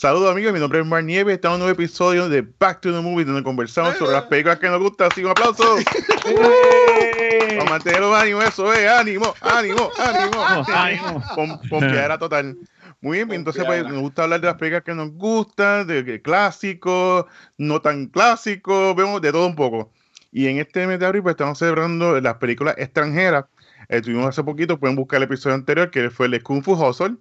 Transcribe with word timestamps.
Saludos 0.00 0.30
amigos, 0.30 0.54
mi 0.54 0.60
nombre 0.60 0.80
es 0.80 0.86
Mar 0.86 1.04
Nieves, 1.04 1.34
estamos 1.34 1.56
en 1.56 1.60
un 1.60 1.66
nuevo 1.66 1.78
episodio 1.78 2.26
de 2.30 2.40
Back 2.58 2.80
to 2.80 2.90
the 2.90 3.02
Movie 3.02 3.26
donde 3.26 3.42
conversamos 3.42 3.98
sobre 3.98 4.12
las 4.12 4.22
películas 4.22 4.58
que 4.58 4.70
nos 4.70 4.80
gustan, 4.80 5.10
así 5.12 5.22
un 5.22 5.30
aplauso. 5.30 5.62
Vamos 7.50 7.66
a 7.66 7.68
mantener 7.68 8.00
los 8.00 8.16
ánimos, 8.16 8.46
eso 8.46 8.72
es, 8.72 8.88
ánimo, 8.88 9.34
ánimo, 9.42 9.90
ánimo. 9.98 10.64
ánimo. 10.74 11.22
Pom- 11.36 11.68
Pompeadera 11.68 12.16
total. 12.16 12.56
Muy 13.02 13.18
bien, 13.18 13.30
entonces 13.32 13.62
pues, 13.66 13.84
nos 13.84 14.00
gusta 14.00 14.22
hablar 14.22 14.40
de 14.40 14.46
las 14.46 14.56
películas 14.56 14.84
que 14.84 14.94
nos 14.94 15.10
gustan, 15.12 15.86
de, 15.86 16.02
de 16.02 16.22
clásicos, 16.22 17.26
no 17.58 17.82
tan 17.82 18.06
clásicos, 18.06 18.96
vemos 18.96 19.20
de 19.20 19.32
todo 19.32 19.46
un 19.46 19.54
poco. 19.54 19.92
Y 20.32 20.46
en 20.46 20.60
este 20.60 20.86
mes 20.86 20.98
de 20.98 21.04
abril 21.04 21.22
pues 21.22 21.34
estamos 21.34 21.58
celebrando 21.58 22.18
las 22.22 22.36
películas 22.36 22.74
extranjeras. 22.78 23.44
Eh, 23.90 24.00
tuvimos 24.00 24.28
hace 24.28 24.42
poquito, 24.42 24.80
pueden 24.80 24.96
buscar 24.96 25.18
el 25.18 25.24
episodio 25.24 25.56
anterior 25.56 25.90
que 25.90 26.08
fue 26.08 26.24
el 26.24 26.32
de 26.32 26.40
Kung 26.40 26.62
Fu 26.64 26.72
Hustle. 26.72 27.16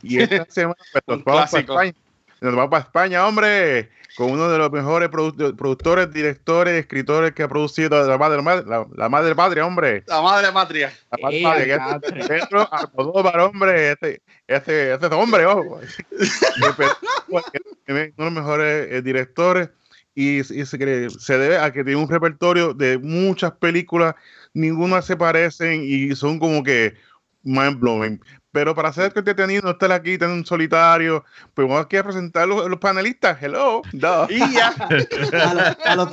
Y 0.00 0.20
esta 0.22 0.46
semana 0.48 0.76
pues, 0.92 1.02
nos 1.08 1.24
vamos 1.24 1.50
para. 1.50 1.60
España. 1.62 1.94
Nos 2.40 2.54
vamos 2.54 2.70
para 2.70 2.84
España, 2.84 3.26
hombre, 3.26 3.90
con 4.16 4.30
uno 4.30 4.48
de 4.48 4.56
los 4.56 4.70
mejores 4.72 5.10
produ- 5.10 5.54
productores, 5.56 6.10
directores, 6.12 6.74
escritores 6.80 7.32
que 7.32 7.42
ha 7.42 7.48
producido 7.48 8.06
la 8.06 8.16
madre, 8.16 8.42
la, 8.66 8.86
la 8.96 9.08
madre 9.10 9.34
patria, 9.34 9.66
hombre. 9.66 10.04
La 10.06 10.22
madre 10.22 10.50
patria. 10.50 10.92
La 11.10 11.18
madre 11.22 11.72
Eh, 11.74 11.78
patria, 11.78 12.00
que 12.00 12.24
Pedro 12.28 12.68
Almodóvar, 12.72 13.40
hombre, 13.40 13.92
este, 13.92 14.22
este, 14.46 14.92
este 14.94 15.06
es 15.06 15.12
hombre, 15.12 15.44
ojo. 15.44 15.80
Uno 17.28 17.42
de 17.86 18.12
los 18.16 18.32
mejores 18.32 18.88
eh, 18.90 19.02
directores 19.02 19.68
y, 20.14 20.38
y 20.40 20.42
se, 20.66 20.78
cree- 20.78 21.10
se 21.10 21.38
debe 21.38 21.58
a 21.58 21.70
que 21.72 21.84
tiene 21.84 22.00
un 22.00 22.08
repertorio 22.08 22.72
de 22.74 22.98
muchas 22.98 23.52
películas, 23.52 24.14
ninguna 24.54 25.02
se 25.02 25.16
parecen 25.16 25.82
y 25.84 26.14
son 26.16 26.38
como 26.38 26.62
que 26.62 26.94
mind 27.42 27.78
blowing. 27.80 28.20
Pero 28.52 28.74
para 28.74 28.92
ser 28.92 29.12
entretenido, 29.14 29.62
no 29.62 29.70
estar 29.70 29.92
aquí 29.92 30.18
tan 30.18 30.44
solitario, 30.44 31.24
pues 31.54 31.68
vamos 31.68 31.84
aquí 31.84 31.96
a 31.96 32.02
presentar 32.02 32.48
los, 32.48 32.68
los 32.68 32.80
panelistas. 32.80 33.40
Hello, 33.40 33.80
duh. 33.92 34.26
Y 34.28 34.38
ya. 34.52 34.68
a, 34.70 35.54
los- 35.54 35.76
a 35.86 35.96
los 35.96 36.10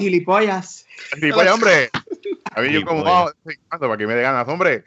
pues, 1.32 1.52
hombre. 1.52 1.90
A 2.54 2.62
mí 2.62 2.72
yo 2.72 2.84
como, 2.86 3.02
oh, 3.02 3.32
¿cuánto? 3.70 3.88
para 3.88 3.98
que 3.98 4.08
me 4.08 4.14
dé 4.14 4.22
ganas, 4.22 4.48
hombre. 4.48 4.84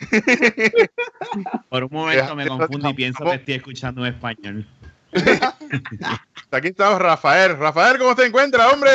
Por 1.68 1.84
un 1.84 1.90
momento 1.92 2.36
me 2.36 2.46
confundo 2.46 2.90
y 2.90 2.94
pienso 2.94 3.24
que 3.24 3.34
estoy 3.34 3.54
escuchando 3.54 4.06
en 4.06 4.14
español. 4.14 4.66
Aquí 6.52 6.68
estamos 6.68 7.00
Rafael. 7.00 7.56
Rafael, 7.58 7.98
¿cómo 7.98 8.14
se 8.14 8.26
encuentra, 8.26 8.68
hombre? 8.68 8.90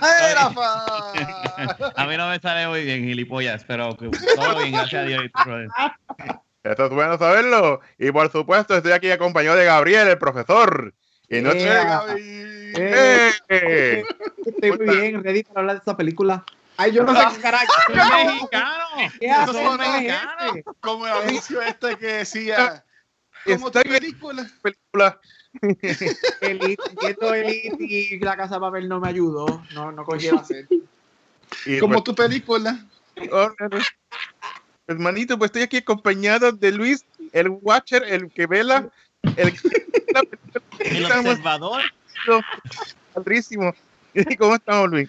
¡Ay, 0.00 0.34
Rafa! 0.34 1.92
A 1.96 2.06
mí 2.06 2.16
no 2.16 2.28
me 2.28 2.40
sale 2.40 2.66
muy 2.66 2.84
bien, 2.84 3.04
gilipollas, 3.04 3.64
pero 3.64 3.96
que- 3.96 4.10
todo 4.34 4.58
bien, 4.58 4.72
gracias 4.72 5.02
a 5.02 5.06
Dios. 5.06 5.22
Esto 6.64 6.86
es 6.86 6.90
bueno 6.90 7.18
saberlo. 7.18 7.80
Y 7.98 8.10
por 8.10 8.32
supuesto, 8.32 8.74
estoy 8.74 8.92
aquí 8.92 9.10
acompañado 9.10 9.56
de 9.56 9.66
Gabriel, 9.66 10.08
el 10.08 10.18
profesor. 10.18 10.94
Y 11.28 11.40
no 11.40 11.52
Eh, 11.52 13.30
¡Eh! 13.48 14.04
Estoy 14.46 14.72
muy 14.72 14.96
bien, 14.96 15.22
ready 15.22 15.42
para 15.42 15.60
hablar 15.60 15.76
de 15.76 15.80
esta 15.80 15.96
película. 15.96 16.44
Ay, 16.76 16.92
yo 16.92 17.04
no 17.04 17.14
sé 17.14 17.36
qué 17.36 17.42
carajo. 17.42 17.66
¡Soy 17.86 18.24
mexicano! 18.26 18.84
¿Qué 19.20 19.26
Eso 19.26 19.40
haces, 19.42 19.54
son? 19.54 20.74
Como 20.80 21.06
el 21.06 21.12
anuncio 21.12 21.62
este 21.62 21.96
que 21.96 22.06
decía. 22.06 22.84
Como 23.44 23.70
tu 23.70 23.80
película. 23.82 24.50
película. 24.62 25.20
Elite, 26.40 26.82
viendo 27.00 27.34
Elite 27.34 27.76
y 27.78 28.18
la 28.18 28.36
casa 28.36 28.54
de 28.54 28.60
papel 28.60 28.88
no 28.88 29.00
me 29.00 29.08
ayudó. 29.08 29.62
No, 29.74 29.92
no 29.92 30.04
cogí 30.04 30.28
el 30.28 30.38
acento. 30.38 30.74
Y 31.66 31.78
Como 31.78 31.94
pues, 31.94 32.04
tu 32.04 32.14
película. 32.14 32.84
Hermanito, 34.86 35.38
pues 35.38 35.48
estoy 35.48 35.62
aquí 35.62 35.78
acompañado 35.78 36.52
de 36.52 36.72
Luis, 36.72 37.04
el 37.32 37.48
Watcher, 37.48 38.02
el 38.04 38.30
que 38.30 38.46
vela, 38.46 38.90
el. 39.36 39.54
El 40.78 41.04
observador. 41.06 41.82
padrísimo. 43.14 43.74
¿Cómo 44.38 44.54
estamos, 44.56 44.90
Luis? 44.90 45.08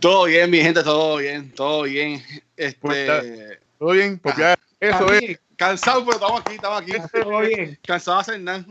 Todo 0.00 0.24
bien, 0.24 0.50
mi 0.50 0.60
gente, 0.60 0.82
todo 0.82 1.18
bien, 1.18 1.50
todo 1.52 1.82
bien. 1.82 2.22
Pues 2.56 2.76
Este, 2.96 3.60
¿Todo 3.78 3.90
bien? 3.92 4.18
Pues 4.18 4.36
ya, 4.36 4.54
eso 4.80 5.12
es. 5.12 5.38
Cansado, 5.56 6.04
pero 6.04 6.16
estamos 6.16 6.40
aquí, 6.40 6.54
estamos 6.54 6.82
aquí. 6.82 6.92
Todo 7.12 7.40
bien. 7.40 7.78
Cansado 7.86 8.16
de 8.18 8.20
hacer 8.22 8.40
nada. 8.40 8.64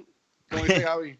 Como 0.49 0.63
dice 0.65 0.79
Gaby. 0.81 1.19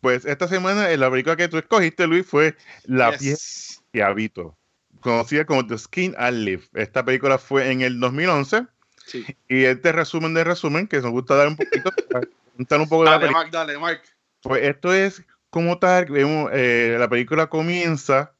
Pues 0.00 0.24
esta 0.24 0.48
semana 0.48 0.88
la 0.96 1.10
película 1.10 1.36
que 1.36 1.48
tú 1.48 1.58
escogiste, 1.58 2.06
Luis, 2.06 2.26
fue 2.26 2.56
La 2.84 3.10
piel 3.16 3.34
Yes. 3.34 3.82
que 3.92 4.02
habito, 4.02 4.56
conocida 5.00 5.44
como 5.44 5.66
The 5.66 5.78
Skin 5.78 6.14
I 6.18 6.32
Live. 6.32 6.64
Esta 6.74 7.04
película 7.04 7.38
fue 7.38 7.70
en 7.70 7.82
el 7.82 7.98
2011 8.00 8.66
Sí. 9.06 9.24
y 9.48 9.64
este 9.64 9.92
resumen 9.92 10.34
de 10.34 10.44
resumen 10.44 10.86
que 10.86 11.00
nos 11.00 11.10
gusta 11.10 11.34
dar 11.34 11.48
un 11.48 11.56
poquito, 11.56 11.90
contar 12.56 12.80
un 12.80 12.88
poco 12.88 13.04
de 13.04 13.06
la 13.06 13.10
Dale, 13.12 13.20
película. 13.22 13.40
Mark, 13.42 13.50
dale, 13.52 13.78
Mark. 13.78 14.02
Pues 14.42 14.62
esto 14.64 14.92
es 14.92 15.22
como 15.50 15.78
tal, 15.78 16.06
vemos, 16.06 16.50
eh, 16.52 16.96
la 16.98 17.08
película 17.08 17.48
comienza 17.48 18.32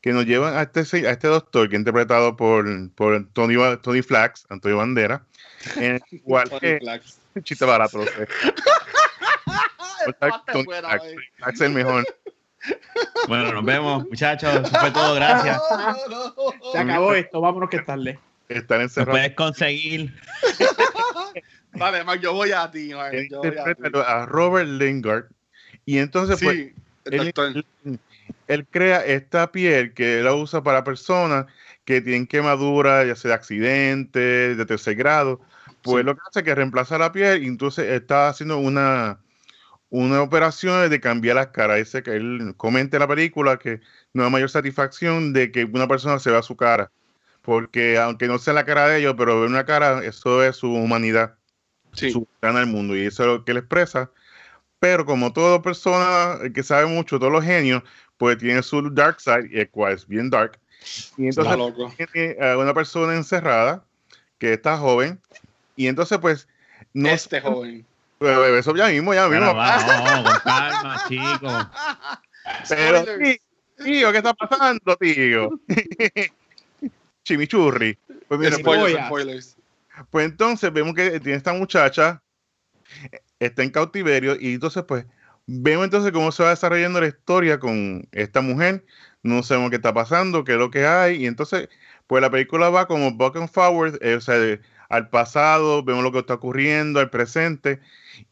que 0.00 0.12
nos 0.12 0.24
llevan 0.24 0.56
a 0.56 0.62
este, 0.62 0.80
a 1.08 1.10
este 1.10 1.28
doctor 1.28 1.68
que 1.68 1.76
es 1.76 1.80
interpretado 1.80 2.36
por, 2.36 2.64
por 2.94 3.26
Tony, 3.32 3.56
Tony 3.82 4.02
Flax, 4.02 4.46
Antonio 4.48 4.78
Bandera, 4.78 5.24
en 5.76 6.00
el 6.10 6.12
cual 6.22 6.48
Tony 6.50 6.78
Flax. 6.78 7.18
chiste 7.42 7.64
barato. 7.64 8.04
Tony 10.52 10.64
Flax 10.64 11.04
es 11.54 11.60
el 11.60 11.70
mejor. 11.72 12.04
Bueno, 13.28 13.52
nos 13.52 13.64
vemos, 13.64 14.04
muchachos. 14.08 14.54
Eso 14.54 14.78
fue 14.80 14.90
todo, 14.90 15.14
gracias. 15.14 15.60
No, 15.70 16.08
no, 16.08 16.34
no. 16.36 16.72
Se 16.72 16.78
acabó 16.78 17.14
esto, 17.14 17.40
vámonos 17.40 17.68
que 17.70 17.80
tarde. 17.80 18.18
Están 18.48 18.82
encerrados. 18.82 19.18
puedes 19.18 19.34
conseguir. 19.34 20.14
Dale, 21.72 22.04
Mark, 22.04 22.20
yo 22.20 22.34
voy 22.34 22.52
a 22.52 22.70
ti, 22.70 22.88
Yo 22.90 22.98
voy 22.98 23.06
a 23.06 23.10
ti. 23.10 23.28
interpreta 23.32 24.00
a 24.22 24.26
Robert 24.26 24.68
Lingard 24.68 25.24
y 25.86 25.98
entonces 25.98 26.38
pues 26.42 26.56
Sí, 26.56 26.72
él, 27.06 27.24
doctor. 27.26 27.64
él- 27.84 27.98
él 28.48 28.66
crea 28.70 29.04
esta 29.04 29.50
piel 29.50 29.94
que 29.94 30.18
él 30.18 30.24
la 30.24 30.34
usa 30.34 30.62
para 30.62 30.84
personas 30.84 31.46
que 31.84 32.00
tienen 32.02 32.26
quemaduras, 32.26 33.06
ya 33.06 33.16
sea 33.16 33.30
de 33.30 33.34
accidentes, 33.34 34.56
de 34.56 34.66
tercer 34.66 34.94
grado. 34.96 35.40
Pues 35.82 36.02
Sí. 36.02 36.04
lo 36.06 36.14
que 36.14 36.20
hace 36.28 36.40
es 36.40 36.44
que 36.44 36.54
reemplaza 36.54 36.98
la 36.98 37.10
piel 37.10 37.42
y 37.42 37.46
entonces 37.46 37.86
está 37.90 38.28
haciendo 38.28 38.58
una, 38.58 39.18
una 39.92 40.22
operación 40.22 40.88
de 40.88 41.00
cambiar 41.00 41.36
las 41.36 41.48
caras. 41.48 41.76
Dice 41.76 42.02
que 42.02 42.16
él 42.16 42.54
comenta 42.56 42.96
en 42.96 43.00
la 43.02 43.08
película 43.08 43.58
que 43.58 43.80
no 44.14 44.24
hay 44.24 44.30
mayor 44.30 44.48
satisfacción 44.48 45.34
de 45.34 45.52
que 45.52 45.64
una 45.64 45.86
persona 45.86 46.18
se 46.18 46.30
vea 46.30 46.42
su 46.42 46.56
cara. 46.56 46.90
Porque 47.42 47.98
aunque 47.98 48.26
no 48.26 48.38
sea 48.38 48.54
la 48.54 48.64
cara 48.64 48.88
de 48.88 49.00
ellos, 49.00 49.14
pero 49.18 49.38
ver 49.40 49.50
una 49.50 49.66
cara, 49.66 50.02
eso 50.02 50.42
es 50.42 50.56
su 50.56 50.72
humanidad 50.72 51.34
Sí. 51.92 52.10
su 52.10 52.26
gana 52.40 52.60
al 52.60 52.68
mundo 52.68 52.96
y 52.96 53.04
eso 53.04 53.22
es 53.22 53.28
lo 53.28 53.44
que 53.44 53.52
él 53.52 53.58
expresa. 53.58 54.10
Pero 54.78 55.04
como 55.04 55.30
toda 55.30 55.60
persona 55.60 56.38
que 56.54 56.62
sabe 56.62 56.86
mucho, 56.86 57.18
todos 57.18 57.30
los 57.30 57.44
genios, 57.44 57.82
pues 58.16 58.38
tiene 58.38 58.62
su 58.62 58.88
dark 58.90 59.20
side, 59.20 59.50
y 59.52 59.60
el 59.60 59.68
cual 59.68 59.92
es 59.92 60.08
bien 60.08 60.30
dark. 60.30 60.58
Y 61.18 61.26
entonces 61.26 61.54
loco. 61.58 61.92
tiene 61.96 62.36
a 62.40 62.56
una 62.56 62.72
persona 62.72 63.14
encerrada 63.14 63.84
que 64.38 64.54
está 64.54 64.78
joven 64.78 65.20
y 65.76 65.86
entonces 65.86 66.16
pues 66.16 66.48
no 66.94 67.10
Este 67.10 67.42
joven. 67.42 67.84
Pero 68.22 68.56
eso 68.56 68.74
ya 68.76 68.88
mismo, 68.88 69.12
ya 69.14 69.28
mismo. 69.28 69.46
Pero 69.46 69.54
vamos, 69.54 70.30
con 70.30 70.40
calma, 70.44 71.04
chicos. 71.08 71.66
Pero 72.68 73.04
tío, 73.84 74.12
¿qué 74.12 74.18
está 74.18 74.34
pasando, 74.34 74.96
tío? 74.96 75.50
Chimichurri. 77.24 77.98
Pues, 78.28 78.40
mira, 78.40 78.56
pues, 78.62 78.94
Spoilers. 79.06 79.56
Pues 80.10 80.26
entonces 80.26 80.72
vemos 80.72 80.94
que 80.94 81.20
tiene 81.20 81.36
esta 81.36 81.52
muchacha, 81.52 82.22
está 83.38 83.62
en 83.62 83.70
cautiverio 83.70 84.36
y 84.40 84.54
entonces 84.54 84.82
pues 84.84 85.04
vemos 85.46 85.84
entonces 85.84 86.12
cómo 86.12 86.32
se 86.32 86.42
va 86.42 86.50
desarrollando 86.50 87.00
la 87.00 87.08
historia 87.08 87.58
con 87.58 88.08
esta 88.12 88.40
mujer, 88.40 88.84
no 89.22 89.42
sabemos 89.42 89.70
qué 89.70 89.76
está 89.76 89.92
pasando, 89.92 90.44
qué 90.44 90.52
es 90.52 90.58
lo 90.58 90.70
que 90.70 90.86
hay 90.86 91.22
y 91.22 91.26
entonces 91.26 91.68
pues 92.06 92.22
la 92.22 92.30
película 92.30 92.70
va 92.70 92.86
como 92.86 93.14
back 93.14 93.36
and 93.36 93.50
forward, 93.50 93.98
eh, 94.02 94.14
o 94.14 94.20
sea, 94.20 94.38
de- 94.38 94.60
al 94.92 95.08
pasado, 95.08 95.82
vemos 95.82 96.04
lo 96.04 96.12
que 96.12 96.18
está 96.18 96.34
ocurriendo, 96.34 97.00
al 97.00 97.08
presente 97.08 97.80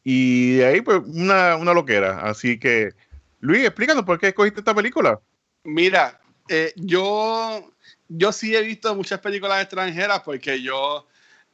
y 0.05 0.57
de 0.57 0.67
ahí 0.67 0.81
pues 0.83 1.01
una, 1.07 1.57
una 1.57 1.73
loquera, 1.73 2.21
así 2.21 2.61
que 2.61 2.93
Luis, 3.41 3.65
explícanos 3.65 4.05
por 4.05 4.21
qué 4.21 4.29
escogiste 4.29 4.61
esta 4.61 4.75
película. 4.75 5.19
Mira, 5.65 6.21
eh, 6.51 6.75
yo, 6.77 7.73
yo 8.09 8.31
sí 8.31 8.55
he 8.55 8.61
visto 8.61 8.95
muchas 8.95 9.21
películas 9.21 9.62
extranjeras 9.62 10.21
porque 10.21 10.61
yo, 10.61 11.07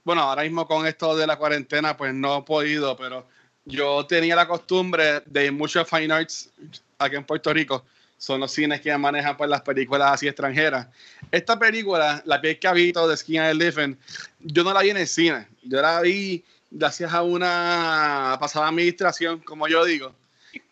bueno, 0.02 0.22
ahora 0.22 0.42
mismo 0.42 0.66
con 0.66 0.84
esto 0.88 1.16
de 1.16 1.28
la 1.28 1.36
cuarentena, 1.36 1.96
pues 1.96 2.12
no 2.12 2.38
he 2.38 2.42
podido, 2.42 2.96
pero 2.96 3.28
yo 3.64 4.04
tenía 4.06 4.34
la 4.34 4.48
costumbre 4.48 5.22
de 5.24 5.46
ir 5.46 5.52
mucho 5.52 5.80
a 5.80 5.84
Fine 5.84 6.12
Arts 6.12 6.52
aquí 6.98 7.14
en 7.14 7.24
Puerto 7.24 7.52
Rico 7.52 7.84
son 8.18 8.40
los 8.40 8.52
cines 8.52 8.80
que 8.80 8.96
manejan 8.96 9.36
pues, 9.36 9.50
las 9.50 9.62
películas 9.62 10.12
así 10.12 10.28
extranjeras. 10.28 10.88
Esta 11.30 11.58
película, 11.58 12.22
la 12.24 12.40
piel 12.40 12.58
que 12.58 12.68
habito 12.68 13.06
de 13.06 13.16
Skin 13.16 13.58
Living, 13.58 13.96
yo 14.40 14.64
no 14.64 14.72
la 14.72 14.82
vi 14.82 14.90
en 14.90 14.96
el 14.96 15.06
cine. 15.06 15.46
Yo 15.62 15.80
la 15.80 16.00
vi 16.00 16.44
gracias 16.70 17.12
a 17.12 17.22
una 17.22 18.36
pasada 18.40 18.68
administración, 18.68 19.40
como 19.40 19.68
yo 19.68 19.84
digo, 19.84 20.14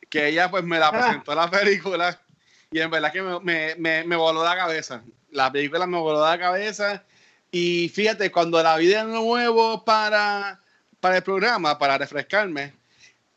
que 0.08 0.28
ella 0.28 0.50
pues 0.50 0.64
me 0.64 0.78
la 0.78 0.90
presentó 0.90 1.34
la 1.34 1.50
película 1.50 2.20
y 2.70 2.80
en 2.80 2.90
verdad 2.90 3.12
que 3.12 3.22
me, 3.22 3.40
me, 3.40 3.74
me, 3.76 4.04
me 4.04 4.16
voló 4.16 4.42
la 4.44 4.56
cabeza. 4.56 5.02
La 5.30 5.50
película 5.50 5.86
me 5.86 5.98
voló 5.98 6.24
la 6.24 6.38
cabeza 6.38 7.04
y 7.50 7.88
fíjate, 7.88 8.32
cuando 8.32 8.60
la 8.62 8.76
vi 8.76 8.86
de 8.86 9.04
nuevo 9.04 9.84
para, 9.84 10.60
para 10.98 11.18
el 11.18 11.22
programa, 11.22 11.78
para 11.78 11.98
refrescarme, 11.98 12.74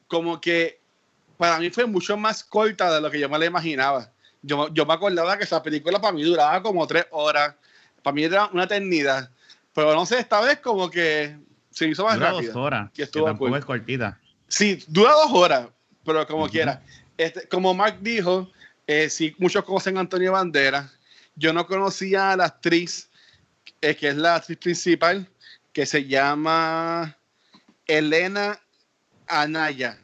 como 0.07 0.41
que 0.41 0.76
para 1.37 1.59
mí 1.59 1.69
fue 1.69 1.85
mucho 1.85 2.17
más 2.17 2.43
corta 2.43 2.93
de 2.93 3.01
lo 3.01 3.09
que 3.11 3.19
yo 3.19 3.29
me 3.29 3.37
la 3.39 3.45
imaginaba. 3.45 4.11
Yo, 4.41 4.73
yo 4.73 4.85
me 4.85 4.93
acordaba 4.93 5.37
que 5.37 5.43
esa 5.43 5.61
película 5.61 5.99
para 5.99 6.13
mí 6.13 6.23
duraba 6.23 6.61
como 6.61 6.85
tres 6.87 7.05
horas. 7.11 7.55
Para 8.01 8.13
mí 8.13 8.23
era 8.23 8.47
una 8.47 8.63
eternidad. 8.63 9.29
Pero 9.73 9.93
no 9.93 10.05
sé, 10.05 10.19
esta 10.19 10.41
vez 10.41 10.59
como 10.59 10.89
que 10.89 11.37
se 11.69 11.87
hizo 11.87 12.03
más 12.05 12.15
Dura 12.15 12.31
dos 12.31 12.55
horas. 12.55 12.89
Que 12.89 12.97
Que 12.97 13.03
estuvo 13.03 13.25
tampoco 13.25 13.49
cool. 13.51 13.59
es 13.59 13.65
cortita. 13.65 14.19
Sí, 14.47 14.83
dura 14.87 15.11
dos 15.11 15.31
horas, 15.31 15.67
pero 16.03 16.25
como 16.25 16.43
Ujú. 16.43 16.51
quiera. 16.51 16.81
Este, 17.17 17.47
como 17.47 17.73
Mark 17.73 17.97
dijo, 18.01 18.49
eh, 18.87 19.09
sí, 19.09 19.35
muchos 19.37 19.63
conocen 19.63 19.97
a 19.97 19.99
Antonio 19.99 20.31
Banderas. 20.31 20.89
Yo 21.35 21.53
no 21.53 21.67
conocía 21.67 22.31
a 22.31 22.37
la 22.37 22.45
actriz, 22.45 23.09
eh, 23.81 23.95
que 23.95 24.07
es 24.09 24.15
la 24.15 24.35
actriz 24.35 24.57
principal, 24.57 25.29
que 25.73 25.85
se 25.85 26.05
llama 26.05 27.15
Elena 27.85 28.59
Anaya, 29.27 29.99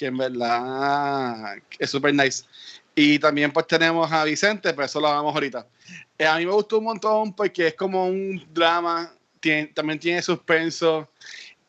que 0.00 0.06
en 0.06 0.16
verdad 0.16 1.58
es 1.78 1.90
súper 1.90 2.14
nice. 2.14 2.44
Y 2.94 3.18
también 3.18 3.52
pues 3.52 3.66
tenemos 3.66 4.10
a 4.10 4.24
Vicente, 4.24 4.72
pero 4.72 4.86
eso 4.86 4.98
lo 4.98 5.08
vamos 5.08 5.34
ahorita. 5.34 5.66
Eh, 6.16 6.26
a 6.26 6.38
mí 6.38 6.46
me 6.46 6.52
gustó 6.52 6.78
un 6.78 6.84
montón 6.84 7.34
porque 7.34 7.66
es 7.66 7.74
como 7.74 8.06
un 8.06 8.42
drama, 8.50 9.12
también 9.74 9.98
tiene 9.98 10.22
suspenso, 10.22 11.06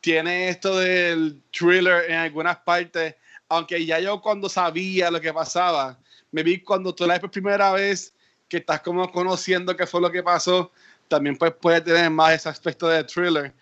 tiene 0.00 0.48
esto 0.48 0.78
del 0.78 1.42
thriller 1.50 2.10
en 2.10 2.16
algunas 2.16 2.56
partes, 2.56 3.16
aunque 3.50 3.84
ya 3.84 4.00
yo 4.00 4.18
cuando 4.22 4.48
sabía 4.48 5.10
lo 5.10 5.20
que 5.20 5.34
pasaba, 5.34 5.98
me 6.30 6.42
vi 6.42 6.58
cuando 6.60 6.94
tú 6.94 7.06
la 7.06 7.14
ves 7.14 7.20
por 7.20 7.30
primera 7.30 7.70
vez, 7.72 8.14
que 8.48 8.56
estás 8.56 8.80
como 8.80 9.12
conociendo 9.12 9.76
qué 9.76 9.86
fue 9.86 10.00
lo 10.00 10.10
que 10.10 10.22
pasó, 10.22 10.72
también 11.06 11.36
pues 11.36 11.52
puede 11.60 11.82
tener 11.82 12.08
más 12.08 12.32
ese 12.32 12.48
aspecto 12.48 12.88
de 12.88 13.04
thriller. 13.04 13.52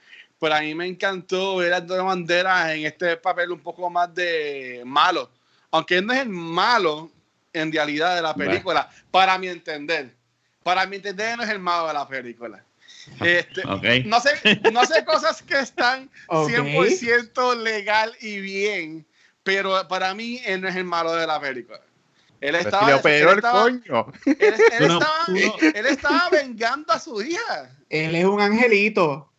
Pero 0.40 0.54
a 0.54 0.60
mí 0.60 0.74
me 0.74 0.86
encantó 0.86 1.56
ver 1.56 1.74
a 1.74 1.76
Antonio 1.76 2.04
Banderas 2.06 2.70
en 2.70 2.86
este 2.86 3.16
papel 3.18 3.50
un 3.52 3.60
poco 3.60 3.90
más 3.90 4.12
de 4.14 4.82
malo, 4.86 5.30
aunque 5.70 5.98
él 5.98 6.06
no 6.06 6.12
es 6.14 6.20
el 6.20 6.30
malo 6.30 7.10
en 7.52 7.70
realidad 7.72 8.16
de 8.16 8.22
la 8.22 8.32
Bueno. 8.32 8.50
película, 8.50 8.88
para 9.10 9.36
mi 9.38 9.48
entender. 9.48 10.14
Para 10.62 10.86
mi 10.86 10.96
entender, 10.96 11.30
él 11.32 11.36
no 11.36 11.42
es 11.42 11.50
el 11.50 11.58
malo 11.58 11.86
de 11.88 11.94
la 11.94 12.08
película. 12.08 12.64
Este, 13.20 13.64
no 14.04 14.20
sé, 14.20 14.60
no 14.72 14.84
sé 14.84 15.04
cosas 15.04 15.42
que 15.42 15.58
están 15.58 16.10
Ok. 16.28 16.50
100% 16.50 17.56
legal 17.56 18.14
y 18.20 18.40
bien, 18.40 19.06
pero 19.42 19.86
para 19.88 20.14
mí 20.14 20.40
él 20.44 20.60
no 20.60 20.68
es 20.68 20.76
el 20.76 20.84
malo 20.84 21.12
de 21.14 21.26
la 21.26 21.40
película. 21.40 21.80
Él 22.40 22.52
Pero 22.52 22.58
estaba, 22.58 22.82
si 22.82 22.86
le 22.88 22.94
operó 22.94 23.26
él 23.28 23.32
el 23.32 23.38
estaba, 23.38 23.62
coño. 23.62 24.12
él- 24.24 24.36
él 24.38 24.78
Tú 24.78 24.86
no- 24.86 24.98
estaba- 25.00 25.24
no- 25.28 25.78
él 25.78 25.86
estaba 25.86 26.28
vengando 26.30 26.92
a 26.92 26.98
su 26.98 27.20
hija. 27.22 27.70
Él 27.90 28.14
es 28.14 28.24
un 28.24 28.40
angelito. 28.40 29.29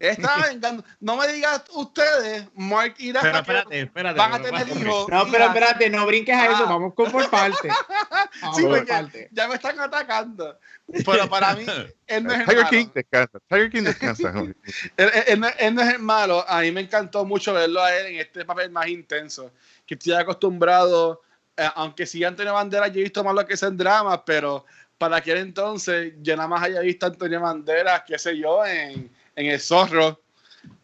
Estaba 0.00 0.46
vengando. 0.48 0.82
No 0.98 1.16
me 1.16 1.28
digas 1.28 1.62
ustedes, 1.74 2.48
Mark 2.54 2.94
irá 2.98 3.20
Pero 3.20 3.36
a 3.36 3.40
espérate, 3.40 3.80
espérate. 3.82 4.18
van 4.18 4.32
a 4.32 4.38
pero 4.42 4.56
tener 4.56 4.76
hijos. 4.76 5.08
No, 5.08 5.30
pero 5.30 5.44
espérate, 5.44 5.90
no 5.90 6.06
brinques 6.06 6.34
a 6.34 6.46
eso. 6.46 6.64
Ah. 6.64 6.70
Vamos 6.70 6.94
con 6.94 7.12
por 7.12 7.28
parte. 7.30 7.68
Vamos 8.42 8.56
Sí, 8.56 8.62
por 8.62 8.70
porque 8.78 8.92
parte. 8.92 9.28
ya 9.30 9.46
me 9.46 9.54
están 9.56 9.78
atacando. 9.78 10.58
Pero 11.04 11.28
para 11.28 11.54
mí, 11.56 11.66
él 12.06 12.24
no 12.24 12.32
es 12.32 12.40
el 12.40 12.46
Tiger 12.46 12.56
malo. 12.64 12.70
King 12.70 12.86
descansa. 12.94 13.38
Tiger 13.48 13.70
King 13.70 13.82
descansa. 13.82 14.30
Él, 14.30 14.54
él- 14.96 15.24
él 15.28 15.40
no, 15.40 15.48
él 15.58 15.74
no 15.74 15.82
es 15.82 15.88
el 15.94 15.98
malo. 16.00 16.44
A 16.48 16.60
mí 16.62 16.72
me 16.72 16.80
encantó 16.80 17.24
mucho 17.24 17.52
verlo 17.52 17.82
a 17.82 17.94
él 17.94 18.06
en 18.06 18.20
este 18.20 18.44
papel 18.44 18.70
más 18.70 18.88
intenso. 18.88 19.52
Que 19.86 19.94
estoy 19.94 20.14
acostumbrado, 20.14 21.20
eh, 21.56 21.68
aunque 21.74 22.06
sí 22.06 22.24
Antonio 22.24 22.54
Banderas, 22.54 22.90
yo 22.92 23.00
he 23.00 23.02
visto 23.04 23.22
más 23.22 23.34
lo 23.34 23.46
que 23.46 23.54
es 23.54 23.62
en 23.62 23.76
drama, 23.76 24.24
pero 24.24 24.64
para 24.96 25.16
aquel 25.16 25.38
entonces 25.38 26.14
yo 26.22 26.36
nada 26.36 26.48
más 26.48 26.62
había 26.62 26.80
visto 26.80 27.04
a 27.06 27.10
Antonio 27.10 27.40
Banderas, 27.40 28.02
qué 28.06 28.18
sé 28.18 28.36
yo, 28.38 28.64
en, 28.64 29.10
en 29.36 29.46
El 29.46 29.60
Zorro, 29.60 30.20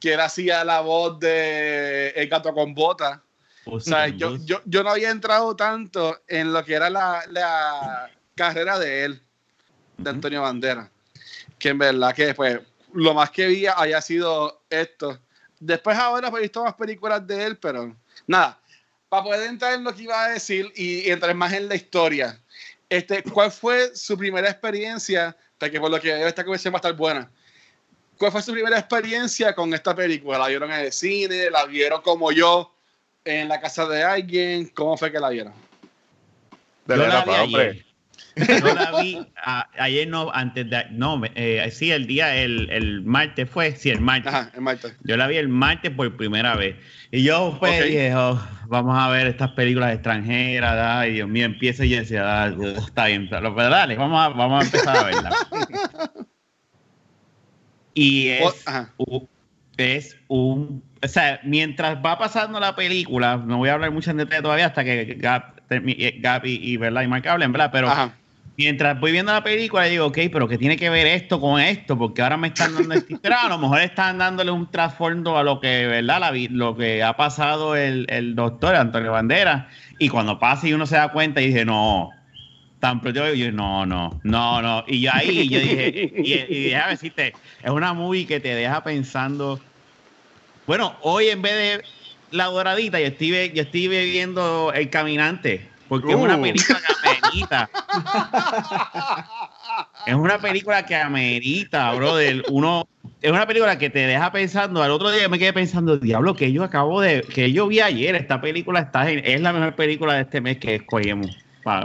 que 0.00 0.14
él 0.14 0.20
hacía 0.20 0.64
la 0.64 0.80
voz 0.80 1.18
de 1.18 2.08
El 2.10 2.28
gato 2.28 2.52
con 2.52 2.74
bota. 2.74 3.22
O 3.66 3.80
sea, 3.80 4.08
yo, 4.08 4.36
yo, 4.44 4.60
yo 4.64 4.84
no 4.84 4.90
había 4.90 5.10
entrado 5.10 5.56
tanto 5.56 6.20
en 6.28 6.52
lo 6.52 6.64
que 6.64 6.74
era 6.74 6.88
la, 6.88 7.24
la 7.30 8.10
carrera 8.36 8.78
de 8.78 9.04
él, 9.04 9.22
de. 9.98 10.10
Antonio 10.10 10.42
Banderas, 10.42 10.88
que 11.58 11.70
en 11.70 11.78
verdad 11.78 12.14
que 12.14 12.32
pues 12.32 12.60
lo 12.92 13.12
más 13.12 13.30
que 13.30 13.48
vi 13.48 13.66
haya 13.66 14.00
sido 14.00 14.62
esto. 14.70 15.18
Después 15.58 15.98
ahora 15.98 16.30
pues, 16.30 16.40
he 16.40 16.44
visto 16.44 16.62
más 16.62 16.74
películas 16.74 17.26
de 17.26 17.44
él, 17.44 17.58
pero 17.58 17.96
nada, 18.26 18.60
para 19.08 19.24
poder 19.24 19.48
entrar 19.48 19.74
en 19.74 19.82
lo 19.82 19.92
que 19.94 20.02
iba 20.02 20.24
a 20.24 20.28
decir 20.28 20.72
y, 20.76 21.08
y 21.08 21.10
entrar 21.10 21.34
más 21.34 21.52
en 21.52 21.68
la 21.68 21.74
historia, 21.74 22.40
este, 22.88 23.22
¿cuál 23.24 23.50
fue 23.50 23.96
su 23.96 24.16
primera 24.16 24.48
experiencia? 24.48 25.36
Porque 25.58 25.80
por 25.80 25.90
lo 25.90 26.00
que 26.00 26.12
veo 26.12 26.28
esta 26.28 26.44
conversación 26.44 26.74
va 26.74 26.76
a 26.76 26.80
estar 26.80 26.94
buena. 26.94 27.30
¿Cuál 28.18 28.32
fue 28.32 28.42
su 28.42 28.52
primera 28.52 28.78
experiencia 28.78 29.54
con 29.54 29.72
esta 29.74 29.94
película? 29.94 30.38
¿La 30.38 30.48
vieron 30.48 30.72
en 30.72 30.80
el 30.80 30.92
cine? 30.92 31.50
¿La 31.50 31.66
vieron 31.66 32.00
como 32.02 32.32
yo 32.32 32.72
en 33.24 33.48
la 33.48 33.60
casa 33.60 33.86
de 33.86 34.02
alguien? 34.02 34.68
¿Cómo 34.74 34.96
fue 34.96 35.12
que 35.12 35.20
la 35.20 35.28
vieron? 35.30 35.52
Dale, 36.86 37.02
Yo 37.02 37.08
la 37.08 37.24
vi 37.24 37.30
hombre. 37.32 37.62
ayer. 37.70 37.86
Yo 38.60 38.74
la 38.74 39.00
vi 39.00 39.26
a- 39.42 39.66
ayer, 39.78 40.06
no, 40.08 40.30
antes 40.32 40.68
de. 40.68 40.84
No, 40.90 41.20
eh, 41.34 41.68
sí, 41.72 41.90
el 41.90 42.06
día, 42.06 42.36
el, 42.36 42.68
el 42.70 43.02
martes 43.02 43.48
fue. 43.48 43.74
Sí, 43.76 43.90
el 43.90 44.00
martes. 44.00 44.32
Ajá, 44.32 44.50
en 44.54 44.62
Marta. 44.62 44.88
Yo 45.04 45.16
la 45.16 45.26
vi 45.26 45.36
el 45.38 45.48
martes 45.48 45.90
por 45.90 46.14
primera 46.16 46.54
vez. 46.54 46.76
Y 47.10 47.22
yo 47.22 47.56
pues 47.58 47.82
dije, 47.84 48.14
oh, 48.14 48.38
vamos 48.66 48.96
a 48.98 49.08
ver 49.08 49.26
estas 49.26 49.50
películas 49.52 49.94
extranjeras, 49.94 50.74
ay 50.78 51.12
Dios 51.14 51.28
mío, 51.28 51.46
empieza 51.46 51.84
y 51.84 51.90
yo 51.90 51.98
decía, 51.98 52.44
ah, 52.44 52.54
está 52.86 53.06
bien, 53.06 53.28
pero 53.30 53.54
pero 53.54 53.70
dale, 53.70 53.96
vamos 53.96 54.20
a, 54.20 54.28
vamos 54.28 54.62
a 54.62 54.66
empezar 54.66 54.96
a 54.98 55.04
verla. 55.04 55.30
y 57.96 58.28
es, 58.28 58.64
es 59.78 60.16
un, 60.28 60.82
o 61.02 61.08
sea, 61.08 61.40
mientras 61.44 61.96
va 62.04 62.18
pasando 62.18 62.60
la 62.60 62.76
película, 62.76 63.38
no 63.38 63.56
voy 63.56 63.70
a 63.70 63.72
hablar 63.72 63.90
mucho 63.90 64.10
en 64.10 64.18
detalle 64.18 64.42
todavía 64.42 64.66
hasta 64.66 64.84
que 64.84 65.16
Gab, 65.18 65.56
termi- 65.68 65.96
eh, 65.98 66.18
Gab 66.20 66.44
y, 66.44 66.56
y, 66.62 66.76
¿verdad? 66.76 67.02
y 67.02 67.06
Mark 67.08 67.26
hablen, 67.26 67.52
¿verdad? 67.52 67.70
Pero 67.72 67.88
Ajá. 67.88 68.14
mientras 68.56 69.00
voy 69.00 69.12
viendo 69.12 69.32
la 69.32 69.42
película, 69.42 69.84
digo, 69.84 70.06
ok, 70.06 70.18
pero 70.30 70.46
¿qué 70.46 70.58
tiene 70.58 70.76
que 70.76 70.90
ver 70.90 71.06
esto 71.06 71.40
con 71.40 71.58
esto? 71.58 71.96
Porque 71.96 72.20
ahora 72.20 72.36
me 72.36 72.48
están 72.48 72.74
dando 72.74 72.94
esta 72.94 73.12
historia. 73.12 73.38
A 73.44 73.48
lo 73.48 73.58
mejor 73.58 73.80
están 73.80 74.18
dándole 74.18 74.50
un 74.50 74.70
trasfondo 74.70 75.38
a 75.38 75.42
lo 75.42 75.58
que, 75.60 75.86
¿verdad? 75.86 76.20
La, 76.20 76.32
lo 76.50 76.76
que 76.76 77.02
ha 77.02 77.16
pasado 77.16 77.76
el, 77.76 78.06
el 78.10 78.34
doctor 78.34 78.74
Antonio 78.76 79.12
Bandera. 79.12 79.68
Y 79.98 80.10
cuando 80.10 80.38
pasa 80.38 80.68
y 80.68 80.74
uno 80.74 80.86
se 80.86 80.96
da 80.96 81.12
cuenta, 81.12 81.40
y 81.40 81.46
dije, 81.46 81.64
no. 81.64 82.12
Tan 82.86 83.00
pronto 83.00 83.34
yo 83.34 83.50
no, 83.50 83.84
no, 83.84 84.20
no, 84.22 84.62
no. 84.62 84.84
Y 84.86 85.00
yo 85.00 85.10
ahí, 85.12 85.48
yo 85.48 85.58
dije, 85.58 86.08
y, 86.22 86.32
y 86.34 86.64
déjame 86.70 86.92
decirte, 86.92 87.32
es 87.60 87.70
una 87.70 87.92
movie 87.92 88.24
que 88.28 88.38
te 88.38 88.54
deja 88.54 88.84
pensando. 88.84 89.58
Bueno, 90.68 90.94
hoy 91.02 91.26
en 91.30 91.42
vez 91.42 91.52
de 91.80 91.84
la 92.30 92.44
doradita, 92.44 93.00
yo 93.00 93.06
estoy, 93.08 93.50
yo 93.52 93.62
estoy 93.62 93.88
viendo 93.88 94.72
El 94.72 94.88
Caminante. 94.88 95.68
Porque 95.88 96.12
es 96.12 96.16
una 96.16 96.36
Uh. 96.36 96.42
película 96.42 96.78
que 96.80 97.08
amerita. 97.08 97.70
Es 100.06 100.14
una 100.14 100.38
película 100.38 100.86
que 100.86 100.94
amerita, 100.94 101.92
brother. 101.92 102.44
Uno, 102.50 102.86
es 103.20 103.32
una 103.32 103.48
película 103.48 103.76
que 103.78 103.90
te 103.90 103.98
deja 104.06 104.30
pensando. 104.30 104.80
Al 104.80 104.92
otro 104.92 105.10
día 105.10 105.28
me 105.28 105.40
quedé 105.40 105.52
pensando, 105.52 105.96
diablo, 105.96 106.36
que 106.36 106.52
yo 106.52 106.62
acabo 106.62 107.00
de, 107.00 107.22
que 107.22 107.50
yo 107.50 107.66
vi 107.66 107.80
ayer. 107.80 108.14
Esta 108.14 108.40
película 108.40 108.78
está 108.78 109.10
en- 109.10 109.24
es 109.24 109.40
la 109.40 109.52
mejor 109.52 109.74
película 109.74 110.14
de 110.14 110.22
este 110.22 110.40
mes 110.40 110.58
que 110.58 110.76
escogimos. 110.76 111.36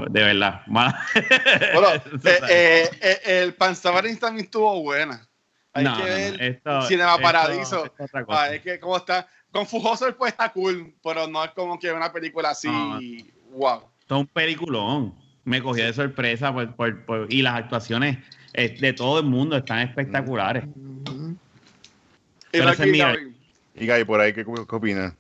De 0.10 0.22
verdad. 0.24 0.62
Bueno, 0.68 0.94
eh, 2.24 2.40
eh, 2.50 2.90
eh, 3.02 3.20
el 3.44 3.54
Panzavarin 3.56 4.18
también 4.20 4.46
estuvo 4.46 4.80
buena. 4.84 5.28
Hay 5.74 5.84
No, 5.86 5.94
que 5.96 6.00
no, 6.02 6.06
ver 6.06 6.42
esto- 6.42 6.82
Cinema 6.84 7.12
esto- 7.14 7.24
Paradiso. 7.24 7.86
esto 7.86 8.04
es. 8.04 8.12
Ah, 8.30 8.54
es 8.54 8.62
que 8.62 8.80
cómo 8.80 8.98
está. 8.98 9.28
Con 9.52 9.66
Fujoso 9.66 10.16
pues 10.18 10.34
está 10.34 10.50
cool, 10.52 10.94
pero 11.04 11.28
no 11.28 11.44
es 11.44 11.52
como 11.52 11.80
que 11.80 11.92
una 11.92 12.12
película 12.14 12.52
así. 12.52 12.68
No. 12.68 13.00
Wow. 13.58 13.84
Esto 14.02 14.16
es 14.16 14.22
un 14.22 14.28
peliculón. 14.28 15.16
Me 15.44 15.62
cogió 15.62 15.84
de 15.86 15.94
sorpresa 15.94 16.54
por- 16.54 16.76
por- 16.76 17.06
por- 17.06 17.34
y 17.34 17.42
las 17.42 17.56
actuaciones 17.56 18.18
eh, 18.54 18.78
de 18.80 18.94
todo 18.94 19.20
el 19.20 19.26
mundo 19.26 19.58
están 19.58 19.80
espectaculares. 19.80 20.66
Y 20.66 21.36
Pero 22.52 22.66
Mark 22.66 22.74
ese 22.76 22.84
es 22.86 22.92
mi- 22.92 22.98
Gary. 23.00 23.34
Y 23.76 23.88
Guy, 23.88 24.04
por 24.04 24.20
ahí, 24.20 24.34
¿qué, 24.34 24.44
qué 24.46 24.76
opinas? 24.76 25.14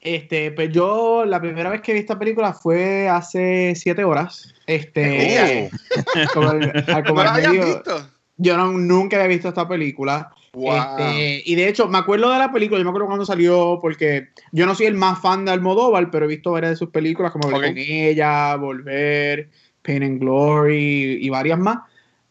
Este, 0.00 0.52
pues 0.52 0.70
yo 0.72 1.24
la 1.24 1.40
primera 1.40 1.70
vez 1.70 1.80
que 1.80 1.92
vi 1.92 1.98
esta 2.00 2.18
película 2.18 2.52
fue 2.52 3.08
hace 3.08 3.74
siete 3.74 4.04
horas. 4.04 4.54
Este, 4.66 5.70
como 6.34 6.50
el, 6.52 6.72
como 7.06 7.18
¿No 7.20 7.24
la 7.24 7.30
al 7.34 7.36
habían 7.36 7.50
medio- 7.52 7.64
visto? 7.74 8.10
Yo 8.38 8.56
no, 8.56 8.70
nunca 8.72 9.16
había 9.16 9.28
visto 9.28 9.48
esta 9.48 9.66
película. 9.66 10.30
Wow. 10.52 10.74
Este, 10.76 11.42
y 11.46 11.54
de 11.54 11.68
hecho, 11.68 11.88
me 11.88 11.98
acuerdo 11.98 12.30
de 12.30 12.38
la 12.38 12.52
película, 12.52 12.78
yo 12.78 12.84
me 12.84 12.90
acuerdo 12.90 13.06
cuando 13.06 13.24
salió, 13.24 13.78
porque 13.80 14.28
yo 14.52 14.66
no 14.66 14.74
soy 14.74 14.86
el 14.86 14.94
más 14.94 15.20
fan 15.20 15.44
de 15.46 15.52
Almodóvar, 15.52 16.10
pero 16.10 16.26
he 16.26 16.28
visto 16.28 16.52
varias 16.52 16.72
de 16.72 16.76
sus 16.76 16.90
películas, 16.90 17.32
como 17.32 17.46
Hablar 17.46 17.60
Ok. 17.62 17.66
con 17.68 17.78
ella, 17.78 18.56
Volver, 18.56 19.48
Pain 19.82 20.02
and 20.02 20.20
Glory 20.20 21.18
y 21.20 21.28
varias 21.30 21.58
más. 21.58 21.78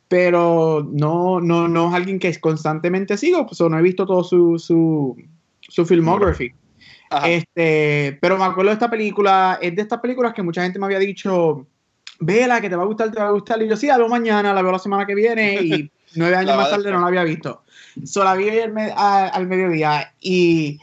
Pero 0.07 0.87
no, 0.91 1.41
no, 1.41 1.67
no 1.67 1.89
es 1.89 1.95
alguien 1.95 2.19
que 2.19 2.33
constantemente 2.39 3.17
sigo, 3.17 3.45
pues 3.47 3.59
no 3.59 3.77
he 3.77 3.81
visto 3.81 4.05
todo 4.05 4.23
su, 4.23 4.59
su, 4.59 5.17
su 5.61 5.85
filmography. 5.85 6.51
Ajá. 7.17 7.29
Este, 7.29 8.17
pero 8.21 8.37
me 8.37 8.43
acuerdo 8.43 8.71
de 8.71 8.73
esta 8.73 8.89
película, 8.89 9.57
es 9.61 9.73
de 9.73 9.81
estas 9.81 9.99
películas 9.99 10.33
que 10.33 10.43
mucha 10.43 10.63
gente 10.63 10.77
me 10.79 10.85
había 10.85 10.99
dicho, 10.99 11.65
vela, 12.19 12.59
que 12.59 12.69
te 12.69 12.75
va 12.75 12.83
a 12.83 12.87
gustar, 12.87 13.09
te 13.11 13.19
va 13.19 13.27
a 13.27 13.31
gustar. 13.31 13.61
Y 13.61 13.69
yo, 13.69 13.77
sí, 13.77 13.87
la 13.87 13.97
veo 13.97 14.09
mañana, 14.09 14.53
la 14.53 14.61
veo 14.61 14.71
la 14.73 14.79
semana 14.79 15.05
que 15.05 15.15
viene, 15.15 15.61
y 15.61 15.91
nueve 16.15 16.35
años 16.35 16.57
más 16.57 16.69
tarde 16.69 16.91
no 16.91 16.99
la 16.99 17.07
había 17.07 17.23
visto. 17.23 17.63
So, 18.03 18.23
la 18.23 18.35
vi 18.35 18.49
ayer 18.49 18.71
me- 18.71 18.91
a- 18.95 19.27
al 19.29 19.47
mediodía 19.47 20.13
y. 20.19 20.77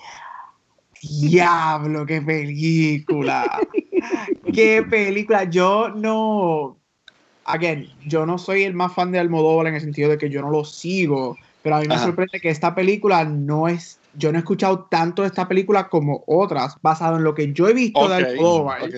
Diablo, 1.03 2.07
qué 2.07 2.23
película. 2.23 3.61
qué 4.55 4.83
película. 4.89 5.45
Yo 5.45 5.89
no. 5.91 6.79
Again, 7.45 7.89
yo 8.07 8.25
no 8.25 8.39
soy 8.39 8.63
el 8.63 8.73
más 8.75 8.95
fan 8.95 9.11
de 9.11 9.19
Almodóvar 9.19 9.67
en 9.67 9.75
el 9.75 9.81
sentido 9.81 10.11
de 10.11 10.17
que 10.19 10.31
yo 10.31 10.41
no 10.41 10.51
lo 10.51 10.65
sigo, 10.65 11.37
pero 11.63 11.77
a 11.77 11.81
mí 11.81 11.89
me 11.89 11.95
Ajá. 11.95 12.05
sorprende 12.07 12.41
que 12.41 12.51
esta 12.51 12.75
película 12.75 13.25
no 13.25 13.69
es. 13.69 14.01
Yo 14.15 14.31
no 14.31 14.39
he 14.39 14.41
escuchado 14.41 14.87
tanto 14.91 15.23
de 15.23 15.29
esta 15.29 15.49
película 15.49 15.89
como 15.89 16.23
otras, 16.27 16.77
basado 16.83 17.17
en 17.17 17.25
lo 17.25 17.35
que 17.35 17.53
yo 17.53 17.69
he 17.69 17.73
visto 17.73 18.09
de 18.09 18.17
Almodóvar. 18.17 18.83
ok. 18.83 18.95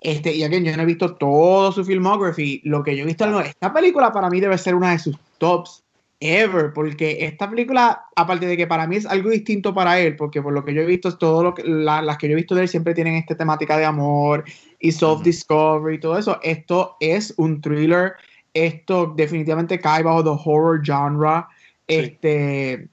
Este, 0.00 0.34
y 0.34 0.42
again, 0.44 0.64
yo 0.64 0.76
no 0.76 0.82
he 0.82 0.86
visto 0.86 1.16
todo 1.16 1.72
su 1.72 1.84
filmography. 1.84 2.60
Lo 2.64 2.82
que 2.82 2.94
yo 2.96 3.04
he 3.04 3.06
visto, 3.06 3.26
no, 3.26 3.40
esta 3.40 3.72
película 3.72 4.12
para 4.12 4.28
mí 4.28 4.38
debe 4.38 4.58
ser 4.58 4.74
una 4.74 4.92
de 4.92 4.98
sus 4.98 5.16
tops 5.38 5.82
ever, 6.20 6.72
porque 6.74 7.24
esta 7.24 7.48
película, 7.50 8.04
aparte 8.14 8.46
de 8.46 8.56
que 8.56 8.66
para 8.66 8.86
mí 8.86 8.96
es 8.96 9.06
algo 9.06 9.30
distinto 9.30 9.74
para 9.74 9.98
él, 9.98 10.14
porque 10.16 10.42
por 10.42 10.52
lo 10.52 10.64
que 10.64 10.74
yo 10.74 10.82
he 10.82 10.86
visto, 10.86 11.16
todo 11.18 11.42
lo 11.42 11.54
que, 11.54 11.64
la- 11.64 12.02
las 12.02 12.18
que 12.18 12.28
yo 12.28 12.34
he 12.34 12.36
visto 12.36 12.54
de 12.54 12.62
él 12.62 12.68
siempre 12.68 12.94
tienen 12.94 13.14
esta 13.16 13.36
temática 13.36 13.76
de 13.78 13.84
amor 13.86 14.44
y 14.78 14.92
self-discovery 14.92 15.96
y 15.96 16.00
todo 16.00 16.18
eso. 16.18 16.38
Esto 16.42 16.96
es 17.00 17.34
un 17.38 17.60
thriller. 17.60 18.12
Esto 18.52 19.12
definitivamente 19.16 19.80
cae 19.80 20.02
bajo 20.02 20.22
the 20.22 20.30
horror 20.44 20.80
genre. 20.84 21.46
Sí. 21.88 21.94
Este. 21.96 22.88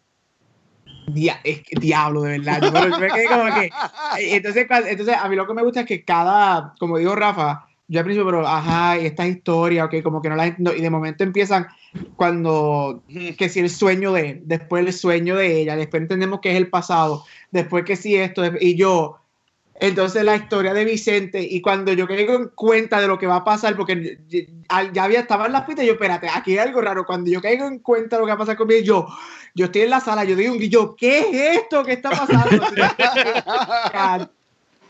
dia- 1.07 1.41
es 1.43 1.61
que- 1.63 1.79
diablo, 1.79 2.21
de 2.21 2.37
verdad. 2.39 2.61
Yo 2.61 2.71
me- 2.71 2.89
yo 2.89 2.99
me 2.99 3.07
quedé 3.09 3.25
como 3.27 3.45
que, 3.55 3.69
entonces, 4.19 4.67
entonces, 4.87 5.15
a 5.17 5.27
mí 5.27 5.35
lo 5.35 5.45
que 5.47 5.53
me 5.53 5.63
gusta 5.63 5.81
es 5.81 5.85
que 5.85 6.05
cada, 6.05 6.73
como 6.79 6.97
dijo 6.97 7.15
Rafa, 7.15 7.65
yo 7.87 7.99
al 7.99 8.05
principio, 8.05 8.25
pero, 8.31 8.47
ajá, 8.47 8.97
y 8.97 9.07
esta 9.07 9.27
historia, 9.27 9.85
ok, 9.85 9.95
como 10.03 10.21
que 10.21 10.29
no 10.29 10.35
la 10.37 10.47
entiendo, 10.47 10.73
y 10.73 10.79
de 10.79 10.89
momento 10.89 11.23
empiezan 11.25 11.67
cuando, 12.15 13.03
que 13.37 13.49
si 13.49 13.59
el 13.59 13.69
sueño 13.69 14.13
de, 14.13 14.41
después 14.45 14.85
el 14.85 14.93
sueño 14.93 15.35
de 15.35 15.61
ella, 15.61 15.75
después 15.75 16.01
entendemos 16.01 16.39
que 16.39 16.51
es 16.51 16.57
el 16.57 16.69
pasado, 16.69 17.25
después 17.51 17.83
que 17.83 17.97
si 17.97 18.15
esto, 18.15 18.43
y 18.61 18.75
yo, 18.75 19.17
entonces 19.81 20.23
la 20.23 20.35
historia 20.35 20.75
de 20.75 20.85
Vicente, 20.85 21.41
y 21.41 21.59
cuando 21.59 21.91
yo 21.91 22.07
caigo 22.07 22.35
en 22.35 22.49
cuenta 22.49 23.01
de 23.01 23.07
lo 23.07 23.17
que 23.17 23.25
va 23.25 23.37
a 23.37 23.43
pasar, 23.43 23.75
porque 23.75 24.19
ya 24.93 25.03
había, 25.03 25.21
estaba 25.21 25.47
en 25.47 25.53
la 25.53 25.65
pista, 25.65 25.83
y 25.83 25.87
yo, 25.87 25.93
espérate, 25.93 26.29
aquí 26.29 26.51
hay 26.51 26.59
algo 26.59 26.81
raro, 26.81 27.03
cuando 27.03 27.31
yo 27.31 27.41
caigo 27.41 27.65
en 27.65 27.79
cuenta 27.79 28.15
de 28.15 28.19
lo 28.19 28.27
que 28.27 28.29
va 28.29 28.35
a 28.35 28.37
pasar 28.37 28.57
conmigo, 28.57 28.81
yo, 28.81 29.07
yo 29.55 29.65
estoy 29.65 29.81
en 29.81 29.89
la 29.89 29.99
sala, 29.99 30.23
yo 30.23 30.35
digo, 30.35 30.53
yo, 30.55 30.95
¿qué 30.95 31.21
es 31.21 31.57
esto 31.57 31.83
que 31.83 31.93
está 31.93 32.11
pasando? 32.11 32.63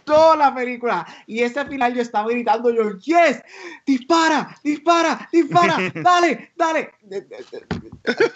toda 0.03 0.35
la 0.35 0.53
película. 0.53 1.07
Y 1.25 1.39
ese 1.39 1.65
final 1.67 1.93
yo 1.93 2.01
estaba 2.01 2.27
gritando 2.29 2.69
yo, 2.69 2.97
yes, 2.99 3.41
dispara, 3.85 4.57
dispara, 4.61 5.29
dispara, 5.31 5.77
dale, 5.95 6.51
dale. 6.57 6.91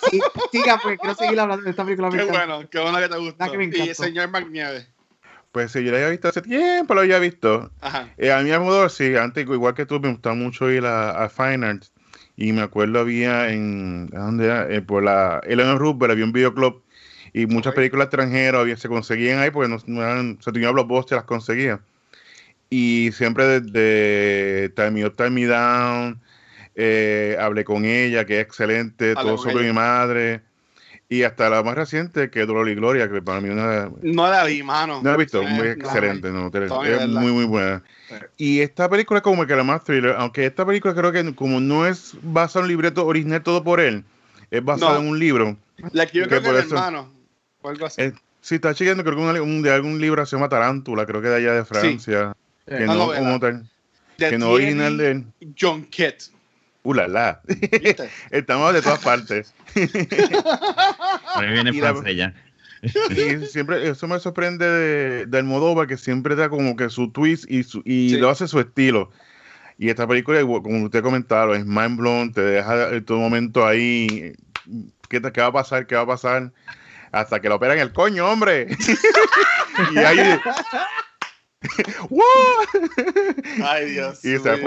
Sí, 0.09 0.21
siga, 0.53 0.79
porque 0.81 0.99
quiero 0.99 1.15
seguir 1.15 1.37
hablando 1.37 1.65
de 1.65 1.71
esta 1.71 1.83
película. 1.83 2.09
Qué 2.11 2.23
bueno, 2.23 2.69
qué 2.69 2.79
bueno 2.79 2.97
que 2.97 3.09
te 3.09 3.17
gustó. 3.17 3.45
La 3.45 3.51
que 3.51 3.57
y 3.57 3.65
encantó. 3.65 3.93
señor 3.93 4.29
McNieve. 4.29 4.94
Pues 5.55 5.71
sí, 5.71 5.85
yo 5.85 5.91
la 5.91 5.99
había 5.99 6.09
visto 6.09 6.27
hace 6.27 6.41
tiempo, 6.41 6.93
lo 6.95 6.99
había 6.99 7.17
visto. 7.17 7.71
Ajá. 7.79 8.09
Eh, 8.17 8.29
a 8.29 8.41
mí 8.41 8.51
Almodóvar, 8.51 8.89
sí, 8.89 9.15
antes, 9.15 9.45
igual 9.47 9.73
que 9.73 9.85
tú, 9.85 10.01
me 10.01 10.09
gustaba 10.09 10.35
mucho 10.35 10.69
ir 10.69 10.85
a, 10.85 11.11
a 11.11 11.29
Fine 11.29 11.65
Arts. 11.65 11.93
Y 12.35 12.51
me 12.51 12.59
acuerdo 12.59 12.99
había 12.99 13.49
en, 13.53 14.09
¿a 14.13 14.19
¿dónde 14.19 14.47
era? 14.47 14.69
Eh, 14.69 14.81
por 14.81 15.01
la 15.01 15.39
Eleanor 15.45 15.77
Roosevelt 15.77 16.11
había 16.11 16.25
un 16.25 16.33
videoclub 16.33 16.83
y 17.31 17.45
muchas 17.45 17.73
películas 17.73 18.07
extranjeras 18.07 18.59
había, 18.59 18.75
se 18.75 18.89
conseguían 18.89 19.39
ahí 19.39 19.49
porque 19.49 19.69
no, 19.69 19.77
no 19.85 20.01
eran, 20.01 20.37
se 20.41 20.51
tenían 20.51 20.73
blockbusters, 20.73 21.19
las 21.19 21.23
conseguía. 21.25 21.79
Y 22.69 23.11
siempre 23.13 23.61
desde 23.61 24.73
Time 24.75 24.91
Me 24.91 25.05
Up, 25.05 25.15
Time 25.15 25.29
Me 25.29 25.45
Down, 25.45 26.19
eh, 26.75 27.37
hablé 27.39 27.63
con 27.63 27.85
ella, 27.85 28.25
que 28.25 28.41
es 28.41 28.45
excelente, 28.45 29.11
Hablé 29.11 29.23
todo 29.23 29.37
sobre 29.37 29.59
ella. 29.59 29.67
mi 29.67 29.73
madre. 29.73 30.41
Y 31.07 31.21
hasta 31.21 31.49
la 31.51 31.61
más 31.61 31.75
reciente, 31.75 32.31
que 32.31 32.41
es 32.41 32.47
Dolor 32.47 32.67
y 32.67 32.73
Gloria, 32.75 33.07
que 33.09 33.21
para 33.21 33.39
mí 33.39 33.49
una, 33.49 33.91
No 34.01 34.27
la 34.27 34.43
vi, 34.43 34.63
mano. 34.63 35.01
no 35.03 35.09
la 35.09 35.15
he 35.15 35.19
visto, 35.19 35.39
Eh, 35.41 35.47
muy 35.47 35.59
no. 35.67 35.71
excelente, 35.73 36.31
no, 36.31 36.49
que 36.49 36.65
es 36.65 37.07
muy 37.07 37.31
muy 37.31 37.45
buena. 37.45 37.83
Sí. 38.09 38.15
Y 38.37 38.59
esta 38.61 38.89
película 38.89 39.19
es 39.19 39.23
como 39.23 39.45
que 39.45 39.55
la 39.55 39.63
más 39.63 39.83
thriller, 39.83 40.15
aunque 40.17 40.45
esta 40.47 40.65
película 40.65 40.95
creo 40.95 41.11
que 41.11 41.35
como 41.35 41.59
no 41.59 41.85
es 41.85 42.15
basada 42.23 42.61
en 42.61 42.65
un 42.65 42.69
libreto 42.69 43.05
original 43.05 43.43
todo 43.43 43.63
por 43.63 43.79
él, 43.79 44.03
es 44.49 44.63
basada 44.65 44.95
No. 44.95 45.01
en 45.01 45.07
un 45.09 45.19
libro. 45.19 45.55
La 45.91 46.07
que 46.07 46.17
yo 46.17 46.23
Que 46.23 46.29
creo 46.29 46.41
que 46.41 46.47
por 46.47 46.55
es 46.57 46.65
eso- 46.65 46.75
hermano. 46.75 47.11
O 47.61 47.69
algo 47.69 47.85
así. 47.85 48.01
Eh, 48.01 48.13
sí, 48.41 48.55
está 48.55 48.73
chequeando, 48.73 49.03
creo 49.03 49.15
que 49.15 49.21
un, 49.21 49.39
un- 49.41 49.61
de 49.61 49.71
algún 49.71 50.01
libro 50.01 50.25
se 50.25 50.35
llama 50.35 50.49
Tarántula, 50.49 51.05
creo 51.05 51.21
que 51.21 51.27
de 51.27 51.35
allá 51.35 51.53
de 51.53 51.65
Francia, 51.65 52.35
que 52.67 52.77
Eh, 52.77 52.83
Una 52.85 52.95
no 52.95 53.13
como 53.13 53.39
tal, 53.39 53.69
que 54.17 54.37
no 54.39 54.49
original 54.49 54.97
de 54.97 55.11
él. 55.11 55.25
John 55.59 55.83
Kitt. 56.85 57.99
Uh. 57.99 58.03
Estamos 58.31 58.73
de 58.73 58.81
todas 58.81 58.99
partes. 58.99 59.53
Ahí 59.75 61.51
viene 61.51 61.71
Y 61.71 61.81
la-. 61.81 62.33
Y 63.09 63.45
siempre, 63.47 63.87
eso 63.89 64.07
me 64.07 64.19
sorprende 64.19 64.65
de, 64.69 65.25
de 65.25 65.37
Almodóvar, 65.39 65.87
que 65.87 65.97
siempre 65.97 66.35
da 66.35 66.49
como 66.49 66.75
que 66.75 66.89
su 66.89 67.11
twist 67.11 67.49
y, 67.49 67.63
su- 67.63 67.81
y 67.83 68.11
Sí. 68.11 68.17
lo 68.17 68.29
hace 68.29 68.47
su 68.47 68.59
estilo. 68.59 69.09
Y 69.77 69.89
esta 69.89 70.07
película, 70.07 70.39
como 70.41 70.83
usted 70.85 71.01
comentaba, 71.01 71.57
es 71.57 71.65
mind 71.65 71.97
blown, 71.97 72.31
te 72.31 72.41
deja 72.41 72.89
en 72.89 73.03
todo 73.03 73.17
momento 73.17 73.65
ahí, 73.65 74.33
¿qué, 75.09 75.19
te- 75.19 75.31
qué 75.31 75.41
va 75.41 75.47
a 75.47 75.51
pasar? 75.53 75.87
¿Qué 75.87 75.95
va 75.95 76.01
a 76.01 76.07
pasar? 76.07 76.51
Hasta 77.11 77.39
que 77.39 77.49
lo 77.49 77.55
operan 77.55 77.79
el 77.79 77.91
coño, 77.91 78.27
hombre. 78.29 78.67
y 79.93 79.97
ahí... 79.97 80.39
¡Wow! 82.09 82.21
Ay, 83.65 83.89
Dios. 83.91 84.23
y 84.23 84.37
se 84.37 84.57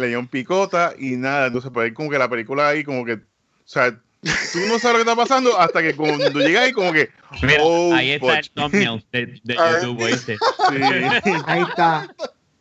le 0.00 0.08
dio 0.08 0.18
un 0.20 0.28
picota 0.28 0.94
y 0.98 1.16
nada, 1.16 1.46
entonces 1.48 1.70
pues 1.72 1.84
ahí 1.86 1.92
como 1.92 2.10
que 2.10 2.18
la 2.18 2.28
película 2.28 2.68
ahí 2.68 2.84
como 2.84 3.04
que, 3.04 3.14
o 3.14 3.18
sea, 3.64 3.90
tú 3.92 4.58
no 4.68 4.78
sabes 4.78 4.84
lo 4.84 4.92
que 5.04 5.10
está 5.10 5.16
pasando 5.16 5.58
hasta 5.58 5.82
que 5.82 5.94
cuando 5.94 6.30
llegas 6.40 6.64
ahí 6.64 6.72
como 6.72 6.92
que, 6.92 7.10
Mira, 7.42 7.58
oh, 7.62 7.92
ahí 7.94 8.12
está 8.12 8.38
el 8.38 8.50
thumbnail 8.50 9.04
de, 9.12 9.40
de. 9.42 9.54
YouTube. 9.82 10.18
Sí. 10.18 11.32
Ahí 11.46 11.62
está. 11.62 12.14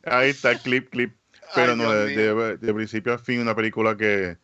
Ahí 0.06 0.30
está, 0.32 0.58
clip, 0.58 0.90
clip. 0.90 1.14
Pero 1.54 1.74
Ay, 1.74 1.78
no, 1.78 1.92
de, 1.92 2.16
mío. 2.16 2.36
de- 2.38 2.58
de 2.58 2.74
principio 2.74 3.14
a 3.14 3.18
fin, 3.20 3.42
una 3.42 3.56
película 3.56 3.96
que 3.98 4.38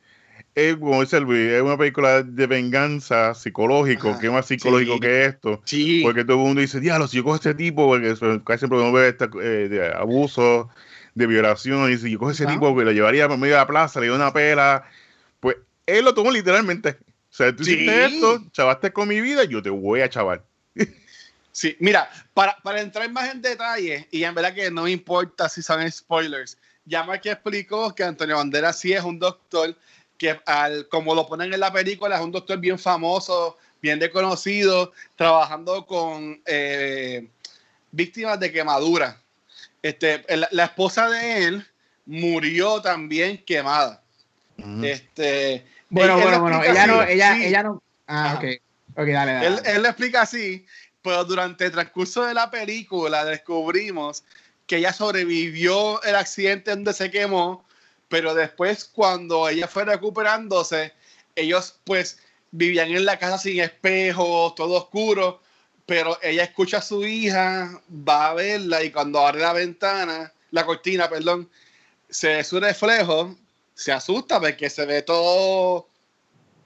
es, 0.53 0.75
como 0.75 1.01
dice 1.01 1.19
Luis, 1.21 1.51
es 1.51 1.61
una 1.61 1.77
película 1.77 2.21
de 2.23 2.47
venganza 2.47 3.33
psicológico, 3.33 4.09
Ajá, 4.09 4.19
que 4.19 4.27
es 4.27 4.33
más 4.33 4.45
psicológico 4.45 4.95
sí. 4.95 4.99
que 4.99 5.25
esto. 5.25 5.61
Sí. 5.65 6.01
Porque 6.03 6.23
todo 6.25 6.37
el 6.37 6.43
mundo 6.43 6.61
dice, 6.61 6.79
diablo, 6.79 7.07
si 7.07 7.17
yo 7.17 7.23
cojo 7.23 7.35
a 7.35 7.37
este 7.37 7.53
tipo, 7.53 7.87
porque 7.87 8.13
casi 8.43 8.59
siempre 8.59 8.79
uno 8.79 8.91
ve 8.91 9.09
este, 9.09 9.25
eh, 9.41 9.69
de 9.69 9.87
abuso, 9.93 10.69
de 11.17 11.25
violación, 11.25 11.91
y 11.91 11.97
si 11.97 12.11
yo 12.11 12.27
a 12.27 12.31
ese 12.31 12.45
tipo, 12.45 12.75
que 12.77 12.85
lo 12.85 12.91
llevaría 12.91 13.27
por 13.27 13.39
medio 13.39 13.55
de 13.55 13.61
la 13.61 13.67
plaza, 13.67 13.99
le 13.99 14.05
dio 14.05 14.15
una 14.15 14.31
pela, 14.31 14.87
pues 15.39 15.57
él 15.87 16.05
lo 16.05 16.13
tomó 16.13 16.31
literalmente. 16.31 16.97
O 17.29 17.33
sea, 17.37 17.55
tú 17.55 17.63
Sí. 17.63 17.73
hiciste 17.73 18.05
esto, 18.05 18.43
chavaste 18.51 18.93
con 18.93 19.07
mi 19.07 19.19
vida, 19.19 19.43
yo 19.43 19.61
te 19.61 19.71
voy 19.71 20.01
a 20.01 20.09
chavar. 20.09 20.43
Sí, 21.51 21.75
mira, 21.79 22.07
para, 22.35 22.55
para 22.57 22.81
entrar 22.81 23.11
más 23.11 23.33
en 23.33 23.41
detalle, 23.41 24.07
y 24.11 24.23
en 24.23 24.35
verdad 24.35 24.53
que 24.53 24.69
no 24.69 24.83
me 24.83 24.91
importa 24.91 25.49
si 25.49 25.63
son 25.63 25.91
spoilers, 25.91 26.55
ya 26.85 27.05
que 27.19 27.31
explicó 27.31 27.95
que 27.95 28.03
Antonio 28.03 28.35
Banderas 28.35 28.79
sí 28.79 28.93
es 28.93 29.03
un 29.03 29.17
doctor 29.17 29.75
que, 30.19 30.39
al, 30.45 30.87
como 30.87 31.15
lo 31.15 31.25
ponen 31.27 31.51
en 31.51 31.59
la 31.59 31.73
película, 31.73 32.15
es 32.15 32.21
un 32.21 32.31
doctor 32.31 32.59
bien 32.59 32.77
famoso, 32.77 33.57
bien 33.81 33.99
reconocido, 33.99 34.93
trabajando 35.15 35.83
con 35.87 36.39
eh, 36.45 37.27
víctimas 37.91 38.39
de 38.39 38.51
quemadura. 38.51 39.19
Este, 39.87 40.23
la, 40.35 40.47
la 40.51 40.63
esposa 40.65 41.09
de 41.09 41.45
él 41.45 41.67
murió 42.05 42.81
también 42.81 43.43
quemada. 43.45 44.01
Este, 44.81 45.65
Bueno, 45.89 46.17
él- 46.17 46.23
bueno, 46.23 46.39
bueno. 46.41 46.63
Ella 46.63 46.87
no, 46.87 47.03
ella, 47.03 47.35
sí. 47.35 47.45
ella 47.45 47.63
no. 47.63 47.81
Ah, 48.07 48.25
Ajá. 48.25 48.35
ok. 48.37 48.43
Ok, 48.95 49.07
dale, 49.09 49.33
dale. 49.33 49.47
Él, 49.47 49.59
él 49.65 49.81
lo 49.83 49.89
explica 49.89 50.21
así, 50.21 50.65
pero 51.01 51.23
durante 51.25 51.65
el 51.65 51.71
transcurso 51.71 52.23
de 52.25 52.33
la 52.33 52.49
película 52.49 53.23
descubrimos 53.25 54.23
que 54.65 54.77
ella 54.77 54.91
sobrevivió 54.93 56.01
el 56.03 56.15
accidente 56.15 56.71
donde 56.71 56.93
se 56.93 57.11
quemó, 57.11 57.65
pero 58.09 58.33
después 58.33 58.85
cuando 58.85 59.47
ella 59.47 59.67
fue 59.67 59.85
recuperándose, 59.85 60.93
ellos 61.35 61.79
pues 61.83 62.19
vivían 62.51 62.89
en 62.89 63.05
la 63.05 63.19
casa 63.19 63.37
sin 63.37 63.59
espejos, 63.61 64.55
todo 64.55 64.73
oscuro, 64.77 65.41
pero 65.87 66.19
ella 66.21 66.43
escucha 66.43 66.77
a 66.77 66.81
su 66.81 67.03
hija, 67.05 67.81
va 67.89 68.29
a 68.29 68.33
verla 68.33 68.83
y 68.83 68.91
cuando 68.91 69.25
abre 69.25 69.39
la 69.39 69.53
ventana, 69.53 70.31
la 70.51 70.65
cortina, 70.65 71.09
perdón, 71.09 71.49
se 72.09 72.27
ve 72.27 72.43
su 72.43 72.59
reflejo, 72.59 73.35
se 73.73 73.93
asusta 73.93 74.39
porque 74.39 74.69
se 74.69 74.85
ve 74.85 75.01
todo 75.01 75.87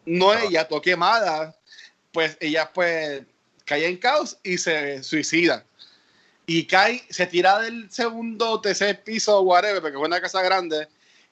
no 0.07 0.33
ella, 0.33 0.67
todo 0.67 0.81
quemada, 0.81 1.55
pues 2.11 2.35
ella 2.39 2.71
pues 2.73 3.21
cae 3.63 3.85
en 3.85 3.97
caos 3.97 4.39
y 4.43 4.57
se 4.57 5.03
suicida. 5.03 5.63
Y 6.47 6.65
cae, 6.65 7.03
se 7.11 7.27
tira 7.27 7.59
del 7.59 7.91
segundo 7.91 8.49
o 8.49 8.59
tercer 8.61 9.03
piso, 9.03 9.41
whatever, 9.41 9.81
porque 9.81 9.97
es 9.97 10.03
una 10.03 10.19
casa 10.19 10.41
grande, 10.41 10.87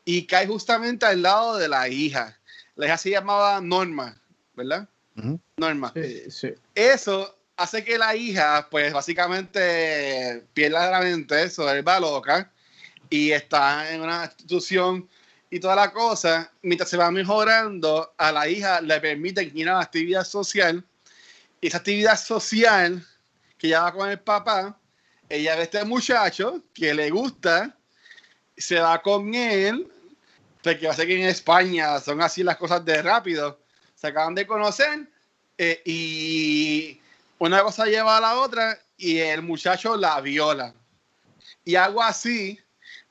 y 0.05 0.27
cae 0.27 0.45
justamente 0.45 1.07
al 1.07 1.23
lado 1.23 1.57
de 1.57 1.67
la 1.67 1.89
hija. 1.89 2.37
La 2.75 2.85
hija 2.85 2.97
se 2.99 3.09
llamaba 3.09 3.59
Norma, 3.59 4.21
¿verdad? 4.53 4.87
Ujú. 5.17 5.39
Norma. 5.57 5.91
Sí, 5.95 6.29
sí. 6.29 6.53
Eso 6.75 7.35
hace 7.59 7.83
que 7.83 7.97
la 7.97 8.15
hija, 8.15 8.67
pues 8.71 8.93
básicamente 8.93 10.45
pierda 10.53 10.89
la 10.89 11.01
mente, 11.01 11.49
se 11.49 11.61
vuelva 11.61 11.99
loca 11.99 12.49
y 13.09 13.31
está 13.31 13.93
en 13.93 13.99
una 13.99 14.23
institución 14.23 15.09
y 15.49 15.59
toda 15.59 15.75
la 15.75 15.91
cosa. 15.91 16.49
Mientras 16.61 16.89
se 16.89 16.95
va 16.95 17.11
mejorando, 17.11 18.13
a 18.17 18.31
la 18.31 18.47
hija 18.47 18.79
le 18.79 18.99
permiten 19.01 19.51
ir 19.53 19.67
a 19.67 19.73
una 19.73 19.81
actividad 19.81 20.23
social. 20.23 20.85
Y 21.59 21.67
esa 21.67 21.79
actividad 21.79 22.17
social 22.17 23.05
que 23.57 23.67
ella 23.67 23.81
va 23.81 23.93
con 23.93 24.09
el 24.09 24.19
papá, 24.19 24.79
ella 25.27 25.55
ve 25.55 25.61
a 25.61 25.63
este 25.63 25.83
muchacho 25.83 26.63
que 26.73 26.93
le 26.93 27.09
gusta, 27.09 27.75
se 28.55 28.79
va 28.79 29.01
con 29.01 29.35
él, 29.35 29.91
porque 30.63 30.87
va 30.87 30.93
a 30.93 30.95
ser 30.95 31.07
que 31.07 31.21
en 31.21 31.27
España 31.27 31.99
son 31.99 32.21
así 32.21 32.41
las 32.41 32.55
cosas 32.55 32.85
de 32.85 33.01
rápido. 33.01 33.59
Se 33.95 34.07
acaban 34.07 34.33
de 34.33 34.47
conocer 34.47 35.09
eh, 35.57 35.81
y 35.83 36.98
una 37.39 37.63
cosa 37.63 37.85
lleva 37.85 38.17
a 38.17 38.21
la 38.21 38.39
otra 38.39 38.77
y 38.97 39.17
el 39.17 39.41
muchacho 39.41 39.97
la 39.97 40.19
viola. 40.21 40.73
Y 41.65 41.75
algo 41.75 42.03
así, 42.03 42.59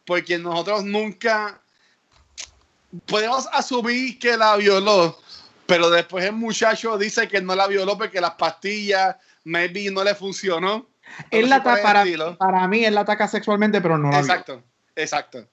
porque 0.04 0.38
nosotros 0.38 0.84
nunca 0.84 1.60
podemos 3.06 3.48
asumir 3.52 4.18
que 4.18 4.36
la 4.36 4.56
violó, 4.56 5.18
pero 5.66 5.90
después 5.90 6.24
el 6.24 6.32
muchacho 6.32 6.96
dice 6.96 7.28
que 7.28 7.40
no 7.40 7.54
la 7.54 7.66
violó 7.66 7.98
porque 7.98 8.20
las 8.20 8.32
pastillas 8.32 9.16
maybe 9.44 9.90
no 9.90 10.04
le 10.04 10.14
funcionó. 10.14 10.86
Él 11.30 11.48
la 11.48 11.62
para, 11.62 11.82
para 12.36 12.68
mí, 12.68 12.84
él 12.84 12.94
la 12.94 13.00
ataca 13.00 13.26
sexualmente, 13.26 13.80
pero 13.80 13.96
no 13.96 14.10
la. 14.10 14.20
Exacto, 14.20 14.62
exacto. 14.94 15.46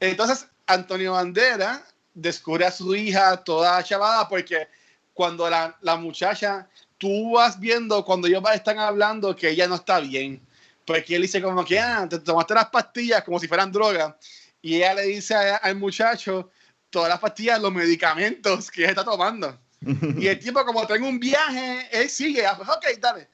Entonces, 0.00 0.48
Antonio 0.66 1.12
Bandera 1.12 1.84
descubre 2.14 2.66
a 2.66 2.70
su 2.72 2.94
hija 2.94 3.36
toda 3.44 3.82
chavada 3.84 4.28
porque 4.28 4.68
cuando 5.14 5.48
la, 5.48 5.76
la 5.82 5.96
muchacha, 5.96 6.68
tú 7.02 7.32
vas 7.32 7.58
viendo 7.58 8.04
cuando 8.04 8.28
ellos 8.28 8.44
están 8.54 8.78
hablando 8.78 9.34
que 9.34 9.50
ella 9.50 9.66
no 9.66 9.74
está 9.74 9.98
bien, 9.98 10.40
porque 10.86 11.16
él 11.16 11.22
dice 11.22 11.42
como 11.42 11.64
que, 11.64 11.76
ah, 11.80 12.06
te 12.08 12.20
tomaste 12.20 12.54
las 12.54 12.66
pastillas 12.66 13.24
como 13.24 13.40
si 13.40 13.48
fueran 13.48 13.72
drogas, 13.72 14.14
y 14.62 14.76
ella 14.76 14.94
le 14.94 15.02
dice 15.06 15.34
a- 15.34 15.56
al 15.56 15.74
muchacho 15.74 16.48
todas 16.90 17.08
las 17.08 17.18
pastillas, 17.18 17.60
los 17.60 17.72
medicamentos 17.72 18.70
que 18.70 18.82
ella 18.82 18.90
está 18.90 19.04
tomando. 19.04 19.58
Y 20.16 20.28
el 20.28 20.38
tipo, 20.38 20.64
como 20.64 20.86
tengo 20.86 21.08
un 21.08 21.18
viaje, 21.18 21.88
él 21.90 22.08
sigue, 22.08 22.46
ah, 22.46 22.54
pues, 22.56 22.68
ok, 22.68 23.00
dale. 23.00 23.26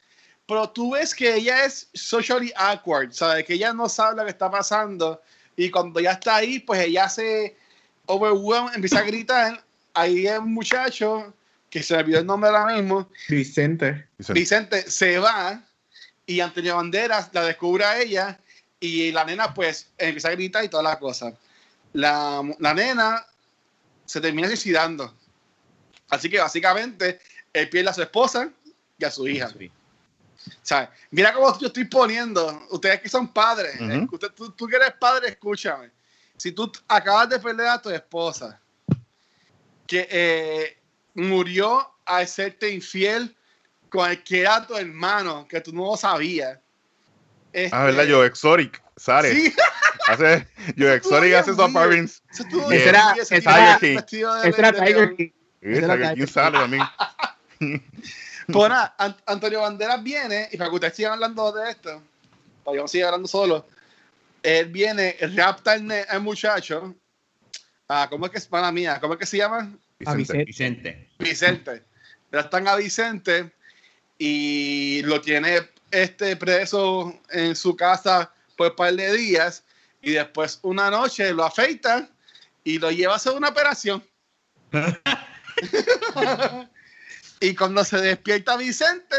Pero 0.46 0.70
tú 0.70 0.92
ves 0.92 1.14
que 1.14 1.34
ella 1.34 1.66
es 1.66 1.90
socially 1.92 2.50
awkward, 2.56 3.12
¿sabes? 3.12 3.44
Que 3.44 3.52
ella 3.52 3.74
no 3.74 3.86
sabe 3.86 4.16
lo 4.16 4.24
que 4.24 4.30
está 4.30 4.50
pasando. 4.50 5.20
Y 5.56 5.70
cuando 5.70 6.00
ya 6.00 6.12
está 6.12 6.36
ahí, 6.36 6.58
pues 6.58 6.80
ella 6.80 7.06
se 7.10 7.54
overwhelm, 8.06 8.70
empieza 8.74 9.00
a 9.00 9.02
gritar. 9.02 9.62
Ahí 9.92 10.26
el 10.26 10.40
muchacho, 10.40 11.34
que 11.70 11.82
se 11.82 11.94
me 11.94 12.00
olvidó 12.00 12.18
el 12.20 12.26
nombre 12.26 12.50
ahora 12.50 12.74
mismo, 12.74 13.08
Vicente. 13.28 14.08
Dice, 14.16 14.32
Vicente, 14.32 14.90
se 14.90 15.18
va 15.18 15.62
y 16.26 16.40
Antonio 16.40 16.76
Banderas 16.76 17.30
la 17.32 17.44
descubre 17.44 17.84
a 17.84 17.98
ella 18.00 18.38
y 18.80 19.10
la 19.12 19.24
nena 19.24 19.52
pues 19.54 19.88
empieza 19.98 20.28
a 20.28 20.32
gritar 20.32 20.64
y 20.64 20.68
toda 20.68 20.82
la 20.82 20.98
cosa. 20.98 21.32
La, 21.92 22.42
la 22.58 22.74
nena 22.74 23.26
se 24.04 24.20
termina 24.20 24.46
suicidando. 24.48 25.14
Así 26.10 26.30
que 26.30 26.38
básicamente 26.38 27.20
él 27.52 27.68
pierde 27.68 27.90
a 27.90 27.94
su 27.94 28.02
esposa 28.02 28.50
y 28.98 29.04
a 29.04 29.10
su 29.10 29.26
hija. 29.28 29.48
O 30.46 30.50
sea, 30.62 30.90
mira 31.10 31.32
cómo 31.34 31.58
yo 31.58 31.66
estoy 31.66 31.84
poniendo. 31.84 32.66
Ustedes 32.70 33.00
que 33.02 33.08
son 33.08 33.28
padres, 33.32 33.74
eh, 33.80 34.06
usted- 34.10 34.30
tú, 34.32 34.50
tú 34.52 34.66
que 34.66 34.76
eres 34.76 34.92
padre, 34.98 35.28
escúchame. 35.28 35.90
Si 36.36 36.52
tú 36.52 36.70
acabas 36.86 37.28
de 37.28 37.38
perder 37.38 37.66
a 37.66 37.82
tu 37.82 37.90
esposa, 37.90 38.58
que 39.86 40.06
eh, 40.10 40.77
murió 41.18 41.90
al 42.04 42.26
serte 42.26 42.70
infiel 42.70 43.36
con 43.88 44.10
el 44.10 44.22
que 44.22 44.40
era 44.40 44.66
tu 44.66 44.76
hermano, 44.76 45.46
que 45.48 45.60
tú 45.60 45.72
no 45.72 45.86
lo 45.90 45.96
sabías. 45.96 46.58
Ah, 47.72 47.84
¿verdad? 47.84 48.04
Yo 48.04 48.24
Exotic, 48.24 48.82
Sare. 48.96 49.34
Sí, 49.34 49.54
Hace, 50.06 50.46
yo 50.76 50.90
Exotic 50.92 51.34
hace 51.34 51.52
mío. 51.52 51.64
appearance. 51.64 52.20
Ese 52.30 52.88
era- 52.88 53.14
Este 53.18 53.40
Tiger. 53.40 55.16
King. 55.16 55.30
Ese 55.60 55.78
era 55.84 55.86
esa 55.86 55.96
que 55.96 55.98
Tiger 55.98 56.06
aquí 56.06 56.26
sale 56.26 56.58
también. 56.58 56.82
Pues 58.50 58.70
nada, 58.70 58.94
An- 58.96 59.16
Antonio 59.26 59.60
Banderas 59.60 60.02
viene, 60.02 60.48
y 60.50 60.56
para 60.56 60.70
que 60.70 60.76
ustedes 60.76 60.96
sigan 60.96 61.12
hablando 61.12 61.52
de 61.52 61.70
esto, 61.70 62.02
para 62.64 62.76
yo 62.76 62.82
no 62.82 62.88
siga 62.88 63.08
hablando 63.08 63.28
solo, 63.28 63.66
él 64.42 64.66
viene, 64.70 65.18
rapta 65.36 65.72
al, 65.72 66.20
muchacho. 66.22 66.94
Ah, 67.88 68.06
¿Cómo 68.08 68.24
es 68.24 68.32
que 68.32 68.38
es 68.38 68.46
pana 68.46 68.72
mía? 68.72 68.98
¿Cómo 69.02 69.12
es 69.12 69.18
que 69.20 69.26
se 69.26 69.36
llama? 69.36 69.70
A 70.06 70.14
Vicente. 70.14 70.44
Vicente. 70.44 71.08
Vicente. 71.18 71.70
Vicente. 71.70 71.84
Raptan 72.30 72.68
a 72.68 72.76
Vicente 72.76 73.52
y 74.18 75.02
lo 75.02 75.20
tiene 75.20 75.68
este 75.90 76.36
preso 76.36 77.20
en 77.30 77.56
su 77.56 77.76
casa 77.76 78.32
por 78.56 78.70
un 78.70 78.76
par 78.76 78.94
de 78.94 79.16
días 79.16 79.64
y 80.02 80.12
después 80.12 80.60
una 80.62 80.90
noche 80.90 81.32
lo 81.32 81.44
afeita 81.44 82.08
y 82.64 82.78
lo 82.78 82.90
lleva 82.90 83.14
a 83.14 83.16
hacer 83.16 83.32
una 83.32 83.48
operación. 83.48 84.04
y 87.40 87.54
cuando 87.54 87.84
se 87.84 87.98
despierta 87.98 88.56
Vicente, 88.56 89.16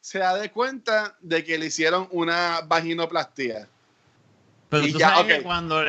se 0.00 0.20
da 0.20 0.36
de 0.36 0.50
cuenta 0.50 1.16
de 1.20 1.44
que 1.44 1.58
le 1.58 1.66
hicieron 1.66 2.08
una 2.12 2.60
vaginoplastia. 2.66 3.68
Pero 4.68 4.86
Y 4.86 4.92
tú 4.92 4.98
ya, 4.98 5.10
sabes 5.10 5.38
que 5.38 5.42
cuando, 5.42 5.80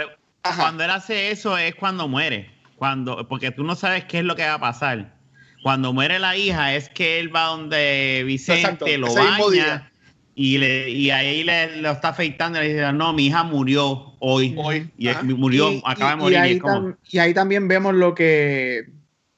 Ajá. 0.43 0.61
cuando 0.61 0.83
él 0.83 0.89
hace 0.89 1.31
eso 1.31 1.57
es 1.57 1.75
cuando 1.75 2.07
muere. 2.07 2.54
Cuando, 2.75 3.27
porque 3.27 3.51
tú 3.51 3.63
no 3.63 3.75
sabes 3.75 4.05
qué 4.05 4.19
es 4.19 4.25
lo 4.25 4.35
que 4.35 4.43
va 4.43 4.55
a 4.55 4.59
pasar. 4.59 5.15
Cuando 5.63 5.93
muere 5.93 6.19
la 6.19 6.35
hija 6.37 6.75
es 6.75 6.89
que 6.89 7.19
él 7.19 7.35
va 7.35 7.45
donde 7.45 8.23
Vicente 8.25 8.61
Exacto, 8.61 8.85
lo 8.97 9.13
baña 9.13 9.91
y, 10.35 10.57
le, 10.57 10.89
y 10.89 11.09
ahí 11.11 11.43
le, 11.43 11.77
lo 11.77 11.91
está 11.91 12.09
afeitando 12.09 12.59
y 12.59 12.67
le 12.67 12.73
dice, 12.73 12.93
no, 12.93 13.13
mi 13.13 13.27
hija 13.27 13.43
murió 13.43 14.15
hoy. 14.19 14.53
Hoy. 14.57 14.91
Y 14.97 15.07
él 15.07 15.23
murió, 15.35 15.71
Y- 15.71 15.81
acaba 15.85 16.11
de 16.11 16.15
morir. 16.17 16.37
Y 16.37 16.39
y 16.39 16.41
ahí, 16.43 16.51
es 16.57 16.61
como, 16.61 16.75
tam- 16.89 16.97
y 17.09 17.17
ahí 17.19 17.33
también 17.33 17.67
vemos 17.67 17.95
lo 17.95 18.13
que. 18.13 18.85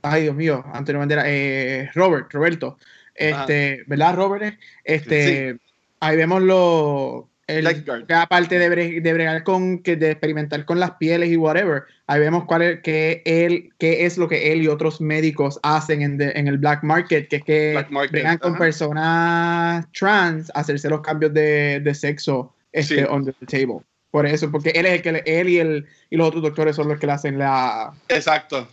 Ay, 0.01 0.23
Dios 0.23 0.35
mío, 0.35 0.63
Antonio 0.73 0.99
Bandera. 0.99 1.23
eh, 1.27 1.89
Robert, 1.93 2.31
Roberto. 2.33 2.77
Este, 3.13 3.83
¿verdad, 3.87 4.15
Robert? 4.15 4.59
Este, 4.83 5.57
ahí 5.99 6.17
vemos 6.17 6.41
lo. 6.41 7.29
El, 7.47 7.85
que 8.05 8.13
aparte 8.13 8.59
de, 8.59 8.69
bre- 8.69 9.01
de 9.01 9.13
bregar 9.13 9.43
con, 9.45 9.79
que 9.79 9.95
de 9.95 10.11
experimentar 10.11 10.65
con 10.65 10.81
las 10.81 10.91
pieles 10.91 11.29
y 11.29 11.37
whatever, 11.37 11.83
ahí 12.05 12.19
vemos 12.19 12.43
cuál 12.43 12.61
es, 12.61 12.81
que 12.81 13.21
él, 13.25 13.71
qué 13.79 14.05
es 14.05 14.17
lo 14.17 14.27
que 14.27 14.51
él 14.51 14.61
y 14.61 14.67
otros 14.67 14.99
médicos 14.99 15.57
hacen 15.63 16.01
en, 16.01 16.17
de- 16.17 16.33
en 16.35 16.49
el 16.49 16.57
black 16.57 16.83
market, 16.83 17.29
que 17.29 17.37
es 17.37 17.43
que 17.45 17.85
market, 17.89 18.11
bregan 18.11 18.37
con 18.39 18.51
ajá. 18.51 18.59
personas 18.59 19.87
trans, 19.93 20.51
hacerse 20.55 20.89
los 20.89 20.99
cambios 21.01 21.33
de, 21.33 21.79
de 21.79 21.95
sexo 21.95 22.53
este, 22.73 22.95
Sí. 22.97 23.05
on 23.09 23.23
the 23.23 23.33
table. 23.45 23.79
Por 24.11 24.25
eso, 24.25 24.51
porque 24.51 24.71
él 24.71 24.85
es 24.85 24.93
el 24.95 25.01
que 25.01 25.11
le- 25.13 25.23
él 25.25 25.47
y 25.49 25.59
el 25.59 25.87
y 26.09 26.17
los 26.17 26.27
otros 26.27 26.43
doctores 26.43 26.75
son 26.75 26.89
los 26.89 26.99
que 26.99 27.07
le 27.07 27.13
hacen 27.13 27.37
la, 27.39 27.93
Exacto. 28.09 28.67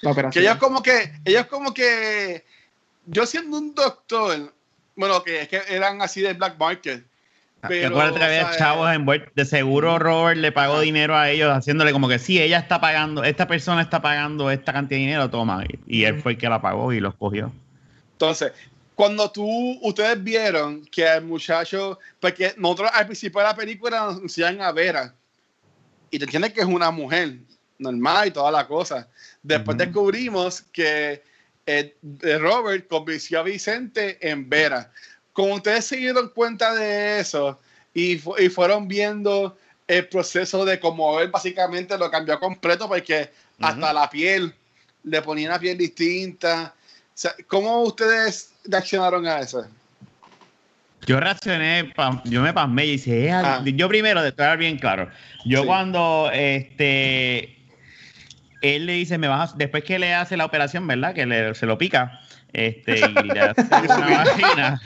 la 0.00 0.10
Que 0.10 0.12
operación. 0.12 0.44
ellos 0.44 0.56
como 0.58 0.80
que, 0.82 1.10
ellos 1.24 1.46
como 1.46 1.74
que, 1.74 2.44
yo 3.06 3.26
siendo 3.26 3.58
un 3.58 3.74
doctor, 3.74 4.52
bueno, 4.94 5.24
que 5.24 5.42
es 5.42 5.48
que 5.48 5.60
eran 5.68 6.00
así 6.02 6.20
de 6.20 6.34
black 6.34 6.56
market. 6.58 7.02
Pero, 7.68 7.88
acuérdate 7.88 8.18
que 8.18 8.24
había 8.24 8.50
chavos 8.56 8.90
envueltos. 8.92 9.32
De 9.34 9.44
seguro 9.44 9.98
Robert 9.98 10.38
le 10.38 10.52
pagó 10.52 10.74
Ajá. 10.74 10.82
dinero 10.82 11.16
a 11.16 11.30
ellos 11.30 11.50
haciéndole 11.50 11.92
como 11.92 12.08
que 12.08 12.18
sí, 12.18 12.40
ella 12.40 12.58
está 12.58 12.80
pagando, 12.80 13.24
esta 13.24 13.46
persona 13.46 13.82
está 13.82 14.00
pagando 14.02 14.50
esta 14.50 14.72
cantidad 14.72 14.98
de 14.98 15.04
dinero, 15.06 15.30
toma. 15.30 15.64
Y, 15.86 16.00
y 16.00 16.04
él 16.04 16.20
fue 16.20 16.32
el 16.32 16.38
que 16.38 16.48
la 16.48 16.60
pagó 16.60 16.92
y 16.92 17.00
los 17.00 17.14
cogió. 17.14 17.52
Entonces, 18.12 18.52
cuando 18.96 19.30
tú, 19.30 19.78
ustedes 19.82 20.24
vieron 20.24 20.84
que 20.86 21.06
el 21.06 21.22
muchacho, 21.22 21.98
porque 22.18 22.54
nosotros 22.56 22.90
al 22.94 23.04
principio 23.04 23.40
de 23.42 23.46
la 23.46 23.54
película 23.54 24.00
nos 24.00 24.22
enseñan 24.22 24.62
a 24.62 24.72
Vera 24.72 25.14
y 26.10 26.18
te 26.18 26.24
entiendes 26.24 26.54
que 26.54 26.60
es 26.60 26.66
una 26.66 26.90
mujer 26.90 27.36
normal 27.78 28.28
y 28.28 28.30
toda 28.30 28.50
la 28.50 28.66
cosa. 28.66 29.06
Después 29.42 29.76
descubrimos 29.76 30.62
que 30.72 31.22
eh, 31.66 31.94
eh, 32.22 32.38
Robert 32.38 32.88
convenció 32.88 33.40
a 33.40 33.42
Vicente 33.42 34.16
en 34.26 34.48
Vera. 34.48 34.90
Como 35.36 35.54
ustedes 35.54 35.84
se 35.84 35.96
dieron 35.98 36.30
cuenta 36.30 36.74
de 36.74 37.20
eso 37.20 37.60
y, 37.92 38.16
fu- 38.16 38.34
y 38.38 38.48
fueron 38.48 38.88
viendo 38.88 39.56
el 39.86 40.08
proceso 40.08 40.64
de 40.64 40.80
cómo 40.80 41.20
él 41.20 41.30
básicamente 41.30 41.96
lo 41.98 42.10
cambió 42.10 42.40
completo 42.40 42.88
porque 42.88 43.30
hasta 43.60 43.92
la 43.92 44.08
piel 44.08 44.52
le 45.04 45.20
ponían 45.22 45.50
una 45.50 45.60
piel 45.60 45.76
distinta. 45.76 46.74
O 46.74 47.10
sea, 47.14 47.34
¿Cómo 47.46 47.82
ustedes 47.82 48.52
reaccionaron 48.64 49.26
a 49.26 49.40
eso? 49.40 49.66
Yo 51.06 51.20
reaccioné, 51.20 51.92
yo 52.24 52.40
me 52.42 52.52
pasmé 52.52 52.86
y 52.86 52.90
dije, 52.92 53.26
"Eh, 53.26 53.30
Ah. 53.30 53.62
yo 53.64 53.88
primero, 53.88 54.22
de 54.22 54.30
estar 54.30 54.56
bien 54.58 54.78
claro, 54.78 55.08
yo 55.44 55.60
Sí. 55.60 55.66
cuando 55.66 56.30
este 56.32 57.55
él 58.60 58.86
le 58.86 58.94
dice, 58.94 59.18
me 59.18 59.28
vas 59.28 59.52
a- 59.52 59.56
después 59.56 59.84
que 59.84 59.98
le 59.98 60.14
hace 60.14 60.36
la 60.36 60.44
operación, 60.44 60.86
¿verdad? 60.86 61.14
Que 61.14 61.26
le- 61.26 61.54
se 61.54 61.66
lo 61.66 61.76
pica, 61.78 62.20
este, 62.52 62.98
y 63.10 63.28
le 63.30 63.40
hace 63.40 63.62
una 63.96 64.24
vagina, 64.24 64.80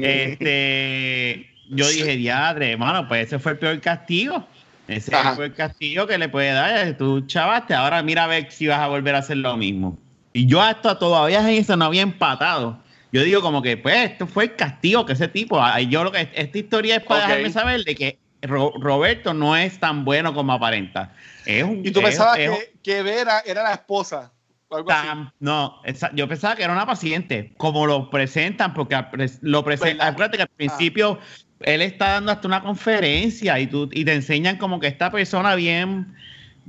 este, 0.00 1.46
yo 1.68 1.88
dije, 1.88 2.16
diadre, 2.16 2.72
hermano, 2.72 3.06
pues 3.08 3.26
ese 3.26 3.38
fue 3.38 3.52
el 3.52 3.58
peor 3.58 3.80
castigo. 3.80 4.46
Ese 4.88 5.14
Ajá. 5.14 5.36
fue 5.36 5.46
el 5.46 5.54
castigo 5.54 6.06
que 6.06 6.18
le 6.18 6.28
puede 6.28 6.50
dar. 6.52 6.96
Tú 6.96 7.20
chavaste, 7.26 7.74
ahora 7.74 8.02
mira 8.02 8.24
a 8.24 8.26
ver 8.26 8.50
si 8.50 8.66
vas 8.66 8.80
a 8.80 8.88
volver 8.88 9.14
a 9.14 9.18
hacer 9.18 9.36
lo 9.36 9.56
mismo. 9.56 9.96
Y 10.32 10.46
yo 10.46 10.60
hasta 10.60 10.98
todavía 10.98 11.40
en 11.40 11.48
eso 11.48 11.76
no 11.76 11.84
había 11.84 12.02
empatado. 12.02 12.82
Yo 13.12 13.22
digo 13.22 13.40
como 13.40 13.62
que, 13.62 13.76
pues, 13.76 14.10
esto 14.10 14.26
fue 14.26 14.44
el 14.44 14.56
castigo 14.56 15.04
que 15.06 15.12
ese 15.12 15.28
tipo. 15.28 15.60
Yo 15.88 16.02
lo 16.04 16.10
que 16.12 16.28
esta 16.34 16.58
historia 16.58 16.96
es 16.96 17.02
para 17.04 17.20
Ok. 17.22 17.28
dejarme 17.28 17.50
saber 17.50 17.84
de 17.84 17.94
que 17.94 18.18
Ro- 18.42 18.72
Roberto 18.80 19.34
no 19.34 19.56
es 19.56 19.78
tan 19.78 20.04
bueno 20.04 20.32
como 20.34 20.52
aparenta. 20.52 21.12
Es 21.46 21.62
un, 21.64 21.84
Y 21.84 21.90
tú 21.90 22.00
es- 22.00 22.06
pensabas 22.06 22.38
es 22.38 22.50
que, 22.50 22.72
que 22.82 23.02
Vera 23.02 23.40
era 23.46 23.62
la 23.62 23.72
esposa. 23.72 24.32
O 24.68 24.76
algo 24.76 24.90
así. 24.90 25.06
Tam- 25.08 25.32
no, 25.40 25.80
esa- 25.84 26.10
yo 26.14 26.28
pensaba 26.28 26.54
que 26.56 26.62
era 26.62 26.72
una 26.72 26.86
paciente, 26.86 27.52
como 27.56 27.86
lo 27.86 28.08
presentan, 28.08 28.72
porque 28.72 28.94
lo 29.42 29.64
presentan. 29.64 29.96
¿Verdad? 29.98 30.08
Acuérdate 30.08 30.36
que 30.36 30.42
al 30.42 30.48
principio 30.48 31.18
él 31.60 31.82
está 31.82 32.12
dando 32.12 32.32
hasta 32.32 32.46
una 32.46 32.62
conferencia 32.62 33.58
y, 33.58 33.66
tú, 33.66 33.88
y 33.92 34.04
te 34.04 34.14
enseñan 34.14 34.56
como 34.58 34.78
que 34.80 34.86
esta 34.86 35.10
persona 35.10 35.54
bien, 35.56 36.14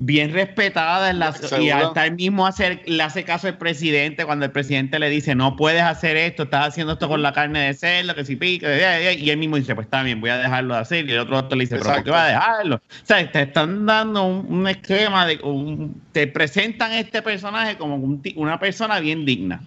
bien 0.03 0.33
respetada 0.33 1.11
en 1.11 1.19
la, 1.19 1.31
y 1.61 1.69
al 1.69 1.83
estar 1.83 2.11
mismo 2.11 2.47
hacer, 2.47 2.81
le 2.87 3.03
hace 3.03 3.23
caso 3.23 3.47
al 3.47 3.59
presidente 3.59 4.25
cuando 4.25 4.45
el 4.45 4.51
presidente 4.51 4.97
le 4.97 5.11
dice 5.11 5.35
no 5.35 5.55
puedes 5.55 5.83
hacer 5.83 6.17
esto, 6.17 6.43
estás 6.43 6.69
haciendo 6.69 6.93
esto 6.93 7.07
con 7.07 7.21
la 7.21 7.33
carne 7.33 7.59
de 7.67 7.73
cerdo, 7.75 8.15
que 8.15 8.25
si 8.25 8.35
pica, 8.35 8.67
y 9.13 9.29
él 9.29 9.37
mismo 9.37 9.57
dice 9.57 9.75
pues 9.75 9.85
está 9.85 10.01
bien, 10.01 10.19
voy 10.19 10.31
a 10.31 10.37
dejarlo 10.39 10.73
de 10.73 10.79
hacer 10.79 11.07
y 11.07 11.11
el 11.11 11.19
otro 11.19 11.35
doctor 11.35 11.55
le 11.55 11.65
dice 11.65 11.75
pero 11.75 11.85
¿por 11.85 12.03
qué 12.03 12.09
Exacto. 12.09 12.11
va 12.13 12.23
a 12.23 12.27
dejarlo? 12.29 12.75
O 12.77 13.05
sea, 13.05 13.31
te 13.31 13.41
están 13.43 13.85
dando 13.85 14.23
un, 14.23 14.45
un 14.51 14.67
esquema 14.67 15.27
de 15.27 15.39
un- 15.43 16.01
te 16.11 16.25
presentan 16.25 16.93
este 16.93 17.21
personaje 17.21 17.77
como 17.77 17.95
un 17.95 18.23
una 18.35 18.59
persona 18.59 18.99
bien 18.99 19.23
digna. 19.23 19.61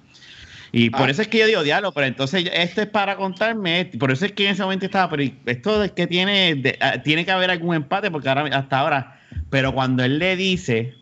Y 0.73 0.90
por 0.90 1.03
Ah. 1.03 1.11
eso 1.12 1.23
es 1.23 1.29
que 1.29 1.38
yo 1.38 1.47
digo 1.47 1.62
diálogo, 1.62 1.94
pero 1.94 2.09
entonces 2.09 2.51
esto 2.53 2.83
es 2.83 2.88
para 2.88 3.14
contarme, 3.16 3.85
por 4.01 4.11
eso 4.11 4.27
es 4.27 4.33
que 4.33 4.47
en 4.47 4.51
ese 4.55 4.62
momento 4.64 4.85
estaba, 4.87 5.09
pero 5.09 5.23
esto 5.47 5.85
es 5.85 5.92
que 5.92 6.09
tiene, 6.09 6.57
de- 6.57 6.77
ah, 6.81 7.01
tiene 7.05 7.25
que 7.25 7.31
haber 7.31 7.53
algún 7.53 7.77
empate, 7.77 8.11
porque 8.11 8.29
ahora, 8.29 8.47
hasta 8.57 8.81
ahora, 8.81 9.20
pero 9.51 9.73
cuando 9.73 10.05
él 10.05 10.18
le 10.18 10.37
dice, 10.37 10.94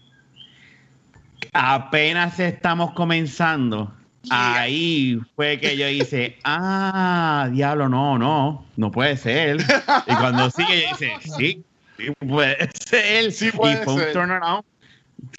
apenas 1.53 2.39
estamos 2.39 2.93
comenzando, 2.93 3.95
ahí 4.31 5.19
fue 5.37 5.59
que 5.59 5.77
yo 5.77 5.89
hice, 5.89 6.39
ah, 6.45 7.49
diablo, 7.53 7.89
no, 7.89 8.19
no, 8.19 8.67
no 8.77 8.91
puede 8.91 9.17
ser. 9.17 9.59
Y 10.07 10.15
cuando 10.15 10.51
sigue, 10.51 10.83
yo 10.83 10.89
dice, 10.91 11.13
sí, 11.37 11.65
sí 11.99 12.13
puede 12.27 12.71
ser. 12.75 13.33
Sí 13.33 13.51
puede 13.51 13.75
y 13.75 13.85
fue 13.85 13.95
ser. 13.97 14.07
un 14.09 14.13
turnaround. 14.13 14.65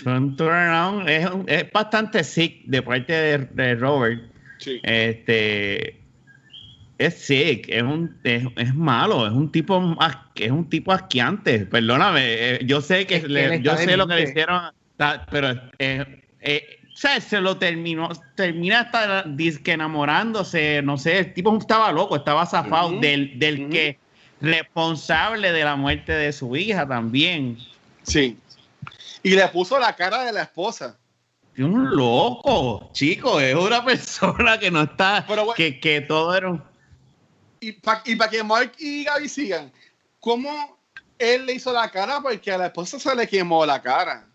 Fue 0.03 0.17
un 0.17 0.35
turnaround. 0.35 1.09
Es, 1.09 1.29
es 1.47 1.71
bastante 1.71 2.23
sick 2.23 2.63
de 2.65 2.81
parte 2.81 3.13
de, 3.13 3.37
de 3.39 3.75
Robert. 3.75 4.21
Sí. 4.59 4.79
Este 4.83 6.02
es 6.97 7.15
sick, 7.25 7.67
es 7.69 7.81
un 7.83 8.17
es, 8.23 8.43
es 8.55 8.75
malo, 8.75 9.25
es 9.27 9.33
un 9.33 9.51
tipo 9.51 9.81
es 10.35 10.51
un 10.51 10.69
tipo 10.69 10.91
asqueante. 10.91 11.65
Perdóname, 11.65 12.21
eh, 12.23 12.59
yo 12.65 12.81
sé 12.81 13.05
que, 13.07 13.15
Es 13.17 13.21
que 13.23 13.29
le- 13.29 13.55
él 13.55 13.63
yo 13.63 13.75
sé 13.77 13.97
lo 13.97 14.07
que 14.07 14.15
le 14.15 14.23
hicieron, 14.23 14.61
pero 15.29 15.51
eh, 15.79 16.21
eh, 16.41 16.79
o 16.93 16.95
sea, 16.95 17.19
se 17.19 17.41
lo 17.41 17.57
terminó, 17.57 18.09
termina 18.35 18.81
hasta 18.81 19.23
disque 19.23 19.71
enamorándose, 19.71 20.81
no 20.83 20.97
sé, 20.97 21.17
el 21.19 21.33
tipo 21.33 21.57
estaba 21.57 21.91
loco, 21.91 22.15
estaba 22.15 22.45
zafado 22.45 22.99
del, 22.99 23.39
del 23.39 23.61
ujú. 23.61 23.69
que 23.71 23.97
responsable 24.39 25.51
de 25.51 25.63
la 25.63 25.75
muerte 25.75 26.11
de 26.11 26.31
su 26.31 26.55
hija 26.55 26.87
también. 26.87 27.57
Sí. 28.03 28.37
Y 29.23 29.31
le 29.31 29.47
puso 29.47 29.79
la 29.79 29.95
cara 29.95 30.23
de 30.23 30.31
la 30.33 30.43
esposa. 30.43 30.97
Un 31.57 31.95
loco, 31.95 32.89
chico, 32.93 33.39
es 33.39 33.55
una 33.55 33.83
persona 33.85 34.59
que 34.59 34.69
no 34.71 34.81
está, 34.83 35.23
Pero 35.27 35.45
bueno. 35.45 35.55
que, 35.55 35.79
que 35.79 36.01
todo 36.01 36.35
era 36.35 36.49
un- 36.49 36.63
Y 37.63 37.71
para 37.73 38.01
y 38.05 38.15
pa 38.15 38.29
que 38.29 38.43
Mark 38.43 38.73
y 38.77 39.03
Gaby 39.05 39.29
sigan, 39.29 39.71
¿cómo 40.19 40.77
él 41.17 41.45
le 41.45 41.53
hizo 41.53 41.71
la 41.71 41.89
cara? 41.89 42.19
Porque 42.21 42.51
a 42.51 42.57
la 42.57 42.65
esposa 42.67 42.99
se 42.99 43.15
le 43.15 43.25
quemó 43.27 43.65
la 43.65 43.81
cara. 43.81 44.27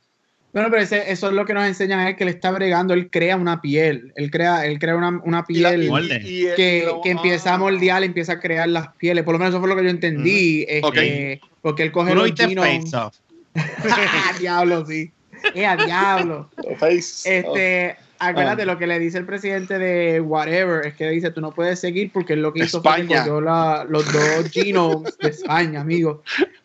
Bueno, 0.52 0.70
pero 0.70 0.82
ese- 0.82 1.10
eso 1.12 1.28
es 1.28 1.34
lo 1.34 1.44
que 1.44 1.52
nos 1.52 1.66
enseñan 1.66 2.08
es 2.08 2.16
que 2.16 2.24
él 2.24 2.30
está 2.30 2.50
bregando, 2.50 2.94
él 2.94 3.10
crea 3.10 3.36
una 3.36 3.60
piel, 3.60 4.12
él 4.16 4.30
crea, 4.30 4.64
él 4.64 4.78
crea 4.78 4.96
una, 4.96 5.20
una 5.22 5.44
Y 5.46 5.58
la- 5.58 5.68
piel 5.70 5.82
y- 5.84 5.88
Molde. 5.90 6.20
y- 6.24 6.48
y 6.48 6.54
que, 6.56 6.82
lo- 6.86 7.02
que 7.02 7.10
empieza 7.10 7.50
a 7.50 7.54
ah. 7.54 7.58
moldear, 7.58 8.02
empieza 8.02 8.32
a 8.32 8.40
crear 8.40 8.66
las 8.68 8.88
pieles, 8.94 9.24
por 9.24 9.34
lo 9.34 9.38
menos 9.40 9.52
eso 9.52 9.60
fue 9.60 9.68
lo 9.68 9.76
que 9.76 9.84
yo 9.84 9.90
entendí, 9.90 10.64
este, 10.66 11.40
porque 11.60 11.82
él 11.82 11.92
coge 11.92 12.12
¿Tú 12.12 12.16
no 12.16 12.22
los 12.22 12.94
Off? 12.94 13.14
diablo, 14.40 14.86
sí. 14.86 15.10
Eh, 15.54 15.66
a 15.66 15.76
diablo. 15.76 16.50
Face. 16.78 17.38
Este, 17.38 17.96
acuérdate 18.18 18.62
Ah. 18.62 18.66
lo 18.66 18.78
que 18.78 18.86
le 18.86 18.98
dice 18.98 19.18
el 19.18 19.24
presidente 19.26 19.78
de 19.78 20.20
Whatever, 20.20 20.86
es 20.86 20.94
que 20.94 21.08
dice, 21.10 21.30
tú 21.30 21.40
no 21.40 21.52
puedes 21.52 21.78
seguir 21.80 22.10
porque 22.12 22.34
él 22.34 22.42
lo 22.42 22.52
que 22.52 22.64
hizo 22.64 22.82
fue 22.82 22.94
que 22.96 23.00
España. 23.02 23.20
cogió 23.20 23.40
la- 23.40 23.86
los 23.88 24.04
dos 24.12 24.22
genomes 24.52 25.16
de 25.18 25.28
España, 25.28 25.80
amigo. 25.80 26.22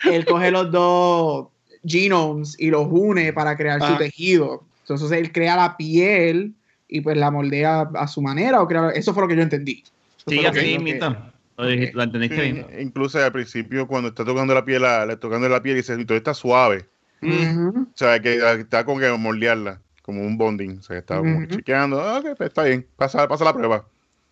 Él 0.10 0.26
coge 0.26 0.52
los 0.52 0.72
dos 0.72 1.48
genomes 1.86 2.56
y 2.60 2.70
los 2.70 2.88
une 2.90 3.34
para 3.34 3.56
crear 3.58 3.80
su 3.80 3.94
Ah. 3.94 3.98
tejido. 3.98 4.64
Entonces 4.82 5.12
él 5.12 5.32
crea 5.32 5.56
la 5.56 5.78
piel 5.78 6.54
y 6.88 7.02
pues 7.02 7.18
la 7.18 7.32
moldea 7.32 7.90
a 7.96 8.08
su 8.08 8.22
manera. 8.22 8.62
O 8.62 8.68
crea, 8.68 8.90
eso 8.92 9.14
fue 9.14 9.24
lo 9.24 9.28
que 9.30 9.36
yo 9.36 9.42
entendí. 9.42 9.84
Eso 10.18 10.26
Sí, 10.30 10.38
así 10.40 10.46
lo 10.46 10.52
que- 10.54 10.80
mismo. 10.80 11.16
Lo, 11.58 11.68
dijiste- 11.68 11.94
lo 11.96 12.04
entendiste 12.04 12.42
bien. 12.42 12.66
Incluso 12.80 13.24
al 13.24 13.32
principio, 13.32 13.88
cuando 13.88 14.10
está 14.10 14.26
tocando 14.26 14.54
la 14.56 14.66
piel, 14.66 14.84
a- 14.86 15.06
le 15.06 15.18
tocando 15.18 15.48
la 15.48 15.62
piel 15.62 15.76
y 15.76 15.78
dice, 15.82 16.04
todo 16.06 16.18
está 16.18 16.34
suave. 16.34 16.86
O 17.22 17.86
sea, 17.96 18.20
que 18.20 18.40
está 18.60 18.84
como 18.84 19.00
que 19.00 19.10
moldearla, 19.12 19.80
como 20.04 20.22
un 20.22 20.38
bonding. 20.38 20.78
O 20.78 20.84
sea, 20.84 21.02
que 21.02 21.14
Ujú. 21.16 21.46
chequeando. 21.48 22.00
Ah, 22.00 22.20
ok, 22.20 22.36
pues 22.38 22.50
está 22.50 22.64
bien, 22.64 22.88
pasa, 22.96 23.28
pasa 23.28 23.44
la 23.46 23.54
prueba. 23.54 23.88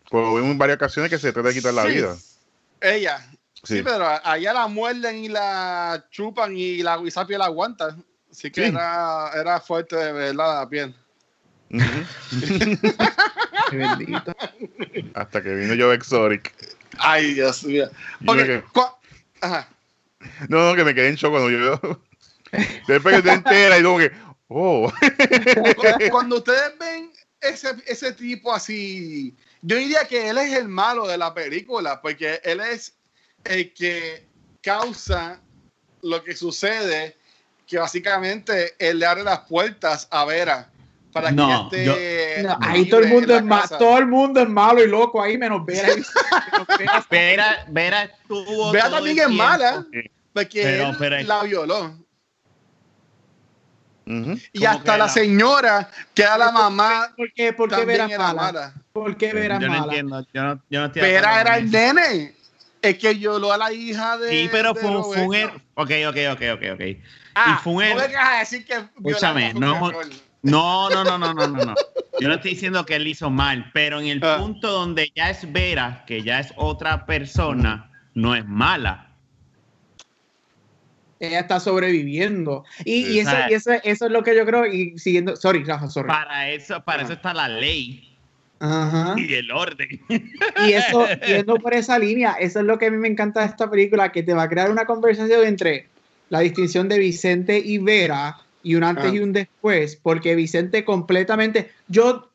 Pues 0.10 0.24
en 0.44 0.58
varias 0.60 0.76
ocasiones 0.76 1.10
que 1.10 1.18
se 1.18 1.34
trata 1.34 1.50
de 1.50 1.56
quitar 1.56 1.74
la 1.74 1.86
vida. 1.86 2.16
Ella. 2.80 3.18
Sí. 3.64 3.78
Sí. 3.78 3.82
pero 3.84 4.06
allá 4.24 4.54
la 4.54 4.68
muerden 4.68 5.18
y 5.24 5.30
la 5.30 6.04
chupan 6.10 6.56
y 6.58 6.82
la 6.84 6.98
guisapia 6.98 7.38
la 7.38 7.46
aguanta. 7.46 7.96
Así 8.32 8.50
que 8.52 8.62
Sí. 8.64 8.68
era, 8.70 9.30
era 9.40 9.60
fuerte 9.60 9.96
de 9.96 10.12
verdad 10.14 10.62
la 10.62 10.70
piel. 10.70 10.96
Qué 13.70 13.78
bendito. 13.78 14.36
Hasta 15.14 15.42
que 15.44 15.54
vino 15.56 15.74
yo 15.76 15.94
Exotic. 15.94 16.54
Ay, 16.98 17.34
Dios 17.36 17.64
mío. 17.64 17.90
Yo 18.22 18.32
Ok, 18.32 18.38
me 18.38 18.44
quedé- 18.46 18.64
cu- 18.74 18.82
Ajá. 19.42 19.68
No, 20.50 20.70
no, 20.70 20.76
que 20.76 20.84
me 20.84 20.94
quedé 20.94 21.10
en 21.10 21.16
shock 21.16 21.32
cuando 21.32 21.50
yo. 21.50 21.80
Después 22.88 23.16
que 23.16 23.22
te 23.22 23.32
entera 23.32 23.78
y 23.80 23.84
como 23.84 23.98
que. 24.00 24.12
Oh. 24.54 24.92
Cu- 24.92 25.84
Cuando 26.12 26.38
ustedes 26.38 26.78
ven 26.78 27.12
ese, 27.40 27.70
ese 27.88 28.12
tipo 28.12 28.54
así, 28.54 29.34
yo 29.62 29.78
diría 29.78 30.06
que 30.08 30.30
él 30.30 30.38
es 30.38 30.54
el 30.54 30.68
malo 30.68 31.08
de 31.08 31.18
la 31.18 31.34
película, 31.34 32.02
porque 32.02 32.42
él 32.44 32.60
es 32.60 32.94
el 33.46 33.74
que 33.74 34.26
causa 34.62 35.40
lo 36.02 36.22
que 36.24 36.36
sucede, 36.36 37.16
que 37.66 37.78
básicamente 37.78 38.76
él 38.78 39.00
le 39.00 39.06
abre 39.06 39.24
las 39.24 39.40
puertas 39.42 40.08
a 40.12 40.26
Vera 40.26 40.70
para 41.14 41.32
No, 41.32 41.70
que 41.70 41.86
yo- 41.86 41.94
esté 41.94 42.44
No, 42.44 42.58
ahí 42.62 42.90
todo 42.90 43.00
el 43.02 43.08
mundo 43.10 43.36
es 43.36 43.44
malo, 43.44 43.78
todo 43.78 43.98
el 44.00 44.08
mundo 44.08 44.42
es 44.42 44.50
malo 44.50 44.84
y 44.84 44.88
loco 44.88 45.22
ahí 45.22 45.38
menos 45.38 45.66
Vera. 45.66 45.88
Menos 45.96 46.08
Vera. 46.80 47.06
Vera, 47.10 47.66
Vera 47.70 48.04
estuvo. 48.04 48.72
Vera 48.72 48.86
todo 48.86 48.96
también 48.98 49.18
el 49.18 49.22
es 49.24 49.28
tiempo- 49.28 49.44
mala, 49.44 49.86
porque 50.34 50.62
Pero- 50.64 50.90
él 50.90 50.96
pero- 51.00 51.24
la 51.24 51.44
violó. 51.44 51.96
Ujú. 54.06 54.38
Y 54.54 54.60
¿Cómo 54.60 54.72
hasta 54.72 54.98
la 54.98 55.08
señora, 55.10 55.90
que 56.14 56.24
era 56.24 56.38
la 56.38 56.52
mamá, 56.52 57.14
¿Por 57.16 57.32
qué, 57.34 57.54
por 57.54 57.70
qué 57.70 57.76
también 57.76 58.00
Vera 58.08 58.18
mala? 58.18 58.42
mala. 58.42 58.74
¿Por 58.92 59.16
qué 59.16 59.32
Vera 59.34 59.60
Yo 59.60 59.68
no 59.68 59.74
mala? 59.74 59.84
entiendo. 59.86 60.28
Yo 60.34 60.44
no, 60.44 60.62
yo 60.70 60.80
no 60.80 60.86
estoy 60.88 61.02
Vera 61.04 61.42
era 61.42 61.58
el 61.58 61.72
nene. 61.72 62.36
Es 62.82 62.98
que 62.98 63.14
violó 63.14 63.54
a 63.54 63.58
la 63.58 63.72
hija 63.72 64.18
de. 64.18 64.30
Sí, 64.30 64.50
pero 64.52 64.74
fue, 64.74 64.90
un- 64.90 65.04
fue 65.04 65.18
un 65.22 65.26
Roberto. 65.28 65.56
er- 65.56 65.62
Ok, 65.76 65.92
ok, 66.10 66.18
ok, 66.34 66.42
ok, 66.56 66.64
ok. 66.74 67.04
Ah, 67.36 67.56
y 67.60 67.64
fue 67.64 67.74
un 67.74 67.96
no 67.98 68.02
er- 68.04 68.16
a 68.18 68.40
decir 68.40 68.66
que 68.66 68.74
Escúchame, 68.74 69.54
no- 69.54 69.88
error. 69.90 70.08
No, 70.42 70.90
no, 70.90 71.04
no, 71.04 71.20
no, 71.20 71.32
no, 71.36 71.48
no, 71.48 71.64
no. 71.64 71.76
Yo 72.20 72.28
no 72.28 72.34
estoy 72.34 72.52
diciendo 72.56 72.84
que 72.84 72.96
él 72.96 73.06
hizo 73.06 73.30
mal, 73.30 73.70
pero 73.74 74.00
en 74.00 74.08
el 74.08 74.24
Ah. 74.24 74.38
punto 74.40 74.72
donde 74.72 75.12
ya 75.16 75.30
es 75.30 75.50
Vera, 75.54 76.04
que 76.08 76.24
ya 76.24 76.40
es 76.40 76.52
otra 76.56 77.06
persona, 77.06 77.92
no 78.16 78.34
es 78.36 78.44
mala. 78.48 79.11
Ella 81.22 81.40
está 81.42 81.60
sobreviviendo. 81.60 82.66
Y, 82.84 83.20
eso, 83.20 83.32
y 83.50 83.54
eso, 83.54 83.72
eso 83.84 84.06
es 84.08 84.12
lo 84.12 84.24
que 84.24 84.36
yo 84.36 84.46
creo. 84.46 84.66
Y 84.66 84.98
siguiendo. 84.98 85.36
Sorry, 85.36 85.64
Rafa, 85.64 85.88
sorry. 85.88 86.08
Para 86.08 86.50
eso, 86.50 86.84
para 86.84 87.04
eso 87.04 87.14
está 87.14 87.32
la 87.34 87.48
ley 87.48 88.10
Ajá. 88.60 89.14
y 89.18 89.34
el 89.36 89.52
orden. 89.52 90.02
Y 90.10 90.74
eso, 90.74 91.08
yendo 91.28 91.56
por 91.58 91.74
esa 91.76 92.00
línea, 92.00 92.34
eso 92.40 92.60
es 92.60 92.66
lo 92.66 92.78
que 92.80 92.88
a 92.88 92.92
mí 92.92 92.98
me 92.98 93.08
encanta 93.08 93.42
de 93.42 93.46
esta 93.46 93.70
película, 93.70 94.12
que 94.12 94.24
te 94.24 94.34
va 94.34 94.44
a 94.44 94.50
crear 94.50 94.72
una 94.72 94.86
conversación 94.86 95.46
entre 95.46 95.88
la 96.30 96.40
distinción 96.40 96.90
de 96.90 96.98
Vicente 96.98 97.58
y 97.58 97.78
Vera 97.78 98.38
y 98.64 98.76
un 98.76 98.84
antes 98.84 99.06
Ah. 99.06 99.16
y 99.16 99.20
un 99.20 99.32
después, 99.34 100.00
porque 100.02 100.36
Vicente 100.36 100.84
completamente, 100.86 101.72
yo, 101.88 102.30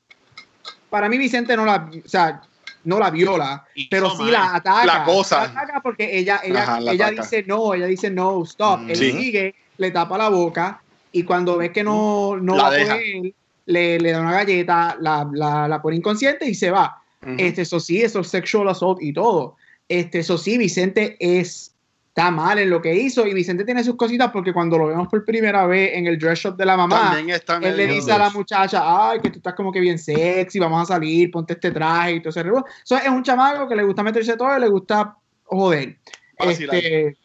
para 0.90 1.08
mí 1.08 1.18
Vicente 1.18 1.56
no 1.56 1.64
la, 1.64 1.90
o 2.04 2.08
sea, 2.08 2.42
no 2.86 2.98
la 2.98 3.10
viola, 3.10 3.64
pero 3.90 4.10
sí 4.10 4.22
mal. 4.22 4.32
la 4.32 4.54
ataca. 4.56 4.86
La 4.86 5.04
cosa. 5.04 5.38
La 5.52 5.60
ataca 5.62 5.80
porque 5.82 6.18
ella, 6.18 6.40
ella, 6.42 6.62
Ajá, 6.62 6.80
la 6.80 6.92
ella 6.92 7.06
ataca. 7.08 7.22
dice 7.22 7.44
no, 7.46 7.74
ella 7.74 7.86
dice 7.86 8.08
no, 8.10 8.42
stop. 8.44 8.80
Mm. 8.80 8.90
Él 8.90 8.96
Sí. 8.96 9.12
sigue, 9.12 9.54
le 9.78 9.90
tapa 9.90 10.16
la 10.16 10.28
boca 10.28 10.80
y 11.12 11.22
cuando 11.24 11.56
ve 11.58 11.72
que 11.72 11.84
no, 11.84 12.36
no 12.40 12.56
La 12.56 12.62
va 12.62 12.68
a 12.68 12.72
deja. 12.72 12.94
poder, 12.94 13.32
le, 13.66 13.98
le 13.98 14.12
da 14.12 14.20
una 14.20 14.32
galleta, 14.32 14.96
la, 15.00 15.28
la, 15.32 15.68
la 15.68 15.82
pone 15.82 15.96
inconsciente 15.96 16.46
y 16.48 16.54
se 16.54 16.70
va. 16.70 17.02
Ujú. 17.22 17.34
Este, 17.38 17.62
eso 17.62 17.80
sí, 17.80 18.00
eso 18.02 18.20
es 18.20 18.28
sexual 18.28 18.68
assault 18.68 19.02
y 19.02 19.12
todo. 19.12 19.56
Este, 19.88 20.20
eso 20.20 20.38
sí, 20.38 20.56
Vicente 20.58 21.16
es, 21.20 21.72
está 22.16 22.30
mal 22.30 22.58
en 22.58 22.70
lo 22.70 22.80
que 22.80 22.94
hizo 22.94 23.26
y 23.26 23.34
Vicente 23.34 23.62
tiene 23.62 23.84
sus 23.84 23.94
cositas 23.94 24.30
porque 24.30 24.54
cuando 24.54 24.78
lo 24.78 24.86
vemos 24.86 25.06
por 25.08 25.22
primera 25.22 25.66
vez 25.66 25.90
en 25.92 26.06
el 26.06 26.18
dress 26.18 26.38
shop 26.38 26.56
de 26.56 26.64
la 26.64 26.74
mamá, 26.74 27.14
él 27.60 27.76
le 27.76 27.86
dice 27.86 28.10
a 28.10 28.16
la 28.16 28.30
muchacha, 28.30 29.10
ay, 29.10 29.20
que 29.20 29.28
tú 29.28 29.38
estás 29.38 29.52
como 29.52 29.70
que 29.70 29.80
bien 29.80 29.98
sexy, 29.98 30.58
vamos 30.58 30.80
a 30.80 30.94
salir, 30.94 31.30
ponte 31.30 31.52
este 31.52 31.70
traje 31.72 32.14
y 32.14 32.20
todo 32.20 32.30
ese 32.30 32.42
revolú". 32.42 32.64
Eso 32.82 32.96
es 32.96 33.08
un 33.08 33.22
chamaco 33.22 33.68
que 33.68 33.76
le 33.76 33.82
gusta 33.82 34.02
meterse 34.02 34.34
todo 34.34 34.56
y 34.56 34.60
le 34.62 34.68
gusta 34.68 35.14
joder. 35.44 35.98
Vacilar. 36.38 36.76
Este, 36.76 37.18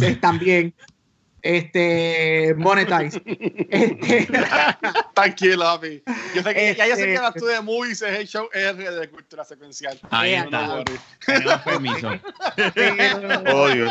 es 0.00 0.20
también, 0.20 0.72
este, 1.42 2.54
monetize. 2.56 3.20
Este, 3.70 4.28
Tranquilo, 5.14 5.64
papi. 5.64 6.02
Yo 6.34 6.42
sé 6.42 6.54
que, 6.54 6.74
ya 6.74 6.86
yo 6.88 6.96
sé 6.96 7.04
que 7.04 7.14
Este- 7.14 7.40
tú 7.40 7.46
de 7.46 7.60
movies 7.60 8.02
es 8.02 8.18
el 8.18 8.26
show 8.26 8.48
R 8.52 8.90
de 8.90 9.08
cultura 9.08 9.44
secuencial. 9.44 9.98
Ahí 10.10 10.34
está. 10.34 10.66
No. 10.66 10.84
Tenemos 11.26 11.60
permiso. 11.62 12.10
Odio. 13.54 13.88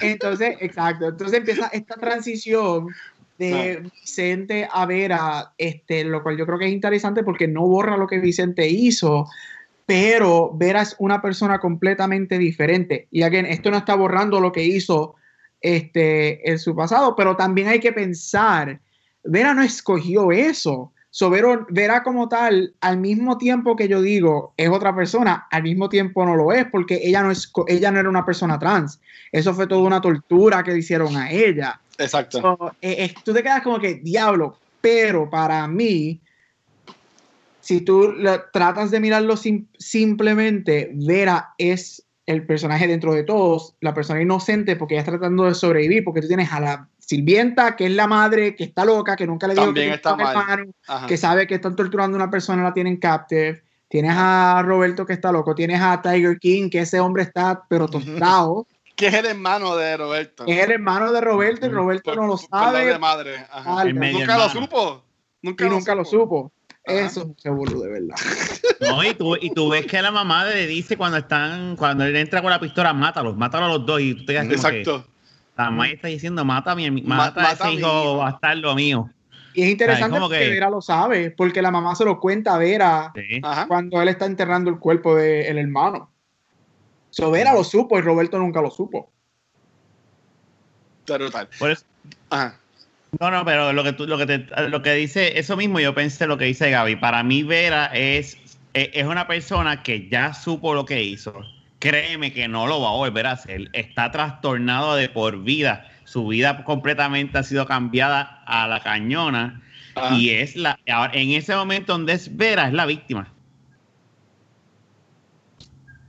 Entonces, 0.00 0.56
exacto. 0.60 1.08
Entonces 1.08 1.38
empieza 1.38 1.68
esta 1.72 1.94
transición 1.94 2.88
de 3.38 3.82
Vicente 4.00 4.68
a 4.70 4.86
Vera, 4.86 5.52
este, 5.58 6.04
lo 6.04 6.22
cual 6.22 6.36
yo 6.36 6.46
creo 6.46 6.58
que 6.58 6.66
es 6.66 6.72
interesante 6.72 7.22
porque 7.22 7.48
no 7.48 7.62
borra 7.62 7.96
lo 7.96 8.06
que 8.06 8.18
Vicente 8.18 8.68
hizo, 8.68 9.28
pero 9.86 10.52
Vera 10.54 10.82
es 10.82 10.94
una 10.98 11.20
persona 11.20 11.58
completamente 11.58 12.38
diferente. 12.38 13.08
Y 13.10 13.22
again, 13.22 13.46
esto 13.46 13.70
no 13.70 13.78
está 13.78 13.94
borrando 13.94 14.40
lo 14.40 14.52
que 14.52 14.62
hizo 14.64 15.16
este, 15.62 16.50
en 16.50 16.58
su 16.58 16.74
pasado, 16.74 17.14
pero 17.16 17.36
también 17.36 17.68
hay 17.68 17.80
que 17.80 17.92
pensar, 17.92 18.80
Vera 19.24 19.54
no 19.54 19.62
escogió 19.62 20.32
eso. 20.32 20.92
So, 21.10 21.30
Vera 21.30 22.02
como 22.02 22.28
tal, 22.28 22.74
al 22.80 22.96
mismo 22.96 23.36
tiempo 23.36 23.76
que 23.76 23.86
yo 23.86 24.00
digo 24.00 24.54
es 24.56 24.70
otra 24.70 24.94
persona, 24.96 25.46
al 25.50 25.62
mismo 25.62 25.88
tiempo 25.88 26.24
no 26.24 26.36
lo 26.36 26.52
es, 26.52 26.64
porque 26.66 27.00
ella 27.02 27.22
no, 27.22 27.30
es, 27.30 27.52
ella 27.68 27.90
no 27.90 28.00
era 28.00 28.08
una 28.08 28.24
persona 28.24 28.58
trans. 28.58 28.98
Eso 29.30 29.52
fue 29.52 29.66
toda 29.66 29.82
una 29.82 30.00
tortura 30.00 30.62
que 30.62 30.72
le 30.72 30.78
hicieron 30.78 31.16
a 31.16 31.30
ella. 31.30 31.80
Exacto. 31.98 32.40
So, 32.40 32.72
eh, 32.80 33.12
tú 33.24 33.32
te 33.34 33.42
quedas 33.42 33.62
como 33.62 33.78
que, 33.78 33.96
diablo, 33.96 34.58
pero 34.80 35.28
para 35.28 35.66
mí, 35.68 36.18
si 37.60 37.82
tú 37.82 38.12
la- 38.12 38.50
tratas 38.50 38.90
de 38.90 38.98
mirarlo 39.00 39.36
sim- 39.36 39.66
simplemente, 39.78 40.90
Vera 40.94 41.50
es 41.58 42.04
el 42.26 42.46
personaje 42.46 42.86
dentro 42.86 43.12
de 43.14 43.24
todos, 43.24 43.74
la 43.80 43.94
persona 43.94 44.22
inocente, 44.22 44.76
porque 44.76 44.94
ella 44.94 45.00
está 45.02 45.12
tratando 45.12 45.44
de 45.44 45.54
sobrevivir, 45.54 46.04
porque 46.04 46.20
tú 46.20 46.28
tienes 46.28 46.52
a 46.52 46.60
la 46.60 46.88
sirvienta, 46.98 47.74
que 47.76 47.86
es 47.86 47.92
la 47.92 48.06
madre, 48.06 48.54
que 48.54 48.64
está 48.64 48.84
loca, 48.84 49.16
que 49.16 49.26
nunca 49.26 49.48
le 49.48 49.54
dijo 49.54 49.66
También 49.66 49.88
que 49.90 49.94
está 49.96 50.16
mal. 50.16 50.36
hermano, 50.36 50.72
que 51.08 51.16
sabe 51.16 51.46
que 51.46 51.56
están 51.56 51.74
torturando 51.76 52.16
a 52.16 52.22
una 52.22 52.30
persona, 52.30 52.62
la 52.62 52.72
tienen 52.72 52.96
captive. 52.96 53.62
Tienes 53.88 54.14
a 54.16 54.62
Roberto 54.64 55.04
que 55.04 55.12
está 55.12 55.30
loco, 55.32 55.54
tienes 55.54 55.80
a 55.82 56.00
Tiger 56.00 56.38
King, 56.38 56.70
que 56.70 56.78
ese 56.80 56.98
hombre 57.00 57.24
está 57.24 57.64
pero 57.68 57.88
tostado. 57.88 58.66
Que 58.94 59.06
es 59.08 59.14
el 59.14 59.24
hermano 59.24 59.74
de 59.74 59.96
Roberto. 59.96 60.44
es 60.46 60.58
el 60.64 60.70
hermano 60.70 61.12
de 61.12 61.20
Roberto 61.22 61.66
y 61.66 61.70
Roberto 61.70 62.10
Por- 62.12 62.20
no 62.20 62.26
lo 62.26 62.36
por 62.36 62.46
sabe 62.60 62.84
de 62.84 62.98
madre. 62.98 63.46
Ajá. 63.50 63.84
Nunca 63.86 64.36
lo 64.36 64.48
supo. 64.50 65.02
Nunca 65.40 65.66
y 65.66 65.68
nunca 65.70 65.94
lo 65.94 66.04
supo. 66.04 66.52
Eso 66.84 67.34
se 67.38 67.48
voló 67.50 67.80
de 67.80 67.88
verdad. 67.90 68.16
No, 68.82 69.04
y 69.04 69.14
tú, 69.14 69.36
y 69.40 69.54
tú 69.54 69.68
ves 69.68 69.86
que 69.86 70.02
la 70.02 70.10
mamá 70.10 70.44
le 70.44 70.66
dice 70.66 70.96
cuando 70.96 71.16
están, 71.16 71.76
cuando 71.76 72.04
él 72.04 72.16
entra 72.16 72.42
con 72.42 72.50
la 72.50 72.58
pistola, 72.58 72.92
mátalos, 72.92 73.36
mátalos 73.36 73.68
a 73.68 73.72
los 73.78 73.86
dos. 73.86 74.00
Y 74.00 74.14
tú 74.14 74.24
te 74.24 74.32
quedas 74.32 74.48
como 74.48 74.68
que, 74.70 74.78
Exacto. 74.80 75.06
la 75.56 75.64
mamá 75.70 75.88
está 75.88 76.08
diciendo, 76.08 76.44
mata 76.44 76.72
a 76.72 76.74
mi, 76.74 76.90
Ma- 76.90 77.16
mata 77.16 77.40
a 77.40 77.42
mata 77.44 77.64
a 77.64 77.68
ese 77.68 77.76
mi 77.76 77.80
hijo 77.80 77.88
hijo. 78.02 78.16
bastardo 78.16 78.74
mío. 78.74 79.08
Y 79.54 79.62
es 79.62 79.70
interesante 79.70 80.06
Ay, 80.06 80.10
¿cómo 80.18 80.28
porque 80.28 80.40
que? 80.44 80.50
Vera 80.50 80.68
lo 80.68 80.80
sabe, 80.82 81.30
porque 81.30 81.62
la 81.62 81.70
mamá 81.70 81.94
se 81.94 82.04
lo 82.04 82.18
cuenta 82.18 82.54
a 82.56 82.58
Vera 82.58 83.12
Sí. 83.14 83.40
Cuando 83.68 84.02
él 84.02 84.08
está 84.08 84.26
enterrando 84.26 84.68
el 84.68 84.80
cuerpo 84.80 85.14
del 85.14 85.58
hermano. 85.58 86.10
So, 87.10 87.30
Vera 87.30 87.54
lo 87.54 87.62
supo 87.62 87.96
y 87.98 88.02
Roberto 88.02 88.36
nunca 88.38 88.60
lo 88.60 88.70
supo. 88.72 89.12
Brutal. 91.06 91.48
Por 91.58 91.70
eso- 91.70 91.84
Ajá. 92.30 92.56
No, 93.20 93.30
no, 93.30 93.44
pero 93.44 93.72
lo 93.72 93.84
que 93.84 93.92
tú, 93.92 94.06
lo 94.06 94.18
que 94.18 94.26
te, 94.26 94.68
lo 94.68 94.82
que 94.82 94.94
dice, 94.94 95.38
eso 95.38 95.56
mismo 95.56 95.80
yo 95.80 95.94
pensé 95.94 96.26
lo 96.26 96.38
que 96.38 96.46
dice 96.46 96.70
Gaby. 96.70 96.96
Para 96.96 97.22
mí, 97.22 97.42
Vera 97.42 97.86
es, 97.86 98.38
es 98.72 99.04
una 99.04 99.26
persona 99.26 99.82
que 99.82 100.08
ya 100.08 100.32
supo 100.32 100.74
lo 100.74 100.86
que 100.86 101.02
hizo. 101.02 101.44
Créeme 101.78 102.32
que 102.32 102.48
no 102.48 102.66
lo 102.66 102.80
va 102.80 102.90
a 102.90 102.92
volver 102.92 103.26
a 103.26 103.32
hacer. 103.32 103.68
Está 103.72 104.10
trastornado 104.10 104.94
de 104.96 105.08
por 105.08 105.42
vida. 105.42 105.88
Su 106.04 106.26
vida 106.28 106.64
completamente 106.64 107.38
ha 107.38 107.42
sido 107.42 107.66
cambiada 107.66 108.42
a 108.46 108.66
la 108.66 108.80
cañona. 108.80 109.60
Ajá. 109.94 110.16
Y 110.16 110.30
es 110.30 110.56
la, 110.56 110.78
ahora, 110.90 111.12
en 111.14 111.32
ese 111.32 111.54
momento 111.54 111.92
donde 111.92 112.14
es 112.14 112.34
Vera, 112.36 112.68
es 112.68 112.72
la 112.72 112.86
víctima. 112.86 113.28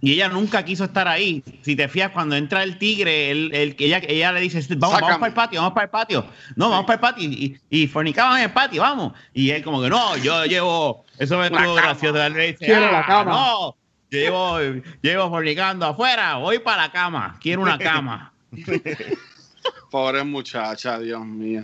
Y 0.03 0.11
ella 0.11 0.27
nunca 0.27 0.65
quiso 0.65 0.83
estar 0.83 1.07
ahí. 1.07 1.41
Si 1.61 1.77
te 1.77 1.87
fijas, 1.87 2.11
cuando 2.11 2.35
entra 2.35 2.61
el 2.61 2.77
tigre, 2.77 3.31
el, 3.31 3.55
el, 3.55 3.73
ella, 3.79 4.01
ella 4.05 4.33
le 4.33 4.41
dice, 4.41 4.59
vamos, 4.75 4.99
vamos 4.99 5.17
para 5.17 5.27
el 5.27 5.33
patio, 5.33 5.61
vamos 5.61 5.73
para 5.73 5.85
el 5.85 5.91
patio. 5.91 6.25
No, 6.57 6.69
vamos 6.69 6.85
para 6.85 6.95
el 6.95 6.99
patio. 6.99 7.23
Y, 7.29 7.57
y 7.69 7.87
fornicaban 7.87 8.39
en 8.39 8.43
el 8.43 8.51
patio, 8.51 8.81
vamos. 8.81 9.13
Y 9.33 9.51
él 9.51 9.63
como 9.63 9.81
que, 9.81 9.87
no, 9.89 10.17
yo 10.17 10.45
llevo, 10.45 11.05
eso 11.17 11.37
me 11.37 11.45
estuvo 11.45 11.75
gracioso. 11.75 12.21
Él 12.21 12.33
le 12.33 12.47
dice, 12.47 12.65
Quiero 12.65 12.91
la 12.91 12.99
"Ah, 12.99 13.05
cama". 13.05 13.31
No, 13.31 13.77
yo 14.11 14.19
llevo, 14.19 14.59
llevo 15.01 15.29
fornicando 15.29 15.85
afuera, 15.85 16.35
voy 16.35 16.59
para 16.59 16.81
la 16.81 16.91
cama, 16.91 17.39
quiero 17.41 17.61
una 17.61 17.77
cama. 17.77 18.33
Pobre 19.89 20.21
muchacha, 20.25 20.99
Dios 20.99 21.25
mío. 21.25 21.63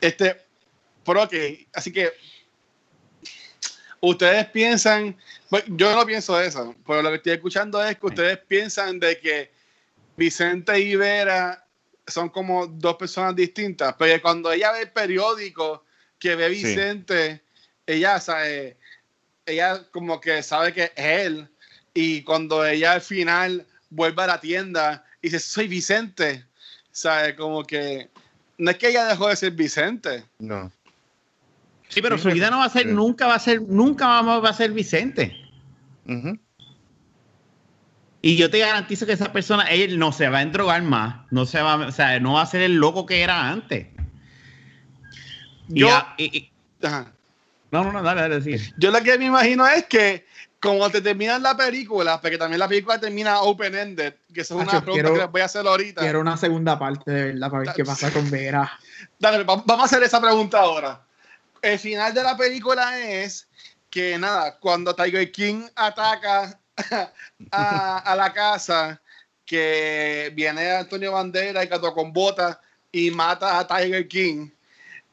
Este, 0.00 0.36
pero 1.04 1.22
ok, 1.22 1.32
así 1.74 1.92
que 1.92 2.10
ustedes 4.00 4.46
piensan, 4.46 5.16
yo 5.68 5.94
no 5.94 6.06
pienso 6.06 6.40
eso, 6.40 6.74
pero 6.86 7.02
lo 7.02 7.10
que 7.10 7.16
estoy 7.16 7.32
escuchando 7.32 7.84
es 7.84 7.96
que 7.98 8.06
ustedes 8.06 8.38
piensan 8.38 8.98
de 8.98 9.18
que 9.18 9.50
Vicente 10.16 10.78
y 10.78 10.96
Vera 10.96 11.64
son 12.06 12.28
como 12.28 12.66
dos 12.66 12.96
personas 12.96 13.36
distintas, 13.36 13.94
pero 13.98 14.20
cuando 14.20 14.50
ella 14.52 14.72
ve 14.72 14.82
el 14.82 14.90
periódico 14.90 15.84
que 16.18 16.34
ve 16.34 16.54
Sí. 16.54 16.64
Vicente, 16.64 17.42
ella 17.86 18.20
sabe, 18.20 18.76
ella 19.46 19.84
como 19.90 20.20
que 20.20 20.42
sabe 20.42 20.72
que 20.72 20.84
es 20.84 20.92
él, 20.96 21.48
y 21.94 22.22
cuando 22.22 22.64
ella 22.64 22.92
al 22.92 23.00
final 23.00 23.66
vuelve 23.90 24.22
a 24.22 24.26
la 24.26 24.40
tienda 24.40 25.04
y 25.22 25.28
dice, 25.28 25.40
soy 25.40 25.68
Vicente, 25.68 26.44
sabe, 26.90 27.34
como 27.36 27.64
que 27.64 28.08
no 28.58 28.70
es 28.70 28.78
que 28.78 28.88
ella 28.88 29.06
dejó 29.06 29.28
de 29.28 29.36
ser 29.36 29.52
Vicente. 29.52 30.24
No. 30.38 30.70
Sí, 31.88 32.02
pero 32.02 32.16
vida 32.18 32.50
no 32.50 32.58
va 32.58 32.64
a 32.66 32.68
ser, 32.70 32.82
sí. 32.86 32.92
nunca 32.92 33.26
va 33.26 33.34
a 33.34 33.38
ser, 33.38 33.62
nunca 33.62 34.20
va 34.22 34.40
va 34.40 34.50
a 34.50 34.54
ser 34.54 34.72
Vicente. 34.72 35.36
Y 38.20 38.36
yo 38.36 38.50
te 38.50 38.58
garantizo 38.58 39.06
que 39.06 39.12
esa 39.12 39.32
persona, 39.32 39.64
él 39.64 39.98
no 39.98 40.12
se 40.12 40.28
va 40.28 40.38
a 40.38 40.42
endrogar 40.42 40.82
más, 40.82 41.26
no 41.30 41.46
se 41.46 41.62
va, 41.62 41.76
o 41.76 41.92
sea, 41.92 42.18
no 42.20 42.34
va 42.34 42.42
a 42.42 42.46
ser 42.46 42.62
el 42.62 42.76
loco 42.76 43.06
que 43.06 43.22
era 43.22 43.48
antes. 43.48 43.86
Yo- 45.68 45.88
y- 46.16 46.24
y- 46.24 46.86
Ajá. 46.86 47.12
no, 47.70 47.84
no, 47.84 47.92
no, 47.92 48.02
dale, 48.02 48.22
dale, 48.22 48.40
sí. 48.42 48.72
Yo 48.76 48.90
lo 48.90 49.00
que 49.02 49.18
me 49.18 49.26
imagino 49.26 49.66
es 49.66 49.84
que 49.86 50.26
como 50.60 50.90
te 50.90 51.00
terminan 51.00 51.42
la 51.42 51.56
película, 51.56 52.20
porque 52.20 52.36
también 52.36 52.58
la 52.58 52.66
película 52.68 52.98
termina 52.98 53.40
open-ended, 53.42 54.14
que 54.34 54.40
eso 54.40 54.56
es 54.58 54.62
una 54.62 54.72
Acho, 54.72 54.82
pregunta 54.82 54.92
quiero- 55.02 55.14
que 55.14 55.20
les 55.20 55.30
voy 55.30 55.40
a 55.40 55.44
hacer 55.44 55.66
ahorita. 55.66 56.00
Quiero 56.00 56.20
una 56.20 56.36
segunda 56.36 56.78
parte 56.78 57.10
de 57.10 57.24
verdad 57.32 57.50
para 57.50 57.62
ver 57.64 57.72
qué 57.74 57.84
pasa 57.84 58.10
con 58.12 58.28
Vera. 58.30 58.70
Dale, 59.18 59.44
va- 59.44 59.62
vamos 59.64 59.80
a 59.82 59.84
hacer 59.84 60.02
esa 60.02 60.20
pregunta 60.20 60.58
ahora. 60.60 61.00
El 61.62 61.78
final 61.78 62.14
de 62.14 62.22
la 62.22 62.36
película 62.36 62.98
es 63.00 63.48
que 63.90 64.18
nada, 64.18 64.58
cuando 64.58 64.94
Tiger 64.94 65.30
King 65.32 65.66
ataca 65.74 66.58
a, 67.50 68.14
la 68.16 68.32
casa, 68.32 69.00
que 69.44 70.30
viene 70.34 70.70
Antonio 70.70 71.12
Bandera 71.12 71.64
y 71.64 71.68
Cato 71.68 71.92
con 71.94 72.12
bota 72.12 72.60
y 72.92 73.10
mata 73.10 73.58
a 73.58 73.66
Tiger 73.66 74.06
King. 74.06 74.50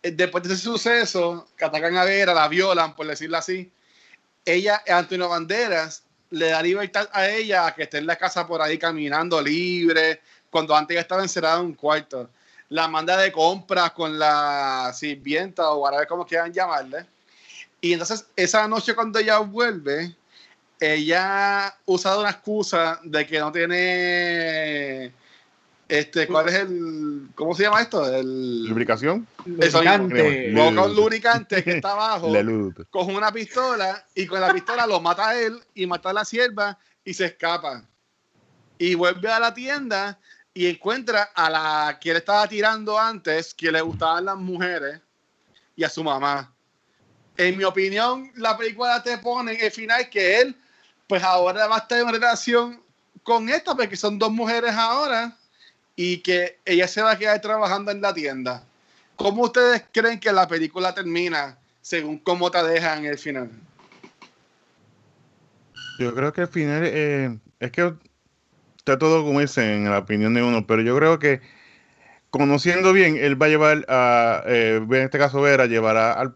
Eh, 0.03 0.11
Después 0.11 0.43
de 0.43 0.53
ese 0.53 0.63
suceso, 0.63 1.47
que 1.57 1.65
atacan 1.65 1.97
a 1.97 2.03
Vera, 2.03 2.33
la 2.33 2.47
violan, 2.47 2.95
por 2.95 3.07
decirlo 3.07 3.37
así, 3.37 3.71
ella, 4.43 4.83
Antonio 4.87 5.29
Banderas, 5.29 6.03
le 6.29 6.49
da 6.49 6.61
libertad 6.61 7.09
a 7.13 7.29
ella 7.29 7.67
a 7.67 7.75
que 7.75 7.83
esté 7.83 7.97
en 7.97 8.07
la 8.07 8.17
casa 8.17 8.45
por 8.45 8.61
ahí 8.61 8.77
caminando 8.77 9.41
libre, 9.41 10.21
cuando 10.49 10.75
antes 10.75 10.93
ella 10.95 11.01
estaba 11.01 11.23
encerrada 11.23 11.59
en 11.59 11.67
un 11.67 11.73
cuarto 11.73 12.29
la 12.69 12.87
manda 12.87 13.15
de 13.17 13.31
compras 13.31 13.91
con 13.91 14.17
la 14.17 14.91
sirvienta 14.93 15.69
o 15.71 15.79
whatever 15.79 16.07
como 16.07 16.25
quieran 16.25 16.51
llamarle. 16.53 17.05
Y 17.81 17.93
entonces 17.93 18.25
esa 18.35 18.67
noche 18.67 18.95
cuando 18.95 19.19
ella 19.19 19.39
vuelve, 19.39 20.15
ella 20.79 21.73
usa 21.85 22.17
una 22.17 22.31
excusa 22.31 22.99
de 23.03 23.25
que 23.25 23.39
no 23.39 23.51
tiene 23.51 25.11
este, 25.87 26.25
¿cuál 26.25 26.49
es 26.49 26.55
el 26.55 27.27
cómo 27.35 27.53
se 27.53 27.63
llama 27.63 27.81
esto? 27.81 28.03
El 28.13 28.67
Lubricación. 28.67 29.27
Eso 29.59 29.81
mismo. 29.81 29.97
Lubricante. 30.07 30.49
Lu- 30.51 30.63
Busca 30.63 30.81
un 30.83 30.95
lubricante 30.95 31.63
que 31.63 31.71
está 31.73 31.91
abajo, 31.91 32.29
coge 32.89 33.15
una 33.15 33.31
pistola 33.31 34.03
y 34.15 34.25
con 34.25 34.41
la 34.41 34.51
pistola 34.51 34.87
lo 34.87 34.99
mata 34.99 35.29
a 35.29 35.39
él 35.39 35.59
y 35.75 35.85
mata 35.85 36.09
a 36.09 36.13
la 36.13 36.25
sierva 36.25 36.77
y 37.03 37.13
se 37.13 37.25
escapa. 37.25 37.83
Y 38.79 38.95
vuelve 38.95 39.31
a 39.31 39.39
la 39.39 39.53
tienda 39.53 40.19
y 40.57 40.67
encuentra 40.67 41.31
a 41.35 41.49
la 41.49 41.99
que 41.99 42.11
él 42.11 42.17
estaba 42.17 42.47
tirando 42.47 42.97
antes, 42.97 43.53
que 43.53 43.69
le 43.69 43.81
gustaban 43.81 44.23
las 44.23 44.37
mujeres, 44.37 45.01
y 45.75 45.83
a 45.83 45.89
su 45.89 46.01
mamá. 46.01 46.49
En 47.35 47.57
mi 47.57 47.65
opinión, 47.65 48.31
la 48.35 48.57
película 48.57 49.03
te 49.03 49.17
pone 49.17 49.53
el 49.53 49.69
final 49.69 50.09
que 50.09 50.39
él, 50.39 50.55
pues 51.07 51.21
ahora 51.21 51.67
va 51.67 51.75
a 51.75 51.79
estar 51.79 51.99
en 51.99 52.09
relación 52.09 52.81
con 53.21 53.49
esta, 53.49 53.75
porque 53.75 53.97
son 53.97 54.17
dos 54.17 54.31
mujeres 54.31 54.71
ahora, 54.71 55.37
y 55.93 56.19
que 56.19 56.57
ella 56.63 56.87
se 56.87 57.01
va 57.01 57.11
a 57.11 57.17
quedar 57.17 57.41
trabajando 57.41 57.91
en 57.91 57.99
la 57.99 58.13
tienda. 58.13 58.63
¿Cómo 59.17 59.43
ustedes 59.43 59.83
creen 59.91 60.21
que 60.21 60.31
la 60.31 60.47
película 60.47 60.95
termina 60.95 61.57
según 61.81 62.17
cómo 62.19 62.49
te 62.49 62.63
dejan 62.63 63.03
el 63.03 63.17
final? 63.17 63.51
Yo 65.99 66.15
creo 66.15 66.31
que 66.31 66.41
al 66.41 66.47
final 66.47 66.83
eh, 66.85 67.37
es 67.59 67.71
que 67.71 67.93
está 68.85 68.99
todo 68.99 69.25
como 69.25 69.39
dicen 69.39 69.63
en 69.63 69.89
la 69.89 69.97
opinión 69.97 70.35
de 70.35 70.43
uno, 70.43 70.67
pero 70.67 70.83
yo 70.83 70.95
creo 70.95 71.17
que 71.17 71.41
conociendo 72.29 72.93
bien, 72.93 73.17
él 73.17 73.41
va 73.41 73.47
a 73.47 73.49
llevar 73.49 73.85
a, 73.89 74.43
eh, 74.45 74.79
en 74.87 74.93
este 74.93 75.17
caso 75.17 75.41
Vera, 75.41 75.65
llevará 75.65 76.13
al, 76.13 76.35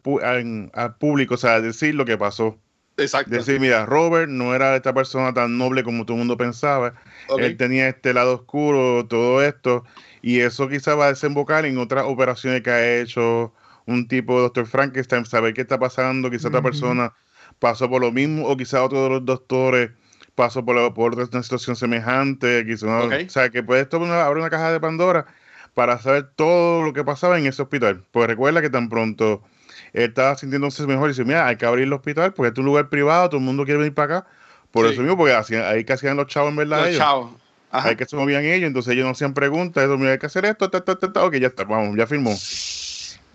al, 0.73 0.95
público, 0.97 1.35
o 1.35 1.37
sea, 1.37 1.61
decir 1.61 1.93
lo 1.93 2.05
que 2.05 2.17
pasó. 2.17 2.57
Exacto. 2.97 3.29
Decir, 3.29 3.59
mira, 3.59 3.85
Robert 3.85 4.31
no 4.31 4.55
era 4.55 4.75
esta 4.75 4.95
persona 4.95 5.31
tan 5.31 5.59
noble 5.59 5.83
como 5.83 6.05
todo 6.05 6.15
el 6.15 6.19
mundo 6.21 6.37
pensaba. 6.37 6.95
Él 7.37 7.55
tenía 7.55 7.87
este 7.87 8.13
lado 8.15 8.33
oscuro, 8.33 9.05
todo 9.05 9.43
esto, 9.43 9.83
y 10.23 10.39
eso 10.39 10.67
quizá 10.67 10.95
va 10.95 11.05
a 11.05 11.09
desembocar 11.09 11.65
en 11.65 11.77
otras 11.77 12.05
operaciones 12.07 12.63
que 12.63 12.71
ha 12.71 12.97
hecho 12.97 13.53
un 13.85 14.07
tipo 14.07 14.37
de 14.37 14.41
doctor 14.41 14.65
Frankenstein, 14.65 15.25
saber 15.25 15.53
qué 15.53 15.61
está 15.61 15.77
pasando, 15.77 16.31
quizá 16.31 16.47
otra 16.47 16.63
persona 16.63 17.13
pasó 17.59 17.87
por 17.89 18.01
lo 18.01 18.11
mismo, 18.11 18.47
o 18.47 18.57
quizá 18.57 18.83
otro 18.83 19.03
de 19.03 19.09
los 19.09 19.25
doctores 19.25 19.91
pasó 20.39 20.63
por, 20.63 20.93
por 20.93 21.15
una 21.15 21.43
situación 21.43 21.75
semejante, 21.75 22.65
quizá, 22.65 23.03
o 23.03 23.29
sea, 23.29 23.49
que 23.49 23.61
puede 23.61 23.81
esto 23.81 23.97
abrir 23.97 24.41
una 24.41 24.49
caja 24.49 24.71
de 24.71 24.79
Pandora 24.79 25.25
para 25.73 25.99
saber 25.99 26.29
todo 26.33 26.81
lo 26.81 26.93
que 26.93 27.03
pasaba 27.03 27.37
en 27.37 27.45
ese 27.45 27.61
hospital. 27.61 28.05
Pues 28.11 28.27
recuerda 28.27 28.61
que 28.61 28.69
tan 28.69 28.87
pronto 28.87 29.43
él 29.91 30.03
estaba 30.03 30.37
sintiéndose 30.37 30.87
mejor 30.87 31.09
y 31.09 31.11
dice, 31.11 31.25
mira, 31.25 31.45
hay 31.45 31.57
que 31.57 31.65
abrir 31.65 31.83
el 31.83 31.91
hospital 31.93 32.33
porque 32.33 32.53
es 32.53 32.57
un 32.57 32.63
lugar 32.63 32.87
privado, 32.87 33.27
todo 33.27 33.39
el 33.39 33.43
mundo 33.43 33.65
quiere 33.65 33.79
venir 33.79 33.93
para 33.93 34.19
acá. 34.19 34.27
Por 34.71 34.85
eso 34.85 35.01
mismo, 35.01 35.17
porque 35.17 35.33
ahí 35.33 35.83
que 35.83 35.91
hacían 35.91 36.15
los 36.15 36.27
chavos 36.27 36.51
en 36.51 36.55
verdad. 36.55 36.85
Los 36.85 36.97
chavos. 36.97 37.31
Ahí 37.71 37.97
que 37.97 38.05
se 38.05 38.15
movían 38.15 38.45
ellos, 38.45 38.67
entonces 38.67 38.93
ellos 38.93 39.05
no 39.05 39.11
hacían 39.11 39.33
preguntas, 39.33 39.83
eso, 39.83 39.97
mira, 39.97 40.13
hay 40.13 40.19
que 40.19 40.25
hacer 40.25 40.45
esto, 40.45 40.69
ta, 40.69 40.79
ta, 40.79 40.95
ta, 40.95 41.25
ok, 41.25 41.35
ya 41.35 41.47
está, 41.47 41.65
vamos, 41.65 41.97
ya 41.97 42.07
firmó. 42.07 42.33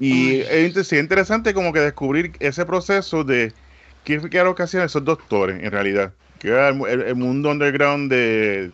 Y 0.01 0.41
es 0.41 0.93
interesante 0.95 1.53
como 1.53 1.71
que 1.73 1.81
descubrir 1.81 2.33
ese 2.41 2.65
proceso 2.65 3.25
de 3.25 3.53
qué 4.05 4.21
era 4.33 4.45
lo 4.45 4.55
que 4.55 4.63
hacían 4.63 4.85
esos 4.85 5.05
doctores, 5.05 5.63
en 5.63 5.71
realidad. 5.71 6.15
Que 6.39 6.49
era 6.49 6.69
el, 6.69 7.15
mundo 7.15 7.51
underground 7.51 8.11
de, 8.11 8.71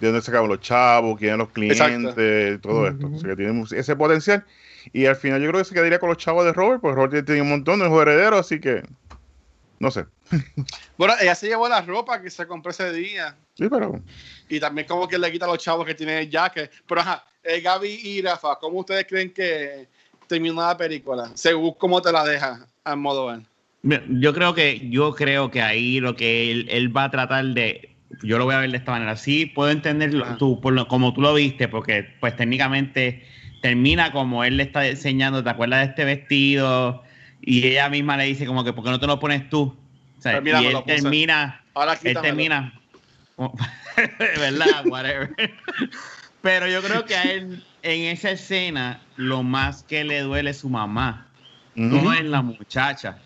de 0.00 0.06
donde 0.06 0.22
sacaban 0.22 0.48
los 0.48 0.60
chavos, 0.60 1.18
quién 1.18 1.28
eran 1.28 1.38
los 1.38 1.50
clientes, 1.50 2.60
todo 2.60 2.88
esto. 2.88 3.06
O 3.06 3.18
sea, 3.18 3.30
que 3.30 3.36
tiene 3.36 3.64
ese 3.70 3.96
potencial. 3.96 4.44
Y 4.92 5.06
al 5.06 5.16
final 5.16 5.40
yo 5.40 5.48
creo 5.48 5.60
que 5.60 5.68
se 5.68 5.74
quedaría 5.74 5.98
con 5.98 6.08
los 6.08 6.18
chavos 6.18 6.44
de 6.44 6.52
Robert, 6.52 6.80
porque 6.80 6.96
Robert 6.96 7.26
tiene 7.26 7.42
un 7.42 7.50
montón 7.50 7.80
de 7.80 7.86
herederos, 7.86 8.40
así 8.40 8.60
que 8.60 8.82
no 9.78 9.90
sé. 9.90 10.06
Bueno, 10.96 11.14
ella 11.20 11.34
se 11.34 11.46
llevó 11.46 11.68
la 11.68 11.80
ropa 11.80 12.20
que 12.20 12.28
se 12.28 12.46
compró 12.46 12.72
ese 12.72 12.92
día. 12.92 13.36
Sí, 13.54 13.68
pero. 13.68 14.02
Y 14.48 14.58
también 14.58 14.86
como 14.86 15.06
que 15.06 15.16
le 15.16 15.30
quita 15.30 15.44
a 15.44 15.48
los 15.48 15.58
chavos 15.58 15.86
que 15.86 15.94
tiene 15.94 16.28
jacket. 16.28 16.70
Pero 16.86 17.00
ajá, 17.00 17.24
eh, 17.42 17.60
Gaby 17.60 17.88
y 17.88 18.22
Rafa, 18.22 18.56
¿cómo 18.56 18.80
ustedes 18.80 19.06
creen 19.06 19.32
que 19.32 19.86
terminó 20.26 20.60
la 20.60 20.76
película? 20.76 21.30
Según 21.34 21.74
cómo 21.74 22.02
te 22.02 22.10
la 22.10 22.24
deja 22.24 22.66
a 22.82 22.96
modo 22.96 23.30
Yo 23.82 24.34
creo 24.34 24.54
que, 24.54 24.88
yo 24.90 25.14
creo 25.14 25.50
que 25.50 25.62
ahí 25.62 26.00
lo 26.00 26.16
que 26.16 26.50
él, 26.68 26.96
va 26.96 27.04
a 27.04 27.10
tratar 27.10 27.44
de. 27.44 27.94
Yo 28.22 28.38
lo 28.38 28.44
voy 28.44 28.54
a 28.54 28.58
ver 28.58 28.70
de 28.70 28.78
esta 28.78 28.92
manera. 28.92 29.16
Sí, 29.16 29.46
puedo 29.46 29.70
entender 29.70 30.10
tú, 30.38 30.60
por 30.60 30.72
lo, 30.72 30.88
como 30.88 31.12
tú 31.12 31.20
lo 31.20 31.34
viste, 31.34 31.68
porque 31.68 32.16
pues 32.20 32.34
técnicamente 32.36 33.24
termina 33.60 34.12
como 34.12 34.44
él 34.44 34.56
le 34.56 34.64
está 34.64 34.86
enseñando, 34.86 35.44
¿te 35.44 35.50
acuerdas 35.50 35.80
de 35.80 35.86
este 35.86 36.04
vestido? 36.04 37.02
Y 37.42 37.66
ella 37.66 37.88
misma 37.88 38.16
le 38.16 38.24
dice 38.24 38.46
como 38.46 38.64
que, 38.64 38.72
¿por 38.72 38.84
qué 38.84 38.90
no 38.90 38.98
te 38.98 39.06
lo 39.06 39.20
pones 39.20 39.48
tú? 39.48 39.76
O 40.18 40.22
sea, 40.22 40.42
y 40.44 40.66
él 40.66 40.76
termina, 40.84 41.62
Ahora 41.74 41.96
él 42.02 42.18
termina, 42.20 42.72
¿verdad? 44.18 44.86
Whatever. 44.86 45.34
Pero 46.42 46.68
yo 46.68 46.82
creo 46.82 47.04
que 47.04 47.14
a 47.14 47.22
él, 47.24 47.64
en 47.82 48.02
esa 48.02 48.32
escena, 48.32 49.00
lo 49.16 49.42
más 49.42 49.82
que 49.82 50.04
le 50.04 50.20
duele 50.20 50.50
es 50.50 50.58
su 50.58 50.68
mamá, 50.68 51.26
no 51.74 52.12
es 52.12 52.24
la 52.24 52.42
muchacha. 52.42 53.18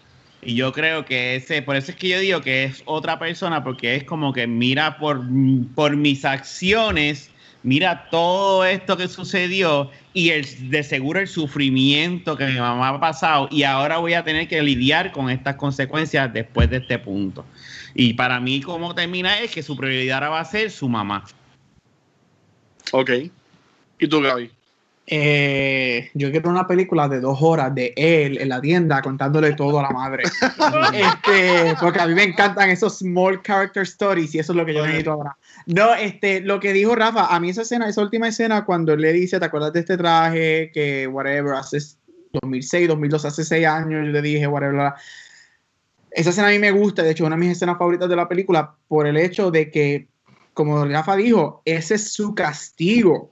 Y 0.45 0.57
yo 0.57 0.73
creo 0.73 1.05
que 1.05 1.37
ese, 1.37 1.63
por 1.63 1.77
eso 1.77 1.93
es 1.93 1.97
que 1.97 2.09
yo 2.09 2.19
digo 2.19 2.41
que 2.41 2.65
es 2.65 2.83
otra 2.85 3.19
persona, 3.19 3.63
porque 3.63 3.95
es 3.95 4.05
como 4.05 4.33
que 4.33 4.49
mira 4.49 4.99
por, 4.99 5.23
por 5.77 5.97
mis 5.97 6.25
acciones, 6.25 7.31
mira 7.63 8.09
todo 8.11 8.65
esto 8.65 8.97
que 8.97 9.07
sucedió 9.07 9.91
y 10.13 10.31
el, 10.31 10.71
de 10.71 10.83
seguro 10.83 11.21
el 11.21 11.29
sufrimiento 11.29 12.37
que 12.37 12.47
mi 12.47 12.59
mamá 12.59 12.89
ha 12.89 13.01
pasado 13.01 13.49
y 13.53 13.63
ahora 13.63 13.99
voy 13.99 14.15
a 14.15 14.25
tener 14.25 14.49
que 14.49 14.61
lidiar 14.63 15.13
con 15.13 15.31
estas 15.31 15.55
consecuencias 15.55 16.33
después 16.33 16.69
de 16.71 16.79
este 16.79 16.99
punto. 16.99 17.45
Y 17.95 18.15
para 18.15 18.41
mí, 18.41 18.61
como 18.63 18.97
termina 18.97 19.39
es 19.39 19.53
que 19.53 19.63
su 19.63 19.77
prioridad 19.77 20.17
ahora 20.17 20.31
va 20.31 20.41
a 20.41 20.45
ser 20.45 20.73
su 20.73 20.89
mamá. 20.89 21.25
Ok. 22.91 23.11
¿Y 24.01 24.09
tú, 24.09 24.21
Gaby? 24.21 24.51
Eh, 25.05 26.11
yo 26.15 26.31
quiero 26.31 26.49
una 26.49 26.67
película 26.67 27.09
de 27.09 27.21
dos 27.21 27.39
horas 27.43 27.75
de 27.75 27.93
él 27.97 28.41
en 28.41 28.49
la 28.49 28.61
tienda 28.61 29.03
contándole 29.03 29.55
todo 29.55 29.81
a 29.81 29.83
la 29.83 29.91
madre. 29.91 30.23
este, 30.95 31.75
porque 31.81 32.01
a 32.01 32.07
mí 32.07 32.15
me 32.15 32.23
encantan 32.23 32.71
esos 32.71 32.99
small 32.99 33.43
character 33.43 33.83
stories 33.83 34.35
y 34.35 34.39
eso 34.39 34.53
es 34.53 34.57
lo 34.57 34.65
que 34.65 34.75
yo 34.75 34.87
necesito 34.87 35.13
ahora. 35.13 35.37
No, 35.67 35.95
este, 35.95 36.41
lo 36.41 36.61
que 36.61 36.73
dijo 36.73 36.95
Rafa, 36.95 37.35
a 37.35 37.41
mí 37.41 37.51
esa 37.51 37.63
escena, 37.63 37.89
esa 37.89 38.01
última 38.01 38.29
escena, 38.29 38.65
cuando 38.65 38.93
él 38.93 39.01
le 39.01 39.13
dice, 39.13 39.39
¿te 39.39 39.45
acuerdas 39.45 39.73
de 39.73 39.81
este 39.81 39.97
traje? 39.97 40.71
Que 40.73 41.07
whatever, 41.09 41.55
hace 41.55 41.79
2006, 42.33 42.89
2002, 42.89 43.25
hace 43.25 43.45
seis 43.45 43.67
años, 43.67 44.07
yo 44.07 44.13
le 44.13 44.23
dije, 44.23 44.47
whatever. 44.47 44.93
Esa 46.11 46.31
escena 46.31 46.49
a 46.49 46.51
mí 46.51 46.59
me 46.59 46.71
gusta, 46.71 47.03
de 47.03 47.11
hecho, 47.11 47.25
es 47.25 47.27
una 47.27 47.37
de 47.37 47.41
mis 47.41 47.53
escenas 47.53 47.79
favoritas 47.79 48.09
de 48.09 48.17
la 48.17 48.29
película, 48.29 48.77
por 48.87 49.07
el 49.07 49.17
hecho 49.17 49.51
de 49.51 49.71
que, 49.71 50.09
como 50.55 50.85
Rafa 50.85 51.17
dijo, 51.17 51.63
ese 51.65 51.95
es 51.97 52.13
su 52.13 52.35
castigo. 52.35 53.32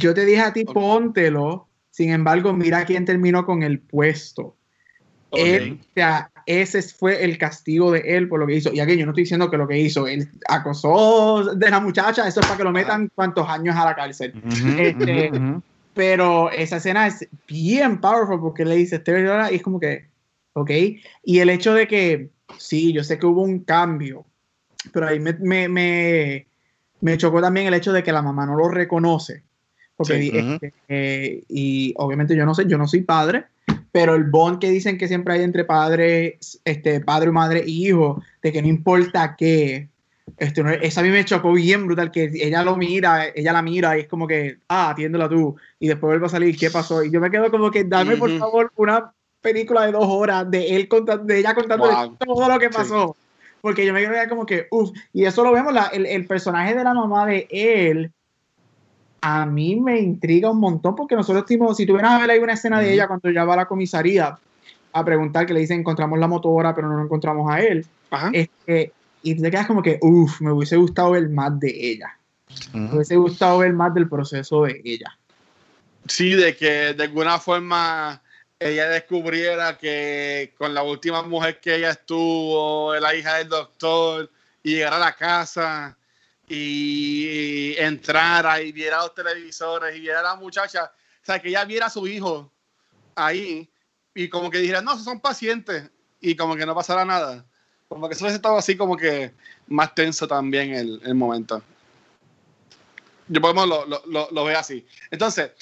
Yo 0.00 0.14
te 0.14 0.24
dije 0.24 0.40
a 0.40 0.52
ti, 0.52 0.64
póntelo, 0.64 1.68
sin 1.90 2.10
embargo, 2.10 2.52
mira 2.52 2.84
quién 2.84 3.04
terminó 3.04 3.44
con 3.44 3.62
el 3.62 3.80
puesto. 3.80 4.56
Él, 5.32 5.78
o 5.80 5.94
sea, 5.94 6.30
ese 6.46 6.82
fue 6.82 7.24
el 7.24 7.38
castigo 7.38 7.92
de 7.92 8.00
él 8.00 8.28
por 8.28 8.40
lo 8.40 8.46
que 8.46 8.56
hizo. 8.56 8.72
Y 8.72 8.80
aquí 8.80 8.96
yo 8.96 9.06
no 9.06 9.12
estoy 9.12 9.24
diciendo 9.24 9.50
que 9.50 9.56
lo 9.56 9.68
que 9.68 9.78
hizo, 9.78 10.06
él 10.06 10.28
acosó 10.48 11.54
de 11.54 11.70
la 11.70 11.80
muchacha, 11.80 12.26
eso 12.26 12.40
es 12.40 12.46
para 12.46 12.56
que 12.56 12.64
lo 12.64 12.72
metan 12.72 13.10
cuantos 13.14 13.48
años 13.48 13.76
a 13.76 13.84
la 13.84 13.94
cárcel. 13.94 14.34
Este, 14.78 15.30
pero 15.94 16.50
esa 16.50 16.78
escena 16.78 17.06
es 17.06 17.28
bien 17.46 18.00
powerful 18.00 18.40
porque 18.40 18.64
le 18.64 18.76
dice 18.76 18.96
este 18.96 19.52
y 19.52 19.54
es 19.54 19.62
como 19.62 19.78
que, 19.78 20.08
ok. 20.54 20.70
Y 21.22 21.38
el 21.38 21.50
hecho 21.50 21.74
de 21.74 21.86
que, 21.86 22.30
sí, 22.58 22.92
yo 22.92 23.04
sé 23.04 23.18
que 23.18 23.26
hubo 23.26 23.42
un 23.42 23.60
cambio, 23.60 24.24
pero 24.92 25.06
ahí 25.08 25.20
me, 25.20 25.34
me, 25.34 25.68
me, 25.68 26.46
me 27.00 27.18
chocó 27.18 27.40
también 27.40 27.66
el 27.66 27.74
hecho 27.74 27.92
de 27.92 28.02
que 28.02 28.12
la 28.12 28.22
mamá 28.22 28.46
no 28.46 28.56
lo 28.56 28.68
reconoce. 28.68 29.44
Porque, 30.00 30.58
este, 30.62 31.44
y 31.50 31.92
obviamente 31.98 32.34
yo 32.34 32.46
no 32.46 32.54
sé, 32.54 32.64
yo 32.66 32.78
no 32.78 32.88
soy 32.88 33.02
padre, 33.02 33.44
pero 33.92 34.14
el 34.14 34.24
bond 34.24 34.58
que 34.58 34.70
dicen 34.70 34.96
que 34.96 35.08
siempre 35.08 35.34
hay 35.34 35.42
entre 35.42 35.66
padres, 35.66 36.58
este, 36.64 37.00
padre, 37.00 37.30
madre 37.30 37.62
y 37.66 37.88
hijo, 37.88 38.22
de 38.42 38.50
que 38.50 38.62
no 38.62 38.68
importa 38.68 39.36
qué, 39.36 39.88
este, 40.38 40.62
esa 40.80 41.02
a 41.02 41.04
mí 41.04 41.10
me 41.10 41.22
chocó 41.26 41.52
bien 41.52 41.84
brutal, 41.84 42.10
que 42.10 42.30
ella 42.32 42.62
lo 42.62 42.76
mira, 42.76 43.26
ella 43.34 43.52
la 43.52 43.60
mira 43.60 43.98
y 43.98 44.00
es 44.00 44.08
como 44.08 44.26
que, 44.26 44.56
ah, 44.68 44.88
atiéndela 44.88 45.28
tú, 45.28 45.54
y 45.78 45.88
después 45.88 46.08
vuelve 46.08 46.24
a 46.24 46.30
salir, 46.30 46.56
¿qué 46.56 46.70
pasó? 46.70 47.04
Y 47.04 47.10
yo 47.10 47.20
me 47.20 47.30
quedo 47.30 47.50
como 47.50 47.70
que, 47.70 47.84
dame 47.84 48.16
por 48.16 48.30
favor 48.38 48.72
una 48.76 49.12
película 49.42 49.84
de 49.84 49.92
dos 49.92 50.06
horas 50.06 50.50
de 50.50 50.76
él 50.76 50.88
contando, 50.88 51.24
de 51.24 51.40
ella 51.40 51.54
contando 51.54 52.16
todo 52.18 52.48
lo 52.48 52.58
que 52.58 52.70
pasó. 52.70 53.14
Porque 53.60 53.84
yo 53.84 53.92
me 53.92 54.00
quedo 54.00 54.14
como 54.30 54.46
que, 54.46 54.66
uff, 54.70 54.90
y 55.12 55.26
eso 55.26 55.44
lo 55.44 55.52
vemos, 55.52 55.74
la, 55.74 55.88
el, 55.88 56.06
el 56.06 56.26
personaje 56.26 56.74
de 56.74 56.84
la 56.84 56.94
mamá 56.94 57.26
de 57.26 57.46
él, 57.50 58.10
a 59.20 59.46
mí 59.46 59.76
me 59.76 60.00
intriga 60.00 60.50
un 60.50 60.60
montón 60.60 60.94
porque 60.94 61.14
nosotros, 61.14 61.44
si 61.76 61.86
tuvieras 61.86 62.12
a 62.12 62.18
ver 62.20 62.30
ahí 62.30 62.38
una 62.38 62.54
escena 62.54 62.80
de 62.80 62.92
ella 62.92 63.06
cuando 63.06 63.30
ya 63.30 63.44
va 63.44 63.54
a 63.54 63.58
la 63.58 63.68
comisaría 63.68 64.38
a 64.92 65.04
preguntar, 65.04 65.46
que 65.46 65.54
le 65.54 65.60
dicen 65.60 65.80
encontramos 65.80 66.18
la 66.18 66.26
motora, 66.26 66.74
pero 66.74 66.88
no 66.88 66.96
lo 66.96 67.04
encontramos 67.04 67.50
a 67.50 67.60
él, 67.60 67.86
este, 68.32 68.92
y 69.22 69.40
te 69.40 69.50
quedas 69.50 69.66
como 69.66 69.82
que, 69.82 69.98
uff, 70.02 70.40
me 70.40 70.52
hubiese 70.52 70.76
gustado 70.76 71.12
ver 71.12 71.28
más 71.28 71.58
de 71.60 71.70
ella. 71.70 72.16
Me 72.72 72.92
hubiese 72.94 73.16
gustado 73.16 73.58
ver 73.58 73.72
más 73.72 73.94
del 73.94 74.08
proceso 74.08 74.64
de 74.64 74.80
ella. 74.84 75.16
Sí, 76.06 76.34
de 76.34 76.56
que 76.56 76.94
de 76.94 77.04
alguna 77.04 77.38
forma 77.38 78.20
ella 78.58 78.88
descubriera 78.88 79.78
que 79.78 80.54
con 80.58 80.74
la 80.74 80.82
última 80.82 81.22
mujer 81.22 81.60
que 81.60 81.76
ella 81.76 81.90
estuvo, 81.90 82.94
la 82.96 83.14
hija 83.14 83.36
del 83.36 83.48
doctor, 83.48 84.30
y 84.62 84.74
llegara 84.74 84.96
a 84.96 85.00
la 85.00 85.12
casa 85.12 85.96
y 86.52 87.76
entrara 87.78 88.60
y 88.60 88.72
viera 88.72 88.98
los 88.98 89.14
televisores 89.14 89.96
y 89.96 90.00
viera 90.00 90.18
a 90.18 90.22
la 90.24 90.34
muchacha, 90.34 90.84
o 90.84 91.24
sea, 91.24 91.38
que 91.38 91.48
ella 91.48 91.64
viera 91.64 91.86
a 91.86 91.90
su 91.90 92.08
hijo 92.08 92.52
ahí 93.14 93.70
y 94.14 94.28
como 94.28 94.50
que 94.50 94.58
dijera, 94.58 94.82
no, 94.82 94.98
son 94.98 95.20
pacientes 95.20 95.88
y 96.20 96.34
como 96.34 96.56
que 96.56 96.66
no 96.66 96.74
pasara 96.74 97.04
nada. 97.04 97.46
Como 97.86 98.08
que 98.08 98.14
eso 98.14 98.26
estado 98.26 98.58
así 98.58 98.76
como 98.76 98.96
que 98.96 99.32
más 99.68 99.94
tenso 99.94 100.26
también 100.26 100.74
el, 100.74 101.00
el 101.04 101.14
momento. 101.14 101.62
Yo 103.28 103.40
podemos 103.40 103.68
lo, 103.68 103.86
lo, 103.86 104.02
lo, 104.06 104.28
lo 104.32 104.46
así. 104.48 104.84
Entonces, 105.12 105.52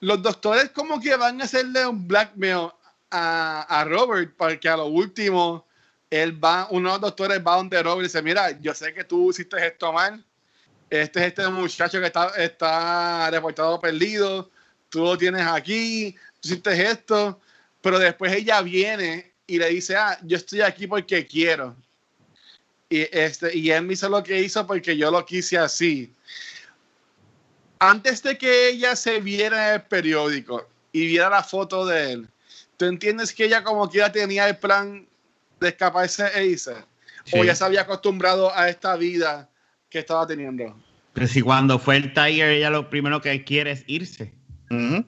los 0.00 0.20
doctores 0.20 0.68
como 0.70 1.00
que 1.00 1.16
van 1.16 1.40
a 1.40 1.44
hacerle 1.44 1.86
un 1.86 2.06
blackmail 2.06 2.68
a, 3.10 3.62
a 3.62 3.84
Robert 3.84 4.34
porque 4.36 4.68
a 4.68 4.76
lo 4.76 4.86
último 4.86 5.66
él 6.10 6.42
va, 6.42 6.68
uno 6.70 6.90
de 6.90 6.94
los 6.96 7.00
doctores 7.00 7.38
va 7.38 7.56
donde 7.56 7.82
Robert 7.82 8.00
y 8.00 8.04
dice, 8.04 8.20
mira, 8.20 8.50
yo 8.60 8.74
sé 8.74 8.92
que 8.92 9.04
tú 9.04 9.30
hiciste 9.30 9.66
esto 9.66 9.90
mal. 9.90 10.22
Este 10.90 11.20
es 11.20 11.26
este 11.26 11.48
muchacho 11.48 12.00
que 12.00 12.06
está, 12.06 12.28
está 12.36 13.30
reportado 13.30 13.80
perdido. 13.80 14.50
Tú 14.88 15.00
lo 15.04 15.18
tienes 15.18 15.46
aquí. 15.46 16.14
Tú 16.40 16.48
hiciste 16.48 16.90
esto. 16.90 17.40
Pero 17.80 17.98
después 17.98 18.32
ella 18.32 18.62
viene 18.62 19.32
y 19.46 19.58
le 19.58 19.68
dice, 19.68 19.96
ah, 19.96 20.18
yo 20.22 20.36
estoy 20.36 20.62
aquí 20.62 20.86
porque 20.86 21.26
quiero. 21.26 21.76
Y, 22.88 23.02
este, 23.16 23.56
y 23.56 23.70
él 23.70 23.82
me 23.82 23.94
hizo 23.94 24.08
lo 24.08 24.22
que 24.22 24.40
hizo 24.40 24.66
porque 24.66 24.96
yo 24.96 25.10
lo 25.10 25.24
quise 25.24 25.58
así. 25.58 26.12
Antes 27.78 28.22
de 28.22 28.38
que 28.38 28.68
ella 28.68 28.96
se 28.96 29.20
viera 29.20 29.68
en 29.68 29.74
el 29.74 29.82
periódico 29.82 30.66
y 30.92 31.06
viera 31.06 31.28
la 31.28 31.42
foto 31.42 31.84
de 31.84 32.12
él, 32.12 32.28
¿tú 32.76 32.86
entiendes 32.86 33.32
que 33.32 33.44
ella 33.44 33.62
como 33.62 33.90
que 33.90 33.98
ya 33.98 34.12
tenía 34.12 34.48
el 34.48 34.56
plan 34.56 35.06
de 35.60 35.68
escaparse 35.68 36.26
e 36.34 36.46
irse? 36.46 36.74
Sí. 37.24 37.38
O 37.38 37.44
ya 37.44 37.54
se 37.54 37.64
había 37.64 37.82
acostumbrado 37.82 38.54
a 38.54 38.68
esta 38.68 38.96
vida 38.96 39.48
que 39.94 40.00
estaba 40.00 40.26
teniendo. 40.26 40.76
Pero 41.12 41.26
si 41.28 41.40
cuando 41.40 41.78
fue 41.78 41.96
el 41.96 42.12
Tiger, 42.12 42.48
ella 42.48 42.68
lo 42.68 42.90
primero 42.90 43.20
que 43.20 43.44
quiere 43.44 43.70
es 43.70 43.84
irse. 43.86 44.34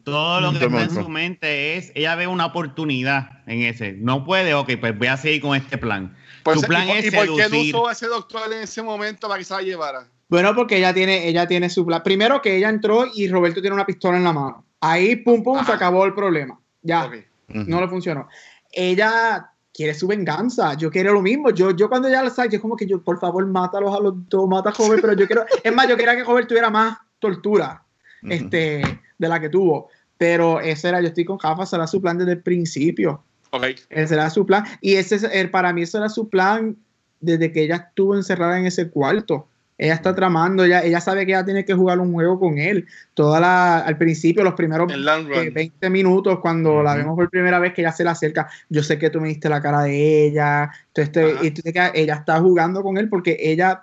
Todo 0.05 0.41
lo 0.41 0.53
que 0.53 0.61
De 0.61 0.66
está 0.66 0.82
en 0.84 0.91
su 0.91 1.09
mente 1.09 1.76
es, 1.76 1.91
ella 1.97 2.14
ve 2.14 2.28
una 2.28 2.47
oportunidad 2.47 3.43
en 3.49 3.62
ese. 3.62 3.95
No 3.95 4.24
puede, 4.24 4.55
ok, 4.55 4.70
pues 4.78 4.97
voy 4.97 5.09
a 5.09 5.16
seguir 5.16 5.43
con 5.43 5.57
este 5.57 5.76
plan. 5.76 6.16
Pues, 6.45 6.61
Su 6.61 6.66
plan 6.68 6.84
¿y, 6.84 6.87
por- 6.87 6.97
es 6.99 7.07
¿Y 7.07 7.11
por 7.11 7.24
qué 7.37 7.49
no 7.51 7.61
usó 7.61 7.89
a 7.89 7.93
ese 7.93 8.07
doctor 8.07 8.43
en 8.53 8.62
ese 8.62 8.80
momento 8.80 9.26
para 9.26 9.39
que 9.39 9.45
se 9.45 9.55
la 9.55 9.62
llevara? 9.62 10.07
Bueno, 10.28 10.55
porque 10.55 10.76
ella 10.76 10.95
tiene, 10.95 11.26
ella 11.26 11.49
tiene 11.49 11.68
su 11.68 11.84
plan. 11.84 12.01
Primero 12.05 12.41
que 12.41 12.57
ella 12.57 12.68
entró 12.68 13.07
y 13.12 13.26
Roberto 13.26 13.61
tiene 13.61 13.74
una 13.74 13.87
pistola 13.87 14.16
en 14.18 14.22
la 14.24 14.32
mano. 14.32 14.64
Ahí, 14.80 15.16
pum, 15.16 15.43
pum, 15.43 15.64
se 15.66 15.72
acabó 15.72 16.05
el 16.05 16.14
problema. 16.14 16.61
Ya, 16.82 17.11
no 17.49 17.80
le 17.80 17.89
funcionó. 17.89 18.28
Ella 18.70 19.51
quiere 19.77 19.93
su 19.93 20.07
venganza. 20.07 20.72
Yo 20.74 20.91
quiero 20.91 21.12
lo 21.12 21.20
mismo. 21.20 21.51
Yo, 21.51 21.70
yo 21.72 21.89
cuando 21.91 22.09
ya 22.09 22.22
la 22.22 22.31
sabe, 22.31 22.49
yo 22.49 22.61
como 22.62 22.77
que 22.77 22.87
yo, 22.87 23.03
por 23.03 23.20
favor, 23.20 23.45
mátalos 23.47 23.95
a 23.95 24.01
los 24.01 24.14
dos, 24.29 24.49
mata 24.49 24.70
a 24.70 24.72
Joven, 24.72 25.01
pero 25.03 25.12
yo 25.12 25.27
quiero, 25.27 25.45
es 25.62 25.74
más, 25.74 25.87
yo 25.87 25.97
quería 25.99 26.16
que 26.16 26.24
Joven 26.24 26.47
tuviera 26.47 26.70
más 26.70 26.97
tortura 27.18 27.83
este, 28.22 29.01
de 29.18 29.29
la 29.29 29.39
que 29.39 29.51
tuvo. 29.51 29.89
Pero 30.16 30.61
ese 30.61 30.89
era, 30.89 31.03
yo 31.03 31.09
estoy 31.09 31.27
con 31.27 31.37
Jafa, 31.37 31.66
será 31.66 31.87
su 31.87 32.01
plan 32.01 32.16
desde 32.16 32.33
el 32.33 32.43
principio. 32.43 33.22
Ok. 33.51 33.64
Ese 33.91 34.14
era 34.14 34.31
su 34.31 34.47
plan. 34.47 34.64
Y 34.81 34.95
ese 34.95 35.16
es, 35.16 35.24
el- 35.24 35.51
para 35.51 35.72
mí 35.74 35.83
ese 35.83 35.99
era 35.99 36.09
su 36.09 36.29
plan 36.31 36.74
desde 37.20 37.53
que 37.53 37.62
ella 37.64 37.77
estuvo 37.89 38.14
encerrada 38.16 38.59
en 38.59 38.64
ese 38.66 38.89
cuarto. 38.89 39.47
Ella 39.79 39.93
está 39.95 40.14
tramando, 40.14 40.64
ella, 40.64 40.83
ella 40.83 41.01
sabe 41.01 41.27
que 41.27 41.33
ella 41.33 41.45
tiene 41.45 41.64
que 41.64 41.74
jugar 41.74 41.99
un 42.01 42.12
juego 42.12 42.41
con 42.41 42.59
él. 42.59 42.87
Toda 43.12 43.41
la, 43.41 43.79
al 43.81 43.99
principio, 43.99 44.43
los 44.43 44.55
primeros 44.55 44.91
eh, 44.91 45.51
20 45.51 45.91
minutos, 45.91 46.39
cuando 46.41 46.83
la 46.83 46.93
Ujú. 46.93 46.99
vemos 46.99 47.16
por 47.16 47.29
primera 47.31 47.59
vez 47.59 47.74
que 47.74 47.83
ella 47.83 47.93
se 47.93 48.03
le 48.05 48.11
acerca, 48.11 48.49
yo 48.70 48.83
sé 48.83 48.99
que 48.99 49.11
tú 49.11 49.20
me 49.20 49.29
diste 49.29 49.49
la 49.51 49.61
cara 49.61 49.83
de 49.83 50.27
ella. 50.29 50.70
Entonces, 50.89 51.12
te- 51.12 51.33
Ajá. 51.33 51.45
y 51.45 51.51
tú 51.51 51.61
te 51.62 51.72
quedas- 51.74 51.93
ella 51.95 52.14
está 52.14 52.41
jugando 52.41 52.83
con 52.83 52.97
él 52.97 53.09
porque 53.11 53.37
ella, 53.39 53.83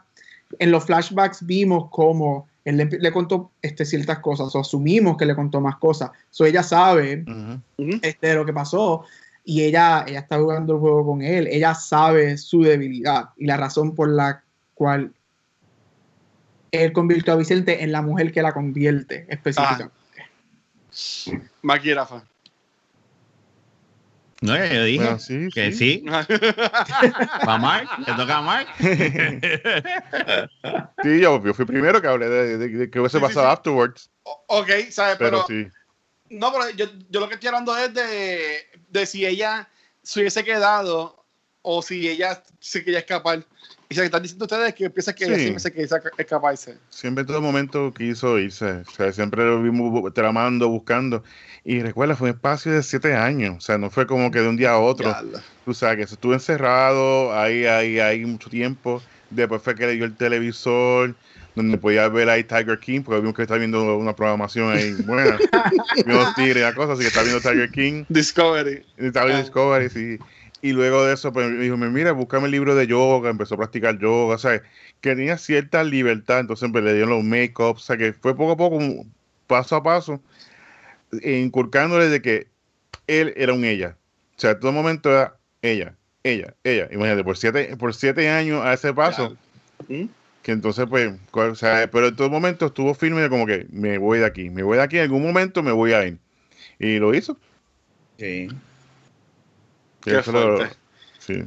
en 0.57 0.71
los 0.71 0.83
flashbacks 0.85 1.45
vimos 1.45 1.89
cómo 1.91 2.47
él 2.65 2.77
le, 2.77 2.85
le 2.85 3.11
contó 3.11 3.51
este, 3.61 3.85
ciertas 3.85 4.17
cosas, 4.19 4.55
o 4.55 4.59
asumimos 4.61 5.15
que 5.17 5.25
le 5.27 5.35
contó 5.35 5.61
más 5.61 5.75
cosas. 5.75 6.09
So, 6.31 6.45
ella 6.45 6.63
sabe 6.63 7.23
Ujú. 7.27 7.59
Ujú. 7.77 7.99
este, 8.01 8.33
lo 8.33 8.45
que 8.45 8.53
pasó 8.53 9.03
y 9.45 9.61
ella, 9.61 10.05
ella 10.07 10.19
está 10.21 10.39
jugando 10.39 10.73
el 10.73 10.79
juego 10.79 11.05
con 11.05 11.21
él. 11.21 11.47
Ella 11.51 11.75
sabe 11.75 12.37
su 12.37 12.63
debilidad 12.63 13.29
y 13.37 13.45
la 13.45 13.57
razón 13.57 13.93
por 13.93 14.07
la 14.09 14.41
cual 14.73 15.11
él 16.73 16.91
convirtió 16.91 17.33
a 17.33 17.35
Vicente 17.37 17.83
en 17.83 17.91
la 17.91 18.01
mujer 18.01 18.31
que 18.31 18.41
la 18.41 18.51
convierte 18.51 19.27
específicamente. 19.29 19.93
Maki 21.61 21.89
y 21.91 21.93
Rafa. 21.93 22.23
No, 24.41 24.57
yo 24.57 24.83
dije 24.83 24.97
Bueno, 25.03 25.19
sí, 25.19 25.49
que 25.53 25.71
sí. 25.71 26.01
sí. 26.01 26.05
¿Va 27.47 27.57
Mark? 27.57 27.87
¿Le 27.99 28.13
toca 28.15 28.37
a 28.39 28.41
Mark? 28.41 28.67
Sí, 31.03 31.19
yo, 31.19 31.43
yo 31.43 31.53
fui 31.53 31.65
primero 31.65 32.01
que 32.01 32.07
hablé 32.07 32.29
de, 32.29 32.57
de- 32.57 32.67
de 32.69 32.89
que 32.89 32.99
hubiese 32.99 33.17
Sí, 33.19 33.21
sí, 33.21 33.27
pasado 33.27 33.47
sí. 33.47 33.53
afterwards. 33.53 34.09
O- 34.23 34.43
ok, 34.47 34.69
¿sabes? 34.89 35.17
Pero, 35.17 35.43
Pero, 35.45 35.45
sí. 35.47 35.67
no, 36.29 36.51
pero 36.53 36.69
yo, 36.71 36.85
yo 37.09 37.19
lo 37.19 37.27
que 37.27 37.33
estoy 37.35 37.47
hablando 37.49 37.75
es 37.77 37.93
de, 37.93 38.57
de 38.89 39.05
si 39.05 39.25
ella 39.25 39.67
se 40.01 40.21
hubiese 40.21 40.45
quedado 40.45 41.25
o 41.61 41.81
si 41.81 42.07
ella 42.07 42.41
se 42.59 42.83
quería 42.85 42.99
escapar. 42.99 43.45
Y 43.89 43.95
se 43.95 44.05
están 44.05 44.21
diciendo 44.23 44.45
ustedes 44.45 44.73
que 44.73 44.89
piensa 44.89 45.13
que 45.13 45.25
Sí. 45.25 45.35
siempre 45.35 45.59
se 45.59 45.71
quería 45.71 45.87
escaparse. 46.17 46.77
Siempre 46.89 47.21
en 47.21 47.27
todo 47.27 47.41
momento 47.41 47.93
quiso 47.93 48.39
irse. 48.39 48.83
O 48.87 48.91
sea, 48.91 49.11
siempre 49.11 49.43
lo 49.45 49.61
vimos 49.61 50.13
tramando, 50.13 50.67
buscando. 50.69 51.23
Y 51.63 51.81
recuerda, 51.81 52.15
fue 52.15 52.29
un 52.29 52.35
espacio 52.35 52.71
de 52.71 52.81
siete 52.83 53.13
años. 53.13 53.55
O 53.57 53.61
sea, 53.61 53.77
no 53.77 53.89
fue 53.89 54.07
como 54.07 54.31
que 54.31 54.39
de 54.39 54.47
un 54.47 54.57
día 54.57 54.71
a 54.71 54.79
otro. 54.79 55.09
Diablo. 55.09 55.39
Tú 55.65 55.73
sabes 55.73 55.97
que 55.97 56.13
estuvo 56.13 56.33
encerrado 56.33 57.37
ahí, 57.37 57.65
ahí, 57.65 57.99
ahí 57.99 58.25
mucho 58.25 58.49
tiempo. 58.49 59.01
Después 59.29 59.61
fue 59.61 59.75
que 59.75 59.85
le 59.87 59.93
dio 59.93 60.05
el 60.05 60.15
televisor, 60.15 61.15
donde 61.55 61.77
podía 61.77 62.07
ver 62.09 62.29
ahí 62.29 62.43
Tiger 62.43 62.79
King, 62.79 63.01
porque 63.01 63.21
vimos 63.21 63.35
que 63.35 63.43
está 63.43 63.57
viendo 63.57 63.95
una 63.97 64.15
programación 64.15 64.71
ahí 64.71 64.91
buena. 65.05 65.37
Vimos 66.05 66.33
tigres 66.35 66.57
y 66.57 66.61
la 66.61 66.73
cosa, 66.73 66.93
así 66.93 67.01
que 67.03 67.07
está 67.09 67.21
viendo 67.21 67.41
Tiger 67.41 67.69
King. 67.71 68.05
Discovery. 68.09 68.83
Estaba 68.97 69.25
viendo. 69.27 69.43
Discovery, 69.43 69.89
sí. 69.89 70.17
Y 70.63 70.71
luego 70.71 71.05
de 71.05 71.13
eso, 71.13 71.33
pues 71.33 71.51
me 71.51 71.61
dijo, 71.61 71.75
mira, 71.75 72.13
búscame 72.13 72.45
el 72.45 72.51
libro 72.51 72.73
de 72.73 72.87
yoga, 72.87 73.29
empezó 73.29 73.55
a 73.55 73.57
practicar 73.57 73.99
yoga, 73.99 74.35
o 74.35 74.37
sea, 74.37 74.61
que 75.01 75.13
tenía 75.13 75.37
cierta 75.37 75.83
libertad, 75.83 76.39
entonces 76.39 76.69
pues, 76.71 76.85
le 76.85 76.93
dieron 76.93 77.09
los 77.09 77.23
make-ups, 77.25 77.81
o 77.81 77.85
sea, 77.85 77.97
que 77.97 78.13
fue 78.13 78.33
poco 78.33 78.53
a 78.53 78.55
poco, 78.55 78.79
paso 79.45 79.75
a 79.75 79.83
paso, 79.83 80.21
inculcándole 81.21 82.07
de 82.07 82.21
que 82.21 82.47
él 83.07 83.33
era 83.35 83.51
un 83.51 83.65
ella. 83.65 83.97
O 84.37 84.39
sea, 84.39 84.51
en 84.51 84.61
todo 84.61 84.71
momento 84.71 85.11
era 85.11 85.35
ella, 85.61 85.95
ella, 86.23 86.55
ella. 86.63 86.87
Imagínate, 86.93 87.25
por 87.25 87.35
siete, 87.35 87.75
por 87.75 87.93
siete 87.93 88.29
años 88.29 88.63
a 88.63 88.71
ese 88.71 88.93
paso, 88.93 89.35
¿Mm? 89.89 90.05
que 90.43 90.51
entonces, 90.53 90.85
pues, 90.89 91.13
o 91.33 91.55
sea, 91.55 91.89
pero 91.91 92.07
en 92.07 92.15
todo 92.15 92.29
momento 92.29 92.67
estuvo 92.67 92.93
firme 92.93 93.19
de 93.19 93.27
como 93.27 93.45
que 93.45 93.67
me 93.69 93.97
voy 93.97 94.19
de 94.19 94.25
aquí, 94.25 94.49
me 94.49 94.63
voy 94.63 94.77
de 94.77 94.83
aquí, 94.83 94.95
en 94.95 95.03
algún 95.03 95.23
momento 95.23 95.61
me 95.61 95.73
voy 95.73 95.91
a 95.91 96.07
ir. 96.07 96.19
Y 96.79 96.99
lo 96.99 97.13
hizo. 97.13 97.37
Sí. 98.17 98.47
Qué 100.03 100.11
lo- 100.11 100.23
fuerte. 100.23 100.75
sí. 101.19 101.43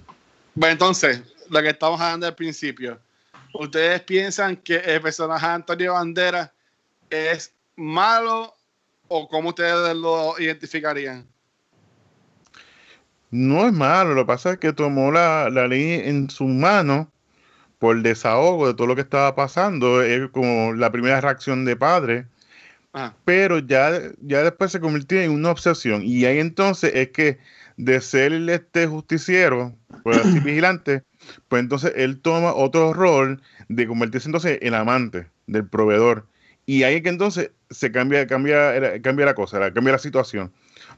Bueno, 0.55 0.73
entonces, 0.73 1.23
lo 1.51 1.61
que 1.63 1.69
estamos 1.71 2.01
hablando 2.01 2.27
al 2.27 2.35
principio. 2.35 2.99
¿Ustedes 3.53 4.03
piensan 4.03 4.57
que 4.57 4.77
el 4.77 5.01
personaje 5.01 5.47
de 5.47 5.53
Antonio 5.53 5.93
Bandera 5.95 6.53
es 7.11 7.53
malo 7.77 8.55
o 9.09 9.29
cómo 9.29 9.51
ustedes 9.51 9.95
lo 9.97 10.39
identificarían? 10.39 11.27
No 13.31 13.67
es 13.67 13.73
malo, 13.73 14.15
lo 14.15 14.23
que 14.23 14.27
pasa 14.27 14.53
es 14.53 14.59
que 14.59 14.73
tomó 14.73 15.11
la, 15.11 15.51
la 15.51 15.67
ley 15.69 16.01
en 16.09 16.31
sus 16.31 16.49
manos 16.49 17.09
por 17.79 18.01
desahogo 18.01 18.69
de 18.69 18.75
todo 18.75 18.87
lo 18.87 18.95
que 18.95 19.03
estaba 19.03 19.35
pasando. 19.35 20.03
Es 20.03 20.31
como 20.31 20.73
la 20.73 20.91
primera 20.93 21.21
reacción 21.21 21.65
de 21.65 21.77
padre, 21.77 22.27
Ajá. 22.93 23.15
pero 23.25 23.59
ya, 23.59 24.01
ya 24.23 24.43
después 24.43 24.73
se 24.73 24.81
convirtió 24.81 25.21
en 25.21 25.33
una 25.33 25.51
obsesión. 25.51 26.03
Y 26.05 26.25
ahí 26.25 26.39
entonces 26.39 26.93
es 26.95 27.11
que 27.11 27.39
de 27.77 28.01
ser 28.01 28.33
este 28.33 28.87
justiciero, 28.87 29.75
así 30.05 30.41
vigilante, 30.45 31.03
pues 31.49 31.61
entonces 31.61 31.93
él 31.97 32.21
toma 32.21 32.55
otro 32.55 32.93
rol 32.93 33.43
de 33.69 33.87
convertirse 33.87 34.29
entonces 34.29 34.59
en 34.63 34.75
amante 34.75 35.29
del 35.47 35.67
proveedor. 35.67 36.27
Y 36.65 36.83
ahí 36.83 36.97
es 36.97 37.03
que 37.03 37.09
entonces 37.09 37.51
se 37.71 37.93
cambia, 37.93 38.27
cambia, 38.27 39.01
cambia 39.01 39.27
la 39.27 39.35
cosa, 39.35 39.73
cambia 39.73 39.93
la 39.93 39.99
situación. 39.99 40.53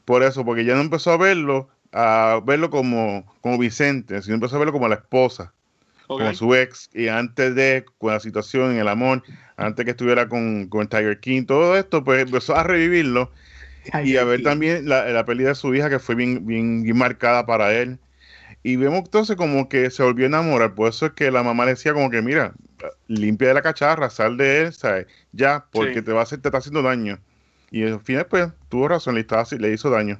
Por 0.05 0.23
eso, 0.23 0.43
porque 0.43 0.65
ya 0.65 0.75
no 0.75 0.81
empezó 0.81 1.11
a 1.11 1.17
verlo, 1.17 1.69
a 1.91 2.41
verlo 2.45 2.69
como, 2.69 3.25
como 3.41 3.57
Vicente, 3.57 4.21
sino 4.21 4.35
empezó 4.35 4.55
a 4.55 4.59
verlo 4.59 4.71
como 4.73 4.87
la 4.87 4.95
esposa, 4.95 5.53
Ok. 6.07 6.21
como 6.21 6.33
su 6.33 6.55
ex, 6.55 6.89
y 6.93 7.07
antes 7.07 7.53
de, 7.53 7.85
con 7.99 8.13
la 8.13 8.19
situación, 8.19 8.75
el 8.77 8.87
amor, 8.87 9.21
antes 9.57 9.85
que 9.85 9.91
estuviera 9.91 10.27
con, 10.27 10.67
con 10.67 10.87
Tiger 10.87 11.19
King, 11.19 11.45
todo 11.45 11.77
esto, 11.77 12.03
pues 12.03 12.23
empezó 12.23 12.55
a 12.55 12.63
revivirlo 12.63 13.31
y 14.03 14.17
a 14.17 14.23
ver 14.23 14.43
también 14.43 14.87
la, 14.87 15.05
la 15.05 15.25
pérdida 15.25 15.49
de 15.49 15.55
su 15.55 15.73
hija, 15.75 15.89
que 15.89 15.99
fue 15.99 16.15
bien, 16.15 16.45
bien, 16.45 16.83
bien 16.83 16.97
marcada 16.97 17.45
para 17.45 17.73
él. 17.73 17.99
Y 18.63 18.75
vemos 18.75 18.99
entonces 19.05 19.35
como 19.37 19.69
que 19.69 19.89
se 19.89 20.03
volvió 20.03 20.25
a 20.25 20.27
enamorar. 20.27 20.73
Por 20.75 20.89
eso 20.89 21.05
es 21.07 21.11
que 21.13 21.31
la 21.31 21.43
mamá 21.43 21.63
le 21.65 21.71
decía 21.71 21.93
como 21.93 22.09
que, 22.09 22.21
mira, 22.21 22.51
limpia 23.07 23.47
de 23.49 23.53
la 23.53 23.61
cacharra, 23.61 24.09
sal 24.09 24.35
de 24.37 24.61
él, 24.63 24.73
¿sabes? 24.73 25.07
Ya, 25.31 25.65
porque 25.71 25.95
Sí. 25.95 26.01
te 26.01 26.11
va 26.11 26.19
a 26.21 26.23
hacer, 26.23 26.41
te 26.41 26.49
está 26.49 26.57
haciendo 26.57 26.81
daño. 26.81 27.19
Y 27.71 27.83
al 27.85 27.99
final, 28.01 28.25
pues, 28.25 28.49
tuvo 28.67 28.87
razón, 28.89 29.15
le, 29.15 29.21
estaba, 29.21 29.45
le 29.57 29.71
hizo 29.73 29.89
daño. 29.89 30.19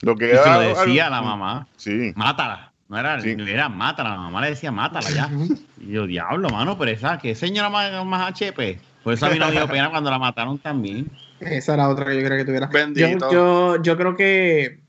Lo 0.00 0.16
que 0.16 0.26
Y 0.26 0.28
se 0.30 0.34
lo 0.36 0.62
era- 0.62 0.80
decía 0.84 1.08
la 1.08 1.22
mamá. 1.22 1.68
Sí. 1.76 2.12
Mátala. 2.16 2.72
No 2.88 2.98
era, 2.98 3.20
Sí. 3.20 3.34
era 3.46 3.68
mátala. 3.70 4.10
La 4.10 4.16
mamá 4.16 4.40
le 4.42 4.50
decía 4.50 4.70
mátala 4.72 5.08
ya. 5.10 5.30
Y 5.80 5.92
yo, 5.92 6.06
diablo, 6.06 6.48
mano, 6.50 6.76
pero 6.78 6.90
esa, 6.90 7.18
que 7.18 7.34
señora 7.34 7.70
más, 7.70 8.04
más 8.04 8.28
HP. 8.30 8.78
Por 9.02 9.14
eso 9.14 9.26
a 9.26 9.30
mí 9.30 9.38
no 9.38 9.46
me 9.46 9.52
dio 9.52 9.68
pena 9.68 9.90
cuando 9.90 10.10
la 10.10 10.18
mataron 10.18 10.58
también. 10.58 11.10
Esa 11.40 11.74
era 11.74 11.88
otra 11.88 12.06
que 12.06 12.20
yo 12.20 12.24
creo 12.24 12.38
que 12.38 12.44
tuviera. 12.44 12.66
Bendito. 12.68 13.32
Yo, 13.32 13.76
yo, 13.76 13.82
yo 13.82 13.96
creo 13.96 14.16
que 14.16 14.80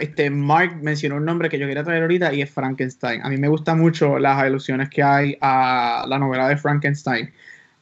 este 0.00 0.28
Mark 0.28 0.76
mencionó 0.82 1.16
un 1.16 1.24
nombre 1.24 1.48
que 1.48 1.58
yo 1.58 1.66
quería 1.66 1.82
traer 1.84 2.02
ahorita 2.02 2.34
y 2.34 2.42
es 2.42 2.50
Frankenstein. 2.50 3.22
A 3.22 3.30
mí 3.30 3.38
me 3.38 3.48
gustan 3.48 3.78
mucho 3.78 4.18
las 4.18 4.38
alusiones 4.38 4.90
que 4.90 5.02
hay 5.02 5.38
a 5.40 6.04
la 6.06 6.18
novela 6.18 6.48
de 6.48 6.56
Frankenstein. 6.56 7.32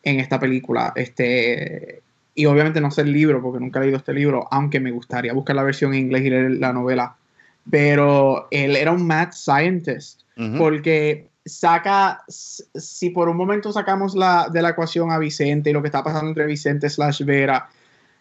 en 0.07 0.20
esta 0.20 0.39
película. 0.39 0.93
Este, 0.95 2.01
y 2.34 2.47
obviamente 2.47 2.80
no 2.80 2.91
sé 2.91 3.03
el 3.03 3.12
libro, 3.12 3.43
porque 3.43 3.59
nunca 3.59 3.80
he 3.80 3.82
leído 3.82 3.99
este 3.99 4.14
libro, 4.14 4.47
aunque 4.53 4.78
me 4.78 4.93
gustaría 4.93 5.32
buscar 5.32 5.57
la 5.57 5.64
versión 5.64 5.93
en 5.95 6.01
inglés 6.01 6.22
y 6.22 6.30
leer 6.30 6.51
la 6.53 6.72
novela. 6.72 7.16
Pero 7.68 8.47
él 8.53 8.76
era 8.76 8.93
un 8.93 9.05
mad 9.05 9.32
scientist, 9.32 10.22
porque 10.57 11.28
saca, 11.47 12.22
si 12.28 13.11
por 13.11 13.28
un 13.28 13.36
momento 13.36 13.72
sacamos 13.72 14.14
la, 14.14 14.49
de 14.53 14.61
la 14.61 14.70
ecuación 14.70 15.11
a 15.12 15.18
Vicente 15.18 15.70
y 15.70 15.72
lo 15.72 15.80
que 15.80 15.88
está 15.88 16.03
pasando 16.03 16.28
entre 16.28 16.44
Vicente 16.47 16.90
slash 16.90 17.22
Vera 17.24 17.68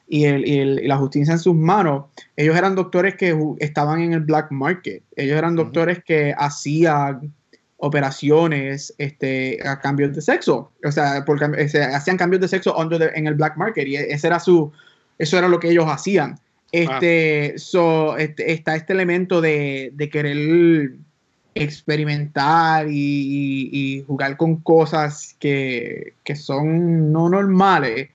y, 0.07 0.26
el, 0.26 0.47
y, 0.47 0.59
el- 0.59 0.80
y 0.84 0.88
la 0.88 0.97
justicia 0.97 1.34
en 1.34 1.39
sus 1.39 1.55
manos, 1.55 2.05
ellos 2.38 2.55
eran 2.55 2.76
doctores 2.76 3.15
que 3.15 3.36
estaban 3.59 3.99
en 4.01 4.13
el 4.13 4.19
black 4.21 4.51
market, 4.51 5.01
ellos 5.15 5.38
eran 5.38 5.55
doctores 5.55 6.03
que 6.03 6.34
hacían 6.38 7.34
operaciones 7.78 8.93
este, 8.97 9.59
a 9.67 9.80
cambios 9.80 10.13
de 10.15 10.21
sexo, 10.21 10.71
o 10.86 10.91
sea, 10.91 11.23
por 11.26 11.41
eh, 11.57 11.67
se 11.69 11.84
hacían 11.84 12.17
cambios 12.17 12.41
de 12.41 12.47
sexo 12.47 12.76
under 12.78 12.99
the- 12.99 13.17
en 13.19 13.28
el 13.28 13.34
black 13.34 13.57
market 13.57 13.88
y 13.88 13.95
ese 13.95 14.28
era 14.28 14.39
su, 14.39 14.71
eso 15.17 15.38
era 15.38 15.47
lo 15.47 15.59
que 15.59 15.69
ellos 15.71 15.86
hacían. 15.88 16.39
Este, 16.71 17.53
so, 17.57 18.17
este, 18.17 18.51
está 18.51 18.76
este 18.76 18.93
elemento 18.93 19.39
de, 19.41 19.91
de 19.93 20.09
querer 20.09 20.91
experimentar 21.55 22.87
y, 22.89 22.91
y- 22.93 23.69
y 23.71 24.03
jugar 24.03 24.35
con 24.37 24.57
cosas 24.57 25.35
que, 25.39 26.13
que 26.23 26.35
son 26.35 27.11
no 27.11 27.29
normales. 27.29 28.09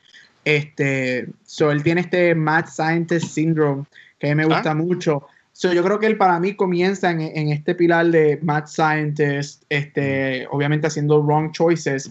Este, 0.45 1.27
so, 1.45 1.71
él 1.71 1.83
tiene 1.83 2.03
este 2.03 2.35
Mad 2.35 2.67
Scientist 2.67 3.27
Syndrome 3.29 3.85
que 4.19 4.29
a 4.31 4.35
mí 4.35 4.37
me 4.37 4.45
gusta 4.55 4.75
mucho. 4.75 5.27
So, 5.53 5.73
yo 5.73 5.83
creo 5.83 5.99
que 5.99 6.07
él 6.07 6.17
para 6.17 6.39
mí 6.39 6.55
comienza 6.55 7.11
en, 7.11 7.21
en 7.21 7.49
este 7.49 7.75
pilar 7.75 8.07
de 8.11 8.39
Mad 8.43 8.67
Scientist, 8.67 9.65
este, 9.69 10.47
obviamente 10.51 10.87
haciendo 10.87 11.23
wrong 11.23 11.53
choices, 11.53 12.11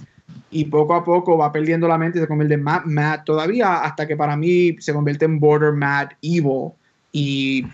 y 0.52 0.66
poco 0.66 0.94
a 0.94 1.04
poco 1.04 1.38
va 1.38 1.52
perdiendo 1.52 1.88
la 1.88 1.98
mente 1.98 2.20
y 2.20 2.22
se 2.22 2.28
convierte 2.28 2.54
en 2.56 2.64
Mad 2.64 2.86
Mad 2.86 3.24
todavía, 3.24 3.82
hasta 3.84 4.08
que 4.08 4.16
para 4.16 4.36
mí 4.36 4.76
se 4.80 4.94
convierte 4.94 5.26
en 5.26 5.40
Border 5.40 5.74
Mad 5.74 6.10
Evil, 6.22 6.72
y 7.12 7.66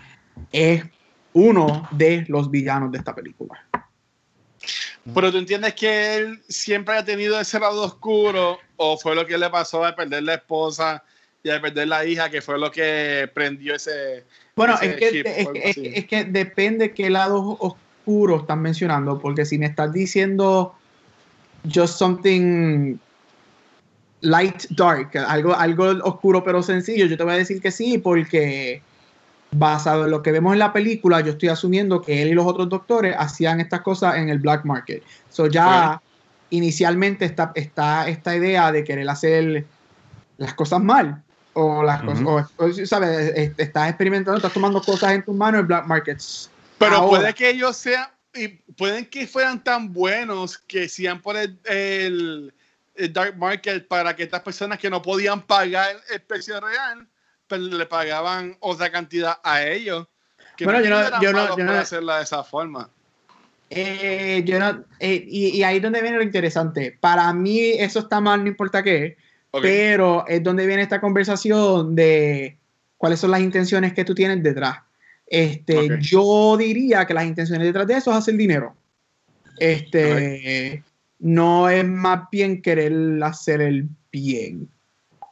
es 0.52 0.82
uno 1.36 1.86
de 1.90 2.24
los 2.28 2.50
villanos 2.50 2.90
de 2.90 2.98
esta 2.98 3.14
película. 3.14 3.62
Pero 5.14 5.30
tú 5.30 5.36
entiendes 5.36 5.74
que 5.74 6.16
él 6.16 6.42
siempre 6.48 6.96
ha 6.96 7.04
tenido 7.04 7.38
ese 7.38 7.60
lado 7.60 7.82
oscuro, 7.82 8.58
o 8.76 8.96
fue 8.96 9.14
lo 9.14 9.26
que 9.26 9.36
le 9.36 9.50
pasó 9.50 9.84
de 9.84 9.92
perder 9.92 10.22
la 10.22 10.34
esposa 10.34 11.04
y 11.42 11.50
de 11.50 11.60
perder 11.60 11.88
la 11.88 12.06
hija, 12.06 12.30
que 12.30 12.40
fue 12.40 12.58
lo 12.58 12.70
que 12.70 13.30
prendió 13.34 13.74
ese. 13.74 14.24
Bueno, 14.56 14.76
ese 14.80 14.94
es 14.94 14.96
que, 14.96 15.46
es, 15.62 15.76
es 15.76 16.06
que 16.06 16.24
depende 16.24 16.92
qué 16.92 17.10
lado 17.10 17.58
oscuro 17.60 18.38
están 18.38 18.62
mencionando, 18.62 19.18
porque 19.18 19.44
si 19.44 19.58
me 19.58 19.66
estás 19.66 19.92
diciendo 19.92 20.74
just 21.70 21.98
something 21.98 22.96
light 24.22 24.64
dark, 24.70 25.14
algo, 25.28 25.54
algo 25.54 25.84
oscuro 26.02 26.42
pero 26.42 26.62
sencillo, 26.62 27.04
yo 27.04 27.18
te 27.18 27.24
voy 27.24 27.34
a 27.34 27.38
decir 27.38 27.60
que 27.60 27.70
sí, 27.70 27.98
porque 27.98 28.80
basado 29.52 30.04
en 30.04 30.10
lo 30.10 30.22
que 30.22 30.32
vemos 30.32 30.52
en 30.52 30.58
la 30.58 30.72
película, 30.72 31.20
yo 31.20 31.32
estoy 31.32 31.48
asumiendo 31.48 32.02
que 32.02 32.22
él 32.22 32.28
y 32.28 32.34
los 32.34 32.46
otros 32.46 32.68
doctores 32.68 33.14
hacían 33.18 33.60
estas 33.60 33.80
cosas 33.80 34.16
en 34.16 34.28
el 34.28 34.38
black 34.38 34.64
market. 34.64 35.02
So 35.30 35.46
ya 35.46 36.00
inicialmente 36.50 37.24
está, 37.24 37.52
está 37.54 38.08
esta 38.08 38.36
idea 38.36 38.70
de 38.72 38.84
querer 38.84 39.08
hacer 39.08 39.64
las 40.38 40.54
cosas 40.54 40.80
mal. 40.82 41.22
O 41.58 41.82
las 41.82 42.02
cosas, 42.02 42.50
o, 42.58 42.70
¿sabes? 42.84 43.32
Es- 43.34 43.52
Estás 43.56 43.88
experimentando, 43.88 44.36
estás 44.36 44.52
tomando 44.52 44.82
cosas 44.82 45.12
en 45.12 45.24
tus 45.24 45.34
manos 45.34 45.60
en 45.62 45.66
black 45.66 45.86
markets. 45.86 46.50
Pero 46.76 46.96
Ahora. 46.96 47.08
puede 47.20 47.32
que 47.34 47.48
ellos 47.48 47.74
sean, 47.78 48.06
y 48.34 48.48
pueden 48.48 49.06
que 49.06 49.26
fueran 49.26 49.64
tan 49.64 49.90
buenos 49.90 50.58
que 50.58 50.86
sean 50.86 51.22
por 51.22 51.34
el, 51.34 51.58
el- 51.64 52.52
el 52.94 53.12
dark 53.12 53.38
market 53.38 53.88
para 53.88 54.14
que 54.14 54.24
estas 54.24 54.42
personas 54.42 54.78
que 54.78 54.90
no 54.90 55.00
podían 55.00 55.40
pagar 55.40 55.96
el 56.12 56.20
precio 56.20 56.60
real, 56.60 57.08
pero 57.46 57.62
le 57.62 57.86
pagaban 57.86 58.56
otra 58.60 58.90
cantidad 58.90 59.38
a 59.42 59.62
ellos. 59.64 60.06
Que 60.56 60.64
Bueno, 60.64 60.80
yo 60.82 60.90
no- 60.90 61.20
yo 61.22 61.32
no- 61.32 61.56
yo 61.56 61.64
no- 61.64 61.72
hacerla 61.72 62.18
de 62.18 62.24
esa 62.24 62.42
forma. 62.42 62.90
Eh, 63.68 64.42
yo 64.46 64.58
no, 64.60 64.84
eh, 65.00 65.24
y, 65.26 65.48
y 65.48 65.62
ahí 65.64 65.76
es 65.76 65.82
donde 65.82 66.00
viene 66.00 66.16
lo 66.16 66.22
interesante. 66.22 66.96
Para 67.00 67.32
mí 67.32 67.58
eso 67.60 67.98
está 67.98 68.20
mal, 68.20 68.42
no 68.42 68.48
importa 68.48 68.82
qué, 68.82 69.16
pero 69.60 70.24
es 70.28 70.42
donde 70.42 70.66
viene 70.66 70.82
esta 70.82 71.00
conversación 71.00 71.94
de 71.96 72.56
cuáles 72.96 73.18
son 73.20 73.30
las 73.32 73.40
intenciones 73.40 73.92
que 73.92 74.04
tú 74.04 74.14
tienes 74.14 74.42
detrás. 74.42 74.78
Este. 75.26 75.98
Yo 76.00 76.56
diría 76.56 77.04
que 77.06 77.14
las 77.14 77.26
intenciones 77.26 77.66
detrás 77.66 77.86
de 77.86 77.94
eso 77.94 78.12
es 78.12 78.16
hacer 78.18 78.36
dinero. 78.36 78.76
Este, 79.58 80.82
no 81.18 81.68
es 81.68 81.84
más 81.84 82.28
bien 82.30 82.60
querer 82.62 82.92
hacer 83.22 83.60
el 83.62 83.88
bien. 84.12 84.68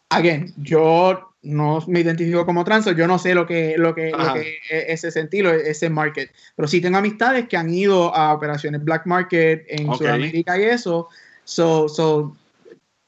Again, 0.08 0.52
yo 0.56 1.33
no 1.44 1.84
me 1.86 2.00
identifico 2.00 2.44
como 2.46 2.64
trans, 2.64 2.86
yo 2.96 3.06
no 3.06 3.18
sé 3.18 3.34
lo 3.34 3.46
que, 3.46 3.76
lo 3.76 3.94
que, 3.94 4.10
lo 4.10 4.34
que 4.34 4.58
es 4.70 5.04
ese 5.04 5.10
sentido, 5.10 5.52
ese 5.52 5.90
market. 5.90 6.30
Pero 6.56 6.66
sí 6.66 6.80
tengo 6.80 6.98
amistades 6.98 7.48
que 7.48 7.56
han 7.56 7.72
ido 7.72 8.14
a 8.14 8.32
operaciones 8.32 8.82
black 8.82 9.06
market 9.06 9.64
en 9.68 9.88
Ok. 9.88 9.96
Sudamérica 9.98 10.58
y 10.58 10.64
eso. 10.64 11.08
So, 11.44 11.88
so, 11.88 12.36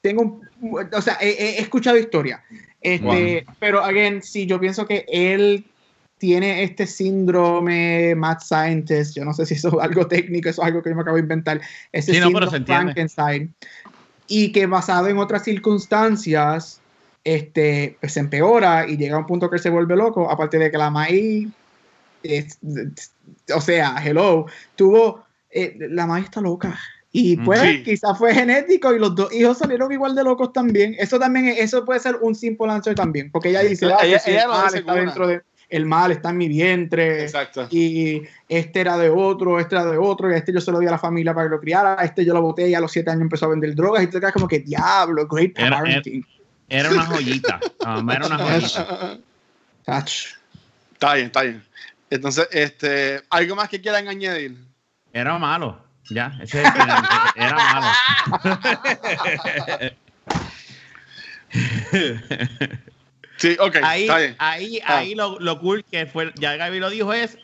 tengo, 0.02 0.40
o 0.92 1.02
sea, 1.02 1.18
he, 1.20 1.30
he 1.30 1.60
escuchado 1.60 1.96
historia. 1.96 2.42
Este, 2.80 3.44
Pero, 3.58 3.82
again, 3.82 4.22
sí, 4.22 4.46
yo 4.46 4.60
pienso 4.60 4.86
que 4.86 5.04
él 5.08 5.64
tiene 6.18 6.62
este 6.62 6.86
síndrome 6.86 8.14
mad 8.14 8.38
scientist, 8.40 9.16
yo 9.16 9.24
no 9.24 9.32
sé 9.32 9.44
si 9.44 9.54
eso 9.54 9.68
es 9.68 9.84
algo 9.84 10.06
técnico, 10.06 10.48
eso 10.48 10.62
es 10.62 10.68
algo 10.68 10.82
que 10.82 10.90
yo 10.90 10.96
me 10.96 11.02
acabo 11.02 11.16
de 11.16 11.22
inventar, 11.22 11.60
ese 11.92 12.12
Sí, 12.12 12.20
no, 12.20 12.26
síndrome 12.26 12.56
entiende. 12.56 12.82
Frankenstein, 12.84 13.54
y 14.28 14.52
que 14.52 14.66
basado 14.66 15.08
en 15.08 15.18
otras 15.18 15.44
circunstancias, 15.44 16.80
este, 17.26 17.96
pues 18.00 18.12
se 18.12 18.20
empeora 18.20 18.86
y 18.88 18.96
llega 18.96 19.16
a 19.16 19.18
un 19.18 19.26
punto 19.26 19.50
que 19.50 19.56
él 19.56 19.62
se 19.62 19.68
vuelve 19.68 19.96
loco, 19.96 20.30
aparte 20.30 20.58
de 20.58 20.70
que 20.70 20.78
la 20.78 20.90
maíz, 20.90 21.48
es- 22.22 22.60
o 23.52 23.60
sea, 23.60 23.96
hello, 24.04 24.46
tuvo, 24.76 25.24
eh, 25.50 25.76
la 25.90 26.06
maíz 26.06 26.26
está 26.26 26.40
loca. 26.40 26.78
Y 27.10 27.36
pues 27.38 27.60
Sí. 27.60 27.82
quizás 27.82 28.16
fue 28.16 28.32
genético 28.32 28.94
y 28.94 29.00
los 29.00 29.12
dos 29.16 29.32
hijos 29.34 29.58
salieron 29.58 29.90
igual 29.90 30.14
de 30.14 30.22
locos 30.22 30.52
también. 30.52 30.94
Eso 31.00 31.18
también, 31.18 31.48
es- 31.48 31.58
eso 31.58 31.84
puede 31.84 31.98
ser 31.98 32.16
un 32.20 32.36
simple 32.36 32.70
answer 32.70 32.94
también, 32.94 33.32
porque 33.32 33.48
ella 33.48 33.62
dice, 33.62 33.86
"Ah, 33.86 34.04
ella- 34.04 34.20
si 34.20 34.30
ella 34.30 34.42
el 34.44 34.48
mal 34.48 34.74
está 34.74 34.94
dentro 34.94 35.26
de, 35.26 35.40
el 35.68 35.84
mal 35.84 36.12
está 36.12 36.30
en 36.30 36.36
mi 36.36 36.46
vientre 36.46 37.24
Exacto. 37.24 37.66
y 37.70 38.22
este 38.48 38.80
era 38.82 38.96
de 38.98 39.10
otro, 39.10 39.58
este 39.58 39.74
era 39.74 39.84
de 39.84 39.98
otro, 39.98 40.30
y 40.30 40.34
a 40.34 40.36
este 40.36 40.52
yo 40.52 40.60
se 40.60 40.70
lo 40.70 40.78
di 40.78 40.86
a 40.86 40.92
la 40.92 40.98
familia 40.98 41.34
para 41.34 41.48
que 41.48 41.54
lo 41.56 41.60
criara, 41.60 41.96
a 42.00 42.04
este 42.04 42.24
yo 42.24 42.32
lo 42.34 42.42
boté 42.42 42.68
y 42.68 42.74
a 42.74 42.80
los 42.80 42.92
siete 42.92 43.10
años 43.10 43.22
empezó 43.22 43.46
a 43.46 43.48
vender 43.48 43.74
drogas 43.74 44.04
y 44.04 44.06
te 44.06 44.20
quedas 44.20 44.32
como 44.32 44.46
que 44.46 44.60
diablo, 44.60 45.26
great 45.26 45.58
Era- 45.58 45.78
parenting. 45.78 46.24
Era 46.68 46.90
una 46.90 47.06
joyita. 47.06 47.60
Ah, 47.84 48.02
era 48.12 48.26
una 48.26 48.38
joyita. 48.38 49.18
Está 50.92 51.14
bien, 51.14 51.26
está 51.26 51.42
bien. 51.42 51.64
Entonces, 52.10 52.48
este, 52.50 53.22
¿algo 53.30 53.54
más 53.56 53.68
que 53.68 53.80
quieran 53.80 54.08
añadir? 54.08 54.56
Era 55.12 55.38
malo. 55.38 55.84
Ya, 56.08 56.36
ese 56.40 56.62
es 56.62 56.66
el 56.66 56.72
final. 56.72 57.04
Era 57.36 57.56
malo. 57.56 57.88
Sí, 63.38 63.56
ok, 63.60 63.76
ahí, 63.82 64.02
está 64.02 64.18
bien. 64.18 64.36
ahí, 64.38 64.80
Ah. 64.86 64.98
ahí 64.98 65.14
lo, 65.14 65.38
lo 65.40 65.58
cool 65.60 65.84
que 65.84 66.06
fue, 66.06 66.32
ya 66.36 66.56
Gaby 66.56 66.78
lo 66.80 66.88
dijo, 66.88 67.12
es 67.12 67.38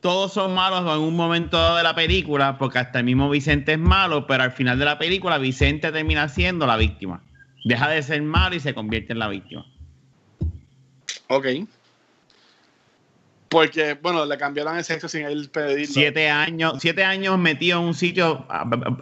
todos 0.00 0.32
son 0.32 0.52
malos 0.52 0.80
en 0.80 1.00
un 1.00 1.14
momento 1.14 1.56
dado 1.56 1.76
de 1.76 1.84
la 1.84 1.94
película, 1.94 2.58
porque 2.58 2.80
hasta 2.80 2.98
el 2.98 3.04
mismo 3.04 3.30
Vicente 3.30 3.72
es 3.74 3.78
malo, 3.78 4.26
pero 4.26 4.42
al 4.42 4.50
final 4.50 4.78
de 4.80 4.84
la 4.84 4.98
película 4.98 5.38
Vicente 5.38 5.92
termina 5.92 6.28
siendo 6.28 6.66
la 6.66 6.76
víctima. 6.76 7.22
Deja 7.64 7.88
de 7.88 8.02
ser 8.02 8.22
malo 8.22 8.56
y 8.56 8.60
se 8.60 8.74
convierte 8.74 9.12
en 9.12 9.18
la 9.18 9.28
víctima. 9.28 9.64
Ok. 11.28 11.46
Porque, 13.48 13.94
bueno, 13.94 14.24
le 14.24 14.38
cambiaron 14.38 14.78
el 14.78 14.84
sexo 14.84 15.08
sin 15.08 15.26
él 15.26 15.50
pedirlo. 15.50 15.92
Siete 15.92 16.30
años, 16.30 16.74
siete 16.80 17.04
años 17.04 17.38
metido 17.38 17.80
en 17.80 17.86
un 17.88 17.94
sitio 17.94 18.46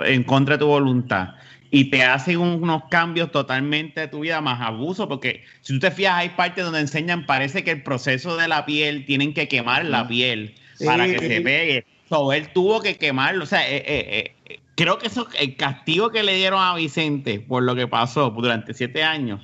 en 0.04 0.24
contra 0.24 0.56
de 0.56 0.58
tu 0.60 0.66
voluntad. 0.66 1.34
Y 1.70 1.84
te 1.84 2.02
hacen 2.02 2.38
un- 2.38 2.60
unos 2.62 2.82
cambios 2.90 3.30
totalmente 3.30 4.00
de 4.00 4.08
tu 4.08 4.20
vida 4.20 4.40
más 4.40 4.60
abuso, 4.60 5.08
porque 5.08 5.44
si 5.60 5.74
tú 5.74 5.78
te 5.78 5.92
fijas, 5.92 6.14
hay 6.14 6.30
partes 6.30 6.64
donde 6.64 6.80
enseñan, 6.80 7.26
parece 7.26 7.62
que 7.62 7.70
el 7.70 7.84
proceso 7.84 8.36
de 8.36 8.48
la 8.48 8.66
piel, 8.66 9.06
tienen 9.06 9.32
que 9.34 9.46
quemar 9.46 9.84
la 9.84 10.08
piel 10.08 10.56
para 10.84 11.06
Sí. 11.06 11.12
que 11.12 11.18
se 11.28 11.40
pegue. 11.40 11.86
So, 12.08 12.32
él 12.32 12.52
tuvo 12.52 12.80
que 12.80 12.96
quemarlo. 12.96 13.44
O 13.44 13.46
sea, 13.46 13.70
eh, 13.70 13.84
eh, 13.86 14.34
eh, 14.46 14.59
creo 14.80 14.98
que 14.98 15.08
eso, 15.08 15.28
el 15.38 15.58
castigo 15.58 16.10
que 16.10 16.22
le 16.22 16.36
dieron 16.36 16.62
a 16.62 16.74
Vicente 16.74 17.38
por 17.38 17.62
lo 17.62 17.74
que 17.74 17.86
pasó 17.86 18.30
durante 18.30 18.72
siete 18.72 19.02
años, 19.02 19.42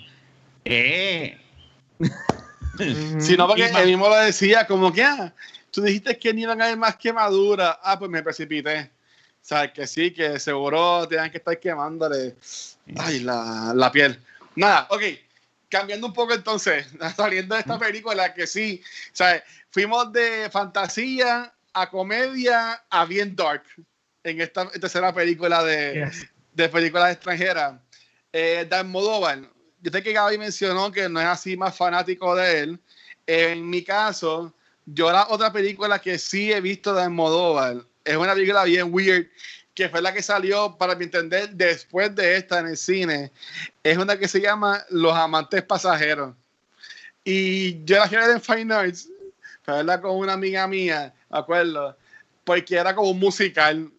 eh, 0.65 1.39
Si 3.21 3.37
no, 3.37 3.47
porque 3.47 3.67
él 3.67 3.87
mismo 3.87 4.09
lo 4.09 4.17
decía, 4.17 4.67
como 4.67 4.91
que, 4.91 5.03
ah, 5.03 5.35
tú 5.71 5.83
dijiste 5.83 6.19
que 6.19 6.33
ni 6.33 6.43
iban 6.43 6.61
a 6.63 6.65
haber 6.65 6.79
más 6.79 6.97
quemaduras. 6.97 7.77
Ah, 7.83 7.99
pues 7.99 8.11
me 8.11 8.23
precipité. 8.23 8.91
O 9.43 9.49
sea, 9.49 9.71
que 9.71 9.87
sí, 9.87 10.11
que 10.11 10.39
seguro 10.39 11.07
tenían 11.07 11.31
que 11.31 11.37
estar 11.37 11.59
quemándole 11.61 12.35
ay, 12.97 13.21
la, 13.21 13.73
la 13.75 13.93
piel. 13.93 14.19
Nada, 14.55 14.87
ok. 14.91 15.03
Cambiando 15.69 16.07
un 16.07 16.13
poco 16.15 16.33
entonces, 16.33 16.87
saliendo 17.17 17.55
de 17.55 17.61
esta 17.61 17.79
película 17.79 18.33
que 18.33 18.47
sí, 18.47 18.81
o 19.13 19.17
sea, 19.17 19.43
fuimos 19.71 20.13
de 20.13 20.49
fantasía 20.51 21.53
a 21.75 21.91
comedia 21.91 22.85
a 22.89 23.05
bien 23.05 23.37
dark 23.37 23.65
en 24.31 24.41
esta 24.41 24.69
tercera 24.71 25.15
película 25.15 25.63
de, 25.63 26.05
Yes. 26.11 26.27
de 26.53 26.69
películas 26.69 27.13
extranjeras. 27.13 27.75
Eh, 28.33 28.67
Dan 28.69 28.91
Modoval, 28.91 29.49
yo 29.81 29.91
sé 29.91 30.03
que 30.03 30.13
Gaby 30.13 30.37
mencionó 30.39 30.91
que 30.91 31.09
no 31.09 31.21
es 31.21 31.27
así 31.27 31.57
más 31.57 31.77
fanático 31.77 32.35
de 32.35 32.61
él. 32.61 32.81
En 33.27 33.69
mi 33.69 33.83
caso, 33.83 34.53
yo 34.85 35.11
la 35.11 35.29
otra 35.29 35.53
película 35.53 35.99
que 36.01 36.19
sí 36.19 36.53
he 36.53 36.61
visto 36.61 36.93
de 36.95 37.03
Almodóvar 37.03 37.85
es 38.05 38.17
una 38.17 38.35
película 38.35 38.65
bien 38.65 38.89
weird 38.93 39.27
que 39.75 39.89
fue 39.91 40.01
la 40.01 40.13
que 40.13 40.23
salió, 40.23 40.75
para 40.79 40.95
mi 40.95 41.05
entender, 41.05 41.51
después 41.51 42.15
de 42.15 42.37
esta 42.37 42.61
en 42.61 42.69
el 42.69 42.79
cine. 42.79 43.31
Es 43.83 43.99
una 43.99 44.19
que 44.19 44.27
se 44.27 44.41
llama 44.41 44.83
Los 44.89 45.15
Amantes 45.15 45.63
Pasajeros. 45.63 46.35
Y 47.23 47.85
yo 47.85 47.99
la 47.99 48.09
quiero 48.09 48.31
en 48.31 48.41
Fine 48.41 48.73
Arts, 48.73 49.09
para 49.67 49.79
verla 49.79 50.01
con 50.01 50.17
una 50.17 50.33
amiga 50.33 50.67
mía, 50.67 51.13
me 51.29 51.39
acuerdo, 51.39 51.95
porque 52.45 52.77
era 52.77 52.95
como 52.95 53.11
un 53.11 53.19
musical 53.19 53.91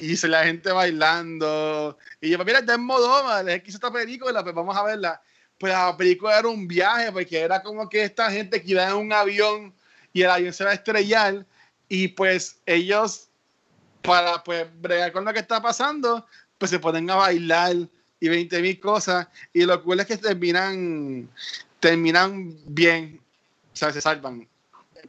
y 0.00 0.16
se 0.16 0.28
la 0.28 0.44
gente 0.44 0.72
bailando. 0.72 1.96
Y 2.20 2.30
yo, 2.30 2.38
mira, 2.44 2.60
está 2.60 2.74
en 2.74 2.82
modo, 2.82 3.38
es 3.48 3.62
que 3.62 3.68
hizo 3.68 3.76
esta 3.76 3.92
película, 3.92 4.42
pues 4.42 4.54
vamos 4.54 4.76
a 4.76 4.82
verla. 4.82 5.22
Pues 5.58 5.72
la 5.72 5.96
película 5.96 6.38
era 6.38 6.48
un 6.48 6.66
viaje, 6.66 7.12
porque 7.12 7.38
era 7.38 7.62
como 7.62 7.88
que 7.88 8.04
esta 8.04 8.30
gente 8.30 8.62
que 8.62 8.70
iba 8.70 8.88
en 8.88 8.94
un 8.94 9.12
avión 9.12 9.74
y 10.12 10.22
el 10.22 10.30
avión 10.30 10.52
se 10.52 10.64
va 10.64 10.70
a 10.70 10.74
estrellar 10.74 11.46
y 11.88 12.08
pues 12.08 12.60
ellos 12.66 13.28
para 14.02 14.42
pues 14.42 14.66
bregar 14.80 15.12
con 15.12 15.24
lo 15.24 15.32
que 15.32 15.40
está 15.40 15.60
pasando, 15.60 16.26
pues 16.56 16.70
se 16.70 16.78
ponen 16.78 17.10
a 17.10 17.16
bailar 17.16 17.76
y 18.18 18.28
20 18.28 18.62
mil 18.62 18.80
cosas 18.80 19.28
y 19.52 19.64
lo 19.64 19.82
cool 19.82 20.00
es 20.00 20.06
que 20.06 20.16
terminan 20.16 21.28
terminan 21.80 22.54
bien, 22.66 23.20
o 23.72 23.76
sea, 23.76 23.92
se 23.92 24.00
salvan 24.00 24.46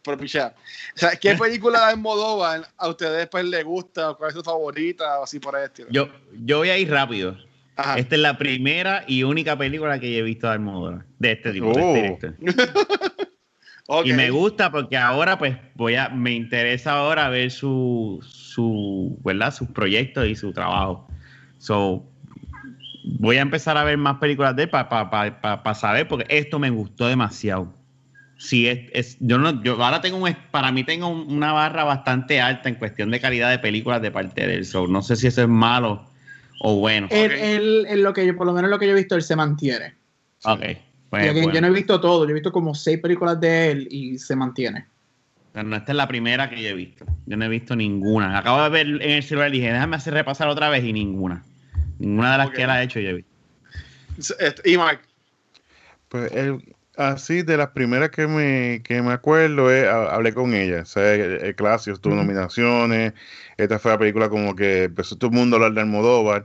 por 0.03 0.17
pichar. 0.17 0.55
O 0.95 0.99
sea, 0.99 1.15
¿qué 1.15 1.35
película 1.35 1.79
de 1.79 1.85
Almodóvar 1.93 2.67
a 2.77 2.87
ustedes 2.89 3.27
pues 3.27 3.45
les 3.45 3.63
gusta 3.63 4.13
cuál 4.15 4.29
es 4.29 4.35
su 4.35 4.43
favorita 4.43 5.19
o 5.19 5.23
así 5.23 5.39
por 5.39 5.57
el 5.57 5.65
estilo? 5.65 5.89
Yo, 5.91 6.09
yo 6.43 6.59
voy 6.59 6.69
a 6.69 6.77
ir 6.77 6.89
rápido. 6.89 7.37
Ajá. 7.75 7.97
Esta 7.97 8.15
es 8.15 8.21
la 8.21 8.37
primera 8.37 9.03
y 9.07 9.23
única 9.23 9.57
película 9.57 9.99
que 9.99 10.11
yo 10.11 10.19
he 10.19 10.23
visto 10.23 10.47
de 10.47 10.53
Almodóvar, 10.53 11.05
de 11.19 11.31
este 11.31 11.51
tipo, 11.53 11.73
de 11.73 11.81
Oh. 11.81 11.95
este. 11.95 12.33
Ok. 13.93 14.05
Y 14.05 14.13
me 14.13 14.29
gusta 14.29 14.71
porque 14.71 14.95
ahora 14.95 15.37
pues 15.37 15.57
voy 15.75 15.95
a, 15.95 16.07
me 16.07 16.31
interesa 16.31 16.93
ahora 16.93 17.27
ver 17.27 17.51
su, 17.51 18.25
su, 18.25 19.19
¿verdad? 19.21 19.53
sus 19.53 19.67
proyectos 19.67 20.27
y 20.27 20.35
su 20.35 20.53
trabajo. 20.53 21.09
So, 21.57 22.05
voy 23.03 23.35
a 23.35 23.41
empezar 23.41 23.75
a 23.77 23.83
ver 23.83 23.97
más 23.97 24.17
películas 24.17 24.55
de 24.55 24.63
él 24.63 24.69
para 24.69 25.75
saber, 25.75 26.07
porque 26.07 26.25
esto 26.29 26.57
me 26.57 26.69
gustó 26.69 27.07
demasiado. 27.07 27.73
Sí, 28.41 28.67
es, 28.67 28.79
es- 28.93 29.17
yo 29.19 29.37
no, 29.37 29.61
yo 29.63 29.73
ahora 29.83 30.01
tengo 30.01 30.17
un, 30.17 30.35
para 30.49 30.71
mí 30.71 30.83
tengo 30.83 31.07
un- 31.07 31.31
una 31.31 31.53
barra 31.53 31.83
bastante 31.83 32.41
alta 32.41 32.69
en 32.69 32.75
cuestión 32.75 33.11
de 33.11 33.19
calidad 33.19 33.51
de 33.51 33.59
películas 33.59 34.01
de 34.01 34.09
parte 34.09 34.47
de 34.47 34.55
él. 34.55 34.65
So, 34.65 34.87
no 34.87 35.03
sé 35.03 35.15
si 35.15 35.27
eso 35.27 35.43
es 35.43 35.47
malo 35.47 36.09
o 36.59 36.77
bueno. 36.77 37.07
Él, 37.11 37.31
él- 37.33 37.85
él 37.87 38.01
lo 38.01 38.13
que 38.13 38.25
yo, 38.25 38.35
por 38.35 38.47
lo 38.47 38.53
menos 38.53 38.71
lo 38.71 38.79
que 38.79 38.87
yo 38.87 38.93
he 38.93 38.95
visto, 38.95 39.15
él 39.15 39.21
se 39.21 39.35
mantiene. 39.35 39.93
Ok. 40.43 40.59
pues, 41.11 41.25
yo, 41.27 41.33
que- 41.33 41.39
yo 41.39 41.43
bueno. 41.43 41.61
no 41.61 41.67
he 41.67 41.71
visto 41.71 42.01
todo, 42.01 42.23
yo 42.25 42.31
he 42.31 42.33
visto 42.33 42.51
como 42.51 42.73
seis 42.73 42.97
películas 42.99 43.39
de 43.39 43.69
él 43.71 43.87
y 43.91 44.17
se 44.17 44.35
mantiene. 44.35 44.87
Pero 45.51 45.67
no, 45.67 45.75
esta 45.75 45.91
es 45.91 45.95
la 45.97 46.07
primera 46.07 46.49
que 46.49 46.63
yo 46.63 46.69
he 46.69 46.73
visto. 46.73 47.05
Yo 47.27 47.37
no 47.37 47.45
he 47.45 47.49
visto 47.49 47.75
ninguna. 47.75 48.39
Acabo 48.39 48.63
de 48.63 48.69
ver 48.69 48.87
en 48.87 49.01
el 49.11 49.21
celular 49.21 49.49
y 49.53 49.59
dije, 49.59 49.71
déjame 49.71 49.97
hacer 49.97 50.13
repasar 50.15 50.47
otra 50.47 50.69
vez 50.69 50.83
y 50.83 50.93
ninguna. 50.93 51.43
Ninguna 51.99 52.31
de 52.31 52.37
las 52.39 52.49
que 52.49 52.63
él 52.63 52.69
ha 52.71 52.81
hecho 52.81 52.99
yo 52.99 53.09
he 53.09 53.13
visto. 53.13 53.31
Y 54.65 54.77
Mark, 54.77 55.01
Pues 56.09 56.31
el- 56.31 56.73
así 56.97 57.41
de 57.43 57.57
las 57.57 57.69
primeras 57.69 58.09
que 58.11 58.27
me, 58.27 58.81
que 58.83 59.01
me 59.01 59.11
acuerdo 59.13 59.71
es, 59.71 59.85
ha- 59.87 60.13
hablé 60.13 60.33
con 60.33 60.53
ella, 60.53 60.81
o 60.83 60.85
sea, 60.85 61.13
el, 61.15 61.43
el 61.45 61.55
clásico 61.55 61.97
tuvo 61.97 62.15
nominaciones, 62.15 63.13
esta 63.57 63.79
fue 63.79 63.91
la 63.91 63.99
película 63.99 64.29
como 64.29 64.55
que 64.55 64.83
empezó 64.85 65.17
todo 65.17 65.31
el 65.31 65.37
mundo 65.37 65.55
a 65.55 65.59
hablar 65.59 65.73
de 65.73 65.81
Almodóvar, 65.81 66.43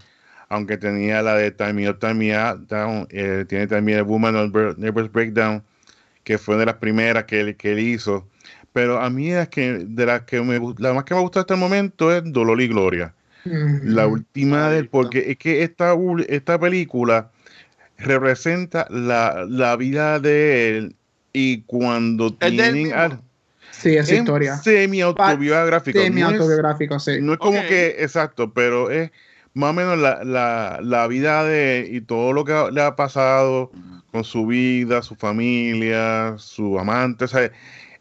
aunque 0.49 0.77
tenía 0.79 1.23
la 1.23 1.35
de 1.35 1.51
Time 1.51 1.73
Me 1.75 1.91
Up, 1.91 1.99
Time 1.99 2.15
Me 2.15 2.35
Out, 2.37 2.69
Down, 2.69 3.07
eh, 3.11 3.45
tiene 3.49 3.67
también 3.67 3.99
el 3.99 4.05
Woman 4.05 4.37
on 4.37 4.53
Nervous 4.79 5.11
Breakdown, 5.13 5.63
que 6.25 6.39
fue 6.39 6.57
de 6.57 6.67
las 6.67 6.77
primeras 6.77 7.25
que 7.25 7.41
él, 7.41 7.57
que 7.57 7.73
él 7.73 7.79
hizo, 7.81 8.29
pero 8.73 9.01
a 9.01 9.11
mí 9.11 9.33
es 9.33 9.49
que 9.49 9.85
de 9.87 10.07
las 10.07 10.23
que 10.23 10.41
me 10.43 10.61
la 10.79 10.93
más 10.95 11.05
que 11.05 11.15
me 11.15 11.21
gustó 11.21 11.41
hasta 11.41 11.55
el 11.55 11.61
momento 11.61 12.13
es 12.15 12.23
Dolor 12.33 12.61
y 12.63 12.69
Gloria. 12.69 13.15
La 13.81 14.07
última 14.07 14.69
de 14.71 14.79
él, 14.81 14.89
porque 14.89 15.31
es 15.31 15.39
que 15.39 15.63
esta, 15.63 15.95
esta 16.29 16.59
película 16.59 17.31
representa 17.99 18.87
la, 18.91 19.47
la 19.49 19.77
vida 19.77 20.21
de 20.21 20.77
él 20.79 20.97
y 21.33 21.63
cuando 21.63 22.27
¿Es 22.27 22.39
de 22.41 22.47
él 22.47 22.51
tienen 22.51 22.93
al- 22.93 23.21
Sí, 23.71 23.97
es 23.97 24.09
su 24.09 24.15
es 24.15 24.21
historia. 24.21 24.57
semi 24.57 25.01
autobiográfico. 25.03 25.99
Semi 26.01 26.21
no, 26.23 26.31
es, 26.31 26.41
autobiográfico, 26.41 26.99
sí. 26.99 27.19
no 27.21 27.33
es 27.35 27.39
como 27.39 27.61
que 27.63 27.97
exacto, 27.99 28.53
pero 28.53 28.91
es 28.91 29.11
más 29.55 29.71
o 29.71 29.73
menos 29.75 29.99
la, 29.99 30.25
la, 30.25 30.79
la 30.83 31.07
vida 31.07 31.45
de 31.45 31.81
él 31.81 31.95
y 31.97 32.01
todo 32.01 32.33
lo 32.33 32.45
que 32.45 32.53
le 32.73 32.83
ha 32.83 32.97
pasado 32.97 33.71
con 34.13 34.25
su 34.25 34.47
vida, 34.47 35.03
su 35.03 35.15
familia, 35.15 36.35
su 36.39 36.79
amante. 36.79 37.25
O 37.25 37.29
sea, 37.29 37.45
es 37.45 37.53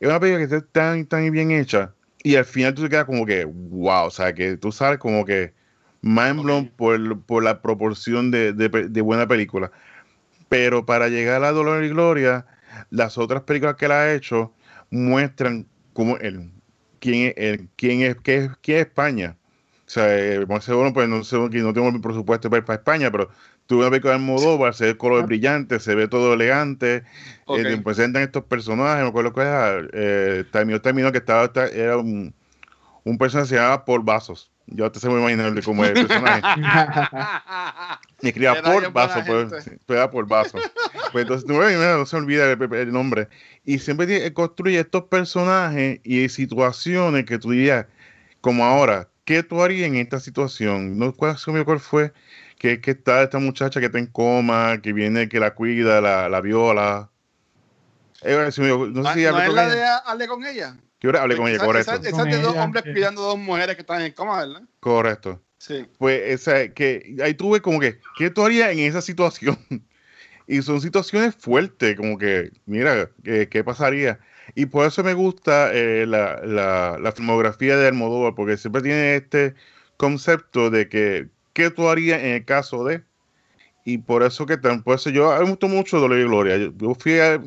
una 0.07 0.19
película 0.19 0.47
que 0.47 0.55
está 0.55 0.67
tan, 0.71 1.05
tan 1.05 1.29
bien 1.31 1.51
hecha 1.51 1.93
y 2.23 2.35
al 2.35 2.45
final 2.45 2.73
tú 2.73 2.83
te 2.83 2.89
quedas 2.89 3.05
como 3.05 3.25
que, 3.25 3.45
wow, 3.45 4.05
o 4.07 4.11
sea, 4.11 4.33
que 4.33 4.57
tú 4.57 4.71
sabes 4.71 4.97
como 4.99 5.25
que 5.25 5.53
mind 6.01 6.41
blown 6.41 6.65
Ok. 6.65 6.71
por, 6.77 7.21
por 7.23 7.43
la 7.43 7.61
proporción 7.61 8.31
de, 8.31 8.53
de 8.53 9.01
buena 9.01 9.27
película. 9.27 9.71
Pero 10.55 10.85
para 10.85 11.09
llegar 11.09 11.43
a 11.43 11.51
Dolor 11.51 11.83
y 11.83 11.89
Gloria, 11.89 12.45
las 12.89 13.17
otras 13.17 13.43
películas 13.43 13.75
que 13.75 13.85
él 13.85 13.91
ha 13.91 14.13
hecho 14.13 14.53
muestran 14.89 15.67
cómo 15.93 16.17
él, 16.17 16.49
quién 16.99 17.33
él, 17.35 17.69
quién 17.75 18.01
es, 18.01 18.15
qué 18.23 18.37
es, 18.37 18.51
qué 18.61 18.75
es 18.79 18.87
España. 18.87 19.37
O 19.85 19.89
sea, 19.89 20.17
eh, 20.17 20.45
más 20.47 20.63
seguro, 20.63 20.93
pues 20.93 21.09
no 21.09 21.23
sé, 21.25 21.37
no 21.37 21.73
tengo 21.73 21.89
el 21.89 21.99
presupuesto 22.01 22.49
para 22.49 22.59
ir 22.59 22.65
para 22.65 22.77
España, 22.79 23.11
pero 23.11 23.29
tuve 23.65 23.81
una 23.81 23.89
película 23.89 24.13
de 24.13 24.19
Almodóvar, 24.19 24.73
se 24.73 24.85
ve 24.85 24.89
el 24.91 24.97
color 24.97 25.25
brillante, 25.25 25.79
se 25.81 25.93
ve 25.95 26.07
todo 26.07 26.33
elegante, 26.33 27.03
eh, 27.51 27.65
te 27.65 27.77
presentan 27.77 28.23
estos 28.23 28.45
personajes, 28.45 29.03
me 29.03 29.09
acuerdo 29.09 29.33
que 29.33 29.41
era, 29.41 29.77
eh, 29.93 30.45
terminó, 30.51 30.81
terminó 30.81 31.11
que 31.11 31.17
estaba, 31.19 31.45
esta- 31.45 31.67
era 31.67 31.97
un, 31.97 32.33
un 33.05 33.17
personaje 33.19 33.47
que 33.49 33.55
se 33.55 33.61
llamaba 33.61 33.85
Paul 33.85 34.03
Vasos. 34.03 34.51
Yo 34.67 34.91
te 34.91 34.99
sé 34.99 35.09
muy 35.09 35.19
imaginar 35.19 35.53
cómo 35.63 35.85
es 35.85 35.91
el 35.91 36.07
personaje. 36.07 36.41
Me 38.21 38.29
escribía 38.29 38.61
por 38.63 38.91
vaso, 38.91 39.21
pues, 39.25 39.65
pues 39.85 40.07
por 40.07 40.27
vaso. 40.27 40.57
Pues 41.11 41.23
entonces, 41.23 41.47
no, 41.47 42.05
se 42.05 42.15
olvida 42.15 42.51
el, 42.51 42.73
el 42.73 42.91
nombre. 42.91 43.27
Y 43.63 43.77
siempre 43.79 44.07
tiene- 44.07 44.33
construye 44.33 44.79
estos 44.79 45.03
personajes 45.03 45.99
y 46.03 46.27
situaciones 46.29 47.25
que 47.25 47.37
tú 47.37 47.51
dirías, 47.51 47.85
como 48.41 48.65
ahora, 48.65 49.09
¿qué 49.23 49.43
tú 49.43 49.61
harías 49.61 49.87
en 49.87 49.95
esta 49.97 50.19
situación? 50.19 50.97
¿No 50.97 51.13
cuál, 51.13 51.35
cuál 51.65 51.79
fue? 51.79 52.13
Que, 52.57 52.81
que 52.81 52.91
está 52.91 53.21
esta 53.21 53.37
muchacha 53.37 53.79
que 53.79 53.87
está 53.87 53.99
en 53.99 54.07
coma, 54.07 54.79
que 54.81 54.93
viene, 54.93 55.29
que 55.29 55.39
la 55.39 55.53
cuida, 55.53 56.01
la, 56.01 56.27
la 56.29 56.41
viola. 56.41 57.09
Eh, 58.23 58.35
no 58.35 58.51
sé 58.51 58.61
¿No 58.63 59.13
si 59.13 59.23
es 59.23 59.27
hablé 59.31 59.45
con 59.47 59.55
la 59.55 59.65
ella. 59.65 59.75
de 59.75 59.83
Hable 60.05 60.27
con 60.27 60.45
ella? 60.45 60.77
¿Qué 60.99 61.07
hora 61.07 61.21
hablé 61.21 61.37
con 61.37 61.47
ella? 61.47 61.57
Esa- 61.57 61.65
Correcto. 61.65 61.91
Esa, 61.93 62.09
esa 62.09 62.21
Con 62.23 62.31
de 62.31 62.37
dos 62.37 62.51
ella, 62.53 62.63
hombres 62.63 62.83
sí. 62.85 62.91
cuidando 62.91 63.21
dos 63.21 63.37
mujeres 63.37 63.75
que 63.75 63.81
están 63.81 64.01
en 64.01 64.11
coma, 64.13 64.39
¿verdad? 64.39 64.61
Correcto. 64.79 65.41
Sí. 65.57 65.85
Pues 65.97 66.21
esa, 66.25 66.69
que 66.69 67.15
ahí 67.23 67.33
tuve 67.33 67.61
como 67.61 67.79
que, 67.79 67.99
¿qué 68.15 68.29
tú 68.29 68.43
harías 68.43 68.71
en 68.71 68.79
esa 68.79 69.01
situación? 69.01 69.57
Y 70.47 70.61
son 70.61 70.79
situaciones 70.79 71.33
fuertes, 71.35 71.97
como 71.97 72.19
que, 72.19 72.51
mira, 72.67 73.09
¿qué, 73.23 73.49
qué 73.49 73.63
pasaría? 73.63 74.19
Y 74.53 74.67
por 74.67 74.85
eso 74.85 75.03
me 75.03 75.15
gusta 75.15 75.73
eh, 75.73 76.05
la, 76.05 76.39
la, 76.45 76.99
la 77.01 77.11
filmografía 77.13 77.75
de 77.77 77.87
Almodóvar, 77.87 78.35
porque 78.35 78.55
siempre 78.57 78.83
tiene 78.83 79.15
este 79.15 79.55
concepto 79.97 80.69
de 80.69 80.87
que, 80.87 81.29
¿qué 81.53 81.71
tú 81.71 81.89
harías 81.89 82.19
en 82.21 82.27
el 82.33 82.45
caso 82.45 82.83
de? 82.85 83.03
Y 83.85 83.99
por 83.99 84.23
eso 84.23 84.45
que 84.45 84.57
tan, 84.57 84.83
por 84.83 84.95
eso 84.95 85.09
yo, 85.09 85.35
me 85.39 85.49
gustó 85.49 85.67
mucho 85.67 85.99
Dolor 85.99 86.19
y 86.19 86.23
Gloria. 86.23 86.57
Yo, 86.57 86.71
yo 86.77 86.95
fui 86.95 87.19
a- 87.19 87.41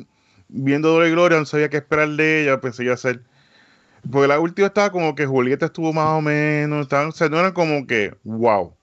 viendo 0.49 0.89
Dolor 0.89 1.07
y 1.07 1.11
Gloria, 1.11 1.39
no 1.39 1.45
sabía 1.45 1.69
qué 1.69 1.77
esperar 1.77 2.09
de 2.09 2.43
ella, 2.43 2.59
pensé 2.61 2.79
que 2.79 2.85
iba 2.85 2.93
a 2.95 2.97
ser 2.97 3.21
porque 4.11 4.27
la 4.27 4.39
última 4.39 4.67
estaba 4.67 4.91
como 4.91 5.15
que 5.15 5.25
Julieta 5.25 5.67
estuvo 5.67 5.93
más 5.93 6.17
o 6.17 6.21
menos, 6.21 6.83
estaban- 6.83 7.09
o 7.09 7.11
sea, 7.11 7.29
no 7.29 7.39
eran 7.39 7.53
como 7.53 7.85
que 7.87 8.13
wow. 8.23 8.73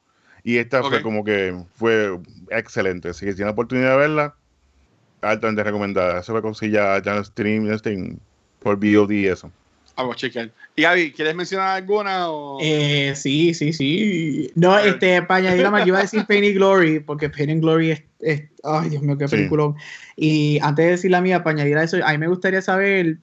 Y 0.42 0.58
esta 0.58 0.82
fue 0.82 0.98
Ok. 0.98 1.02
como 1.02 1.24
que 1.24 1.56
fue 1.74 2.18
excelente. 2.50 3.08
Así 3.08 3.24
que 3.24 3.32
si 3.32 3.36
tienen 3.36 3.48
la 3.48 3.52
oportunidad 3.52 3.90
de 3.92 3.96
verla, 3.96 4.34
altamente 5.22 5.62
recomendada. 5.64 6.20
Eso 6.20 6.32
fue 6.32 6.42
con 6.42 6.54
ya 6.54 7.02
ya 7.02 7.16
en 7.16 7.24
stream, 7.24 7.70
este, 7.72 8.16
por 8.60 8.76
VOD 8.76 9.10
y 9.12 9.26
eso. 9.26 9.50
Vamos, 9.96 10.16
chequear. 10.16 10.50
Y 10.76 10.82
Gaby, 10.82 11.12
¿quieres 11.12 11.34
mencionar 11.34 11.70
alguna? 11.76 12.30
O... 12.30 12.58
Eh, 12.60 13.14
sí, 13.16 13.54
sí, 13.54 13.72
sí. 13.72 14.52
No, 14.54 14.74
A 14.74 14.86
este, 14.86 15.22
para 15.22 15.38
añadir 15.38 15.62
la 15.62 15.70
más, 15.70 15.80
yo 15.82 15.88
iba 15.88 15.98
a 15.98 16.02
decir 16.02 16.24
Pain 16.28 16.44
and 16.44 16.54
Glory, 16.54 17.00
porque 17.00 17.30
Pain 17.30 17.50
and 17.50 17.62
Glory 17.62 17.92
es, 17.92 18.02
es- 18.20 18.42
ay, 18.62 18.90
Dios 18.90 19.02
mío, 19.02 19.16
qué 19.16 19.26
Sí. 19.26 19.36
película. 19.36 19.74
Y 20.14 20.58
antes 20.62 20.84
de 20.84 20.90
decir 20.92 21.10
la 21.10 21.22
mía, 21.22 21.42
para 21.42 21.56
añadir 21.56 21.78
a 21.78 21.82
eso, 21.82 21.96
a 22.04 22.12
mí 22.12 22.18
me 22.18 22.28
gustaría 22.28 22.60
saber 22.60 23.16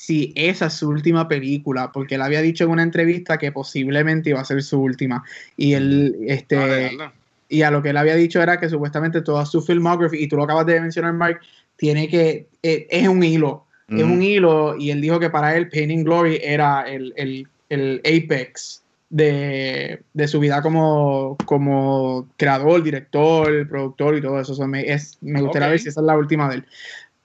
si 0.00 0.32
esa 0.34 0.66
es 0.66 0.72
su 0.72 0.88
última 0.88 1.28
película, 1.28 1.92
porque 1.92 2.14
él 2.14 2.22
había 2.22 2.40
dicho 2.40 2.64
en 2.64 2.70
una 2.70 2.82
entrevista 2.82 3.36
que 3.36 3.52
posiblemente 3.52 4.30
iba 4.30 4.40
a 4.40 4.44
ser 4.46 4.62
su 4.62 4.80
última. 4.80 5.22
Y 5.58 5.74
él, 5.74 6.16
este, 6.26 6.56
Ah, 6.56 7.12
y 7.50 7.60
a 7.60 7.70
lo 7.70 7.82
que 7.82 7.90
él 7.90 7.98
había 7.98 8.14
dicho 8.14 8.40
era 8.40 8.58
que 8.58 8.70
supuestamente 8.70 9.20
toda 9.20 9.44
su 9.44 9.60
filmography, 9.60 10.16
y 10.16 10.26
tú 10.26 10.36
lo 10.36 10.44
acabas 10.44 10.64
de 10.64 10.80
mencionar, 10.80 11.12
Mark, 11.12 11.40
tiene 11.76 12.08
que, 12.08 12.48
eh, 12.62 12.86
es 12.88 13.08
un 13.08 13.22
hilo, 13.22 13.66
es 13.88 14.02
Ujú. 14.02 14.04
un 14.04 14.22
hilo, 14.22 14.74
y 14.78 14.90
él 14.90 15.02
dijo 15.02 15.20
que 15.20 15.28
para 15.28 15.54
él 15.54 15.68
Pain 15.68 15.90
and 15.90 16.04
Glory 16.04 16.40
era 16.42 16.82
el, 16.88 17.12
el, 17.16 17.46
el 17.68 18.00
apex 18.00 18.82
de, 19.10 20.02
de 20.14 20.28
su 20.28 20.40
vida 20.40 20.62
como, 20.62 21.42
como 21.44 22.26
creador, 22.38 22.82
director, 22.82 23.68
productor 23.68 24.16
y 24.16 24.22
todo 24.22 24.40
eso. 24.40 24.52
O 24.52 24.56
sea, 24.56 24.66
me, 24.66 24.90
es, 24.90 25.18
me 25.20 25.42
gustaría 25.42 25.68
Ok. 25.68 25.72
ver 25.72 25.80
si 25.80 25.90
esa 25.90 26.00
es 26.00 26.06
la 26.06 26.16
última 26.16 26.48
de 26.48 26.54
él. 26.56 26.66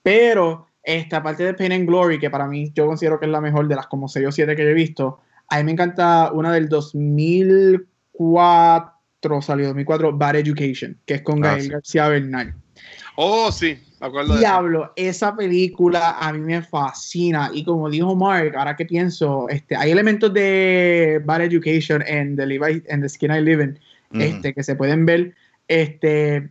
Pero 0.04 0.65
esta 0.86 1.24
parte 1.24 1.44
de 1.44 1.54
Pain 1.54 1.72
and 1.72 1.88
Glory, 1.88 2.20
que 2.20 2.30
para 2.30 2.48
mí 2.48 2.72
yo 2.76 2.86
considero 2.88 3.20
que 3.20 3.26
es 3.26 3.32
la 3.32 3.42
mejor 3.42 3.68
de 3.68 3.76
las 3.76 3.88
como 3.88 4.08
6 4.08 4.28
o 4.28 4.32
7 4.32 4.56
que 4.56 4.64
yo 4.64 4.70
he 4.70 4.74
visto, 4.74 5.20
a 5.50 5.58
mí 5.58 5.64
me 5.64 5.72
encanta 5.72 6.32
una 6.34 6.52
del 6.54 6.70
2004, 6.70 9.42
salió 9.42 9.68
2004, 9.68 10.18
Bad 10.18 10.36
Education, 10.38 10.98
que 11.06 11.16
es 11.16 11.22
con 11.22 11.44
Ah, 11.44 11.50
Gael 11.50 11.62
sí. 11.64 11.70
García 11.70 12.08
Bernal. 12.10 12.54
Oh, 13.16 13.52
sí, 13.52 13.78
me 14.02 14.08
acuerdo 14.08 14.34
de 14.34 14.40
eso. 14.42 14.50
Diablo, 14.50 14.94
esa 14.96 15.36
película 15.36 16.18
a 16.20 16.34
mí 16.34 16.40
me 16.40 16.62
fascina. 16.62 17.50
Y 17.54 17.64
como 17.64 17.90
dijo 17.90 18.16
Mark, 18.16 18.56
ahora 18.58 18.76
que 18.76 18.86
pienso, 18.86 19.48
este, 19.50 19.76
hay 19.76 19.92
elementos 19.92 20.34
de 20.34 21.22
Bad 21.24 21.42
Education 21.44 22.04
en 22.06 22.36
The, 22.36 22.46
Live 22.46 22.72
I- 22.72 22.84
en 22.88 23.02
The 23.02 23.10
Skin 23.10 23.32
I 23.32 23.42
Live 23.42 23.64
In 23.64 23.80
este, 24.22 24.54
que 24.54 24.64
se 24.64 24.76
pueden 24.76 25.06
ver. 25.06 25.34
Este, 25.68 26.50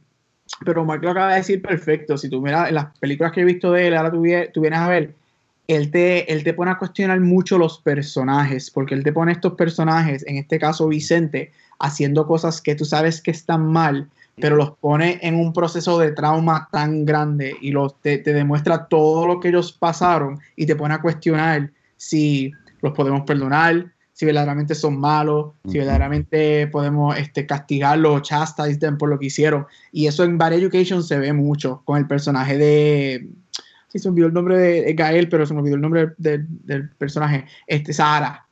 pero 0.64 0.84
Mark 0.84 1.02
lo 1.02 1.10
acaba 1.10 1.30
de 1.30 1.36
decir 1.36 1.62
perfecto. 1.62 2.16
Si 2.16 2.28
tú 2.28 2.40
miras 2.40 2.70
las 2.70 2.86
películas 2.98 3.32
que 3.32 3.40
he 3.40 3.44
visto 3.44 3.72
de 3.72 3.88
él, 3.88 3.96
ahora 3.96 4.10
tú, 4.10 4.22
tú 4.52 4.60
vienes 4.60 4.78
a 4.78 4.88
ver, 4.88 5.14
él 5.66 5.90
te, 5.90 6.30
él 6.32 6.44
te 6.44 6.54
pone 6.54 6.70
a 6.70 6.78
cuestionar 6.78 7.20
mucho 7.20 7.58
los 7.58 7.78
personajes, 7.78 8.70
porque 8.70 8.94
él 8.94 9.02
te 9.02 9.12
pone 9.12 9.32
estos 9.32 9.54
personajes, 9.54 10.24
en 10.26 10.36
este 10.36 10.58
caso 10.58 10.88
Vicente, 10.88 11.52
haciendo 11.78 12.26
cosas 12.26 12.60
que 12.60 12.74
tú 12.74 12.84
sabes 12.84 13.20
que 13.20 13.30
están 13.30 13.66
mal, 13.66 14.08
pero 14.36 14.56
los 14.56 14.72
pone 14.72 15.18
en 15.22 15.36
un 15.36 15.52
proceso 15.52 15.98
de 15.98 16.12
trauma 16.12 16.68
tan 16.70 17.04
grande 17.04 17.56
y 17.60 17.70
los, 17.70 18.00
te, 18.00 18.18
te 18.18 18.32
demuestra 18.32 18.86
todo 18.86 19.26
lo 19.26 19.40
que 19.40 19.48
ellos 19.48 19.72
pasaron 19.72 20.40
y 20.56 20.66
te 20.66 20.76
pone 20.76 20.94
a 20.94 21.00
cuestionar 21.00 21.70
si 21.96 22.52
los 22.82 22.92
podemos 22.92 23.22
perdonar, 23.22 23.93
si 24.14 24.24
verdaderamente 24.24 24.76
son 24.76 24.98
malos, 24.98 25.54
si 25.64 25.70
Ujú. 25.70 25.78
verdaderamente 25.78 26.68
podemos 26.68 27.18
este, 27.18 27.46
castigarlos 27.46 28.16
o 28.16 28.20
chastise 28.20 28.78
them 28.78 28.96
por 28.96 29.08
lo 29.10 29.18
que 29.18 29.26
hicieron. 29.26 29.66
Y 29.92 30.06
eso 30.06 30.22
en 30.22 30.38
Bad 30.38 30.54
Education 30.54 31.02
se 31.02 31.18
ve 31.18 31.32
mucho 31.32 31.82
con 31.84 31.98
el 31.98 32.06
personaje 32.06 32.56
de. 32.56 33.28
Sí, 33.88 33.98
se 33.98 34.08
me 34.08 34.12
olvidó 34.12 34.26
el 34.28 34.34
nombre 34.34 34.56
de, 34.56 34.82
de 34.82 34.92
Gael, 34.94 35.28
pero 35.28 35.44
se 35.44 35.52
me 35.52 35.60
olvidó 35.60 35.74
el 35.74 35.82
nombre 35.82 36.12
del, 36.16 36.46
del 36.48 36.88
personaje. 36.90 37.44
Este, 37.66 37.92
Sahara. 37.92 38.46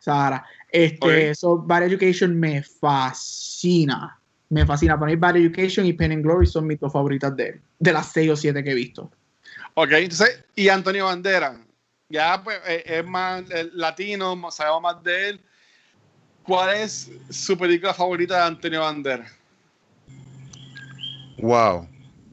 Sahara. 0.00 0.44
Este, 0.70 1.06
Ok. 1.06 1.12
eso, 1.12 1.58
Bad 1.58 1.84
Education 1.84 2.38
me 2.38 2.62
fascina. 2.62 4.18
Me 4.50 4.66
fascina. 4.66 4.98
Para 4.98 5.12
mí, 5.12 5.16
Bad 5.16 5.36
Education 5.36 5.86
y 5.86 5.92
Pen 5.92 6.10
and 6.10 6.22
Glory 6.24 6.46
son 6.46 6.66
mis 6.66 6.80
dos 6.80 6.92
favoritas 6.92 7.36
de. 7.36 7.60
De 7.78 7.92
las 7.92 8.10
seis 8.12 8.30
o 8.30 8.36
siete 8.36 8.64
que 8.64 8.72
he 8.72 8.74
visto. 8.74 9.10
Ok, 9.74 9.92
entonces, 9.92 10.44
y 10.56 10.68
Antonio 10.68 11.04
Bandera, 11.06 11.56
ya 12.08 12.42
pues 12.42 12.58
eh, 12.66 12.82
es 12.86 13.06
más 13.06 13.42
eh, 13.50 13.70
latino, 13.72 14.50
sabemos 14.50 14.82
más 14.82 15.02
de 15.02 15.28
él. 15.30 15.40
¿Cuál 16.42 16.76
es 16.76 17.10
su 17.30 17.56
película 17.56 17.94
favorita 17.94 18.36
de 18.36 18.42
Antonio 18.44 18.80
Bandera? 18.80 19.26
Wow. 21.38 21.88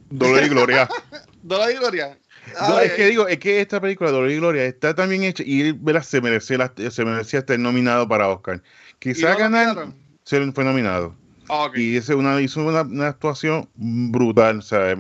Dolor 0.10 0.44
y 0.44 0.50
Gloria. 0.50 0.90
Dolor 1.42 1.72
y 1.72 1.76
Gloria. 1.76 2.18
No, 2.60 2.80
es 2.80 2.92
que 2.94 3.06
digo, 3.06 3.28
es 3.28 3.40
que 3.40 3.62
esta 3.62 3.80
película, 3.80 4.12
Dolor 4.12 4.30
y 4.30 4.38
Gloria, 4.38 4.66
está 4.66 4.94
tan 4.94 5.10
bien 5.10 5.24
hecha 5.24 5.44
y 5.46 5.72
¿verdad? 5.72 6.04
se 6.04 6.20
merecía, 6.20 6.58
la- 6.58 6.92
se 6.92 7.06
merecía 7.06 7.40
estar 7.40 7.58
nominado 7.58 8.08
para 8.08 8.28
Oscar. 8.28 8.62
¿y 8.92 9.14
Quizá 9.14 9.34
no 9.34 9.38
ganar, 9.38 9.88
se 10.24 10.52
fue 10.52 10.64
nominado. 10.64 11.16
Ah. 11.50 11.70
Y 11.76 11.98
hizo 11.98 12.18
una, 12.18 12.42
hizo 12.42 12.66
una, 12.66 12.82
una 12.82 13.08
actuación 13.08 13.70
brutal. 13.76 14.60
O 14.60 14.62
sea, 14.62 14.96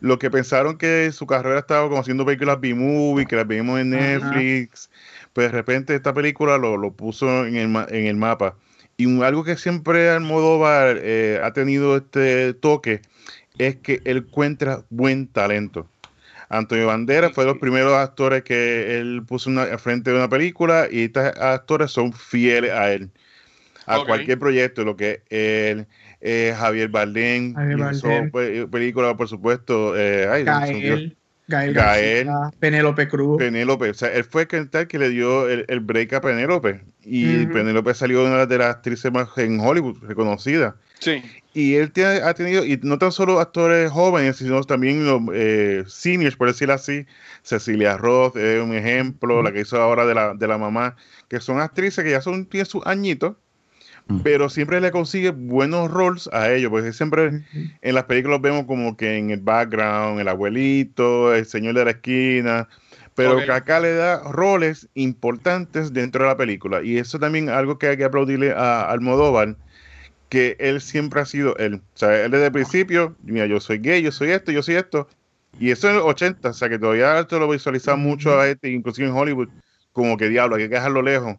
ma- 0.00 0.08
lo 0.08 0.18
que 0.18 0.30
pensaron 0.30 0.78
que 0.78 1.10
su 1.12 1.26
carrera 1.26 1.58
estaba 1.60 1.88
como 1.88 2.00
haciendo 2.00 2.24
películas 2.26 2.60
B-movie, 2.60 3.26
que 3.26 3.36
las 3.36 3.46
vimos 3.46 3.80
en 3.80 3.92
Ajá. 3.94 3.98
Netflix, 3.98 4.90
pues 5.32 5.48
de 5.48 5.52
repente 5.52 5.94
esta 5.94 6.14
película 6.14 6.58
lo, 6.58 6.76
lo 6.76 6.92
puso 6.92 7.46
en 7.46 7.56
el, 7.56 7.76
en 7.90 8.06
el 8.06 8.16
mapa. 8.16 8.56
Y 8.96 9.22
algo 9.22 9.44
que 9.44 9.56
siempre 9.56 10.10
Almodóvar 10.10 10.98
eh, 11.00 11.40
ha 11.42 11.52
tenido 11.52 11.96
este 11.96 12.54
toque 12.54 13.00
es 13.58 13.76
que 13.76 14.00
él 14.04 14.18
encuentra 14.18 14.84
buen 14.90 15.28
talento. 15.28 15.88
Antonio 16.48 16.86
Banderas 16.86 17.32
fue 17.32 17.44
de 17.44 17.50
los 17.52 17.60
primeros 17.60 17.92
actores 17.94 18.42
que 18.42 18.98
él 18.98 19.22
puso 19.26 19.50
una, 19.50 19.64
al 19.64 19.78
frente 19.78 20.10
de 20.10 20.16
una 20.16 20.28
película 20.28 20.88
y 20.90 21.04
estos 21.04 21.24
actores 21.36 21.90
son 21.90 22.12
fieles 22.12 22.72
a 22.72 22.92
él, 22.92 23.10
a 23.86 24.00
cualquier 24.04 24.38
proyecto, 24.38 24.84
lo 24.84 24.96
que 24.96 25.22
él, 25.28 25.86
eh, 26.20 26.54
Javier 26.56 26.88
Bardem, 26.88 27.54
Javier 27.54 27.78
hizo 27.92 28.08
Bardem. 28.08 28.30
pe- 28.30 28.66
películas, 28.68 29.14
por 29.14 29.28
supuesto, 29.28 29.96
eh, 29.96 30.28
ay. 30.30 30.44
Gael. 30.44 30.82
Gael. 30.82 31.16
Gael. 31.72 32.24
García, 32.26 32.50
Penélope 32.60 33.08
Cruz. 33.08 33.38
Penélope, 33.38 33.88
o 33.90 33.94
sea, 33.94 34.12
él 34.12 34.24
fue 34.24 34.46
el 34.50 34.68
tal 34.68 34.86
que 34.86 34.98
le 34.98 35.08
dio 35.08 35.48
el, 35.48 35.64
el 35.68 35.80
break 35.80 36.12
a 36.12 36.20
Penélope 36.20 36.82
y 37.02 37.44
Ujú. 37.44 37.52
Penélope 37.54 37.94
salió 37.94 38.22
una 38.26 38.44
de 38.44 38.58
las 38.58 38.68
actrices 38.76 39.10
más 39.10 39.28
en 39.38 39.58
Hollywood 39.58 39.96
reconocida. 40.02 40.76
Sí. 40.98 41.22
Y 41.54 41.76
él 41.76 41.90
tiene- 41.92 42.20
ha 42.22 42.34
tenido, 42.34 42.66
y 42.66 42.78
no 42.82 42.98
tan 42.98 43.12
solo 43.12 43.40
actores 43.40 43.90
jóvenes, 43.90 44.36
sino 44.36 44.62
también 44.64 45.06
los 45.06 45.22
eh, 45.32 45.84
seniors, 45.86 46.36
por 46.36 46.48
decirlo 46.48 46.74
así. 46.74 47.06
Cecilia 47.42 47.96
Roth 47.96 48.36
es 48.36 48.62
un 48.62 48.74
ejemplo, 48.74 49.42
la 49.42 49.50
que 49.50 49.60
hizo 49.60 49.80
ahora 49.80 50.04
de 50.04 50.14
la, 50.14 50.34
de 50.34 50.46
la 50.48 50.58
mamá, 50.58 50.96
que 51.28 51.40
son 51.40 51.60
actrices 51.60 52.04
que 52.04 52.10
ya 52.10 52.20
son, 52.20 52.44
tienen 52.44 52.66
sus 52.66 52.84
añitos. 52.86 53.36
Pero 54.22 54.48
siempre 54.48 54.80
le 54.80 54.90
consigue 54.90 55.30
buenos 55.30 55.90
roles 55.90 56.28
a 56.32 56.50
ellos, 56.50 56.70
porque 56.70 56.92
siempre 56.92 57.42
en 57.82 57.94
las 57.94 58.04
películas 58.04 58.40
vemos 58.40 58.64
como 58.64 58.96
que 58.96 59.18
en 59.18 59.30
el 59.30 59.40
background, 59.40 60.20
el 60.20 60.28
abuelito, 60.28 61.34
el 61.34 61.44
señor 61.44 61.74
de 61.74 61.84
la 61.84 61.90
esquina, 61.90 62.68
pero 63.14 63.36
que 63.38 63.52
acá 63.52 63.80
le 63.80 63.94
da 63.94 64.22
roles 64.22 64.88
importantes 64.94 65.92
dentro 65.92 66.22
de 66.22 66.30
la 66.30 66.36
película. 66.36 66.82
Y 66.82 66.98
eso 66.98 67.18
también 67.18 67.48
algo 67.50 67.78
que 67.78 67.88
hay 67.88 67.96
que 67.96 68.04
aplaudirle 68.04 68.52
a 68.52 68.90
Almodóvar, 68.90 69.56
que 70.28 70.56
él 70.58 70.80
siempre 70.80 71.20
ha 71.20 71.26
sido 71.26 71.56
él. 71.56 71.82
O 71.94 71.98
sea, 71.98 72.24
él 72.24 72.30
desde 72.30 72.46
el 72.46 72.52
principio, 72.52 73.16
mira, 73.24 73.46
yo 73.46 73.60
soy 73.60 73.78
gay, 73.78 74.02
yo 74.02 74.12
soy 74.12 74.30
esto, 74.30 74.52
yo 74.52 74.62
soy 74.62 74.76
esto. 74.76 75.08
Y 75.58 75.70
eso 75.70 75.88
en 75.90 75.96
los 75.96 76.04
80, 76.04 76.48
o 76.48 76.52
sea, 76.52 76.68
que 76.68 76.78
todavía 76.78 77.18
esto 77.18 77.38
lo 77.38 77.48
visualiza 77.48 77.96
mucho 77.96 78.38
a 78.38 78.48
este, 78.48 78.70
inclusive 78.70 79.08
en 79.08 79.14
Hollywood, 79.14 79.48
como 79.92 80.16
que 80.16 80.28
diablo, 80.28 80.56
hay 80.56 80.62
que 80.62 80.74
dejarlo 80.76 81.02
lejos. 81.02 81.36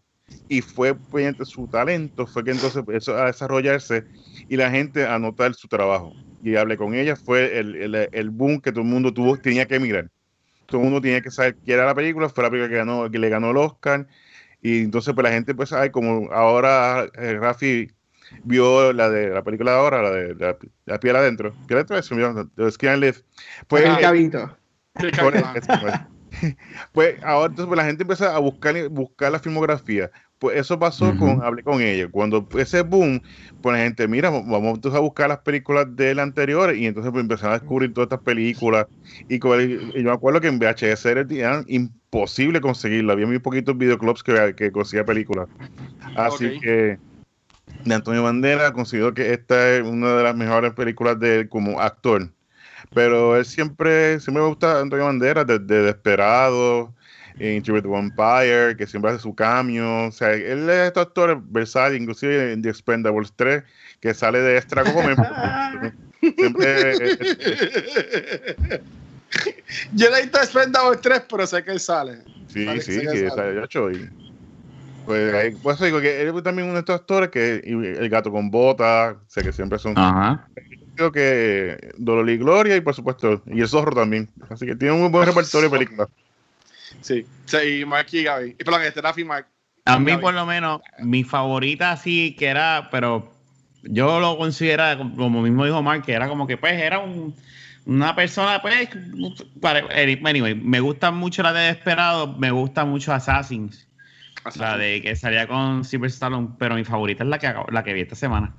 Y 0.48 0.62
fue 0.62 0.96
mediante 1.14 1.46
su 1.46 1.68
talento, 1.68 2.26
fue 2.26 2.44
que 2.44 2.52
entonces 2.52 2.78
empezó 2.78 3.16
a 3.18 3.26
desarrollarse 3.26 4.06
y 4.48 4.58
la 4.58 4.72
gente 4.72 5.06
a 5.06 5.20
notar 5.20 5.54
su 5.54 5.68
trabajo. 5.68 6.14
Y 6.44 6.56
hablé 6.56 6.78
con 6.78 6.94
ella, 6.94 7.16
fue 7.16 7.60
el, 7.60 7.76
el, 7.76 8.10
el 8.12 8.30
boom 8.30 8.62
que 8.62 8.72
todo 8.72 8.82
el 8.82 8.88
mundo 8.88 9.14
tuvo, 9.14 9.38
tenía 9.38 9.68
que 9.68 9.80
mirar. 9.80 10.10
Todo 10.66 10.82
el 10.82 10.86
mundo 10.86 11.02
tenía 11.02 11.22
que 11.22 11.32
saber 11.32 11.56
qué 11.66 11.74
era 11.74 11.86
la 11.86 11.96
película, 11.96 12.30
fue 12.30 12.44
la 12.44 12.50
película 12.50 12.70
que, 12.70 12.78
ganó, 12.78 13.10
que 13.10 13.20
le 13.20 13.30
ganó 13.30 13.52
el 13.52 13.58
Oscar. 13.58 14.08
Y 14.62 14.84
entonces, 14.84 15.14
pues 15.14 15.24
la 15.24 15.32
gente, 15.32 15.56
pues, 15.56 15.74
ay, 15.74 15.90
como 15.90 16.32
ahora 16.32 17.08
eh, 17.16 17.34
Rafi 17.34 17.92
vio 18.44 18.94
la 18.94 19.10
de 19.10 19.30
la 19.30 19.44
película 19.44 19.72
de 19.72 19.78
ahora, 19.78 20.02
la 20.02 20.12
de 20.12 20.36
la, 20.36 20.58
la 20.86 21.00
piel 21.00 21.16
adentro, 21.16 21.54
piel 21.68 21.80
adentro, 21.80 22.16
me 22.16 22.24
olvidó, 22.24 22.50
de 22.56 22.72
Skin 22.72 22.90
and 22.90 23.04
Live. 23.04 23.18
Pues, 23.68 23.86
el 23.86 23.98
cabito. 23.98 24.58
Eso, 24.96 25.72
pues. 26.94 27.22
Ahora 27.24 27.48
entonces 27.48 27.68
pues, 27.68 27.78
la 27.78 27.86
gente 27.86 28.04
empieza 28.04 28.36
a 28.36 28.40
buscar, 28.40 28.90
buscar 28.90 29.32
la 29.32 29.40
filmografía. 29.40 30.12
Pues 30.40 30.58
eso 30.58 30.80
pasó 30.80 31.14
con, 31.18 31.44
hablé 31.44 31.64
con 31.64 31.82
ella. 31.82 32.08
Cuando 32.10 32.48
ese 32.58 32.82
boom, 32.82 33.22
pues 33.62 33.76
la 33.76 33.84
gente, 33.84 34.08
mira, 34.08 34.30
vamos 34.30 34.76
entonces 34.76 34.98
a 34.98 35.02
buscar 35.02 35.28
las 35.28 35.40
películas 35.40 35.94
de 35.98 36.12
él 36.12 36.20
anteriores 36.20 36.78
y 36.78 36.86
entonces 36.86 37.12
pues 37.12 37.24
empezaron 37.24 37.56
a 37.56 37.60
descubrir 37.60 37.94
todas 37.94 38.06
estas 38.06 38.22
películas. 38.22 38.88
Y, 39.28 39.36
y 39.36 39.40
yo 39.40 40.04
me 40.04 40.12
acuerdo 40.12 40.40
que 40.40 40.48
en 40.48 40.58
VHS 40.58 41.06
era, 41.08 41.64
imposible 41.68 42.62
conseguirlo. 42.62 43.12
Había 43.12 43.28
muy 43.28 43.40
poquitos 43.40 43.78
videoclubs 43.78 44.24
que, 44.24 44.56
que 44.56 44.72
conseguía 44.72 45.06
películas. 45.06 45.50
Así 46.16 46.58
que 46.62 46.98
de 47.84 47.94
Antonio 47.94 48.24
Bandera 48.24 48.72
considero 48.72 49.14
que 49.14 49.34
esta 49.34 49.76
es 49.76 49.84
una 49.84 50.16
de 50.16 50.24
las 50.24 50.36
mejores 50.36 50.74
películas 50.74 51.20
de 51.20 51.42
él 51.42 51.50
como 51.50 51.82
actor. 51.82 52.30
Pero 52.94 53.38
él 53.38 53.46
siempre, 53.46 54.20
siempre 54.20 54.42
me 54.44 54.50
gusta 54.50 54.80
Antonio 54.80 55.06
Banderas, 55.06 55.46
desde 55.46 55.84
Desperado, 55.84 56.94
en 57.38 57.62
Tribute 57.64 57.84
to 57.84 57.90
Vampire, 57.92 58.76
que 58.76 58.88
siempre 58.88 59.12
hace 59.12 59.22
su 59.22 59.34
cambio. 59.36 60.08
O 60.08 60.12
sea, 60.12 60.34
él 60.34 60.70
es 60.70 60.88
este 60.88 61.00
actor 61.00 61.42
versátil, 61.42 62.02
inclusive 62.02 62.52
en 62.54 62.62
The 62.62 62.70
Expendables 62.70 63.32
3, 63.36 63.64
que 64.00 64.14
sale 64.14 64.40
de 64.40 64.58
extra 64.58 64.84
como 64.84 65.04
siempre, 66.38 66.94
eh, 66.94 68.56
Yo 69.94 70.10
le 70.10 70.18
he 70.18 70.22
visto 70.24 70.38
Expendables 70.40 71.02
3, 71.02 71.24
pero 71.30 71.46
sé 71.48 71.64
que 71.64 71.72
él 71.72 71.80
sale. 71.80 72.18
Sí, 72.48 72.66
Sale- 72.66 72.82
sí, 72.82 73.00
que 73.00 73.02
que 73.02 73.30
sale. 73.30 73.30
sale 73.30 73.64
hecho 73.64 73.92
y 73.92 74.10
pues 75.06 75.34
ahí, 75.34 75.56
por 75.56 75.74
eso 75.74 75.86
digo 75.86 76.00
que 76.02 76.22
él 76.22 76.36
es 76.36 76.44
también 76.44 76.68
uno 76.68 76.76
de 76.76 76.82
estos 76.82 76.96
actores 76.96 77.30
que 77.30 77.62
y 77.64 77.72
el 77.74 78.10
gato 78.10 78.32
con 78.32 78.52
botas, 78.52 79.18
sé 79.28 79.42
que 79.44 79.52
siempre 79.52 79.80
son 79.80 79.94
Ajá. 79.98 80.48
Que 81.12 81.94
Dolor 81.98 82.30
y 82.30 82.38
Gloria 82.38 82.76
y 82.76 82.82
por 82.82 82.94
supuesto 82.94 83.42
y 83.48 83.62
el 83.62 83.68
zorro 83.68 83.96
también. 83.96 84.30
Así 84.50 84.66
que 84.66 84.76
tiene 84.76 84.94
un 84.94 85.02
muy 85.02 85.10
buen 85.10 85.26
repertorio 85.26 85.70
de 85.70 85.78
películas. 85.78 86.10
Sí. 87.02 87.26
sí 87.46 87.58
y 87.82 87.86
Mark 87.86 88.08
y 88.12 88.24
Gaby. 88.24 88.56
Y 88.60 88.64
perdón, 88.64 88.84
este 88.84 89.02
Rafi 89.02 89.22
y 89.22 89.26
Mark. 89.26 89.48
A 89.86 89.98
mí, 89.98 90.12
Gaby. 90.12 90.22
por 90.22 90.34
lo 90.34 90.46
menos, 90.46 90.82
mi 91.00 91.24
favorita 91.24 91.96
sí 91.98 92.36
que 92.38 92.48
era, 92.48 92.90
pero 92.92 93.32
yo 93.84 94.20
lo 94.20 94.38
considero, 94.38 94.84
como 95.16 95.42
mismo 95.42 95.66
dijo 95.66 95.82
Mark, 95.82 96.04
que 96.04 96.14
era 96.14 96.28
como 96.28 96.48
que, 96.48 96.58
pues, 96.58 96.74
era 96.74 97.00
un, 97.00 97.36
una 97.86 98.16
persona, 98.16 98.62
pues, 98.62 98.90
para, 99.62 99.88
anyway, 99.92 100.56
me 100.56 100.80
gusta 100.80 101.12
mucho 101.12 101.44
la 101.44 101.54
de 101.54 101.68
Desperado, 101.68 102.36
me 102.38 102.52
gusta 102.52 102.86
mucho 102.86 103.14
Assassins, 103.14 103.88
La 104.56 104.78
de 104.78 105.02
que 105.02 105.16
salía 105.16 105.48
con 105.48 105.86
Silver 105.86 106.10
Stallone, 106.10 106.50
pero 106.58 106.76
mi 106.76 106.84
favorita 106.84 107.24
es 107.24 107.30
la 107.30 107.40
que, 107.40 107.54
la 107.72 107.84
que 107.84 107.94
vi 107.94 108.02
esta 108.02 108.16
semana. 108.16 108.54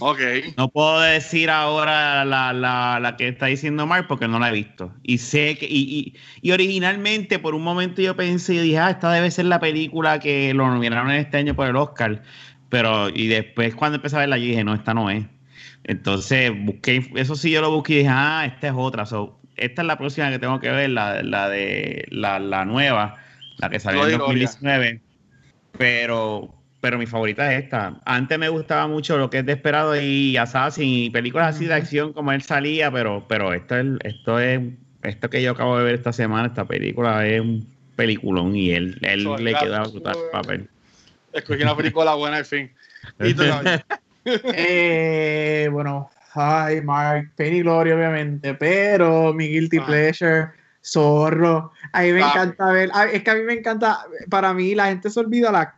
Ok. 0.00 0.20
No 0.56 0.68
puedo 0.68 1.00
decir 1.00 1.50
ahora 1.50 2.24
la, 2.24 2.52
la, 2.52 2.98
la 3.00 3.16
que 3.16 3.28
está 3.28 3.46
diciendo 3.46 3.86
Mark 3.86 4.06
porque 4.08 4.26
no 4.26 4.38
la 4.38 4.48
he 4.48 4.52
visto. 4.52 4.92
Y 5.02 5.18
sé 5.18 5.56
que. 5.56 5.66
Y, 5.66 5.80
y, 5.80 6.14
y 6.40 6.52
originalmente, 6.52 7.38
por 7.38 7.54
un 7.54 7.62
momento, 7.62 8.02
yo 8.02 8.16
pensé 8.16 8.54
y 8.54 8.58
dije, 8.58 8.78
ah, 8.78 8.90
esta 8.90 9.12
debe 9.12 9.30
ser 9.30 9.46
la 9.46 9.60
película 9.60 10.18
que 10.18 10.52
lo 10.54 10.68
nominaron 10.68 11.10
este 11.10 11.36
año 11.36 11.54
por 11.54 11.68
el 11.68 11.76
Oscar. 11.76 12.22
Pero, 12.68 13.10
y 13.10 13.28
después, 13.28 13.74
cuando 13.74 13.96
empecé 13.96 14.16
a 14.16 14.20
verla, 14.20 14.38
yo 14.38 14.46
dije, 14.46 14.64
no, 14.64 14.74
esta 14.74 14.94
no 14.94 15.10
es. 15.10 15.24
Entonces, 15.84 16.52
busqué, 16.64 17.10
eso 17.16 17.34
sí, 17.36 17.50
yo 17.50 17.60
lo 17.60 17.70
busqué 17.70 17.94
y 17.94 17.96
dije, 17.98 18.10
ah, 18.10 18.44
esta 18.46 18.68
es 18.68 18.74
otra. 18.76 19.04
So, 19.04 19.38
esta 19.56 19.82
es 19.82 19.86
la 19.86 19.98
próxima 19.98 20.30
que 20.30 20.38
tengo 20.38 20.58
que 20.58 20.70
ver, 20.70 20.90
la, 20.90 21.22
la 21.22 21.48
de 21.48 22.06
la, 22.10 22.38
la 22.38 22.64
nueva, 22.64 23.16
la 23.58 23.68
que 23.68 23.78
salió 23.78 24.02
en 24.08 24.16
Gloria, 24.16 24.46
2019. 24.48 25.00
Pero, 25.76 26.61
pero 26.82 26.98
mi 26.98 27.06
favorita 27.06 27.50
es 27.54 27.62
esta. 27.64 27.94
Antes 28.04 28.38
me 28.38 28.48
gustaba 28.50 28.86
mucho 28.88 29.16
lo 29.16 29.30
que 29.30 29.38
es 29.38 29.46
Desperado 29.46 29.98
y 29.98 30.36
Assassin 30.36 30.86
y 30.88 31.10
películas 31.10 31.54
así 31.54 31.64
de 31.66 31.74
acción 31.74 32.12
como 32.12 32.32
él 32.32 32.42
salía, 32.42 32.90
pero, 32.90 33.24
pero 33.28 33.54
esto 33.54 33.76
es, 33.78 33.86
esto 34.02 34.38
es, 34.40 34.60
esto 35.02 35.30
que 35.30 35.40
yo 35.42 35.52
acabo 35.52 35.78
de 35.78 35.84
ver 35.84 35.94
esta 35.94 36.12
semana, 36.12 36.48
esta 36.48 36.64
película 36.66 37.24
es 37.26 37.40
un 37.40 37.66
peliculón 37.94 38.56
y 38.56 38.72
él, 38.72 38.98
él 39.02 39.22
So, 39.22 39.38
le 39.38 39.52
la- 39.52 39.58
queda 39.60 39.82
brutal 39.84 40.16
el 40.16 40.30
papel. 40.32 40.68
Escogí 41.32 41.62
una 41.62 41.76
película 41.76 42.14
buena 42.14 42.38
al 42.38 42.44
fin. 42.44 42.70
Y 43.20 43.32
tú, 43.32 43.44
David? 43.44 43.80
Eh, 44.54 45.68
bueno, 45.72 46.10
ay, 46.34 46.80
Mark, 46.82 47.32
Penny 47.36 47.60
Glory, 47.62 47.92
obviamente, 47.92 48.54
pero 48.54 49.32
mi 49.34 49.48
Guilty 49.48 49.78
Ah. 49.78 49.86
Pleasure, 49.86 50.46
Zorro. 50.84 51.72
A 51.92 52.02
mí 52.02 52.12
me 52.12 52.22
Ah. 52.22 52.30
encanta 52.30 52.66
ver, 52.72 52.90
es 53.12 53.22
que 53.22 53.30
a 53.30 53.34
mí 53.34 53.42
me 53.42 53.54
encanta, 53.54 53.98
para 54.30 54.52
mí 54.54 54.74
la 54.74 54.86
gente 54.86 55.10
se 55.10 55.20
olvida 55.20 55.50
la, 55.52 55.74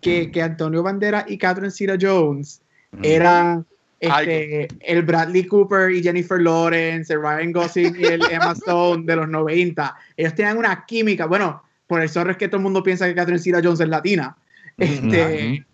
que, 0.00 0.30
que 0.30 0.42
Antonio 0.42 0.82
Bandera 0.82 1.24
y 1.28 1.36
Catherine 1.38 1.70
Zeta 1.70 1.96
Jones 2.00 2.62
eran 3.02 3.66
este, 4.00 4.68
el 4.80 5.02
Bradley 5.02 5.44
Cooper 5.46 5.90
y 5.90 6.02
Jennifer 6.02 6.40
Lawrence, 6.40 7.12
el 7.12 7.20
Ryan 7.20 7.52
Gosling 7.52 7.96
y 7.98 8.04
el 8.04 8.22
Emma 8.30 8.52
Stone 8.52 9.04
de 9.04 9.16
los 9.16 9.28
90. 9.28 9.94
Ellos 10.16 10.34
tenían 10.34 10.58
una 10.58 10.84
química, 10.86 11.26
bueno, 11.26 11.62
por 11.86 12.00
el 12.00 12.08
zorro 12.08 12.30
es 12.30 12.36
que 12.36 12.48
todo 12.48 12.56
el 12.58 12.62
mundo 12.62 12.82
piensa 12.82 13.06
que 13.06 13.14
Catherine 13.14 13.42
Zeta 13.42 13.60
Jones 13.62 13.80
es 13.80 13.88
latina. 13.88 14.36
Este. 14.78 15.64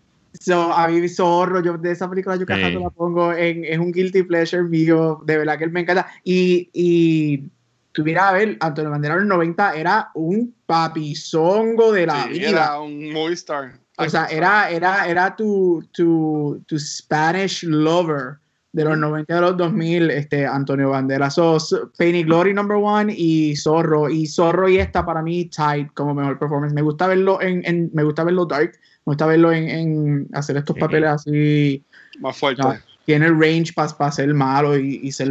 So, 0.41 0.73
a 0.73 0.89
mí 0.89 1.09
Zorro, 1.09 1.63
yo 1.63 1.79
de 1.79 1.93
esa 1.93 2.11
película 2.11 2.37
yo 2.37 2.45
cada 2.45 2.69
Sí. 2.69 2.75
la 2.75 2.91
pongo 2.91 3.33
en, 3.33 3.65
es 3.65 3.79
un 3.79 3.91
guilty 3.91 4.23
pleasure 4.25 4.65
mío, 4.65 5.21
de 5.25 5.39
verdad 5.39 5.57
que 5.57 5.65
él 5.65 5.71
me 5.71 5.81
encanta. 5.81 6.09
Y, 6.25 6.69
y 6.75 7.45
tuviera 7.93 8.29
a 8.29 8.33
ver, 8.33 8.57
Antonio 8.61 8.91
Bandera 8.91 9.15
en 9.15 9.21
los 9.21 9.29
90 9.29 9.75
era 9.77 10.11
un 10.15 10.55
papizongo 10.67 11.93
de 11.93 12.07
la 12.07 12.25
Sí, 12.25 12.31
vida. 12.31 12.49
era 12.51 12.81
un 12.81 13.13
movie 13.13 13.35
star. 13.35 13.79
O 13.99 14.09
sea, 14.09 14.27
era, 14.27 14.71
era, 14.71 15.07
era 15.09 15.35
tu, 15.35 15.83
tu, 15.93 16.63
tu 16.67 16.79
Spanish 16.79 17.63
lover 17.65 18.37
de 18.73 18.85
los 18.85 18.99
90 18.99 19.33
y 19.33 19.35
de 19.37 19.41
los 19.41 19.57
2000, 19.57 20.11
este, 20.11 20.47
Antonio 20.47 20.91
Banderas. 20.91 21.35
So, 21.35 21.57
Pain 21.97 22.15
y 22.15 22.23
Glory 22.25 22.53
number 22.53 22.77
one 22.77 23.11
y 23.17 23.57
Zorro. 23.57 24.11
Y 24.11 24.27
Zorro 24.27 24.69
y 24.69 24.77
esta 24.79 25.05
para 25.07 25.23
mí 25.23 25.47
tight 25.47 25.89
como 25.95 26.13
mejor 26.15 26.39
performance. 26.39 26.75
Me 26.75 26.83
gusta 26.83 27.07
verlo 27.07 27.41
en, 27.41 27.63
en- 27.65 27.91
me 27.95 28.03
gusta 28.03 28.23
verlo 28.23 28.45
dark, 28.45 28.73
me 29.07 29.13
gusta 29.13 29.25
verlo 29.27 29.51
en, 29.51 29.69
en 29.71 30.29
hacer 30.35 30.59
estos 30.59 30.77
papeles 30.77 31.09
así. 31.11 31.83
Más 32.21 32.37
fuerte. 32.37 32.63
Tiene 33.07 33.27
el 33.27 33.41
range 33.41 33.73
para 33.73 34.13
ser 34.13 34.35
malo 34.35 34.77
y, 34.77 35.01
y 35.03 35.11
ser 35.13 35.31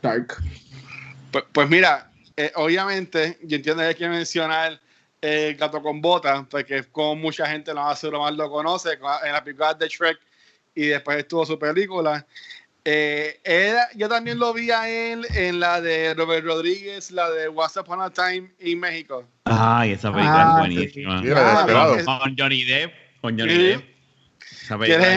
dark. 0.00 0.34
Pues, 1.32 1.44
pues 1.52 1.68
mira, 1.68 2.10
eh, 2.36 2.50
obviamente, 2.54 3.36
yo 3.42 3.56
entiendo 3.56 3.82
que 3.82 3.88
hay 3.88 3.94
que 3.94 4.08
mencionar 4.08 4.80
el 5.20 5.56
gato 5.56 5.82
con 5.82 6.00
botas, 6.00 6.44
porque 6.50 6.84
como 6.84 7.16
mucha 7.16 7.46
gente 7.46 7.72
lo 7.74 7.82
más 7.82 7.98
seguro 7.98 8.20
más 8.20 8.34
lo 8.34 8.50
conoce, 8.50 8.98
con- 8.98 9.12
en 9.24 9.32
la 9.32 9.42
película 9.42 9.74
de 9.74 9.88
Shrek 9.88 10.18
y 10.74 10.86
después 10.86 11.18
estuvo 11.18 11.44
su 11.46 11.58
película. 11.58 12.24
Eh, 12.84 13.40
era- 13.42 13.88
yo 13.94 14.08
también 14.08 14.38
lo 14.38 14.52
vi 14.52 14.70
a 14.70 14.88
él 14.88 15.26
en 15.34 15.58
la 15.58 15.80
de 15.80 16.14
Robert 16.14 16.44
Rodríguez, 16.44 17.10
la 17.10 17.28
de 17.30 17.48
What's 17.48 17.76
Upon 17.76 18.00
a 18.00 18.10
Time 18.10 18.52
en 18.60 18.78
México. 18.78 19.26
Ay, 19.44 19.92
esa 19.92 20.12
película 20.12 20.42
Ah, 20.46 20.52
es 20.52 20.58
buenísima. 20.68 21.20
Sí, 21.20 21.26
Desperado. 21.26 22.04
Con, 22.04 22.18
con 22.20 22.36
Johnny 22.38 22.64
Depp. 22.64 22.92
Con 23.20 23.38
Johnny 23.38 23.52
Sí. 23.52 23.58
Depp. 23.58 23.82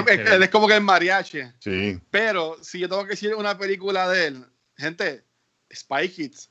Él, 0.09 0.43
es 0.43 0.49
como 0.49 0.67
que 0.67 0.75
el 0.75 0.81
mariachi. 0.81 1.41
Sí. 1.59 1.99
Pero 2.09 2.57
si 2.61 2.79
yo 2.79 2.89
tengo 2.89 3.03
que 3.03 3.09
decir 3.11 3.35
una 3.35 3.57
película 3.57 4.07
de 4.09 4.27
él, 4.27 4.45
gente, 4.77 5.23
Spy 5.71 6.09
Kids. 6.09 6.49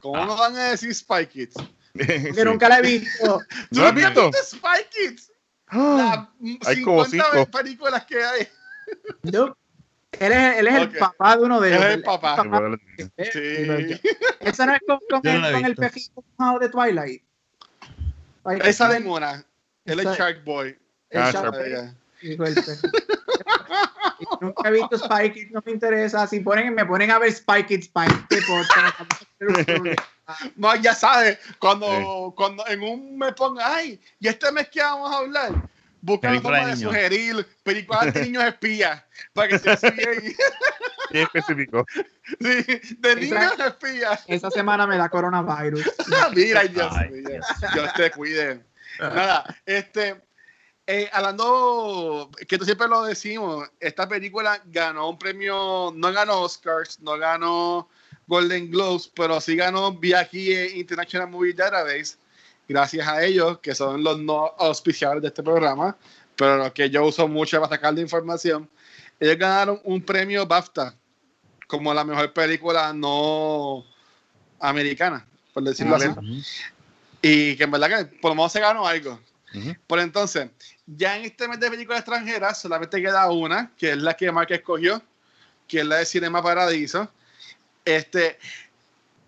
¿Cómo 0.00 0.16
Ah. 0.22 0.26
no 0.26 0.36
van 0.36 0.56
a 0.56 0.70
decir 0.70 0.94
Spy 0.94 1.26
Kids? 1.26 1.54
Que 1.94 2.32
Sí. 2.34 2.44
nunca 2.44 2.68
la 2.68 2.78
he 2.78 2.82
visto. 2.82 3.40
¿No 3.70 3.82
la 3.82 3.88
has 3.88 3.94
nunca 3.94 4.08
visto? 4.08 4.30
Spy 4.44 4.84
Kids? 4.90 5.32
¡Ah! 5.68 6.28
Las 6.40 6.68
Hay 6.68 6.82
como 6.82 7.04
50 7.04 7.38
cinco. 7.38 7.50
películas 7.58 8.04
que 8.06 8.24
hay. 8.24 8.48
No. 9.22 9.56
Él 10.18 10.32
es, 10.32 10.58
él 10.58 10.66
es 10.66 10.74
el 10.74 10.90
papá 10.98 11.36
de 11.36 11.42
uno 11.44 11.60
de 11.60 11.68
Él 11.68 11.74
ellos. 11.74 11.86
es 11.86 11.94
el 11.94 12.02
papá. 12.02 12.36
Sí. 13.32 14.00
Esa 14.40 14.66
no 14.66 14.74
es 14.74 14.80
con, 14.86 14.98
no 15.24 15.48
el, 15.48 15.62
con 15.62 15.74
pejito 15.76 16.24
de 16.60 16.68
Twilight. 16.68 17.22
Ay, 18.44 18.58
Esa 18.64 18.88
de 18.88 19.00
Mona. 19.00 19.44
Él 19.84 20.00
es 20.00 20.06
Shark 20.18 20.42
Boy. 20.44 20.76
el 21.10 21.22
Ah, 21.22 21.30
Shark 21.30 21.52
Boy, 21.52 21.96
Nunca 24.40 24.68
he 24.68 24.72
visto 24.72 24.98
Spy 24.98 25.32
Kids, 25.32 25.50
no 25.52 25.62
me 25.64 25.72
interesa. 25.72 26.26
Si 26.26 26.40
ponen, 26.40 26.74
me 26.74 26.84
ponen 26.84 27.10
a 27.10 27.18
ver 27.18 27.32
Spy 27.32 27.64
Kids 27.64 27.88
para 27.88 28.12
este 28.12 28.40
No, 30.56 30.74
ya 30.76 30.94
sabes, 30.94 31.38
cuando, 31.58 32.32
cuando 32.36 32.66
en 32.66 32.82
un 32.82 33.18
me 33.18 33.32
ponga, 33.32 33.74
ay, 33.74 34.00
¿y 34.18 34.28
este 34.28 34.50
mes 34.52 34.68
que 34.68 34.80
vamos 34.80 35.10
a 35.10 35.18
hablar? 35.18 35.52
Busca 36.02 36.32
la 36.32 36.40
forma 36.40 36.58
de 36.58 36.64
niños. 36.64 36.80
sugerir 36.80 37.46
películas 37.62 38.14
de 38.14 38.22
niños 38.22 38.44
espías 38.44 39.04
para 39.34 39.48
que 39.48 39.58
se 39.58 39.90
bien. 39.90 40.36
Bien 41.10 41.24
específico. 41.24 41.86
Sí, 42.40 42.80
de 42.98 43.16
niños 43.16 43.58
espías. 43.58 44.22
Esa 44.28 44.52
semana 44.52 44.86
me 44.86 44.96
da 44.96 45.08
coronavirus. 45.08 45.82
Mira, 46.36 46.62
Dios 46.62 46.92
Ay. 46.96 47.22
Dios. 47.22 47.44
Dios 47.74 47.92
te 47.94 48.10
cuide. 48.12 48.64
Nada, 49.00 49.44
este, 49.66 50.22
eh, 50.86 51.08
hablando, 51.12 52.30
que 52.48 52.58
tú 52.58 52.64
siempre 52.64 52.88
lo 52.88 53.02
decimos, 53.02 53.68
esta 53.78 54.08
película 54.08 54.60
ganó 54.66 55.10
un 55.10 55.18
premio, 55.18 55.92
no 55.94 56.12
ganó 56.12 56.42
Oscars, 56.42 57.00
no 57.00 57.16
ganó 57.18 57.88
Golden 58.30 58.70
Globes, 58.70 59.10
pero 59.12 59.40
sí 59.40 59.56
ganó 59.56 59.92
VIAKI 59.92 60.78
International 60.78 61.28
Movie 61.28 61.52
Database, 61.52 62.14
gracias 62.68 63.06
a 63.08 63.24
ellos, 63.24 63.58
que 63.58 63.74
son 63.74 64.04
los 64.04 64.20
no 64.20 64.54
auspiciadores 64.56 65.20
de 65.20 65.28
este 65.28 65.42
programa, 65.42 65.96
pero 66.36 66.56
los 66.56 66.70
que 66.70 66.88
yo 66.88 67.04
uso 67.04 67.26
mucho 67.26 67.60
para 67.60 67.74
sacar 67.74 67.92
de 67.92 68.02
información. 68.02 68.70
Ellos 69.18 69.36
ganaron 69.36 69.80
un 69.82 70.00
premio 70.00 70.46
BAFTA 70.46 70.94
como 71.66 71.92
la 71.92 72.04
mejor 72.04 72.32
película 72.32 72.92
no 72.92 73.84
americana, 74.60 75.26
por 75.52 75.64
decirlo 75.64 75.96
así. 75.96 76.08
Y 77.20 77.56
que 77.56 77.64
en 77.64 77.70
verdad 77.72 77.88
que 77.88 78.04
por 78.18 78.30
lo 78.30 78.36
menos 78.36 78.52
se 78.52 78.60
ganó 78.60 78.86
algo. 78.86 79.18
Ujú. 79.52 79.74
Por 79.88 79.98
entonces, 79.98 80.48
ya 80.86 81.18
en 81.18 81.24
este 81.24 81.48
mes 81.48 81.58
de 81.58 81.68
películas 81.68 82.00
extranjeras 82.00 82.60
solamente 82.60 83.02
queda 83.02 83.28
una, 83.28 83.72
que 83.76 83.90
es 83.90 83.98
la 83.98 84.14
que 84.14 84.30
Mark 84.30 84.52
escogió, 84.52 85.02
que 85.66 85.80
es 85.80 85.86
la 85.86 85.96
de 85.96 86.06
Cinema 86.06 86.40
Paradiso. 86.40 87.10
Este, 87.84 88.38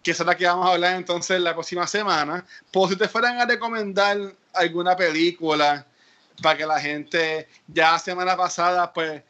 que 0.03 0.11
es 0.11 0.18
que 0.18 0.46
vamos 0.46 0.66
a 0.66 0.72
hablar 0.72 0.96
entonces 0.96 1.40
la 1.40 1.55
próxima 1.55 1.86
semana. 1.86 2.44
Por 2.70 2.88
si 2.88 2.96
te 2.96 3.09
fueran 3.09 3.40
a 3.40 3.46
recomendar 3.46 4.18
alguna 4.53 4.96
película 4.96 5.86
para 6.42 6.59
que 6.59 6.66
la 6.66 6.80
gente, 6.80 7.48
ya 7.68 7.98
semana 7.98 8.36
pasada, 8.36 8.92
pues 8.92 9.22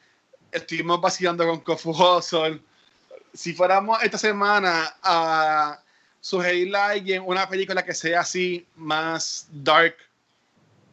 estuvimos 0.51 1.01
vacilando 1.01 1.47
con 1.47 1.61
Kofu 1.61 1.91
Hustle. 1.91 2.61
Si 3.35 3.53
fuéramos 3.53 4.03
esta 4.03 4.19
semana 4.19 4.95
a 5.03 5.79
sugerirle 6.21 6.79
a 6.79 6.87
alguien 6.89 7.23
una 7.27 7.49
película 7.49 7.85
que 7.85 7.95
sea 7.95 8.21
así, 8.21 8.67
más 8.77 9.47
dark, 9.51 9.97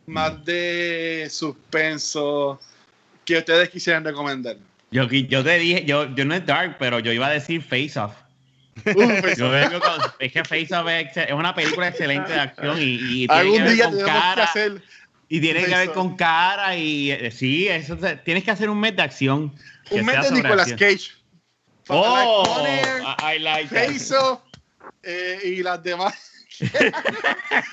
más 0.05 0.43
de 0.43 1.27
suspenso, 1.29 2.59
que 3.23 3.37
ustedes 3.37 3.69
quisieran 3.69 4.03
recomendar. 4.03 4.57
Yo, 4.91 5.07
te 5.07 5.59
dije, 5.59 5.85
yo, 5.85 6.13
yo 6.15 6.25
no 6.25 6.33
es 6.35 6.45
dark, 6.45 6.77
pero 6.79 6.99
yo 6.99 7.11
iba 7.11 7.27
a 7.27 7.31
decir 7.31 7.61
Face 7.61 7.99
Off. 7.99 8.13
Uf, 8.85 9.37
Yo 9.37 9.49
vengo 9.49 9.79
con- 9.79 10.01
es 10.19 10.31
que 10.31 10.43
Face 10.43 10.73
Off 10.73 10.87
es, 10.89 11.31
una 11.33 11.53
película 11.53 11.89
excelente 11.89 12.31
de 12.31 12.39
acción 12.39 12.77
y, 12.79 13.23
y 13.23 13.27
tiene 13.27 13.51
que 13.51 13.61
ver 13.61 13.73
día 13.73 13.85
con 13.89 13.99
cara. 14.05 14.43
hacer. 14.45 14.81
Y 15.27 15.41
tiene 15.41 15.59
que 15.59 15.65
Face 15.65 15.77
ver 15.79 15.89
Off. 15.89 15.95
con 15.95 16.15
cara 16.15 16.75
y 16.75 17.11
eh, 17.11 17.29
sí, 17.31 17.67
eso 17.67 17.97
te- 17.97 18.15
tienes 18.17 18.43
que 18.43 18.51
hacer 18.51 18.69
un 18.69 18.79
mes 18.79 18.95
de 18.95 19.01
acción. 19.03 19.53
Un 19.91 20.05
mes 20.05 20.21
de 20.23 20.31
Nicolas 20.31 20.71
acción. 20.71 20.91
Cage. 20.91 21.11
Oh, 21.89 22.43
Con 22.45 22.65
Air, 22.67 23.03
I, 23.35 23.39
like. 23.39 23.67
Face 23.67 24.15
Off, 24.15 24.41
eh, 25.03 25.39
y 25.43 25.63
las 25.63 25.81
demás. 25.83 26.31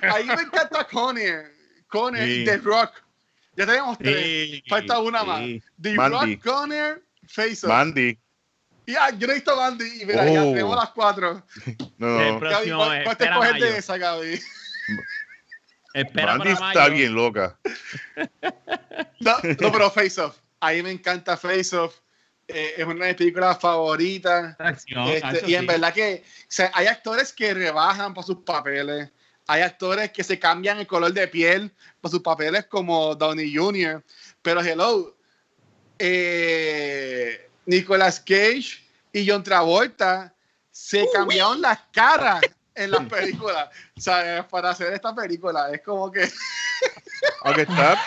Ahí 0.02 0.24
me 0.24 0.34
encanta 0.42 0.84
Conner. 0.90 1.52
Conner 1.88 2.28
y 2.28 2.36
Sí. 2.38 2.44
The 2.44 2.58
Rock. 2.58 2.92
Ya 3.56 3.66
tenemos 3.66 3.96
tres. 3.98 4.16
Sí, 4.50 4.62
Falta 4.68 4.98
una 5.00 5.20
sí. 5.20 5.26
más. 5.26 5.40
The 5.80 5.94
Mandy. 5.94 6.34
Rock, 6.36 6.44
Conner, 6.44 7.02
Face 7.28 7.64
Off. 7.66 7.72
Mandy. 7.72 8.18
Y 8.86 8.94
ah, 8.94 9.10
yo 9.10 9.26
no 9.26 9.32
he 9.32 9.36
visto 9.36 9.56
Mandy. 9.56 10.02
Y 10.02 10.06
mira, 10.06 10.24
ya 10.30 10.42
Oh. 10.44 10.52
tenemos 10.52 10.76
las 10.76 10.90
cuatro. 10.90 11.44
No, 11.98 12.06
no. 12.08 12.40
Gaby, 12.40 12.70
¿cuál, 12.70 13.04
cuál 13.04 13.16
te 13.16 13.30
coges 13.30 13.60
de 13.60 13.78
esa, 13.78 13.96
Gaby? 13.96 14.40
Espera 15.94 16.36
Mandy 16.36 16.54
para 16.54 16.68
está 16.68 16.80
mayo. 16.82 16.94
bien 16.94 17.14
loca. 17.14 17.58
No, 19.20 19.36
no, 19.60 19.72
pero 19.72 19.90
Face 19.90 20.20
Off. 20.20 20.36
A 20.60 20.72
mí 20.72 20.82
me 20.82 20.90
encanta 20.90 21.36
Face 21.36 21.74
Off. 21.76 21.96
Eh, 22.48 22.74
es 22.76 22.84
una 22.84 23.06
de 23.06 23.10
mis 23.12 23.16
películas 23.16 23.58
favoritas. 23.58 24.54
Acción, 24.58 25.08
Este, 25.08 25.50
y 25.50 25.54
en 25.54 25.62
sí. 25.62 25.66
verdad 25.66 25.92
que 25.92 26.22
o 26.24 26.44
sea, 26.48 26.70
hay 26.74 26.86
actores 26.86 27.32
que 27.32 27.52
rebajan 27.54 28.14
por 28.14 28.24
sus 28.24 28.38
papeles. 28.38 29.10
Hay 29.48 29.62
actores 29.62 30.10
que 30.12 30.22
se 30.24 30.38
cambian 30.38 30.78
el 30.78 30.86
color 30.86 31.12
de 31.12 31.26
piel 31.28 31.72
por 32.00 32.10
sus 32.10 32.20
papeles 32.20 32.66
como 32.66 33.14
Downey 33.14 33.54
Jr. 33.54 34.04
Pero 34.42 34.60
hello, 34.60 35.15
eh, 35.98 37.48
Nicolas 37.66 38.20
Cage 38.20 38.82
y 39.12 39.28
John 39.28 39.42
Travolta 39.42 40.32
se 40.70 41.06
cambiaron 41.12 41.60
las 41.60 41.78
caras 41.92 42.40
en 42.74 42.90
las 42.90 43.04
películas. 43.06 43.68
O 43.96 44.00
sea, 44.00 44.46
para 44.48 44.70
hacer 44.70 44.92
esta 44.92 45.14
película 45.14 45.70
es 45.72 45.80
como 45.82 46.10
que 46.10 46.28
Aunque 47.42 47.62
está, 47.62 48.02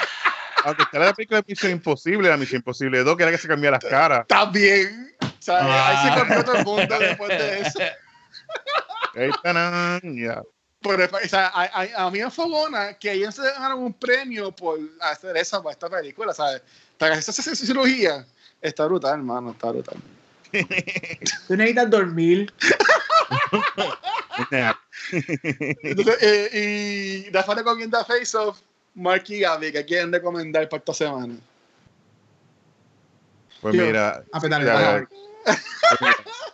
aunque 0.63 0.83
está 0.83 0.99
la 0.99 1.13
película 1.13 1.39
de 1.41 1.45
Misión 1.47 1.71
Imposible, 1.71 2.29
la 2.29 2.37
Misión 2.37 2.57
Imposible 2.59 3.03
2, 3.03 3.17
que 3.17 3.23
era 3.23 3.31
que 3.31 3.37
se 3.37 3.47
cambia 3.47 3.71
las 3.71 3.83
caras. 3.83 4.27
también. 4.27 5.15
O 5.21 5.41
sea, 5.41 5.59
ahí 5.59 5.95
Ah. 5.97 6.03
se 6.13 6.19
cambió 6.19 6.43
todo 6.43 6.55
el 6.57 6.65
mundo 6.65 6.99
después 6.99 7.29
de 7.29 7.59
eso. 7.61 7.79
Está, 9.15 9.99
ya. 10.03 10.41
Pero, 10.81 11.05
o 11.11 11.27
sea, 11.27 11.47
a, 11.47 11.63
a- 11.63 12.05
a 12.05 12.11
mí 12.11 12.21
me 12.21 12.29
fogona 12.31 12.93
que 12.93 13.11
ellos 13.11 13.35
se 13.35 13.41
ganaron 13.43 13.79
un 13.83 13.93
premio 13.93 14.51
por 14.55 14.79
hacer 15.01 15.35
esa 15.37 15.61
esta 15.69 15.89
película, 15.89 16.33
¿sabes? 16.33 16.61
Esa 16.99 17.55
cirugía. 17.55 18.25
Está 18.61 18.85
brutal, 18.85 19.19
hermano, 19.19 19.51
está 19.51 19.71
brutal. 19.71 19.95
Tú 21.47 21.55
necesitas 21.55 21.89
dormir. 21.89 22.51
Entonces, 25.83 26.17
eh, 26.21 27.25
y 27.27 27.29
Rafa 27.31 27.55
recomienda 27.55 28.03
Face 28.03 28.35
Off, 28.37 28.59
Mark 28.95 29.23
y 29.27 29.39
Gaby, 29.39 29.71
que 29.71 29.85
quieren 29.85 30.11
recomendar 30.11 30.67
para 30.67 30.79
esta 30.79 30.93
semana. 30.93 31.35
Pues 33.61 33.73
Tío, 33.73 33.85
mira, 33.85 34.23
A 34.31 34.39
petar 34.39 34.63
Ya, 34.63 35.05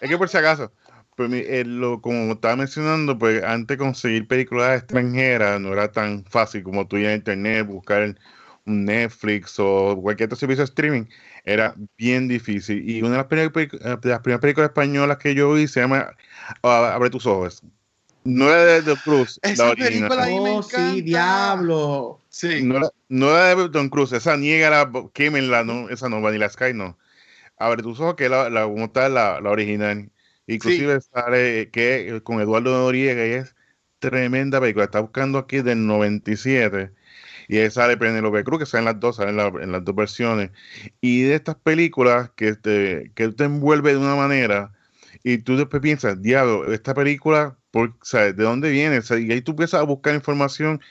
es 0.02 0.10
que 0.10 0.18
por 0.18 0.30
si 0.30 0.38
acaso, 0.38 0.72
pues, 1.16 1.30
mi- 1.30 1.40
eh, 1.40 1.64
lo, 1.66 2.02
como 2.02 2.34
estaba 2.34 2.56
mencionando, 2.56 3.18
pues 3.18 3.44
antes 3.44 3.78
conseguir 3.78 4.28
películas 4.28 4.80
extranjeras 4.80 5.60
no 5.60 5.74
era 5.74 5.92
tan 5.92 6.24
fácil 6.26 6.64
como 6.64 6.88
tú 6.88 6.98
ir 6.98 7.08
a 7.08 7.14
internet, 7.16 7.66
buscar 7.66 8.16
Netflix 8.66 9.56
o 9.60 10.00
cualquier 10.02 10.28
otro 10.28 10.38
servicio 10.38 10.64
de 10.64 10.70
streaming, 10.70 11.06
era 11.44 11.76
bien 11.98 12.28
difícil. 12.28 12.88
Y 12.90 13.02
una 13.02 13.12
de 13.12 13.18
las, 13.18 13.26
primeras 13.28 13.52
eh, 13.56 13.98
de 14.02 14.10
las 14.10 14.20
primeras 14.20 14.42
películas 14.42 14.70
españolas 14.70 15.18
que 15.18 15.36
yo 15.36 15.54
vi 15.54 15.68
se 15.68 15.82
llama 15.82 16.16
Abre 16.64 17.10
tus 17.10 17.26
ojos. 17.26 17.62
No 18.24 18.50
era 18.50 18.66
de, 18.66 18.82
de 18.82 18.96
Cruz, 18.98 19.40
Esa 19.44 19.66
la 19.66 19.72
original. 19.72 20.10
película 20.10 20.24
ahí 20.24 20.40
me 20.40 20.50
Oh, 20.50 20.64
sí, 20.64 21.02
diablo. 21.02 22.22
Sí. 22.30 22.64
No 22.64 22.78
era, 22.78 22.90
no 23.08 23.30
era 23.30 23.56
de 23.56 23.70
Tom 23.70 23.88
Cruise, 23.90 24.14
esa 24.14 24.36
niega 24.36 24.68
era 24.68 24.92
quémenla, 25.14 25.64
no, 25.64 25.90
esa 25.90 26.10
no, 26.10 26.22
Vanilla 26.22 26.50
Sky 26.50 26.74
no. 26.74 26.98
Abre 27.58 27.84
tus 27.84 28.00
ojos, 28.00 28.16
que 28.16 28.26
es 28.26 28.32
la, 28.32 28.50
la, 28.50 28.68
la, 29.10 29.42
la 29.42 29.50
original. 29.50 30.10
Inclusive 30.48 31.02
sale 31.02 31.70
que 31.72 32.20
con 32.24 32.42
Eduardo 32.42 32.72
Noriega 32.72 33.26
y 33.28 33.32
es 33.32 33.56
tremenda 34.00 34.60
película. 34.60 34.86
Está 34.86 35.00
buscando 35.02 35.38
aquí 35.38 35.62
del 35.62 35.86
97 35.86 36.92
y 37.48 37.58
ahí 37.58 37.70
sale 37.72 37.98
Penelope 37.98 38.44
Cruz, 38.44 38.60
que 38.60 38.66
salen 38.66 38.86
las 38.86 39.00
dos, 39.00 39.18
salen 39.18 39.38
la- 39.38 39.48
en 39.62 39.72
las 39.72 39.84
dos 39.86 39.96
versiones. 39.96 40.52
Y 41.02 41.24
de 41.24 41.36
estas 41.36 41.56
películas 41.56 42.32
que 42.36 42.56
te, 42.56 43.12
que 43.16 43.30
te 43.30 43.44
envuelve 43.46 43.92
de 43.92 43.98
una 44.00 44.16
manera 44.16 44.72
y 45.24 45.40
tú 45.40 45.58
después 45.58 45.82
piensas, 45.82 46.22
diablo, 46.22 46.72
esta 46.74 46.94
película, 46.94 47.58
por, 47.72 47.96
sea, 48.02 48.32
¿de 48.34 48.44
dónde 48.44 48.70
viene? 48.72 49.00
O 49.00 49.02
sea, 49.02 49.18
y 49.20 49.32
ahí 49.32 49.42
tú 49.42 49.52
empiezas 49.52 49.80
a 49.82 49.84
buscar 49.84 50.16
información 50.16 50.82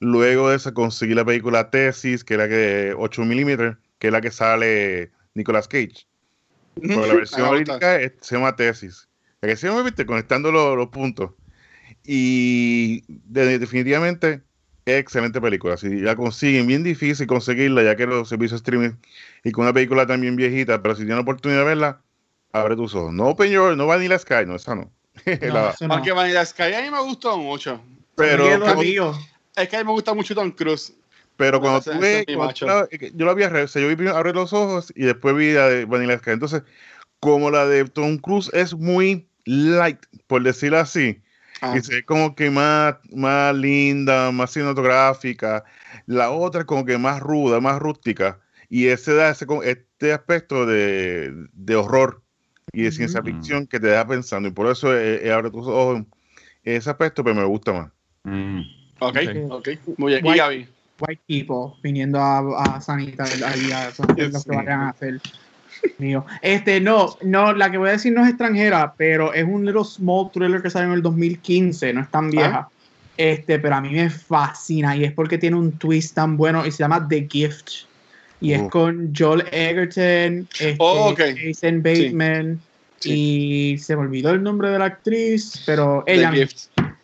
Luego 0.00 0.50
de 0.50 0.56
eso 0.56 0.74
conseguí 0.74 1.14
la 1.14 1.24
película 1.24 1.70
Tesis, 1.70 2.24
que 2.24 2.34
era 2.34 2.48
que 2.48 2.94
8 2.98 3.24
milímetros, 3.24 3.76
que 3.98 4.08
es 4.08 4.12
la 4.12 4.20
que 4.20 4.30
sale 4.30 5.12
Nicolas 5.34 5.68
Cage. 5.68 6.06
Pero 6.74 7.06
la 7.06 7.14
versión 7.14 7.46
ahorita 7.46 7.78
se 8.20 8.34
llama 8.36 8.56
Tesis. 8.56 9.08
La 9.40 9.48
que 9.48 9.56
se 9.56 9.68
llama, 9.68 9.82
viste, 9.82 10.04
conectando 10.04 10.52
los, 10.52 10.76
los 10.76 10.88
puntos. 10.88 11.30
Y 12.04 13.04
de- 13.08 13.58
definitivamente 13.58 14.42
excelente 14.86 15.40
película. 15.40 15.76
Si 15.76 15.88
la 16.00 16.16
consiguen, 16.16 16.66
bien 16.66 16.82
difícil 16.82 17.26
conseguirla, 17.26 17.82
ya 17.82 17.96
que 17.96 18.06
los 18.06 18.28
servicios 18.28 18.60
streaming 18.60 18.90
y 19.42 19.52
con 19.52 19.64
una 19.64 19.72
película 19.72 20.06
también 20.06 20.36
viejita, 20.36 20.82
pero 20.82 20.94
si 20.94 21.00
tienen 21.02 21.16
la 21.16 21.22
oportunidad 21.22 21.60
de 21.60 21.66
verla, 21.66 22.00
abre 22.52 22.76
tus 22.76 22.94
ojos. 22.94 23.12
No 23.12 23.28
Open 23.28 23.50
Your, 23.50 23.76
no 23.76 23.86
Vanilla 23.86 24.18
Sky, 24.18 24.46
no, 24.46 24.56
esa 24.56 24.74
no. 24.74 24.90
No, 25.40 25.54
La- 25.54 25.70
eso 25.70 25.88
no. 25.88 25.94
Aunque 25.94 26.12
Vanilla 26.12 26.44
Sky 26.44 26.74
a 26.74 26.82
mí 26.82 26.90
me 26.90 27.00
gustó 27.00 27.36
mucho. 27.38 27.80
pero 28.14 28.44
como-. 28.60 28.82
Es 29.56 29.68
que 29.68 29.76
a 29.76 29.80
mí 29.80 29.84
me 29.84 29.92
gusta 29.92 30.14
mucho 30.14 30.34
Tom 30.34 30.50
Cruise. 30.50 30.92
Pero 31.36 31.60
cuando 31.60 31.80
tú 31.80 31.90
ese 31.90 32.24
ves, 32.26 32.26
yo 33.14 33.26
la 33.26 33.34
vi 33.34 33.42
o 33.42 33.68
sea, 33.68 33.82
yo 33.82 33.88
vi 33.88 33.96
primero 33.96 34.16
Abre 34.16 34.32
los 34.32 34.52
ojos 34.52 34.92
y 34.94 35.02
después 35.04 35.34
vi 35.34 35.52
la 35.52 35.68
de 35.68 35.84
Vanilla 35.84 36.18
Sky. 36.18 36.30
Entonces, 36.30 36.62
como 37.18 37.50
la 37.50 37.66
de 37.66 37.84
Tom 37.86 38.18
Cruise 38.18 38.50
es 38.52 38.74
muy 38.74 39.26
light, 39.44 39.98
por 40.26 40.42
decirlo 40.42 40.78
así, 40.78 41.20
Ah. 41.64 41.76
y 41.76 41.80
se 41.80 41.94
ve 41.94 42.04
como 42.04 42.34
que 42.34 42.50
más, 42.50 42.96
más 43.12 43.54
linda, 43.54 44.30
más 44.32 44.52
cinematográfica, 44.52 45.64
la 46.06 46.30
otra 46.30 46.60
es 46.60 46.66
como 46.66 46.84
que 46.84 46.98
más 46.98 47.20
ruda, 47.20 47.60
más 47.60 47.78
rústica, 47.78 48.38
y 48.68 48.88
ese 48.88 49.14
da 49.14 49.30
ese, 49.30 49.46
este 49.64 50.12
aspecto 50.12 50.66
de, 50.66 51.32
de 51.52 51.76
horror 51.76 52.22
y 52.72 52.82
de 52.82 52.92
ciencia 52.92 53.20
Ujú. 53.20 53.30
ficción 53.30 53.66
que 53.66 53.80
te 53.80 53.88
da 53.88 54.06
pensando, 54.06 54.48
y 54.48 54.52
por 54.52 54.66
eso 54.66 54.94
eh, 54.94 55.26
eh, 55.26 55.32
Abre 55.32 55.50
tus 55.50 55.66
ojos, 55.66 56.02
ese 56.62 56.90
aspecto, 56.90 57.24
pero 57.24 57.36
me 57.36 57.44
gusta 57.44 57.72
más. 57.72 57.90
Mm. 58.24 58.60
Ok, 59.00 59.16
Ok. 59.16 59.50
ok. 59.50 59.68
Muy 59.98 60.12
bien. 60.12 60.24
Y 60.24 60.28
White- 60.28 60.38
Gaby. 60.42 60.68
White 61.00 61.22
people 61.26 61.76
viniendo 61.82 62.20
a, 62.20 62.76
a 62.76 62.80
Sanita 62.80 63.24
ahí 63.24 63.72
a, 63.72 63.90
Dios 64.14 64.32
los 64.32 64.44
que 64.44 64.54
vayan 64.56 64.80
a 64.80 64.88
hacer. 64.90 65.20
Mío. 65.98 66.24
Este, 66.42 66.80
no, 66.80 67.16
no, 67.22 67.52
la 67.52 67.70
que 67.70 67.78
voy 67.78 67.90
a 67.90 67.92
decir 67.92 68.12
no 68.12 68.22
es 68.22 68.30
extranjera, 68.30 68.94
pero 68.96 69.32
es 69.32 69.44
un 69.44 69.64
little 69.64 69.84
small 69.84 70.30
thriller 70.32 70.60
que 70.62 70.70
salió 70.70 70.88
en 70.88 70.94
el 70.94 71.02
2015, 71.02 71.92
no 71.92 72.00
es 72.02 72.10
tan 72.10 72.30
vieja. 72.30 72.68
Este, 73.16 73.58
pero 73.60 73.76
a 73.76 73.80
mí 73.80 73.90
me 73.90 74.10
fascina 74.10 74.96
y 74.96 75.04
es 75.04 75.12
porque 75.12 75.38
tiene 75.38 75.56
un 75.56 75.72
twist 75.72 76.14
tan 76.14 76.36
bueno 76.36 76.66
y 76.66 76.72
se 76.72 76.82
llama 76.82 77.06
The 77.08 77.28
Gift. 77.30 77.70
Y 78.40 78.52
es 78.52 78.62
Uf. 78.62 78.70
con 78.70 79.14
Joel 79.16 79.44
Egerton, 79.52 80.48
este, 80.52 80.76
Oh, 80.78 81.10
ok. 81.10 81.20
Jason 81.40 81.82
Bateman 81.82 82.60
y 83.04 83.76
se 83.78 83.96
me 83.96 84.02
olvidó 84.02 84.30
el 84.30 84.42
nombre 84.42 84.70
de 84.70 84.78
la 84.78 84.86
actriz, 84.86 85.62
pero 85.66 86.02
ella 86.06 86.30
The 86.30 86.36
Gift. 86.36 86.58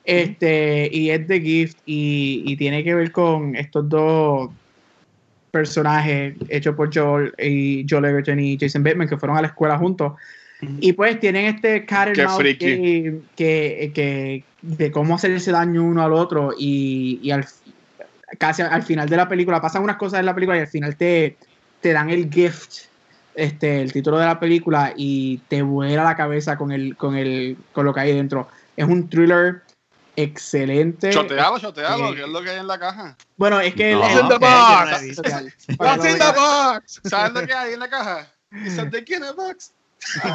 este, 0.04 0.90
y 0.92 1.10
es 1.10 1.26
The 1.26 1.40
Gift 1.40 1.78
y, 1.86 2.42
y 2.46 2.56
tiene 2.56 2.82
que 2.82 2.94
ver 2.94 3.12
con 3.12 3.54
estos 3.54 3.88
dos 3.88 4.50
personajes 5.50 6.34
hechos 6.48 6.74
por 6.74 6.94
Joel 6.94 7.32
y 7.38 7.86
Joel 7.88 8.06
Egerton 8.06 8.38
y 8.40 8.58
Jason 8.58 8.82
Bateman 8.82 9.08
que 9.08 9.16
fueron 9.16 9.36
a 9.36 9.42
la 9.42 9.48
escuela 9.48 9.76
juntos. 9.78 10.12
Y 10.78 10.92
pues 10.92 11.18
tienen 11.20 11.46
este 11.46 11.86
cat 11.86 12.08
and 12.08 12.16
Qué 12.16 12.24
mouse 12.24 12.36
freaky. 12.36 12.66
game 12.76 13.20
que, 13.34 13.90
que- 13.94 14.44
de 14.62 14.90
cómo 14.90 15.14
hacerse 15.14 15.50
daño 15.52 15.82
uno 15.82 16.02
al 16.02 16.12
otro 16.12 16.52
y, 16.58 17.18
y 17.22 17.30
al, 17.30 17.46
casi 18.38 18.60
al 18.60 18.82
final 18.82 19.08
de 19.08 19.16
la 19.16 19.26
película 19.26 19.58
pasan 19.60 19.82
unas 19.82 19.96
cosas 19.96 20.20
en 20.20 20.26
la 20.26 20.34
película 20.34 20.58
y 20.58 20.60
al 20.60 20.66
final 20.68 20.96
te, 20.96 21.36
te 21.80 21.92
dan 21.94 22.10
el 22.10 22.30
gift 22.30 22.72
este 23.34 23.80
el 23.80 23.90
título 23.92 24.18
de 24.18 24.26
la 24.26 24.38
película 24.38 24.92
y 24.94 25.38
te 25.48 25.62
vuela 25.62 26.04
la 26.04 26.14
cabeza 26.16 26.58
con 26.58 26.72
el 26.72 26.94
con 26.96 27.16
el 27.16 27.56
con 27.72 27.86
lo 27.86 27.94
que 27.94 28.00
hay 28.00 28.14
dentro 28.14 28.48
es 28.76 28.84
un 28.86 29.08
thriller 29.08 29.62
excelente 30.22 31.10
Chotealo, 31.10 31.58
chotealo, 31.58 32.12
eh, 32.12 32.16
que 32.16 32.22
es 32.22 32.28
lo 32.28 32.42
que 32.42 32.50
hay 32.50 32.58
en 32.58 32.66
la 32.66 32.78
caja. 32.78 33.16
bueno 33.36 33.60
es 33.60 33.74
que 33.74 33.92
No, 33.92 34.04
el, 34.04 34.18
el- 34.18 34.38
box. 34.38 35.18
el- 35.24 35.54
What's 35.78 36.04
in 36.04 36.18
the 36.18 36.32
box? 36.32 37.00
¿Sabes 37.04 37.32
lo 37.32 37.46
que 37.46 37.52
hay 37.54 37.72
en 37.74 37.80
la 37.80 37.88
caja? 37.88 38.26
It's 38.52 38.78
a 38.78 38.84
dick 38.84 39.08
in 39.10 39.22
a 39.24 39.32
box. 39.32 39.72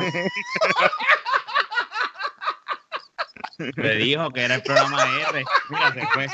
Le 3.57 3.95
dijo 3.95 4.29
que 4.31 4.43
era 4.43 4.55
el 4.55 4.61
programa 4.63 5.03
R. 5.31 5.43
Mira, 5.69 5.93
se 5.93 6.05
fue. 6.13 6.27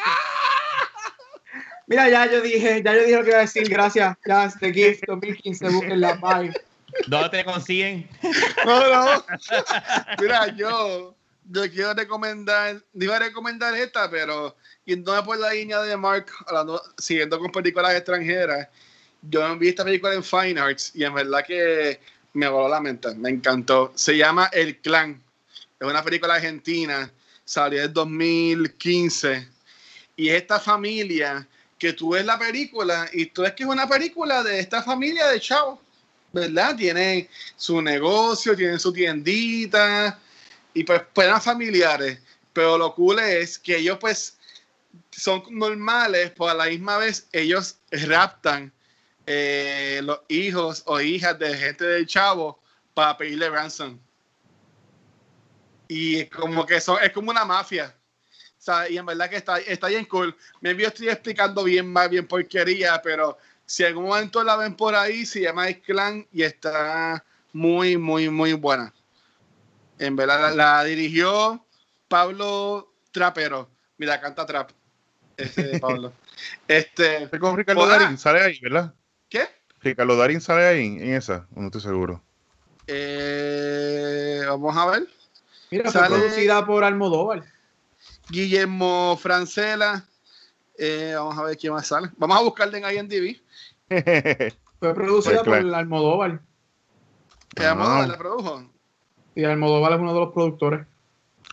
mira 1.88 2.10
ya 2.10 2.26
yo 2.26 2.41
dije 2.41 2.82
ya 2.84 2.93
yo 2.93 3.02
dije 3.04 3.16
lo 3.18 3.24
que 3.24 3.30
iba 3.30 3.38
a 3.39 3.41
decir 3.41 3.70
gracias 3.70 4.18
ya 4.26 4.49
The 4.60 4.74
Gift 4.74 5.04
2015 5.08 5.70
busquen 5.70 6.02
la 6.02 6.14
bye 6.16 6.52
¿Dónde 7.08 7.30
te 7.30 7.45
consiguen? 7.45 8.10
No, 8.66 8.89
no. 9.06 9.24
Mira, 10.20 10.47
yo, 10.56 11.16
yo 11.49 11.69
quiero 11.69 11.93
recomendar, 11.93 12.81
iba 12.93 13.15
a 13.15 13.19
recomendar 13.19 13.75
esta, 13.75 14.09
pero 14.09 14.55
yéndome 14.85 15.23
por 15.23 15.37
la 15.37 15.53
línea 15.53 15.81
de 15.81 15.97
Mark, 15.97 16.27
hablando, 16.47 16.81
siguiendo 16.97 17.39
con 17.39 17.51
películas 17.51 17.93
extranjeras, 17.95 18.67
yo 19.21 19.57
vi 19.57 19.69
esta 19.69 19.83
película 19.83 20.13
en 20.13 20.23
Fine 20.23 20.59
Arts 20.59 20.91
y 20.95 21.03
en 21.03 21.13
verdad 21.13 21.45
que 21.45 21.99
me 22.33 22.47
voló 22.47 22.69
la 22.69 22.79
mente, 22.79 23.13
me 23.15 23.29
encantó. 23.29 23.91
Se 23.95 24.17
llama 24.17 24.49
El 24.51 24.77
Clan, 24.79 25.21
es 25.79 25.87
una 25.87 26.03
película 26.03 26.35
argentina, 26.35 27.11
salió 27.43 27.83
en 27.83 27.93
2015 27.93 29.47
y 30.15 30.29
es 30.29 30.41
esta 30.41 30.59
familia 30.59 31.47
que 31.77 31.93
tú 31.93 32.11
ves 32.11 32.25
la 32.25 32.37
película 32.37 33.09
y 33.11 33.27
tú 33.27 33.41
ves 33.41 33.53
que 33.53 33.63
es 33.63 33.69
una 33.69 33.87
película 33.87 34.43
de 34.43 34.59
esta 34.59 34.83
familia 34.83 35.27
de 35.27 35.39
chavos. 35.39 35.79
¿verdad? 36.33 36.75
Tienen 36.77 37.27
su 37.57 37.81
negocio, 37.81 38.55
tienen 38.55 38.79
su 38.79 38.93
tiendita 38.93 40.17
y 40.74 40.84
pues 40.84 41.01
eran 41.15 41.41
familiares. 41.41 42.19
Pero 42.53 42.78
lo 42.78 42.93
cool 42.95 43.19
es 43.19 43.57
que 43.57 43.78
ellos 43.78 43.97
pues 43.99 44.38
son 45.11 45.43
normales, 45.49 46.32
pero 46.32 46.49
a 46.49 46.53
la 46.53 46.65
misma 46.65 46.97
vez 46.97 47.28
ellos 47.32 47.78
raptan 47.91 48.72
eh, 49.26 50.01
los 50.03 50.19
hijos 50.28 50.84
o 50.86 50.99
hijas 50.99 51.38
de 51.39 51.55
gente 51.57 51.86
del 51.86 52.07
chavo 52.07 52.59
para 52.93 53.17
pedirle 53.17 53.49
ransom. 53.49 53.99
Y 55.88 56.26
como 56.26 56.65
que 56.65 56.80
son, 56.80 57.01
es 57.03 57.11
como 57.11 57.32
una 57.32 57.45
mafia. 57.45 57.95
O 58.57 58.63
sea, 58.63 58.89
y 58.89 58.97
en 58.97 59.05
verdad 59.05 59.30
que 59.30 59.38
está, 59.38 59.59
está 59.59 59.88
bien 59.88 60.05
cool. 60.05 60.36
Me 60.61 60.72
estoy 60.72 61.09
explicando 61.09 61.63
bien 61.63 61.91
más, 61.91 62.09
bien 62.09 62.28
porquería, 62.28 63.01
pero 63.01 63.38
si 63.65 63.84
en 63.84 63.89
algún 63.89 64.05
momento 64.05 64.43
la 64.43 64.55
ven 64.55 64.76
por 64.76 64.95
ahí, 64.95 65.26
se 65.26 65.41
llama 65.41 65.67
El 65.67 65.82
Clan 65.82 66.28
y 66.32 66.43
está 66.43 67.24
muy, 67.53 67.97
muy, 67.97 68.30
muy 68.30 68.53
buena. 68.53 68.93
En 70.02 70.16
verdad, 70.16 70.41
la, 70.41 70.78
la 70.78 70.84
dirigió 70.84 71.66
Pablo 72.08 72.91
Trapero. 73.12 73.70
Mira, 73.97 74.20
canta 74.20 74.45
trap. 74.47 74.72
Este 75.38 75.64
de 75.64 75.80
Pablo. 75.80 76.12
este, 76.68 77.24
Es 77.24 77.39
con 77.39 77.56
Ricardo 77.56 77.82
Hola. 77.82 77.99
Darín, 77.99 78.18
sale 78.18 78.41
ahí, 78.41 78.60
¿verdad? 78.62 78.93
¿Qué? 79.30 79.47
Ricardo 79.82 80.18
Darín 80.18 80.41
sale 80.41 80.66
ahí 80.66 80.86
en 80.86 81.14
esa, 81.14 81.47
no 81.52 81.68
estoy 81.68 81.82
seguro. 81.82 82.22
Eh, 82.88 84.41
vamos 84.47 84.76
a 84.76 84.86
ver. 84.88 85.08
Mira, 85.70 85.91
fue 85.91 86.02
Sale- 86.02 86.16
producida 86.16 86.66
por 86.66 86.84
Almodóvar. 86.84 87.43
Guillermo 88.30 89.18
Francela. 89.22 90.06
Eh, 90.78 91.14
vamos 91.16 91.38
a 91.38 91.43
ver 91.43 91.58
quién 91.58 91.74
más 91.74 91.88
sale. 91.88 92.10
Vamos 92.18 92.38
a 92.38 92.41
buscarle 92.41 92.80
en 92.80 92.97
IMDb. 92.97 93.39
Fue 94.80 94.93
producida 94.95 95.43
Pues, 95.43 95.43
claro. 95.43 95.68
por 95.68 95.76
Almodóvar. 95.76 96.41
¿Qué 97.56 97.66
Ah. 97.66 97.72
Almodóvar 97.72 98.08
la 98.08 98.18
produjo? 98.18 98.72
Y 99.36 99.43
Almodóvar 99.43 99.93
es 99.93 99.99
uno 99.99 100.13
de 100.13 100.19
los 100.19 100.34
productores. 100.34 100.86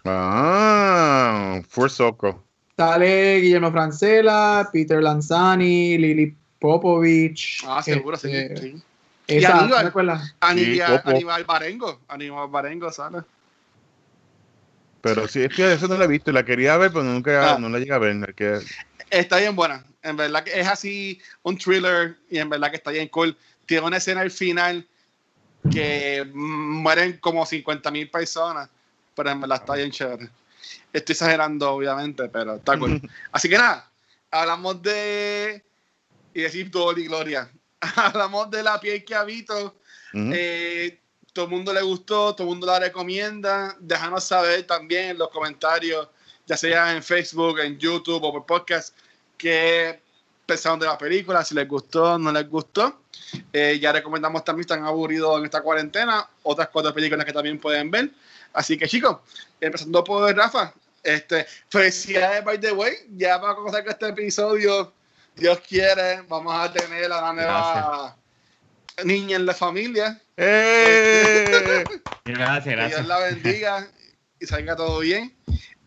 ah, 0.04 1.60
Fue 1.68 1.88
Soco. 1.88 2.44
Sale 2.76 3.40
Guillermo 3.40 3.72
Francela, 3.72 4.68
Peter 4.72 5.02
Lanzani, 5.02 5.98
Lili 5.98 6.36
Popovich. 6.60 7.64
Ah, 7.66 7.82
seguro, 7.82 8.16
sí, 8.16 8.30
este, 8.34 8.56
sí. 8.56 8.82
Esa, 9.26 9.48
Y 9.50 9.60
Aníbal. 9.60 9.82
¿te 9.82 9.88
acuerdas? 9.88 10.34
Aníbal, 10.40 10.96
Popo. 11.02 11.10
Aníbal 11.10 11.44
Barengo. 11.44 12.00
Aníbal 12.08 12.48
Barengo 12.48 12.90
sale. 12.92 13.18
Pero 15.00 15.28
sí, 15.28 15.42
es 15.42 15.54
que 15.54 15.72
eso 15.72 15.86
no 15.88 15.96
la 15.96 16.04
he 16.04 16.08
visto, 16.08 16.32
la 16.32 16.44
quería 16.44 16.76
ver, 16.76 16.90
pero 16.92 17.04
nunca 17.04 17.54
Ah. 17.54 17.58
no 17.58 17.68
la 17.68 17.78
llegué 17.78 17.92
a 17.92 17.98
ver. 17.98 18.34
Que, 18.34 18.58
Está 19.10 19.38
bien 19.38 19.54
buena. 19.56 19.84
En 20.02 20.16
verdad 20.16 20.44
que 20.44 20.58
es 20.58 20.66
así 20.66 21.20
un 21.42 21.56
thriller 21.58 22.16
y 22.30 22.38
en 22.38 22.48
verdad 22.48 22.70
que 22.70 22.76
está 22.76 22.90
bien 22.90 23.08
cool. 23.08 23.36
Tiene 23.66 23.86
una 23.86 23.96
escena 23.98 24.20
al 24.22 24.30
final 24.30 24.86
que 25.70 26.24
mueren 26.34 27.18
como 27.18 27.44
50 27.44 27.90
mil 27.90 28.10
personas, 28.10 28.68
pero 29.14 29.30
en 29.30 29.40
verdad 29.40 29.58
está 29.60 29.74
bien 29.74 29.90
chévere. 29.90 30.28
Estoy 30.92 31.12
exagerando, 31.12 31.70
obviamente, 31.72 32.28
pero 32.28 32.56
está 32.56 32.78
cool. 32.78 33.00
Así 33.32 33.48
que 33.48 33.58
nada, 33.58 33.90
hablamos 34.30 34.82
de. 34.82 35.62
Y 36.34 36.42
decir 36.42 36.70
Dolly 36.70 37.06
Gloria. 37.06 37.50
hablamos 37.96 38.50
de 38.50 38.62
la 38.62 38.78
piel 38.80 39.04
que 39.04 39.14
habito. 39.14 39.74
Eh, 40.14 40.98
todo 41.32 41.46
el 41.46 41.50
mundo 41.50 41.72
le 41.72 41.82
gustó, 41.82 42.34
todo 42.34 42.44
el 42.44 42.50
mundo 42.50 42.66
la 42.66 42.78
recomienda. 42.78 43.76
Déjanos 43.80 44.24
saber 44.24 44.66
también 44.66 45.10
en 45.10 45.18
los 45.18 45.28
comentarios, 45.30 46.08
ya 46.46 46.56
sea 46.56 46.94
en 46.94 47.02
Facebook, 47.02 47.60
en 47.60 47.78
YouTube 47.78 48.22
o 48.22 48.32
por 48.32 48.46
podcast, 48.46 48.96
qué 49.36 50.00
pensaron 50.48 50.80
de 50.80 50.86
la 50.86 50.96
película, 50.96 51.44
si 51.44 51.54
les 51.54 51.68
gustó, 51.68 52.18
no 52.18 52.32
les 52.32 52.48
gustó. 52.48 53.02
Eh, 53.52 53.78
ya 53.78 53.92
recomendamos 53.92 54.42
también, 54.42 54.62
están 54.62 54.84
aburridos 54.84 55.38
en 55.38 55.44
esta 55.44 55.60
cuarentena, 55.60 56.26
otras 56.42 56.68
cuatro 56.68 56.94
películas 56.94 57.26
que 57.26 57.32
también 57.34 57.60
pueden 57.60 57.90
ver. 57.90 58.10
Así 58.54 58.78
que 58.78 58.88
chicos, 58.88 59.18
empezando 59.60 60.02
por 60.02 60.34
Rafa, 60.34 60.72
este, 61.02 61.46
felicidades 61.68 62.42
by 62.42 62.58
the 62.58 62.72
way, 62.72 62.94
ya 63.10 63.38
para 63.38 63.54
comenzar 63.54 63.84
con 63.84 63.92
este 63.92 64.08
episodio, 64.08 64.92
Dios 65.36 65.60
quiere, 65.60 66.22
vamos 66.22 66.54
a 66.54 66.72
tener 66.72 67.04
a 67.12 67.20
la 67.20 67.32
nueva 67.34 68.16
niña 69.04 69.36
en 69.36 69.44
la 69.44 69.54
familia. 69.54 70.20
¡Eh! 70.36 71.84
Gracias, 72.24 72.64
Que 72.64 72.70
Dios 72.70 72.76
gracias. 72.76 73.06
la 73.06 73.18
bendiga 73.18 73.88
y 74.40 74.46
salga 74.46 74.74
todo 74.76 75.00
bien. 75.00 75.34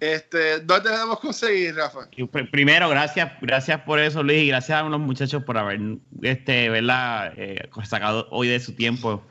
Este, 0.02 0.60
¿Dónde 0.62 0.90
debemos 0.90 1.20
conseguir, 1.20 1.76
Rafa? 1.76 2.08
Pr- 2.18 2.50
Primero, 2.50 2.90
gracias, 2.90 3.34
gracias 3.40 3.82
por 3.82 4.00
eso, 4.00 4.24
Luis, 4.24 4.42
y 4.42 4.48
gracias 4.48 4.82
a 4.82 4.84
los 4.90 5.00
muchachos 5.00 5.44
por 5.44 5.60
haber, 5.60 5.80
este, 6.24 6.70
¿verdad? 6.70 7.34
Eh, 7.38 7.70
sacado 7.84 8.28
hoy 8.32 8.48
de 8.48 8.60
su 8.60 8.74
tiempo 8.74 9.24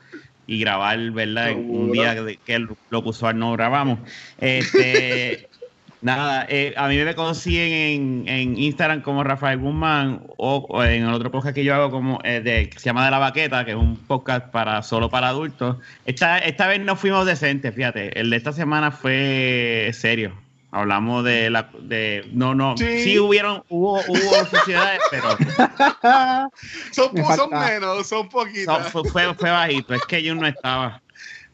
y 0.47 0.61
grabar, 0.61 0.97
¿verdad? 1.11 1.51
Un 1.57 1.91
día 1.91 2.15
que, 2.15 2.37
que 2.45 2.59
lo 2.89 3.03
que 3.03 3.09
usual 3.09 3.37
no 3.37 3.51
grabamos. 3.51 3.99
Este, 4.39 5.49
nada, 6.01 6.45
eh, 6.47 6.73
a 6.77 6.87
mí 6.87 6.95
me 6.97 7.15
consiguen 7.15 7.73
en, 7.73 8.27
en 8.29 8.57
Instagram 8.57 9.01
como 9.01 9.25
Rafael 9.25 9.59
Guzmán 9.59 10.23
o, 10.37 10.65
o 10.69 10.83
en 10.85 11.03
el 11.03 11.13
otro 11.13 11.31
podcast 11.31 11.53
que 11.53 11.65
yo 11.65 11.75
hago 11.75 11.91
como 11.91 12.19
eh, 12.23 12.39
de, 12.39 12.69
que 12.69 12.79
se 12.79 12.85
llama 12.85 13.03
De 13.03 13.11
la 13.11 13.19
Baqueta, 13.19 13.65
que 13.65 13.71
es 13.71 13.77
un 13.77 13.97
podcast 13.97 14.47
para 14.51 14.81
solo 14.83 15.09
para 15.09 15.27
adultos. 15.27 15.75
Esta, 16.05 16.39
esta 16.39 16.67
vez 16.67 16.79
no 16.79 16.95
fuimos 16.95 17.25
decentes, 17.25 17.75
fíjate. 17.75 18.17
El 18.17 18.29
de 18.29 18.37
esta 18.37 18.53
semana 18.53 18.91
fue 18.91 19.91
serio. 19.93 20.33
Hablamos 20.71 21.23
de 21.25 21.49
la 21.49 21.69
de 21.81 22.29
no 22.31 22.55
no 22.55 22.77
Sí. 22.77 23.03
sí, 23.03 23.19
hubieron 23.19 23.63
hubo 23.69 23.99
hubo 24.07 24.45
sociedades 24.45 25.01
pero 25.11 25.25
Son, 26.91 27.09
Me 27.13 27.35
son 27.35 27.49
menos, 27.49 28.07
son 28.07 28.23
no, 28.25 28.29
poquitas. 28.29 28.89
fue, 28.89 29.03
fue, 29.09 29.33
fue 29.35 29.49
bajito 29.51 29.93
es 29.93 30.01
que 30.05 30.23
yo 30.23 30.33
no 30.33 30.47
estaba 30.47 31.01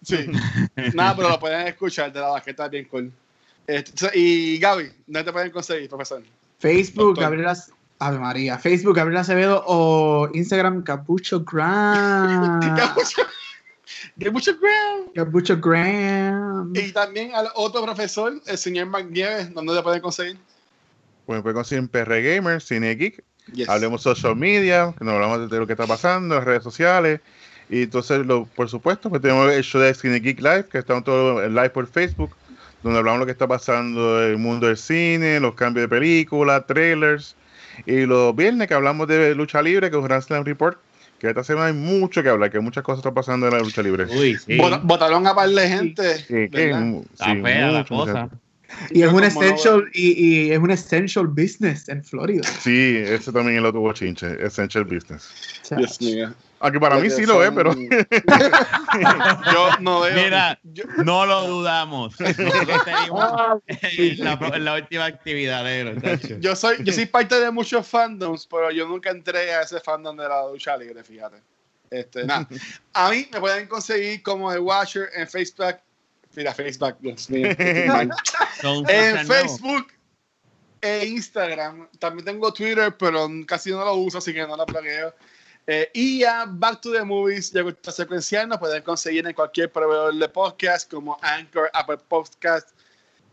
Sí. 0.04 0.28
Nada, 0.94 1.16
pero 1.16 1.30
lo 1.30 1.40
pueden 1.40 1.68
escuchar 1.68 2.14
de 2.14 2.20
la 2.22 2.28
baqueta 2.30 2.68
bien 2.68 2.86
cool. 2.86 3.12
Este, 3.66 4.10
y 4.18 4.58
Gaby, 4.60 4.90
¿dónde 5.08 5.24
te 5.26 5.34
pueden 5.34 5.52
conseguir, 5.52 5.90
profesor? 5.90 6.24
Facebook, 6.60 7.08
Doctor. 7.08 7.24
Gabriela. 7.24 7.58
Ave 8.00 8.20
María. 8.20 8.58
Facebook, 8.60 8.96
Gabriela 8.96 9.22
Acevedo 9.22 9.64
o 9.66 10.30
Instagram, 10.34 10.84
Capucho 10.84 11.44
Gram. 11.44 12.60
Que 12.60 12.68
mucho 14.32 14.52
ground. 14.58 15.14
Capucho 15.16 15.58
Gram. 15.58 16.74
Y 16.76 16.92
también 16.92 17.34
al 17.36 17.50
otro 17.56 17.84
profesor, 17.84 18.34
el 18.46 18.58
señor 18.58 18.88
McNieves, 18.88 19.54
¿dónde 19.54 19.76
te 19.76 19.82
pueden 19.82 20.02
conseguir? 20.02 20.38
Pues 21.26 21.38
me 21.38 21.44
pueden 21.44 21.56
conseguir 21.56 21.84
en 21.84 21.88
PR 21.88 22.22
Gamer, 22.22 22.62
Cine 22.62 22.96
Geek, 22.96 23.24
Yes. 23.54 23.70
hablemos 23.70 24.02
social 24.02 24.36
media, 24.36 24.94
que 24.98 25.06
nos 25.06 25.14
hablamos 25.14 25.50
de 25.50 25.58
lo 25.60 25.66
que 25.66 25.74
está 25.74 25.88
pasando 25.88 26.36
en 26.36 26.40
las 26.40 26.46
redes 26.46 26.64
sociales. 26.64 27.22
Y 27.70 27.84
entonces, 27.84 28.26
lo, 28.26 28.46
por 28.46 28.70
supuesto, 28.70 29.10
pues 29.10 29.22
tenemos 29.22 29.52
el 29.52 29.64
show 29.64 29.82
de 29.82 29.94
Cine 29.94 30.20
Geek 30.20 30.40
Live, 30.40 30.66
que 30.72 30.80
estamos 30.80 31.04
todos 31.04 31.44
en 31.44 31.54
live 31.54 31.70
por 31.70 31.88
Facebook, 31.88 32.32
donde 32.84 33.00
hablamos 33.00 33.20
de 33.20 33.22
lo 33.22 33.26
que 33.26 33.32
está 33.32 33.48
pasando 33.48 34.24
en 34.24 34.32
el 34.32 34.38
mundo 34.38 34.68
del 34.68 34.78
cine, 34.78 35.40
los 35.40 35.56
cambios 35.56 35.84
de 35.84 35.88
película, 35.90 36.66
trailers. 36.66 37.36
Y 37.86 38.06
los 38.06 38.36
viernes 38.36 38.68
que 38.68 38.74
hablamos 38.74 39.08
de 39.08 39.36
lucha 39.36 39.62
libre, 39.62 39.90
que 39.90 39.96
es 39.96 40.00
un 40.00 40.08
Grand 40.08 40.24
Slam 40.24 40.44
Report, 40.44 40.78
que 41.20 41.28
esta 41.30 41.44
semana 41.44 41.68
hay 41.68 41.74
mucho 41.74 42.22
que 42.22 42.30
hablar, 42.30 42.52
que 42.52 42.60
muchas 42.60 42.84
cosas 42.84 43.00
están 43.00 43.14
pasando 43.14 43.48
en 43.48 43.54
la 43.54 43.60
lucha 43.60 43.82
libre. 43.82 44.06
uy 44.06 44.38
sí 44.38 44.58
Bota- 44.58 44.82
Botaron 44.84 45.26
a 45.28 45.34
par 45.36 45.50
de 45.50 45.68
gente. 45.68 46.16
Sí, 46.20 46.28
que- 46.28 46.48
¿verdad? 46.50 46.84
está 47.12 47.26
sí, 47.34 47.42
fea 47.42 47.72
la 47.72 47.80
mucho. 47.80 48.30
Cosa 48.68 48.88
Y 48.92 49.02
es 49.04 49.08
un 49.10 49.22
no- 49.22 49.26
essential, 49.28 49.90
y, 49.94 50.26
y 50.48 50.52
es 50.52 50.60
un 50.60 50.72
essential 50.72 51.28
business 51.28 51.88
en 51.90 52.04
Florida. 52.04 52.44
Sí, 52.62 52.98
ese 52.98 53.32
también 53.32 53.56
es 53.56 53.60
el 53.60 53.66
otro 53.66 53.82
bochinche, 53.82 54.44
Essential 54.46 54.84
Business. 54.84 55.30
Dios 55.76 56.00
mío. 56.02 56.34
Aunque 56.60 56.80
para 56.80 56.98
mí 56.98 57.10
sí 57.10 57.26
lo 57.26 57.44
es, 57.44 57.52
pero 57.52 57.74
Yo 59.54 59.70
no 59.80 60.02
veo. 60.02 60.16
Mira. 60.16 60.60
yo- 60.64 60.86
no 61.04 61.26
lo 61.26 61.48
dudamos 61.48 62.20
Nosotros 62.20 62.86
teníamos 62.86 63.62
en 63.70 64.24
la, 64.24 64.40
en 64.54 64.66
la 64.66 64.74
última 64.76 65.06
actividad 65.06 65.64
negro. 65.64 65.94
Yo 66.40 66.56
soy, 66.56 66.78
yo 66.84 66.94
soy 66.94 67.06
parte 67.06 67.40
de 67.40 67.52
muchos 67.52 67.86
fandoms, 67.88 68.48
pero 68.48 68.72
yo 68.72 68.88
nunca 68.88 69.12
entré 69.12 69.54
a 69.54 69.62
ese 69.62 69.80
fandom 69.80 70.18
de 70.18 70.28
la 70.28 70.48
lucha 70.50 70.76
libre, 70.78 71.04
fíjate. 71.04 71.38
Este, 71.90 72.26
nada. 72.26 72.48
A 72.94 73.12
mí 73.12 73.28
me 73.32 73.40
pueden 73.40 73.68
conseguir 73.68 74.22
como 74.24 74.52
The 74.52 74.60
Watcher 74.60 75.10
en 75.16 75.28
Facebook. 75.28 75.76
Mira, 76.38 76.54
Facebook, 76.54 76.98
Dios 77.00 77.32
mío. 77.32 77.48
en. 77.58 79.28
Facebook 79.28 79.88
e 80.80 81.06
Instagram. 81.08 81.90
También 81.98 82.26
tengo 82.26 82.54
Twitter, 82.54 82.96
pero 82.96 83.28
casi 83.48 83.72
no 83.72 83.84
lo 83.84 83.96
uso, 83.96 84.20
así 84.20 84.32
que 84.32 84.46
no 84.46 84.56
lo 84.56 84.64
plagueo. 84.68 85.16
Eh, 85.66 85.90
y 85.96 86.20
ya 86.20 86.46
Back 86.48 86.82
to 86.82 86.92
the 86.92 87.04
Movies, 87.04 87.52
ya 87.52 87.64
gusta 87.64 87.92
secuencial, 87.92 88.48
nos 88.48 88.60
pueden 88.60 88.84
conseguir 88.84 89.26
en 89.26 89.34
cualquier 89.34 89.72
proveedor 89.72 90.14
de 90.14 90.30
podcast 90.30 90.92
como 90.92 91.18
Anchor, 91.24 91.72
Apple 91.74 91.98
Podcast 92.08 92.70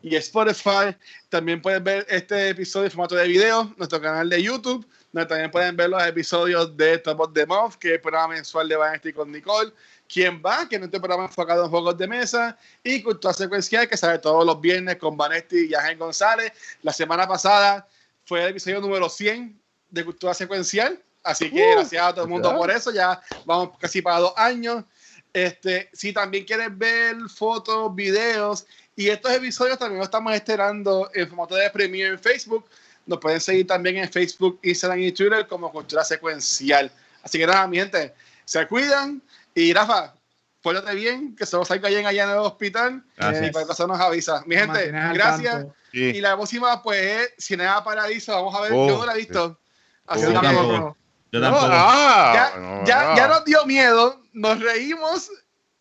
y 0.03 0.17
Spotify. 0.17 0.97
También 1.29 1.61
pueden 1.61 1.85
ver 1.85 2.07
este 2.09 2.49
episodio 2.49 2.87
en 2.87 2.91
formato 2.91 3.17
de 3.17 3.29
video, 3.29 3.75
nuestro 3.77 4.01
canal 4.01 4.31
de 4.31 4.43
YouTube, 4.43 4.87
donde 5.13 5.29
también 5.29 5.51
pueden 5.51 5.77
ver 5.77 5.91
los 5.91 6.03
episodios 6.03 6.75
de 6.75 6.97
Top 6.97 7.21
of 7.21 7.35
the 7.35 7.45
Month, 7.45 7.75
que 7.75 7.89
es 7.89 7.95
el 7.97 8.01
programa 8.01 8.29
mensual 8.29 8.67
de 8.67 8.77
Vanity 8.77 9.13
con 9.13 9.31
Nicole. 9.31 9.75
¿Quién 10.09 10.43
va? 10.45 10.69
Que 10.69 10.77
es 10.77 10.81
nuestro 10.81 11.01
programa 11.01 11.25
enfocado 11.25 11.65
en 11.65 11.71
juegos 11.71 11.97
de 11.97 12.07
mesa. 12.07 12.57
Y 12.83 13.03
Cultura 13.03 13.33
Secuencial, 13.33 13.89
que 13.89 13.97
sale 13.97 14.19
todos 14.19 14.45
los 14.45 14.61
viernes 14.61 14.97
con 14.97 15.17
Vanetti 15.17 15.67
y 15.71 15.75
Ángel 15.75 15.99
González. 15.99 16.53
La 16.83 16.93
semana 16.93 17.27
pasada 17.27 17.87
fue 18.25 18.43
el 18.43 18.51
episodio 18.51 18.81
número 18.81 19.09
100 19.09 19.61
de 19.91 20.05
Cultura 20.05 20.35
Secuencial. 20.35 21.03
Así 21.23 21.51
que 21.51 21.63
Uh, 21.63 21.73
gracias 21.73 22.03
a 22.03 22.13
todo 22.13 22.25
el 22.25 22.31
mundo 22.31 22.55
por 22.55 22.71
eso. 22.71 22.93
Ya 22.93 23.21
vamos 23.47 23.79
casi 23.79 24.03
para 24.03 24.21
dos 24.21 24.35
años. 24.37 24.85
Este, 25.33 25.89
si 25.93 26.13
también 26.13 26.45
quieres 26.45 26.69
ver 26.79 27.17
fotos, 27.29 27.93
videos 27.95 28.67
y 28.95 29.09
estos 29.09 29.33
episodios 29.33 29.79
también 29.79 29.99
los 29.99 30.07
estamos 30.07 30.33
estrenando 30.33 31.11
en 31.13 31.27
formato 31.27 31.57
de 31.57 31.69
premio 31.71 32.07
en 32.07 32.19
Facebook, 32.19 32.67
Nos 33.07 33.19
pueden 33.19 33.41
seguir 33.41 33.67
también 33.67 33.97
en 33.97 34.11
Facebook, 34.11 34.61
Instagram 34.63 35.01
y 35.01 35.13
Twitter 35.13 35.47
como 35.47 35.73
Cultura 35.73 36.05
Secuencial. 36.05 36.91
Así 37.23 37.39
que 37.39 37.47
nada, 37.47 37.67
mi 37.67 37.79
gente, 37.79 38.15
se 38.45 38.67
cuidan. 38.67 39.21
Y 39.55 39.73
Rafa, 39.73 40.15
pórtate 40.63 40.95
bien, 40.95 41.35
que 41.37 41.47
se 41.47 41.57
nos 41.57 41.69
salga 41.69 41.89
bien 41.89 42.07
allá 42.07 42.25
en 42.25 42.31
el 42.31 42.39
hospital. 42.39 43.05
Así 43.19 43.37
y 43.45 43.51
cualquier 43.51 43.67
cosa 43.67 43.87
nos 43.87 44.01
avisa. 44.01 44.43
Mi 44.47 44.57
gente, 44.57 44.89
gracias. 44.91 45.67
Sí. 45.93 46.01
Y 46.17 46.21
la 46.21 46.35
próxima, 46.37 46.83
pues, 46.83 47.01
es 47.39 47.45
Cinema 47.47 47.83
Paradiso. 47.85 48.33
Vamos 48.33 48.55
a 48.55 48.61
ver, 48.63 48.73
Oh, 48.75 48.89
yo 48.89 48.99
no 48.99 49.07
la 49.07 49.15
he 49.15 49.19
visto. 49.19 49.61
Así 50.07 50.27
que 50.27 50.33
tampoco. 50.33 50.97
Yo 51.33 51.41
No, 51.41 51.47
tampoco. 51.51 51.67
ah, 51.71 52.33
ya, 52.35 52.61
no, 52.61 52.85
ya, 52.85 53.05
no. 53.05 53.17
ya 53.17 53.29
nos 53.29 53.45
dio 53.45 53.65
miedo, 53.67 54.23
nos 54.33 54.61
reímos 54.61 55.31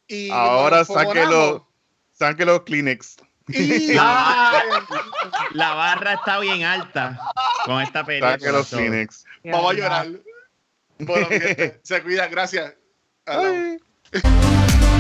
y. 0.07 0.29
Ahora 0.31 0.79
nos 0.79 0.87
saque 0.87 0.99
enfogonamos. 1.19 1.33
los, 1.53 1.61
saque 2.13 2.45
los 2.45 2.61
Kleenex. 2.63 3.17
Y- 3.47 3.93
La 5.53 5.73
barra 5.73 6.13
está 6.13 6.39
bien 6.39 6.63
alta 6.63 7.19
con 7.65 7.81
esta 7.81 8.05
película. 8.05 8.31
Saque 8.33 8.51
los 8.51 8.67
so. 8.67 8.77
Kleenex. 8.77 9.25
Vamos 9.43 9.71
a 9.71 9.73
llorar. 9.75 10.07
Bueno, 10.99 11.27
gente, 11.27 11.79
se 11.83 12.01
cuida, 12.03 12.27
gracias. 12.27 12.73
Ah, 13.25 13.77